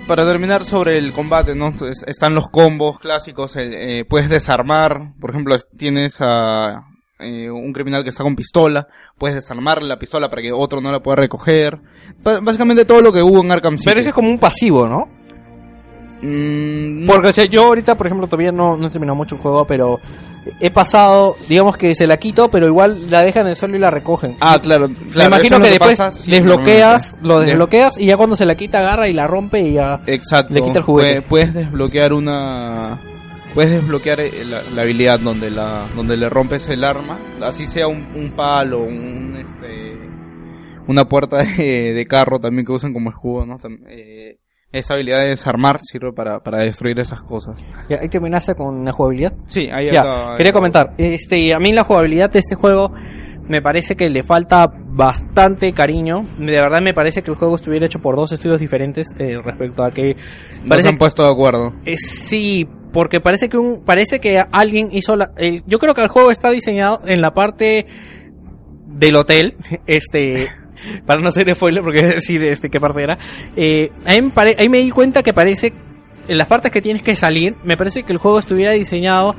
[0.07, 1.69] para terminar sobre el combate, ¿no?
[1.69, 6.87] Es- Están los combos clásicos, el, eh, puedes desarmar, por ejemplo, es- tienes a
[7.25, 10.91] eh, un criminal que está con pistola, puedes desarmar la pistola para que otro no
[10.91, 11.79] la pueda recoger.
[12.25, 13.91] Básicamente todo lo que hubo en Arkham City.
[13.91, 15.09] Pero ese es como un pasivo, ¿no?
[16.23, 19.41] Mm, Porque o sea, yo ahorita, por ejemplo, todavía no, no he terminado mucho el
[19.41, 20.01] juego, pero
[20.61, 23.81] he pasado, digamos que se la quito, pero igual la dejan en el suelo y
[23.81, 24.37] la recogen.
[24.41, 24.89] Ah, claro.
[24.89, 28.37] Me claro, imagino eso es que después pasa, desbloqueas, lo De- desbloqueas y ya cuando
[28.37, 30.55] se la quita agarra y la rompe y ya Exacto.
[30.55, 31.19] le quita el juguete.
[31.21, 32.99] Pue- Puedes desbloquear una.
[33.55, 37.87] Puedes desbloquear eh, la, la habilidad donde la donde le rompes el arma, así sea
[37.87, 39.99] un, un palo, un este
[40.87, 43.59] una puerta de, de carro también que usan como escudo, ¿no?
[43.89, 44.39] Eh,
[44.73, 47.63] esa habilidad de desarmar sirve para, para destruir esas cosas.
[47.89, 49.35] Ya, ahí terminaste con la jugabilidad.
[49.45, 50.95] Sí, ahí Ya, acaba- quería comentar.
[50.99, 52.93] Este, a mí la jugabilidad de este juego
[53.49, 56.25] me parece que le falta bastante cariño.
[56.39, 59.83] De verdad me parece que el juego estuviera hecho por dos estudios diferentes eh, respecto
[59.85, 60.17] a que
[60.65, 61.73] No se han puesto de acuerdo.
[61.85, 66.03] Eh, sí, porque parece que un parece que alguien hizo la el- yo creo que
[66.03, 67.85] el juego está diseñado en la parte
[68.87, 70.49] del hotel, este
[71.07, 73.19] para no ser spoiler porque es decir este qué parte era.
[73.57, 75.73] Eh, ahí, me pare- ahí me di cuenta que parece
[76.29, 79.35] en las partes que tienes que salir, me parece que el juego estuviera diseñado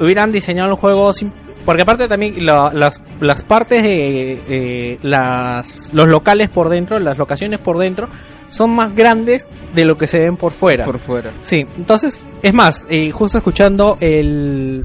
[0.00, 1.30] hubieran diseñado el juego sim-
[1.64, 7.16] porque aparte también la- las, las partes de eh, las, los locales por dentro, las
[7.16, 8.08] locaciones por dentro,
[8.48, 10.84] son más grandes de lo que se ven por fuera.
[10.84, 11.30] Por fuera.
[11.42, 14.84] Sí, entonces, es más, eh, justo escuchando el,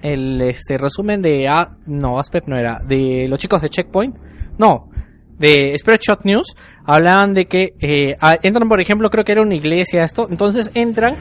[0.00, 4.14] el este resumen de A, no, Aspect no era, de los chicos de Checkpoint,
[4.58, 4.90] no,
[5.38, 10.04] de Spreadshot News, hablaban de que eh, entran, por ejemplo, creo que era una iglesia
[10.04, 11.16] esto, entonces entran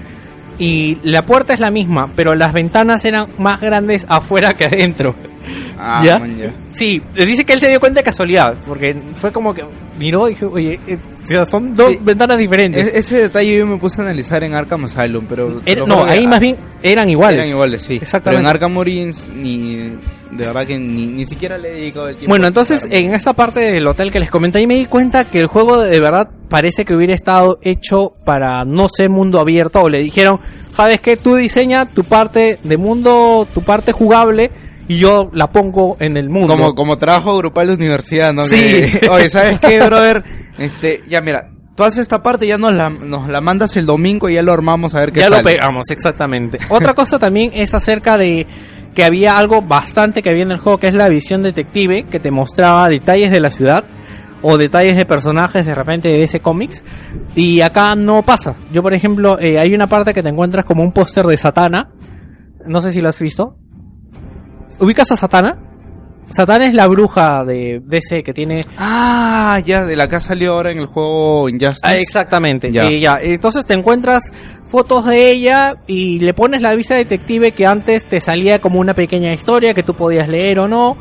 [0.58, 5.16] y la puerta es la misma, pero las ventanas eran más grandes afuera que adentro.
[5.78, 6.20] Ah, ¿Ya?
[6.20, 6.36] man.
[6.72, 9.64] Sí, dice que él se dio cuenta de casualidad, porque fue como que
[9.98, 12.88] miró y dijo, oye, eh, o sea, son dos ventanas diferentes.
[12.88, 15.62] Es- ese detalle yo me puse a analizar en Arkham Asylum, pero...
[15.66, 17.40] Era- no, ahí más bien eran iguales.
[17.40, 17.96] Eran iguales, sí.
[18.02, 18.40] Exactamente.
[18.40, 19.94] Pero en Arkham Origins ni...
[20.32, 22.30] De verdad que ni, ni siquiera le he dedicado el tiempo.
[22.30, 25.40] Bueno, entonces en esta parte del hotel que les comenté, ahí me di cuenta que
[25.40, 29.82] el juego de verdad parece que hubiera estado hecho para no ser mundo abierto.
[29.84, 30.40] O le dijeron,
[30.72, 31.16] ¿sabes qué?
[31.16, 34.52] Tú diseña tu parte de mundo, tu parte jugable,
[34.88, 36.56] y yo la pongo en el mundo.
[36.56, 38.44] Como, como trabajo grupal de universidad, ¿no?
[38.44, 38.58] Sí.
[38.58, 40.24] Que, Oye, ¿sabes qué, brother?
[40.58, 44.30] Este, ya mira, tú haces esta parte, ya nos la, nos la mandas el domingo
[44.30, 46.60] y ya lo armamos a ver qué ya lo pegamos, exactamente.
[46.70, 48.48] Otra cosa también es acerca de
[48.94, 52.20] que había algo bastante que había en el juego, que es la visión detective, que
[52.20, 53.84] te mostraba detalles de la ciudad
[54.42, 56.84] o detalles de personajes de repente de ese cómics.
[57.36, 58.56] Y acá no pasa.
[58.72, 61.90] Yo, por ejemplo, eh, hay una parte que te encuentras como un póster de Satana.
[62.66, 63.58] No sé si lo has visto.
[64.80, 65.58] ¿Ubicas a Satana?
[66.30, 70.54] Satana es la bruja de DC que tiene Ah, ya, de la que ha salido
[70.54, 71.82] ahora en el juego Injustice.
[71.84, 72.72] Ah, exactamente.
[72.72, 72.90] Ya.
[72.90, 73.18] Y ya.
[73.22, 74.34] Entonces te encuentras
[74.66, 78.94] fotos de ella y le pones la vista detective que antes te salía como una
[78.94, 80.98] pequeña historia que tú podías leer o no.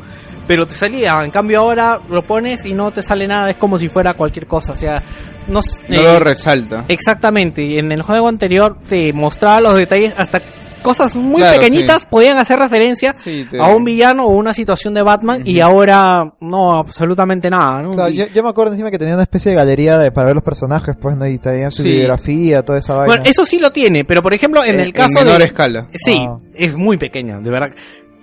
[0.47, 3.79] Pero te salía, en cambio ahora lo pones y no te sale nada, es como
[3.79, 5.01] si fuera cualquier cosa, o sea,
[5.47, 6.85] no, No eh, lo resalta.
[6.87, 10.41] Exactamente, y en el juego anterior te mostraba los detalles, hasta
[10.85, 12.07] cosas muy Claro, pequeñitas sí.
[12.09, 16.71] podían hacer referencia te- a un villano o una situación de Batman y ahora no,
[16.77, 17.91] absolutamente nada, ¿no?
[17.93, 20.27] Claro, Y- yo, yo me acuerdo encima que tenía una especie de galería de- para
[20.27, 21.27] ver los personajes, pues, ¿no?
[21.27, 21.91] Y tenían su Sí.
[21.91, 23.07] biografía, toda esa vaina.
[23.15, 25.45] Bueno, eso sí lo tiene, pero por ejemplo, en Eh, el caso en menor de...
[25.47, 25.87] escala.
[25.93, 26.37] Sí, Ah.
[26.53, 27.69] es muy pequeña, de verdad.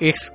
[0.01, 0.33] Es,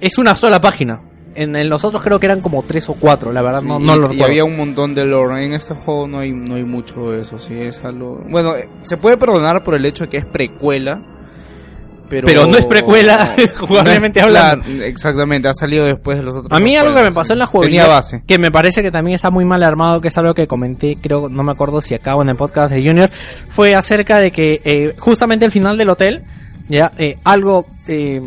[0.00, 1.00] es una sola página.
[1.34, 3.86] En, en los otros creo que eran como tres o cuatro, la verdad, no, Sí,
[3.86, 4.24] no y- lo y recuerdo.
[4.26, 5.42] había un montón de lore.
[5.46, 8.20] En este juego no hay, no hay mucho de eso, sí, es algo...
[8.28, 11.00] Bueno, eh, se puede perdonar por el hecho de que es precuela,
[12.12, 12.26] pero...
[12.26, 14.64] Pero no es precuela, jugablemente No hablando.
[14.84, 17.46] exactamente, ha salido después de los otros A mí algo que me pasó en la
[17.46, 18.22] Tenía jugabilidad, base.
[18.26, 21.28] que me parece que también está muy mal armado, que es algo que comenté, creo,
[21.28, 23.10] no me acuerdo si acabo en el podcast de Junior,
[23.48, 26.22] fue acerca de que eh, justamente al final del hotel,
[26.68, 27.66] ya, eh, algo...
[27.88, 28.20] Eh,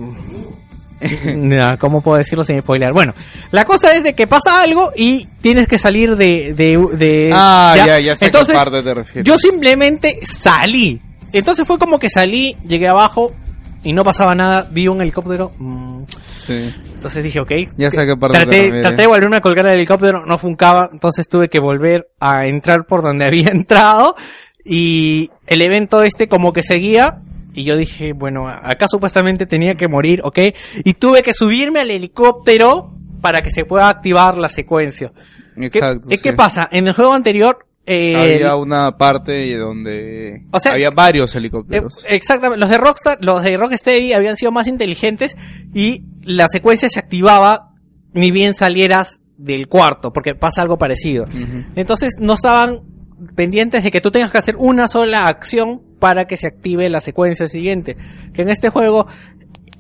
[1.80, 2.92] ¿Cómo puedo decirlo sin spoiler?
[2.94, 3.14] Bueno,
[3.52, 6.54] la cosa es de que pasa algo y tienes que salir de...
[6.56, 9.28] de, de- Ah, ya, ya sé a qué Entonces, parte te refieres.
[9.28, 11.02] yo simplemente salí.
[11.34, 13.34] Entonces fue como que salí, llegué abajo
[13.86, 15.52] y no pasaba nada, vi un helicóptero.
[15.58, 16.04] mm,
[16.46, 16.74] Sí.
[16.96, 17.52] entonces dije, ok.
[17.78, 21.48] Ya sé te Traté, traté de volverme a colgar el helicóptero, no funcaba, entonces tuve
[21.50, 24.16] que volver a entrar por donde había entrado
[24.64, 27.22] y el evento este como que seguía
[27.54, 30.40] y yo dije, bueno, acá supuestamente tenía que morir, ok,
[30.84, 32.92] y tuve que subirme al helicóptero
[33.22, 35.12] para que se pueda activar la secuencia.
[35.56, 36.22] Exacto, ¿Qué, sí.
[36.22, 36.68] ¿qué pasa?
[36.72, 37.66] En el juego anterior...
[37.86, 42.06] eh, Había una parte donde O sea, había varios Eh, helicópteros.
[42.10, 45.36] Exactamente, los de Rockstar, los de Rocksteady habían sido más inteligentes
[45.74, 47.74] y la secuencia se activaba
[48.14, 51.28] ni bien salieras del cuarto, porque pasa algo parecido.
[51.76, 52.80] Entonces no estaban
[53.36, 57.02] pendientes de que tú tengas que hacer una sola acción para que se active la
[57.02, 57.98] secuencia siguiente.
[58.34, 59.08] Que en este juego,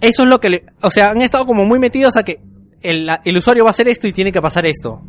[0.02, 2.40] eso es lo que le, o sea, han estado como muy metidos a que
[2.82, 5.02] el, el usuario va a hacer esto y tiene que pasar esto.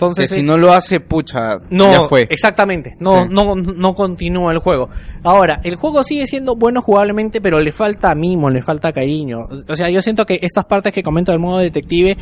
[0.00, 2.26] Entonces, que si eh, no lo hace, pucha, no, ya fue.
[2.30, 2.96] exactamente.
[3.00, 3.28] No, Sí.
[3.30, 4.88] no, no continúa el juego.
[5.22, 9.46] Ahora, el juego sigue siendo bueno jugablemente, pero le falta mimo, le falta cariño.
[9.68, 12.16] O sea, yo siento que estas partes que comento del modo detective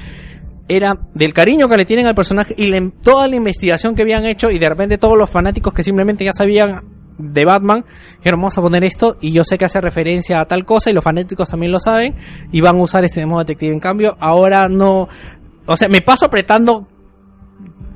[0.68, 4.26] era del cariño que le tienen al personaje y la- toda la investigación que habían
[4.26, 6.82] hecho y de repente todos los fanáticos que simplemente ya sabían
[7.16, 7.84] de Batman
[8.18, 10.92] dijeron vamos a poner esto y yo sé que hace referencia a tal cosa y
[10.92, 12.14] los fanáticos también lo saben
[12.52, 15.08] y van a usar este modo detective en cambio ahora no
[15.66, 16.86] o sea me paso apretando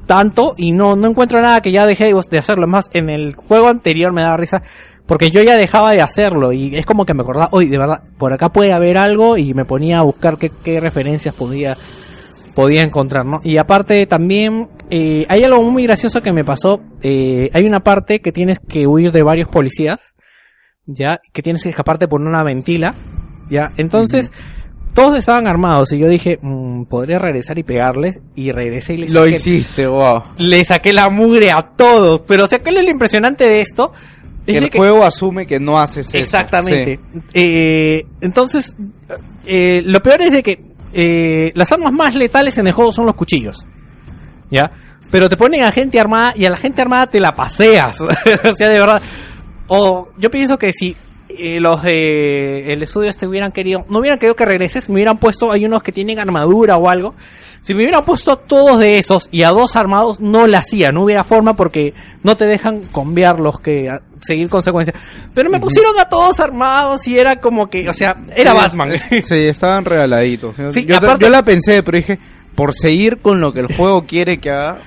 [0.06, 2.66] tanto y no, no encuentro nada que ya dejé de hacerlo.
[2.66, 4.62] Más, en el juego anterior me daba risa
[5.06, 8.02] porque yo ya dejaba de hacerlo y es como que me acordaba, hoy de verdad,
[8.18, 11.76] por acá puede haber algo y me ponía a buscar qué, qué referencias podía,
[12.54, 13.38] podía encontrar, ¿no?
[13.42, 16.82] Y aparte también eh, hay algo muy gracioso que me pasó.
[17.02, 20.14] eh, hay una parte que tienes que huir de varios policías,
[20.86, 22.94] ya, que tienes que escaparte por una ventila,
[23.50, 23.70] ya.
[23.76, 24.32] Entonces,
[24.94, 29.12] todos estaban armados y yo dije, mm, podría regresar y pegarles y regresé y les
[29.12, 30.22] Lo saqué- hiciste, wow.
[30.38, 32.20] le saqué la mugre a todos.
[32.22, 33.92] Pero o sea, ¿qué es lo impresionante de esto?
[34.46, 36.18] Que el que- juego asume que no haces eso.
[36.18, 36.98] Exactamente.
[37.12, 37.20] Sí.
[37.34, 38.74] Eh, entonces,
[39.46, 40.58] eh, lo peor es de que
[40.92, 43.66] eh, las armas más letales en el juego son los cuchillos.
[44.50, 44.70] ¿Ya?
[45.10, 47.98] Pero te ponen a gente armada y a la gente armada te la paseas.
[48.00, 49.00] o sea, de verdad.
[49.68, 50.96] O yo pienso que si
[51.38, 55.18] eh, los de el estudio este hubieran querido, no hubieran querido que regreses, me hubieran
[55.18, 57.14] puesto, hay unos que tienen armadura o algo.
[57.60, 60.90] Si me hubieran puesto a todos de esos y a dos armados, no la hacía,
[60.90, 61.94] no hubiera forma porque
[62.24, 64.96] no te dejan cambiarlos que a- seguir consecuencias.
[65.32, 68.92] Pero me pusieron a todos armados y era como que, o sea, era Sí, Batman.
[68.92, 70.56] es- Sí, estaban regaladitos.
[70.70, 72.18] Sí, yo, aparte- yo la pensé, pero dije,
[72.56, 74.78] por seguir con lo que el juego quiere que haga,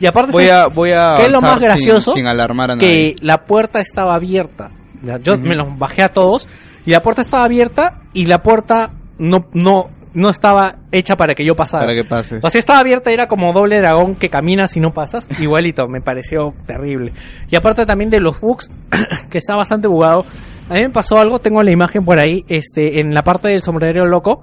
[0.00, 2.12] Y aparte, voy ¿sabes a, voy a ¿Qué es lo más gracioso?
[2.12, 3.14] sin, sin alarmar a nadie.
[3.14, 4.70] que la puerta estaba abierta.
[5.02, 6.48] Ya, Yo me los bajé a todos
[6.86, 11.44] y la puerta estaba abierta y la puerta no no no estaba hecha para que
[11.44, 11.84] yo pasara.
[11.84, 12.44] Para que pases.
[12.44, 15.28] O sea, estaba abierta, era como doble dragón que caminas y no pasas.
[15.40, 17.12] Igualito, me pareció terrible.
[17.50, 18.70] Y aparte también de los bugs,
[19.30, 20.24] que está bastante bugado.
[20.68, 23.62] A mí me pasó algo, tengo la imagen por ahí, este, en la parte del
[23.62, 24.42] sombrero loco.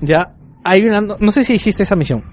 [0.00, 2.24] Ya, hay una, no, no sé si hiciste esa misión.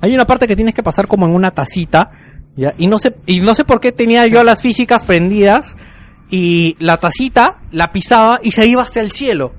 [0.00, 2.10] Hay una parte que tienes que pasar como en una tacita,
[2.56, 5.76] ya, y no sé, y no sé por qué tenía yo las físicas prendidas,
[6.30, 9.54] y la tacita la pisaba y se iba hasta el cielo.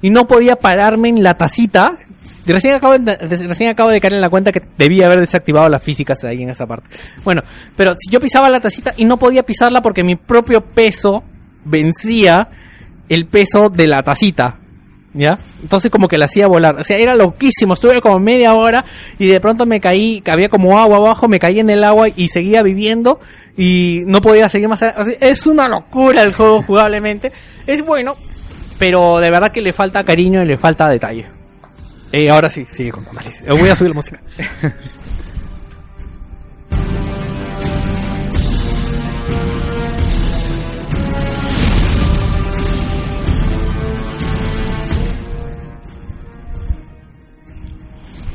[0.00, 1.98] Y no podía pararme en la tacita.
[2.46, 5.82] Recién acabo, de, recién acabo de caer en la cuenta que debía haber desactivado las
[5.82, 6.88] físicas ahí en esa parte.
[7.24, 7.42] Bueno,
[7.74, 11.24] pero si yo pisaba la tacita y no podía pisarla porque mi propio peso
[11.64, 12.50] vencía
[13.08, 14.58] el peso de la tacita.
[15.16, 15.38] ¿Ya?
[15.62, 16.74] Entonces como que la hacía volar.
[16.80, 17.74] O sea, era loquísimo.
[17.74, 18.84] Estuve como media hora
[19.16, 22.28] y de pronto me caí, había como agua abajo, me caí en el agua y
[22.30, 23.20] seguía viviendo
[23.56, 24.82] y no podía seguir más.
[24.82, 24.94] allá.
[24.98, 27.32] O sea, es una locura el juego jugablemente.
[27.66, 28.16] Es bueno,
[28.78, 31.26] pero de verdad que le falta cariño y le falta detalle.
[32.12, 33.42] Eh, ahora sí, sigue con Tamales.
[33.42, 34.20] Eh, Voy a subir la música.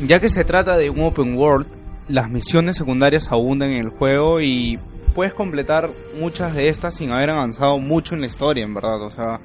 [0.06, 1.68] Ya que se trata de un open world,
[2.08, 4.80] las misiones secundarias abundan en el juego y
[5.14, 5.90] puedes completar
[6.20, 9.02] muchas de estas sin haber avanzado mucho en la historia, en verdad.
[9.02, 9.40] O sea,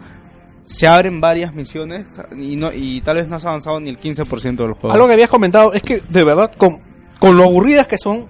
[0.64, 4.56] se abren varias misiones y, no, y tal vez no has avanzado ni el 15%
[4.56, 4.92] del juego.
[4.92, 6.78] Algo que habías comentado es que de verdad con,
[7.18, 8.26] con lo aburridas que son,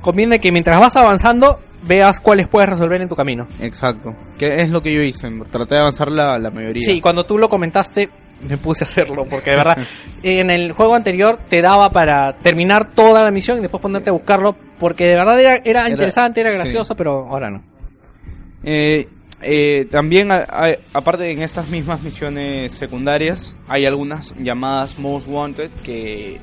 [0.00, 3.46] conviene que mientras vas avanzando veas cuáles puedes resolver en tu camino.
[3.60, 4.14] Exacto.
[4.38, 5.28] Que es lo que yo hice.
[5.50, 6.82] Traté de avanzar la, la mayoría.
[6.82, 8.10] Sí, cuando tú lo comentaste
[8.48, 9.78] me puse a hacerlo porque de verdad
[10.22, 14.12] en el juego anterior te daba para terminar toda la misión y después ponerte a
[14.12, 16.56] buscarlo porque de verdad era, era interesante, era sí.
[16.58, 17.62] gracioso, pero ahora no.
[18.64, 19.08] Eh,
[19.42, 25.70] eh, también, a- a- aparte en estas mismas misiones secundarias, hay algunas llamadas Most Wanted
[25.82, 26.38] que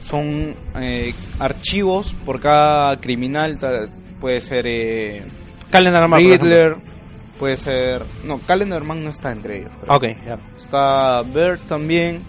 [0.00, 3.58] son eh, archivos por cada criminal.
[4.20, 5.22] Puede ser eh,
[5.70, 6.76] Calendar Riddler,
[7.42, 8.02] puede ser.
[8.22, 9.72] No, Calendar Man no está entre ellos.
[9.80, 9.96] creo.
[9.96, 10.38] Ok, ya.
[10.56, 12.22] Está Bert también.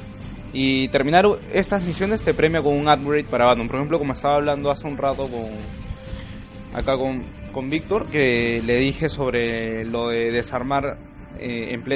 [0.54, 3.68] Y terminar estas misiones te premia con un upgrade para Batman.
[3.68, 5.52] Por ejemplo, como estaba hablando hace un rato con.
[6.74, 10.98] Acá con, con Víctor, que le dije sobre lo de desarmar
[11.38, 11.92] eh, en,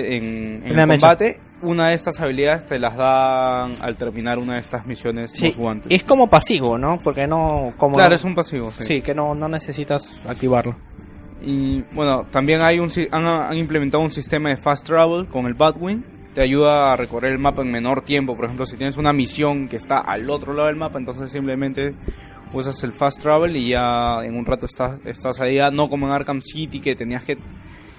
[0.64, 1.40] en, el combate.
[1.64, 5.52] Una de estas habilidades te las dan al terminar una de estas misiones Sí,
[5.90, 7.00] es como pasivo, ¿no?
[7.04, 7.74] Porque no...
[7.78, 8.84] Como Claro, es un pasivo, sí.
[8.84, 10.76] Sí, que no, no necesitas activarlo.
[11.42, 15.54] Y bueno, también hay un, han, han implementado un sistema de fast travel con el
[15.54, 16.04] Batwing.
[16.34, 18.36] Te ayuda a recorrer el mapa en menor tiempo.
[18.36, 21.96] Por ejemplo, si tienes una misión que está al otro lado del mapa, entonces simplemente
[22.54, 25.60] usas el fast travel y ya en un rato estás, estás ahí.
[25.72, 27.38] No como en Arkham City que tenías que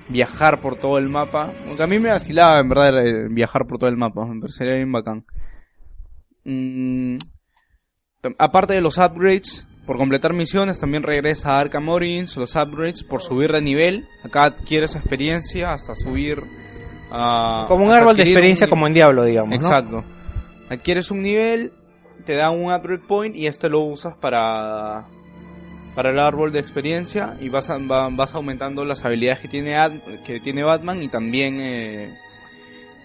[0.09, 1.53] viajar por todo el mapa.
[1.67, 4.25] Aunque a mí me vacilaba en verdad eh, viajar por todo el mapa.
[4.27, 5.25] Me parecería bien bacán.
[6.45, 7.19] Mm,
[8.39, 13.23] aparte de los upgrades, por completar misiones también regresa a Arkham Origins, los upgrades por
[13.23, 14.07] subir de nivel.
[14.23, 16.43] Acá adquieres experiencia hasta subir
[17.11, 17.65] a...
[17.67, 19.57] Como un árbol de experiencia un- como en Diablo, digamos, ¿no?
[19.57, 20.05] Exacto.
[20.69, 21.73] Adquieres un nivel,
[22.27, 25.07] te da un upgrade point y este lo usas para
[25.95, 29.77] para el árbol de experiencia y vas a- va- vas aumentando las habilidades que tiene
[29.77, 32.11] Ad- que tiene Batman y también eh,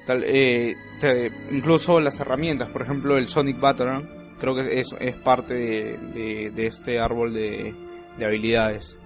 [0.06, 4.04] tal- eh, te- incluso las herramientas, por ejemplo el Sonic Batarang,
[4.44, 7.74] creo que es, es parte de, de- de este árbol de,
[8.18, 8.98] de habilidades.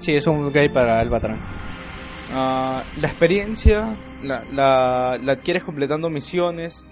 [0.00, 1.40] Sí, es un gay para el Batarang.
[2.32, 3.94] Ah, la experiencia
[4.24, 6.84] la, la, la adquieres completando misiones,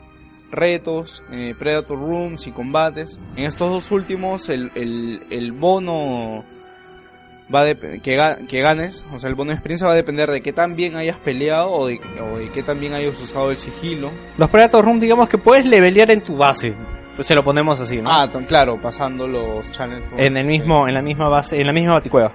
[0.51, 3.19] retos, eh, Predator Rooms y combates.
[3.37, 6.45] En estos dos últimos, el, el, el bono
[7.55, 10.31] va a dep- que, que ganes, o sea, el bono de experiencia va a depender
[10.31, 13.51] de qué tan bien hayas peleado o de, o de qué tan bien hayas usado
[13.51, 14.11] el sigilo.
[14.39, 16.75] Los Predator Room, digamos que puedes levelear en tu base.
[17.15, 18.11] Pues se lo ponemos así, ¿no?
[18.11, 19.71] Ah, claro, pasando los
[20.11, 20.27] rooms.
[20.27, 22.33] en el mismo, en la misma base, en la misma baticueva.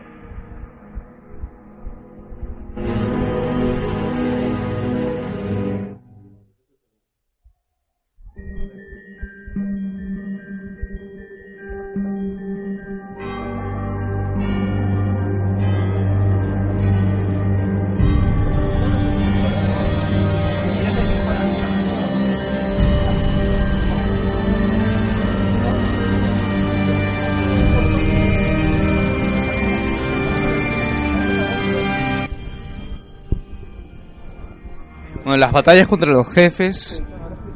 [35.59, 37.03] Batallas contra los jefes,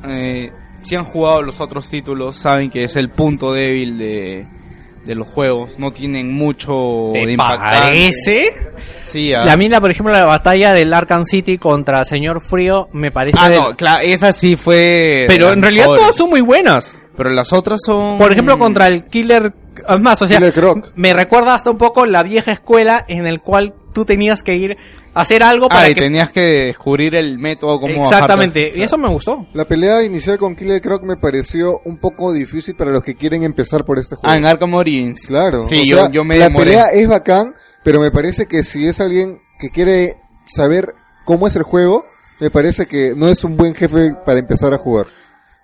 [0.08, 0.52] eh,
[0.82, 4.46] si han jugado los otros títulos, saben que es el punto débil de,
[5.06, 5.80] de los juegos.
[5.80, 8.52] No tienen mucho ¿Te de parece?
[9.06, 9.46] Sí, ah.
[9.46, 13.38] La mina, por ejemplo, la batalla del Arkham City contra Señor Frío me parece...
[13.42, 15.26] Ah, de- no, claro, esa sí fue.
[15.28, 17.00] Pero en realidad todas son muy buenas.
[17.16, 18.18] Pero las otras son.
[18.18, 19.54] Por ejemplo, contra el Killer...
[19.88, 20.40] Es más, o sea,
[20.96, 24.76] me recuerda hasta un poco la vieja escuela en el cual tú tenías que ir
[25.14, 26.02] a hacer algo para Ah, y que...
[26.02, 29.46] tenías que descubrir el método como Exactamente, y eso me gustó.
[29.54, 33.44] La pelea inicial con Killer Croc me pareció un poco difícil para los que quieren
[33.44, 34.32] empezar por este juego.
[34.34, 35.28] Ah, en Arkham Origins.
[35.28, 35.64] Claro.
[35.68, 36.66] Sí, yo, sea, yo me La demoré.
[36.66, 37.54] pelea es bacán,
[37.84, 40.94] pero me parece que si es alguien que quiere saber
[41.26, 42.06] cómo es el juego,
[42.40, 45.06] me parece que no es un buen jefe para empezar a jugar.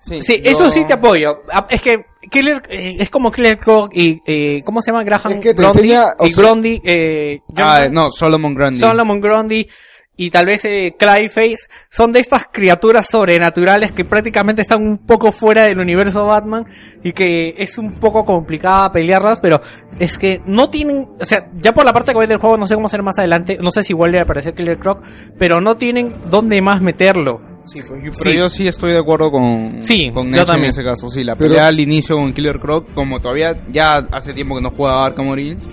[0.01, 1.41] Sí, Sí, eso sí te apoyo.
[1.51, 5.03] Ah, Es que Killer eh, es como Killer Croc y eh, ¿cómo se llama?
[5.03, 8.79] Graham que te Grundy enseña, o y sea- Grundy eh, Ah, no, Solomon Grundy.
[8.79, 9.67] Solomon Grundy
[10.15, 15.31] y tal vez eh, Clayface son de estas criaturas sobrenaturales que prácticamente están un poco
[15.31, 16.65] fuera del universo Batman
[17.03, 19.61] y que es un poco complicada pelearlas, pero
[19.97, 22.67] es que no tienen, o sea, ya por la parte que voy del juego no
[22.67, 25.01] sé cómo hacer más adelante, no sé si vuelve a aparecer Killer Croc,
[25.37, 27.39] pero no tienen dónde más meterlo.
[27.71, 27.79] Sí,
[28.23, 30.65] pero yo sí estoy de acuerdo con, Sí, con yo también.
[30.65, 31.09] en ese caso.
[31.09, 34.61] Sí, la Pero- pelea al inicio con Killer Croc, como todavía ya hace tiempo que
[34.61, 35.67] no jugaba Arkham Origins,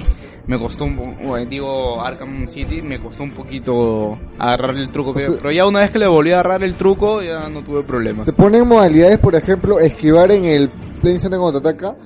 [0.47, 4.91] me costó un po- o, eh, digo Arkham City, me costó un poquito agarrarle el
[4.91, 7.49] truco, pero, sea- pero ya una vez que le volví a agarrar el truco, ya
[7.49, 8.26] no tuve problemas.
[8.26, 11.97] Te ponen modalidades, por ejemplo, esquivar en el Play Center cuando te ataca.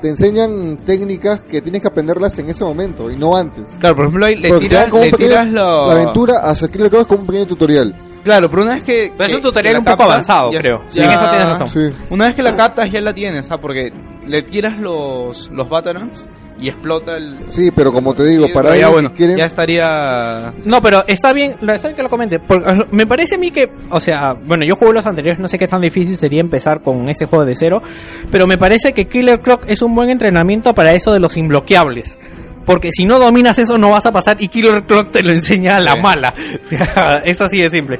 [0.00, 3.64] Te enseñan técnicas que tienes que aprenderlas en ese momento y no antes.
[3.80, 7.20] Claro, por ejemplo, ahí le tiras, le tiras lo- La aventura hacia Killer Croc como
[7.20, 7.94] un pequeño tutorial.
[8.22, 9.12] Claro, pero una vez que...
[9.16, 10.82] Pero es un tutorial un poco avanzado, ya- creo.
[10.90, 11.68] ya- En eso tienes razón.
[11.68, 11.98] Sí.
[12.10, 13.58] Una vez que la captas ya la tienes, ¿ah?
[13.58, 13.92] Porque
[14.26, 16.28] le tiras los, los Batarans
[16.60, 17.38] y explota el...
[17.46, 19.38] Sí, pero como te digo, Sí, para ya ellos bueno, quieren...
[19.38, 20.52] ya estaría...
[20.66, 22.38] No, pero está bien, lo- está bien que lo comente.
[22.38, 25.58] porque me parece a mí que, o sea, bueno, yo jugué los anteriores, no sé
[25.58, 27.82] qué tan difícil sería empezar con este juego de cero,
[28.30, 32.18] pero me parece que Killer Croc es un buen entrenamiento para eso de los imbloqueables.
[32.66, 35.76] Porque si no dominas eso no vas a pasar y Killer Croc te lo enseña
[35.76, 36.00] a la Sí.
[36.00, 36.34] mala.
[36.60, 37.98] O sea, es así de simple.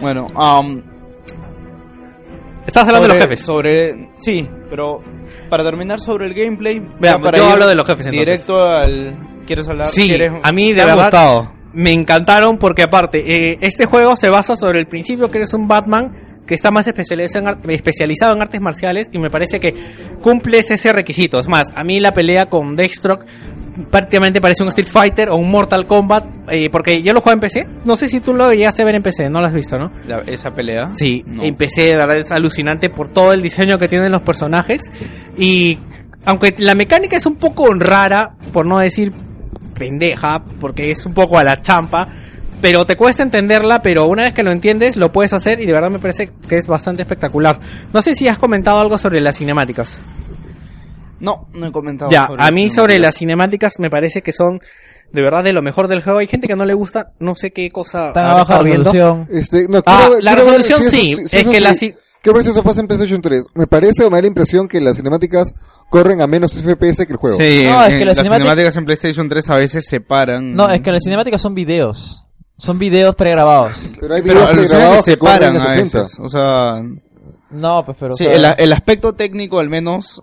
[0.00, 0.82] Bueno, um,
[2.66, 3.40] Estás hablando de los jefes.
[3.44, 5.02] Sobre, sí, pero
[5.48, 8.26] para terminar sobre el gameplay, ya para yo hablo de los jefes, entonces.
[8.26, 9.16] Directo al
[9.46, 9.86] ¿Quieres hablar?
[9.88, 11.52] Sí, ¿Quieres- a mí de ¿Te ha verdad gustado?
[11.72, 15.66] me encantaron porque aparte, eh, este juego se basa sobre el principio que eres un
[15.66, 19.72] Batman que está más especializado en, especializado en artes marciales y me parece que
[20.20, 21.38] cumples ese requisito.
[21.38, 23.24] Es más, a mí la pelea con Deathstroke
[23.88, 27.40] prácticamente parece un Street Fighter o un Mortal Kombat eh, porque yo lo juego en
[27.40, 27.66] PC.
[27.84, 29.92] No sé si tú lo llegaste a ver en PC, no lo has visto, ¿no?
[30.08, 30.90] La- esa pelea.
[30.96, 31.44] Sí, No.
[31.44, 34.90] empecé, de verdad es alucinante por todo el diseño que tienen los personajes.
[35.38, 35.78] Y
[36.24, 39.12] aunque la mecánica es un poco rara, por no decir
[39.78, 42.08] pendeja, porque es un poco a la champa,
[42.60, 45.72] pero te cuesta entenderla, pero una vez que lo entiendes, lo puedes hacer y de
[45.72, 47.58] verdad me parece que es bastante espectacular.
[47.92, 49.98] No sé si has comentado algo sobre las cinemáticas.
[51.20, 52.10] No, no he comentado.
[52.10, 53.00] Ya, sobre a mí sobre cinemáticas.
[53.02, 54.58] las cinemáticas me parece que son
[55.12, 56.18] de verdad de lo mejor del juego.
[56.20, 59.26] Hay gente que no le gusta, no sé qué cosa Tan baja resolución.
[59.30, 61.60] Este, no, Ah, quiero la quiero ver resolución si sí, eso- si es que sí-
[61.60, 63.44] la ci- ver si eso pasa en PlayStation 3.
[63.54, 65.52] Me parece o me da la impresión que las cinemáticas
[65.90, 67.36] corren a menos FPS que el juego.
[67.38, 70.00] Sí, No, es en- que las las cinemáticas- cinemáticas en PlayStation 3 a veces se
[70.00, 70.52] paran.
[70.54, 72.24] No, es que las cinemáticas son videos.
[72.60, 73.90] Son videos pregrabados.
[74.00, 75.98] Pero hay Pero videos que pregrabados se que corren paran a a 60.
[76.00, 76.18] veces.
[76.20, 76.82] O sea,
[77.50, 78.14] No, pues pero...
[78.14, 80.22] sí, o sea, el, el aspecto técnico al menos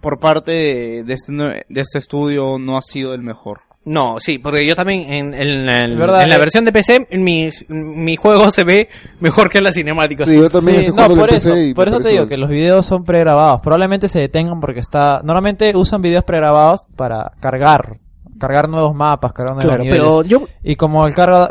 [0.00, 3.60] por parte de, de este, de este estudio no ha sido el mejor.
[3.86, 6.38] No, sí, porque yo también en, en la- en verdad, la eh.
[6.38, 8.88] versión de PC mi, mi juego se ve
[9.20, 10.26] mejor que las cinemáticas.
[10.26, 12.28] Sí, yo también Sí, no, por en eso, PC y por eso te digo mal.
[12.30, 13.60] que los videos son pregrabados.
[13.62, 15.20] Probablemente se detengan porque está...
[15.22, 17.98] Normalmente usan videos pregrabados para cargar.
[18.46, 20.04] Cargar nuevos mapas, cargar nuevos Claro, niveles.
[20.06, 21.50] pero yo Y como el carga...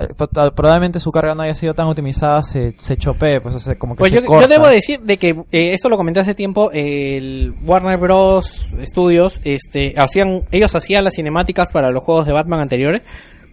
[0.56, 3.96] Probablemente su carga no haya sido tan optimizada, se, se chopee, pues o sea, como
[3.96, 7.54] que Pues se yo, debo decir de que eh, esto lo comenté hace tiempo, el
[7.66, 8.70] Warner Bros.
[8.84, 13.02] Studios, este, hacían, ellos hacían las cinemáticas para los juegos de Batman anteriores.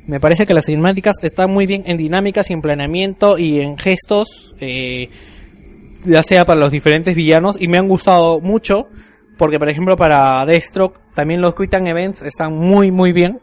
[0.07, 3.77] Me parece que las cinemáticas están muy bien en dinámicas y en planeamiento y en
[3.78, 5.09] gestos, eh,
[6.05, 8.86] ya sea para los diferentes villanos y me han gustado mucho
[9.41, 13.41] porque por ejemplo para Deathstroke también los Quick Time Events están muy muy bien.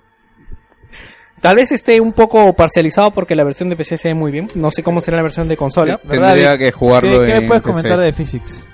[1.42, 4.48] Tal vez esté un poco parcializado porque la versión de PC se ve muy bien.
[4.56, 6.00] No sé cómo será la versión de consola.
[6.04, 7.72] ¿Verdad, Tendría que jugarlo ¿Qué, qué en puedes PC.
[7.74, 8.68] comentar de Physics?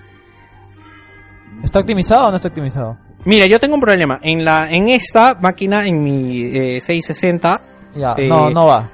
[1.64, 2.98] ¿Está optimizado o no está optimizado?
[3.26, 4.20] Mira, yo tengo un problema.
[4.22, 7.62] En la en esta máquina, en mi eh, 660,
[7.96, 8.90] Ya, Eh, no, no va.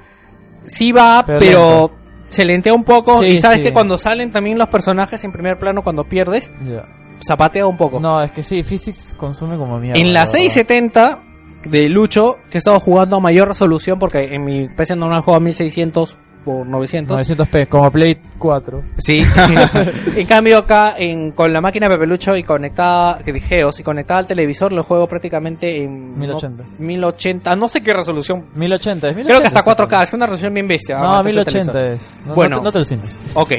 [0.66, 1.90] sí va, Pero
[2.28, 3.20] se lentea un poco.
[3.20, 3.64] Sí, y sabes sí.
[3.64, 6.84] que cuando salen también los personajes en primer plano, cuando pierdes, Ya.
[7.26, 8.00] Zapatea un poco.
[8.00, 9.98] No, es que sí, Physics consume como mierda.
[10.00, 10.32] en la verdad.
[10.32, 11.18] 670
[11.64, 15.36] de Lucho, que he estado jugando a mayor resolución, porque en mi PC normal juego
[15.36, 17.20] a 1600 por 900.
[17.20, 18.82] 900p, como Play 4.
[18.96, 19.22] Sí.
[20.16, 23.82] en cambio acá en, con la máquina de Pepelucho y conectada, que dije Geos, y
[23.82, 26.62] conectada al televisor lo juego prácticamente en 1080.
[26.64, 28.46] no, 1080, no sé qué resolución.
[28.54, 29.28] 1080, es 1080.
[29.28, 30.96] Creo que hasta 4K, es una resolución bien bestia.
[30.98, 31.94] No, aguanta ese 1080 televisor.
[32.16, 32.26] es.
[32.26, 33.16] No, bueno, no te- no te lo sientes.
[33.34, 33.52] Ok.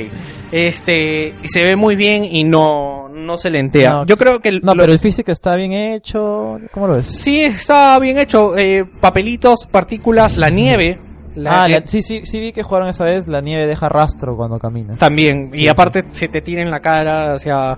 [0.51, 3.91] Este, se ve muy bien y no, no se lentea.
[3.93, 6.57] No, Yo creo que el- No, lo- pero el físico está bien hecho.
[6.71, 7.07] ¿Cómo lo ves?
[7.07, 8.57] Sí, está bien hecho.
[8.57, 10.99] Eh, papelitos, partículas, la nieve.
[11.35, 13.27] La- ah, la- sí, sí, sí vi que jugaron esa vez.
[13.27, 14.97] La nieve deja rastro cuando caminas.
[14.97, 15.49] También.
[15.53, 17.33] Sí, y aparte se te tira en la cara.
[17.33, 17.77] O sea,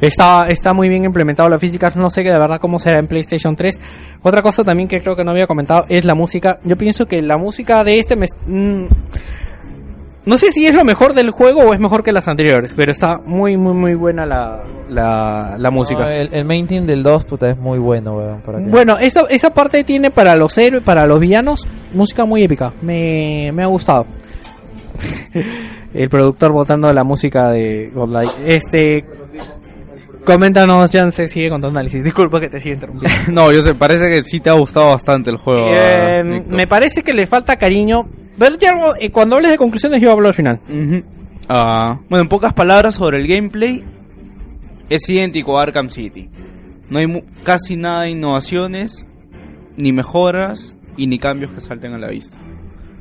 [0.00, 1.90] está, está muy bien implementado la física.
[1.96, 3.80] No sé que de verdad cómo será en PlayStation 3.
[4.22, 6.58] Otra cosa también que creo que no había comentado es la música.
[6.64, 8.26] Yo pienso que la música de este me...
[8.46, 8.84] mm,
[10.26, 12.92] no sé si es lo mejor del juego o es mejor que las anteriores, pero
[12.92, 16.00] está muy, muy, muy buena la, la, la música.
[16.00, 18.40] No, el, el main team del 2, puta, es muy bueno, weón.
[18.42, 18.58] ¿para?
[18.58, 22.72] Bueno, esa, esa parte tiene para los héroes, para los villanos, música muy épica.
[22.82, 24.06] Me, me ha gustado.
[25.94, 28.32] El productor votando la música de Godlike.
[28.46, 29.04] Este.
[30.24, 32.04] Coméntanos, Janse, sigue con tu análisis.
[32.04, 33.18] Disculpa que te siga interrumpiendo.
[33.32, 35.70] no, yo sé, parece que sí te ha gustado bastante el juego.
[35.72, 38.06] Eh, me parece que le falta cariño.
[38.40, 40.58] Pero ya, eh, cuando hables de conclusiones, yo hablo al final.
[41.48, 43.84] Ah, bueno, en pocas palabras sobre el gameplay,
[44.88, 46.28] es idéntico a Arkham City.
[46.88, 49.06] No hay mu- casi nada de innovaciones,
[49.76, 52.38] ni mejoras, y ni cambios que salten a la vista.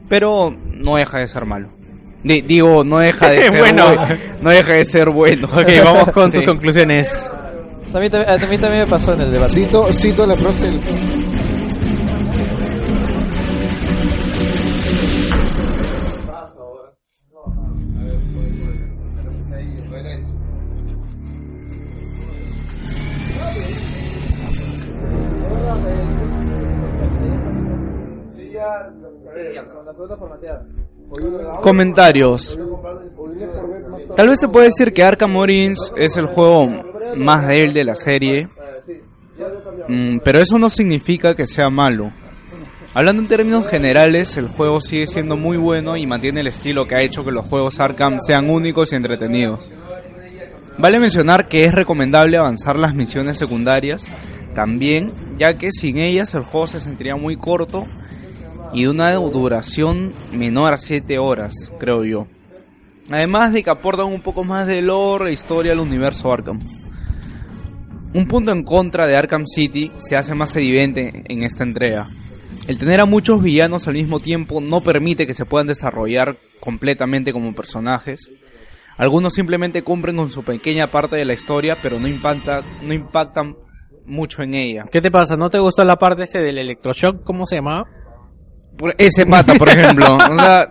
[0.09, 1.69] Pero no deja de ser malo.
[2.24, 3.85] Di- digo, no deja de ser Bueno.
[3.95, 4.16] bueno.
[4.42, 5.48] No deja de ser bueno.
[5.51, 6.45] Ok, vamos con tus Sí.
[6.45, 7.32] conclusiones.
[7.93, 9.53] A mí, también- a mí también me pasó en el debate.
[9.53, 10.80] Cito, cito la frase del...
[31.61, 32.59] Comentarios.
[34.15, 36.67] Tal vez se puede decir que Arkham Origins es el juego
[37.15, 38.48] más débil de la serie,
[39.88, 42.11] Mm, pero eso no significa que sea malo.
[42.93, 46.95] Hablando en términos generales, el juego sigue siendo muy bueno y mantiene el estilo que
[46.95, 49.69] ha hecho que los juegos Arkham sean únicos y entretenidos.
[50.77, 54.09] Vale mencionar que es recomendable avanzar las misiones secundarias
[54.53, 57.85] también, ya que sin ellas el juego se sentiría muy corto
[58.73, 62.27] y de una duración menor a 7 horas, creo yo.
[63.09, 66.59] Además de que aportan un poco más de lore e historia al universo Arkham.
[68.14, 72.07] Un punto en contra de Arkham City se hace más evidente en esta entrega.
[72.67, 77.31] El tener a muchos villanos al mismo tiempo no permite que se puedan desarrollar completamente
[77.33, 78.31] como personajes.
[78.98, 82.07] Algunos simplemente cumplen con su pequeña parte de la historia, pero no,
[82.83, 83.56] no impactan
[84.06, 84.83] mucho en ella.
[84.91, 85.38] ¿Qué te pasa?
[85.38, 87.23] ¿No te gustó la parte este del electroshock?
[87.23, 87.85] ¿Cómo se llamaba?
[88.98, 90.16] Ese pata, por ejemplo.
[90.17, 90.69] o sea,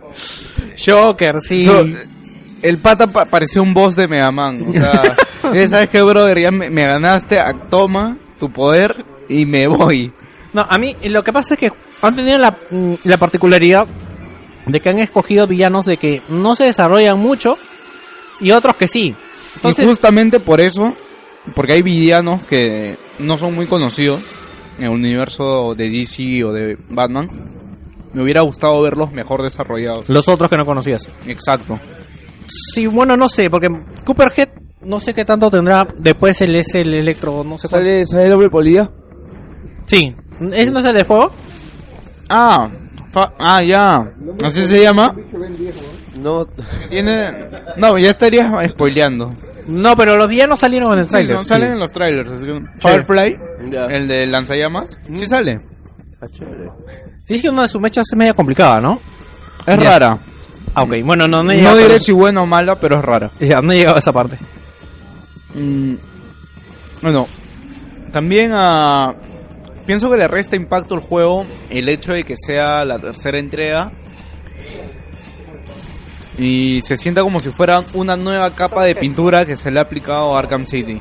[0.85, 1.65] Joker, sí.
[1.65, 1.87] So,
[2.63, 4.67] el pata pa- parecía un boss de Mega Man.
[4.69, 5.17] O sea,
[5.55, 6.41] eh, ¿sabes qué, brother?
[6.41, 7.39] Ya me, me ganaste,
[7.71, 10.13] toma tu poder y me voy.
[10.53, 12.57] No, a mí lo que pasa es que han tenido la,
[13.05, 13.87] la particularidad
[14.67, 17.59] de que han escogido villanos de que no se desarrollan mucho
[18.41, 19.15] y otros que sí.
[19.57, 20.95] Entonces, y justamente por eso,
[21.55, 24.21] porque hay villanos que no son muy conocidos
[24.79, 27.29] en el universo de DC o de Batman,
[28.13, 30.09] me hubiera gustado verlos mejor desarrollados.
[30.09, 31.09] los otros que no conocías.
[31.27, 31.79] Exacto.
[32.75, 33.69] Sí, bueno, no sé, porque
[34.05, 34.49] Cooperhead
[34.83, 35.87] no sé qué tanto tendrá.
[35.99, 37.83] Después el es el electro, no sé cuál.
[37.83, 38.91] ¿Sale, sale el doble polilla?
[39.87, 40.15] Sí.
[40.53, 41.31] ¿Ese no es el de fuego?
[42.29, 42.71] Ah,
[43.11, 44.13] fa- ah, ya.
[44.45, 45.15] ¿Así se llama?
[46.17, 46.47] No.
[46.89, 47.33] Tiene...
[47.77, 49.35] No, ya estarías spoileando.
[49.67, 51.37] No, pero los villanos salieron en el Sí, trailer.
[51.37, 52.31] no, salen en los trailers.
[52.31, 53.37] así que- Firefly,
[53.91, 55.61] el de lanzallamas, sí sale.
[57.29, 58.99] Sí, es que una de sus mechas es media complicada, ¿no?
[59.67, 59.85] Es Ya.
[59.99, 60.19] rara.
[60.75, 60.95] Ah, ok.
[61.05, 63.31] Bueno, no, no, he diré si buena o mala, pero es rara.
[63.39, 64.39] Ya, no he llegado a esa parte.
[65.55, 65.95] Mm,
[67.03, 67.27] bueno,
[68.13, 69.15] también ah,
[69.87, 73.93] pienso que le resta impacto al juego el hecho de que sea la tercera entrega
[76.39, 79.83] y se sienta como si fuera una nueva capa de pintura que se le ha
[79.83, 81.01] aplicado a Arkham City.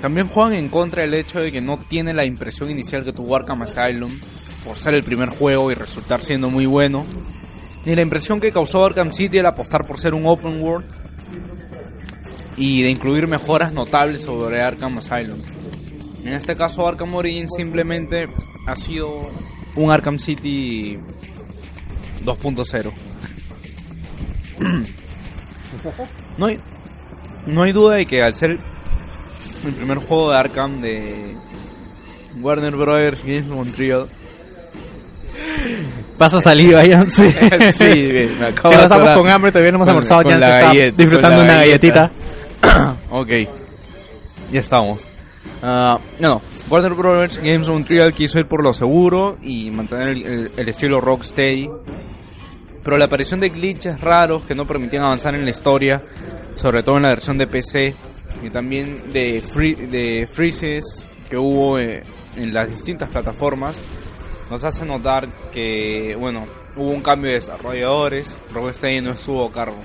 [0.00, 3.36] También juegan en contra del hecho de que no tiene la impresión inicial que tuvo
[3.36, 4.12] Arkham Asylum
[4.68, 7.06] por ser el primer juego y resultar siendo muy bueno,
[7.86, 10.86] ni la impresión que causó Arkham City al apostar por ser un open world
[12.58, 15.40] y de incluir mejoras notables sobre Arkham Asylum.
[16.22, 18.28] En este caso Arkham Origins simplemente
[18.66, 19.30] ha sido
[19.74, 20.98] un Arkham City
[22.26, 22.92] 2.0.
[26.36, 26.60] no hay
[27.46, 28.58] no hay duda de que al ser
[29.64, 31.38] el primer juego de Arkham de
[32.38, 34.10] Warner Brothers Games Montreal
[36.16, 37.06] Pasa saliva ya.
[37.08, 37.28] Sí,
[37.72, 40.32] Sí, bien, me acabo Si no estamos con hambre, todavía no hemos con- almorzado, con
[40.32, 42.12] ya la se está galleta, disfrutando una galleta.
[42.62, 42.96] galletita.
[43.10, 43.28] ok.
[44.52, 45.08] Ya estamos.
[45.62, 50.50] Ah, no, Warner Brothers Games Montreal quiso ir por lo seguro y mantener el, el-
[50.56, 51.68] el estilo Rocksteady.
[52.82, 56.02] Pero la aparición de glitches raros que no permitían avanzar en la historia,
[56.56, 57.94] sobre todo en la versión de PC,
[58.42, 62.02] y también de, free, de freezes que hubo eh,
[62.36, 63.82] en las distintas plataformas,
[64.50, 66.46] nos hace notar que, bueno,
[66.76, 69.78] hubo un cambio de desarrolladores, Rocksteady no estuvo a cargo.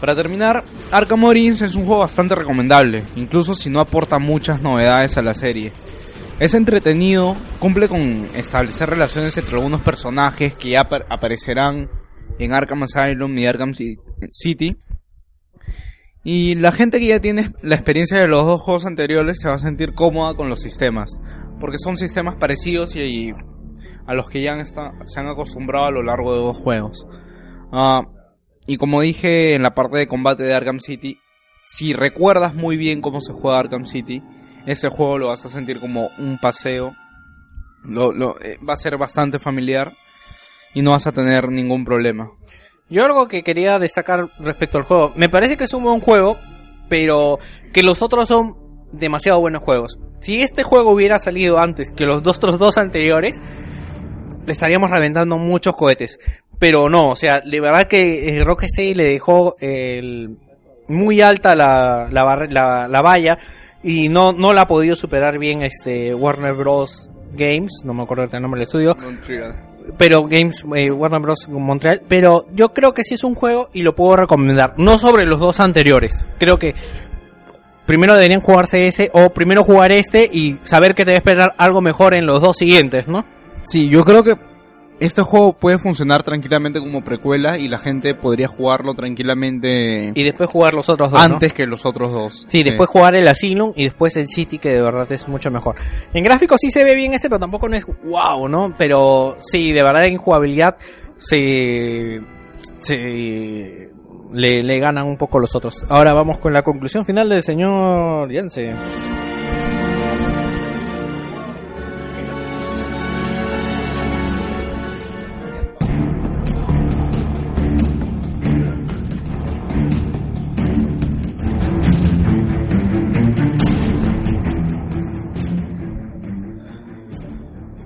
[0.00, 5.16] Para terminar, Arkham Origins es un juego bastante recomendable, incluso si no aporta muchas novedades
[5.16, 5.72] a la serie.
[6.40, 11.88] Es entretenido, cumple con establecer relaciones entre algunos personajes que ya apar- aparecerán
[12.38, 13.98] en Arkham Asylum y Arkham Ci-
[14.32, 14.76] City.
[16.24, 19.54] Y la gente que ya tiene la experiencia de los dos juegos anteriores se va
[19.54, 21.20] a sentir cómoda con los sistemas,
[21.60, 23.30] porque son sistemas parecidos y
[24.06, 27.06] a los que ya han se han acostumbrado a lo largo de dos juegos.
[27.72, 28.02] Ah,
[28.66, 31.18] y como dije en la parte de combate de Arkham City,
[31.66, 34.22] si recuerdas muy bien cómo se juega Arkham City,
[34.66, 36.94] este juego lo vas a sentir como un paseo.
[37.84, 39.92] Lo, lo- eh, va a ser bastante familiar
[40.72, 42.30] y no vas a tener ningún problema.
[42.88, 46.36] Yo algo que quería destacar respecto al juego, me parece que es un buen juego,
[46.88, 47.38] pero
[47.72, 48.56] que los otros son
[48.92, 49.98] demasiado buenos juegos.
[50.20, 53.40] Si este juego hubiera salido antes que los dos otros dos anteriores,
[54.46, 56.18] le estaríamos reventando muchos cohetes.
[56.58, 60.38] Pero no, o sea, de verdad que eh, Rocksteady le dejó el,
[60.88, 63.38] muy alta la, la, la, la valla
[63.82, 67.08] y no, no la ha podido superar bien este Warner Bros.
[67.36, 68.96] Games, no me acuerdo el nombre del estudio,
[69.96, 71.48] pero Games eh, Warner Bros.
[71.48, 75.26] Montreal, pero yo creo que sí es un juego y lo puedo recomendar, no sobre
[75.26, 76.28] los dos anteriores.
[76.38, 76.74] Creo que
[77.86, 82.14] primero deberían jugarse ese o primero jugar este y saber que te esperar algo mejor
[82.14, 83.24] en los dos siguientes, ¿no?
[83.62, 84.36] Sí, yo creo que
[85.00, 90.48] este juego puede funcionar tranquilamente como precuela y la gente podría jugarlo tranquilamente Y después
[90.50, 91.34] jugar los otros dos, ¿no?
[91.34, 92.44] antes que los otros dos.
[92.48, 95.76] Sí, después jugar el Asylum y después el City, que de verdad es mucho mejor.
[96.12, 98.74] En gráficos sí se ve bien este, pero tampoco no es wow, ¿no?
[98.78, 100.76] Pero sí, de verdad en jugabilidad
[101.18, 102.20] se,
[102.78, 102.96] se
[104.32, 105.76] le, le ganan un poco los otros.
[105.88, 108.72] Ahora vamos con la conclusión final del señor Yance.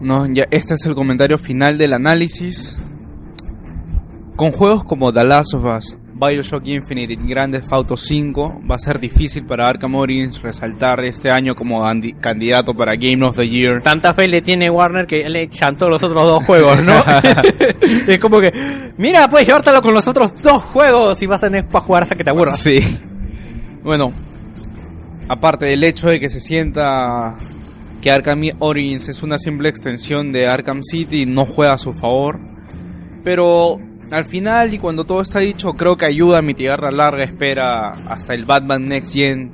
[0.08, 2.78] No, ya este es el comentario final del análisis.
[4.36, 8.76] Con juegos como The Last of Us, Bioshock Infinite y Grand Theft Auto 5 va
[8.76, 13.36] a ser difícil para Arkham Origins resaltar este año como andi- candidato para Game of
[13.36, 13.82] the Year.
[13.82, 16.94] Tanta fe le tiene Warner que le echan todos los otros dos juegos, ¿no?
[18.08, 18.50] es como que,
[18.96, 22.14] mira, puedes llevártelo con los otros dos juegos y vas a tener para jugar hasta
[22.14, 22.58] que te aburras.
[22.58, 22.78] Sí.
[23.82, 24.10] Bueno,
[25.28, 27.36] aparte del hecho de que se sienta
[28.00, 32.38] que Arkham Origins es una simple extensión de Arkham City, no juega a su favor.
[33.24, 33.78] Pero
[34.10, 37.90] al final y cuando todo está dicho, creo que ayuda a mitigar la larga espera
[37.90, 39.52] hasta el Batman Next Gen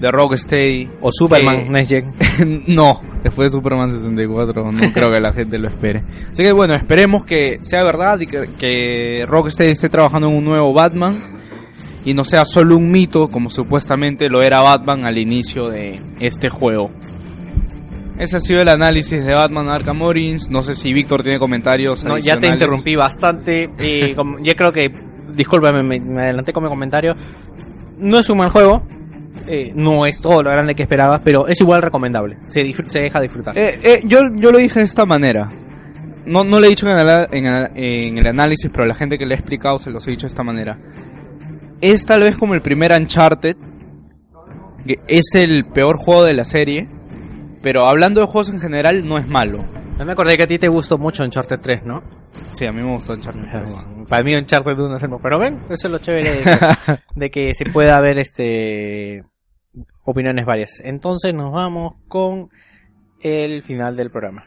[0.00, 0.88] de Rocksteady.
[1.00, 2.64] O Superman Next Gen.
[2.66, 6.02] no, después de Superman 64 no creo que la gente lo espere.
[6.32, 10.44] Así que bueno, esperemos que sea verdad y que, que Rocksteady esté trabajando en un
[10.44, 11.16] nuevo Batman
[12.04, 16.48] y no sea solo un mito como supuestamente lo era Batman al inicio de este
[16.48, 16.90] juego.
[18.18, 20.50] Ese ha sido el análisis de Batman Arkham Origins.
[20.50, 22.04] No sé si Víctor tiene comentarios.
[22.04, 23.68] No, ya te interrumpí bastante.
[23.78, 24.90] Y como- yo creo que,
[25.34, 27.12] discúlpame, me, me adelanté con mi comentario.
[27.98, 28.82] No es un mal juego.
[29.48, 32.38] eh, no es todo lo grande que esperabas, pero es igual recomendable.
[32.48, 33.56] Se, se deja disfrutar.
[33.56, 35.48] Eh, eh, yo, yo lo dije de esta manera.
[36.24, 39.18] No, no lo he dicho en el, en, el, en el análisis, pero la gente
[39.18, 40.78] que le he explicado se los he dicho de esta manera.
[41.80, 43.56] Es tal vez como el primer Uncharted,
[44.86, 46.88] que es el peor juego de la serie,
[47.66, 49.58] pero hablando de juegos en general no es malo.
[49.98, 52.00] No me acordé que a ti te gustó mucho Uncharted 3, ¿no?
[52.52, 53.86] Sí, a mí me gustó Uncharted 3.
[54.08, 55.22] Para mí Uncharted 1 es el mejor.
[55.24, 56.58] Pero ven, eso es lo chévere de que,
[57.16, 59.24] de que se pueda ver este
[60.04, 60.80] opiniones varias.
[60.84, 62.50] Entonces nos vamos con
[63.20, 64.44] el final del programa.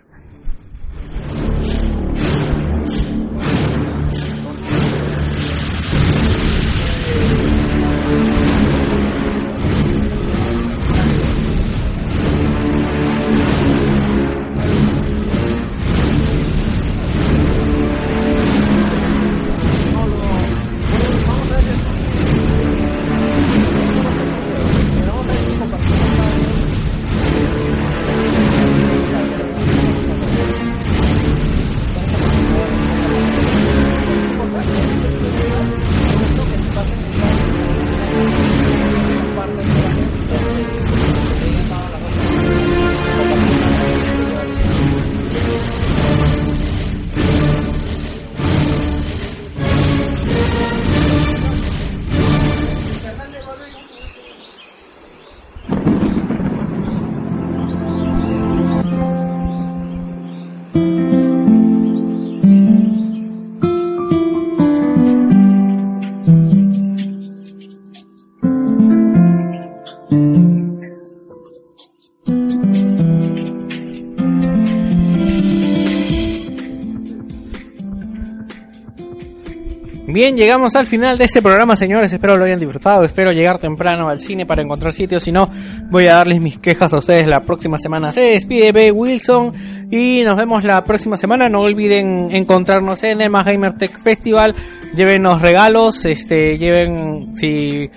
[80.20, 82.12] Bien, llegamos al final de este programa, señores.
[82.12, 83.06] Espero lo hayan disfrutado.
[83.06, 85.24] Espero llegar temprano al cine para encontrar sitios.
[85.24, 85.50] Si no,
[85.90, 88.12] voy a darles mis quejas a ustedes la próxima semana.
[88.12, 88.92] Se despide B.
[88.92, 89.54] Wilson
[89.90, 91.48] y nos vemos la próxima semana.
[91.48, 94.56] No olviden encontrarnos en el Gamer Tech Festival.
[94.94, 96.04] Llévenos regalos.
[96.04, 97.90] Este, lleven si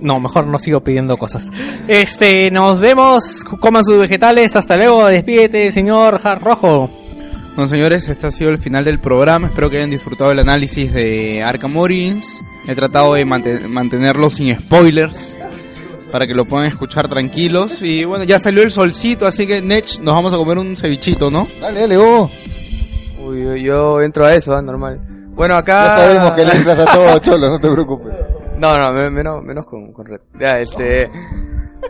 [0.00, 1.50] no, mejor no sigo pidiendo cosas.
[1.86, 3.44] Este, nos vemos.
[3.60, 4.56] Coman sus vegetales.
[4.56, 5.06] Hasta luego.
[5.06, 6.88] Despídete, señor Rojo.
[7.54, 9.48] Bueno, señores, este ha sido el final del programa.
[9.48, 12.42] Espero que hayan disfrutado el análisis de Arkham Origins.
[12.66, 15.36] He tratado de mante- mantenerlo sin spoilers
[16.10, 17.82] para que lo puedan escuchar tranquilos.
[17.82, 21.30] Y bueno, ya salió el solcito, así que Nech, nos vamos a comer un cevichito,
[21.30, 21.46] ¿no?
[21.60, 22.30] Dale, dale, oh.
[23.22, 24.98] Uy, yo, yo entro a eso, ah, normal.
[25.34, 25.84] Bueno, acá...
[25.84, 28.12] Ya sabemos que le entras a todo, cholo, no te preocupes.
[28.58, 30.20] No, no, me- menos, menos con, con Red.
[30.40, 31.10] Ya, este...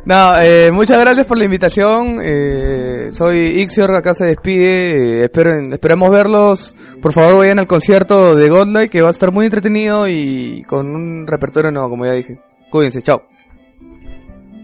[0.05, 2.19] No, eh, muchas gracias por la invitación.
[2.25, 5.21] Eh, soy Ixior, acá se despide.
[5.21, 6.75] Eh, esperen, esperemos verlos.
[7.01, 10.87] Por favor, vayan al concierto de Godlike, que va a estar muy entretenido y con
[10.95, 12.39] un repertorio nuevo, como ya dije.
[12.71, 13.23] Cuídense, chao.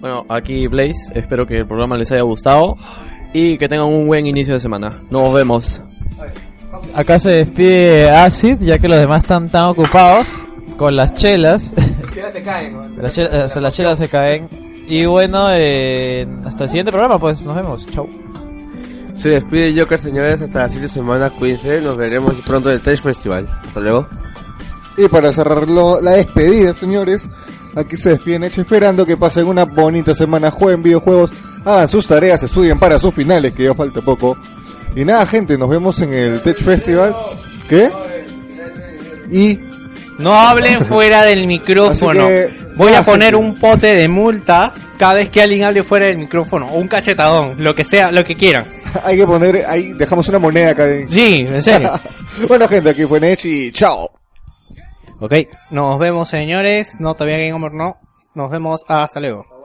[0.00, 2.76] Bueno, aquí Blaze, espero que el programa les haya gustado
[3.32, 5.02] y que tengan un buen inicio de semana.
[5.10, 5.82] Nos vemos.
[6.94, 10.26] Acá se despide Acid, ya que los demás están tan ocupados
[10.76, 11.74] con las chelas.
[12.32, 14.48] te caen, Las chelas- hasta las chelas se caen.
[14.90, 17.86] Y bueno, eh, hasta el siguiente programa, pues nos vemos.
[17.88, 18.08] Chau.
[19.14, 21.28] Se despide Joker, señores, hasta la siguiente semana.
[21.28, 23.46] Cuídense, nos veremos pronto en el Tech Festival.
[23.66, 24.06] Hasta luego.
[24.96, 27.28] Y para cerrarlo, la despedida, señores,
[27.76, 31.32] aquí se despiden hecho esperando que pasen una bonita semana, jueguen videojuegos,
[31.66, 34.38] hagan sus tareas, estudien para sus finales, que ya falta poco.
[34.96, 37.14] Y nada, gente, nos vemos en el Tech Festival.
[37.68, 37.90] ¿Qué?
[39.30, 39.67] Y
[40.18, 42.26] No hablen fuera del micrófono.
[42.26, 46.18] Que, Voy a poner un pote de multa cada vez que alguien hable fuera del
[46.18, 46.66] micrófono.
[46.66, 48.64] O un cachetadón, lo que sea, lo que quieran.
[49.04, 50.86] hay que poner, ahí dejamos una moneda acá.
[51.08, 51.92] Sí, en serio.
[52.48, 54.10] bueno, gente, aquí fue Nech y chao.
[55.20, 55.34] ok,
[55.70, 56.96] nos vemos señores.
[57.00, 57.96] No, todavía Game Over no.
[58.34, 59.57] Nos vemos hasta luego.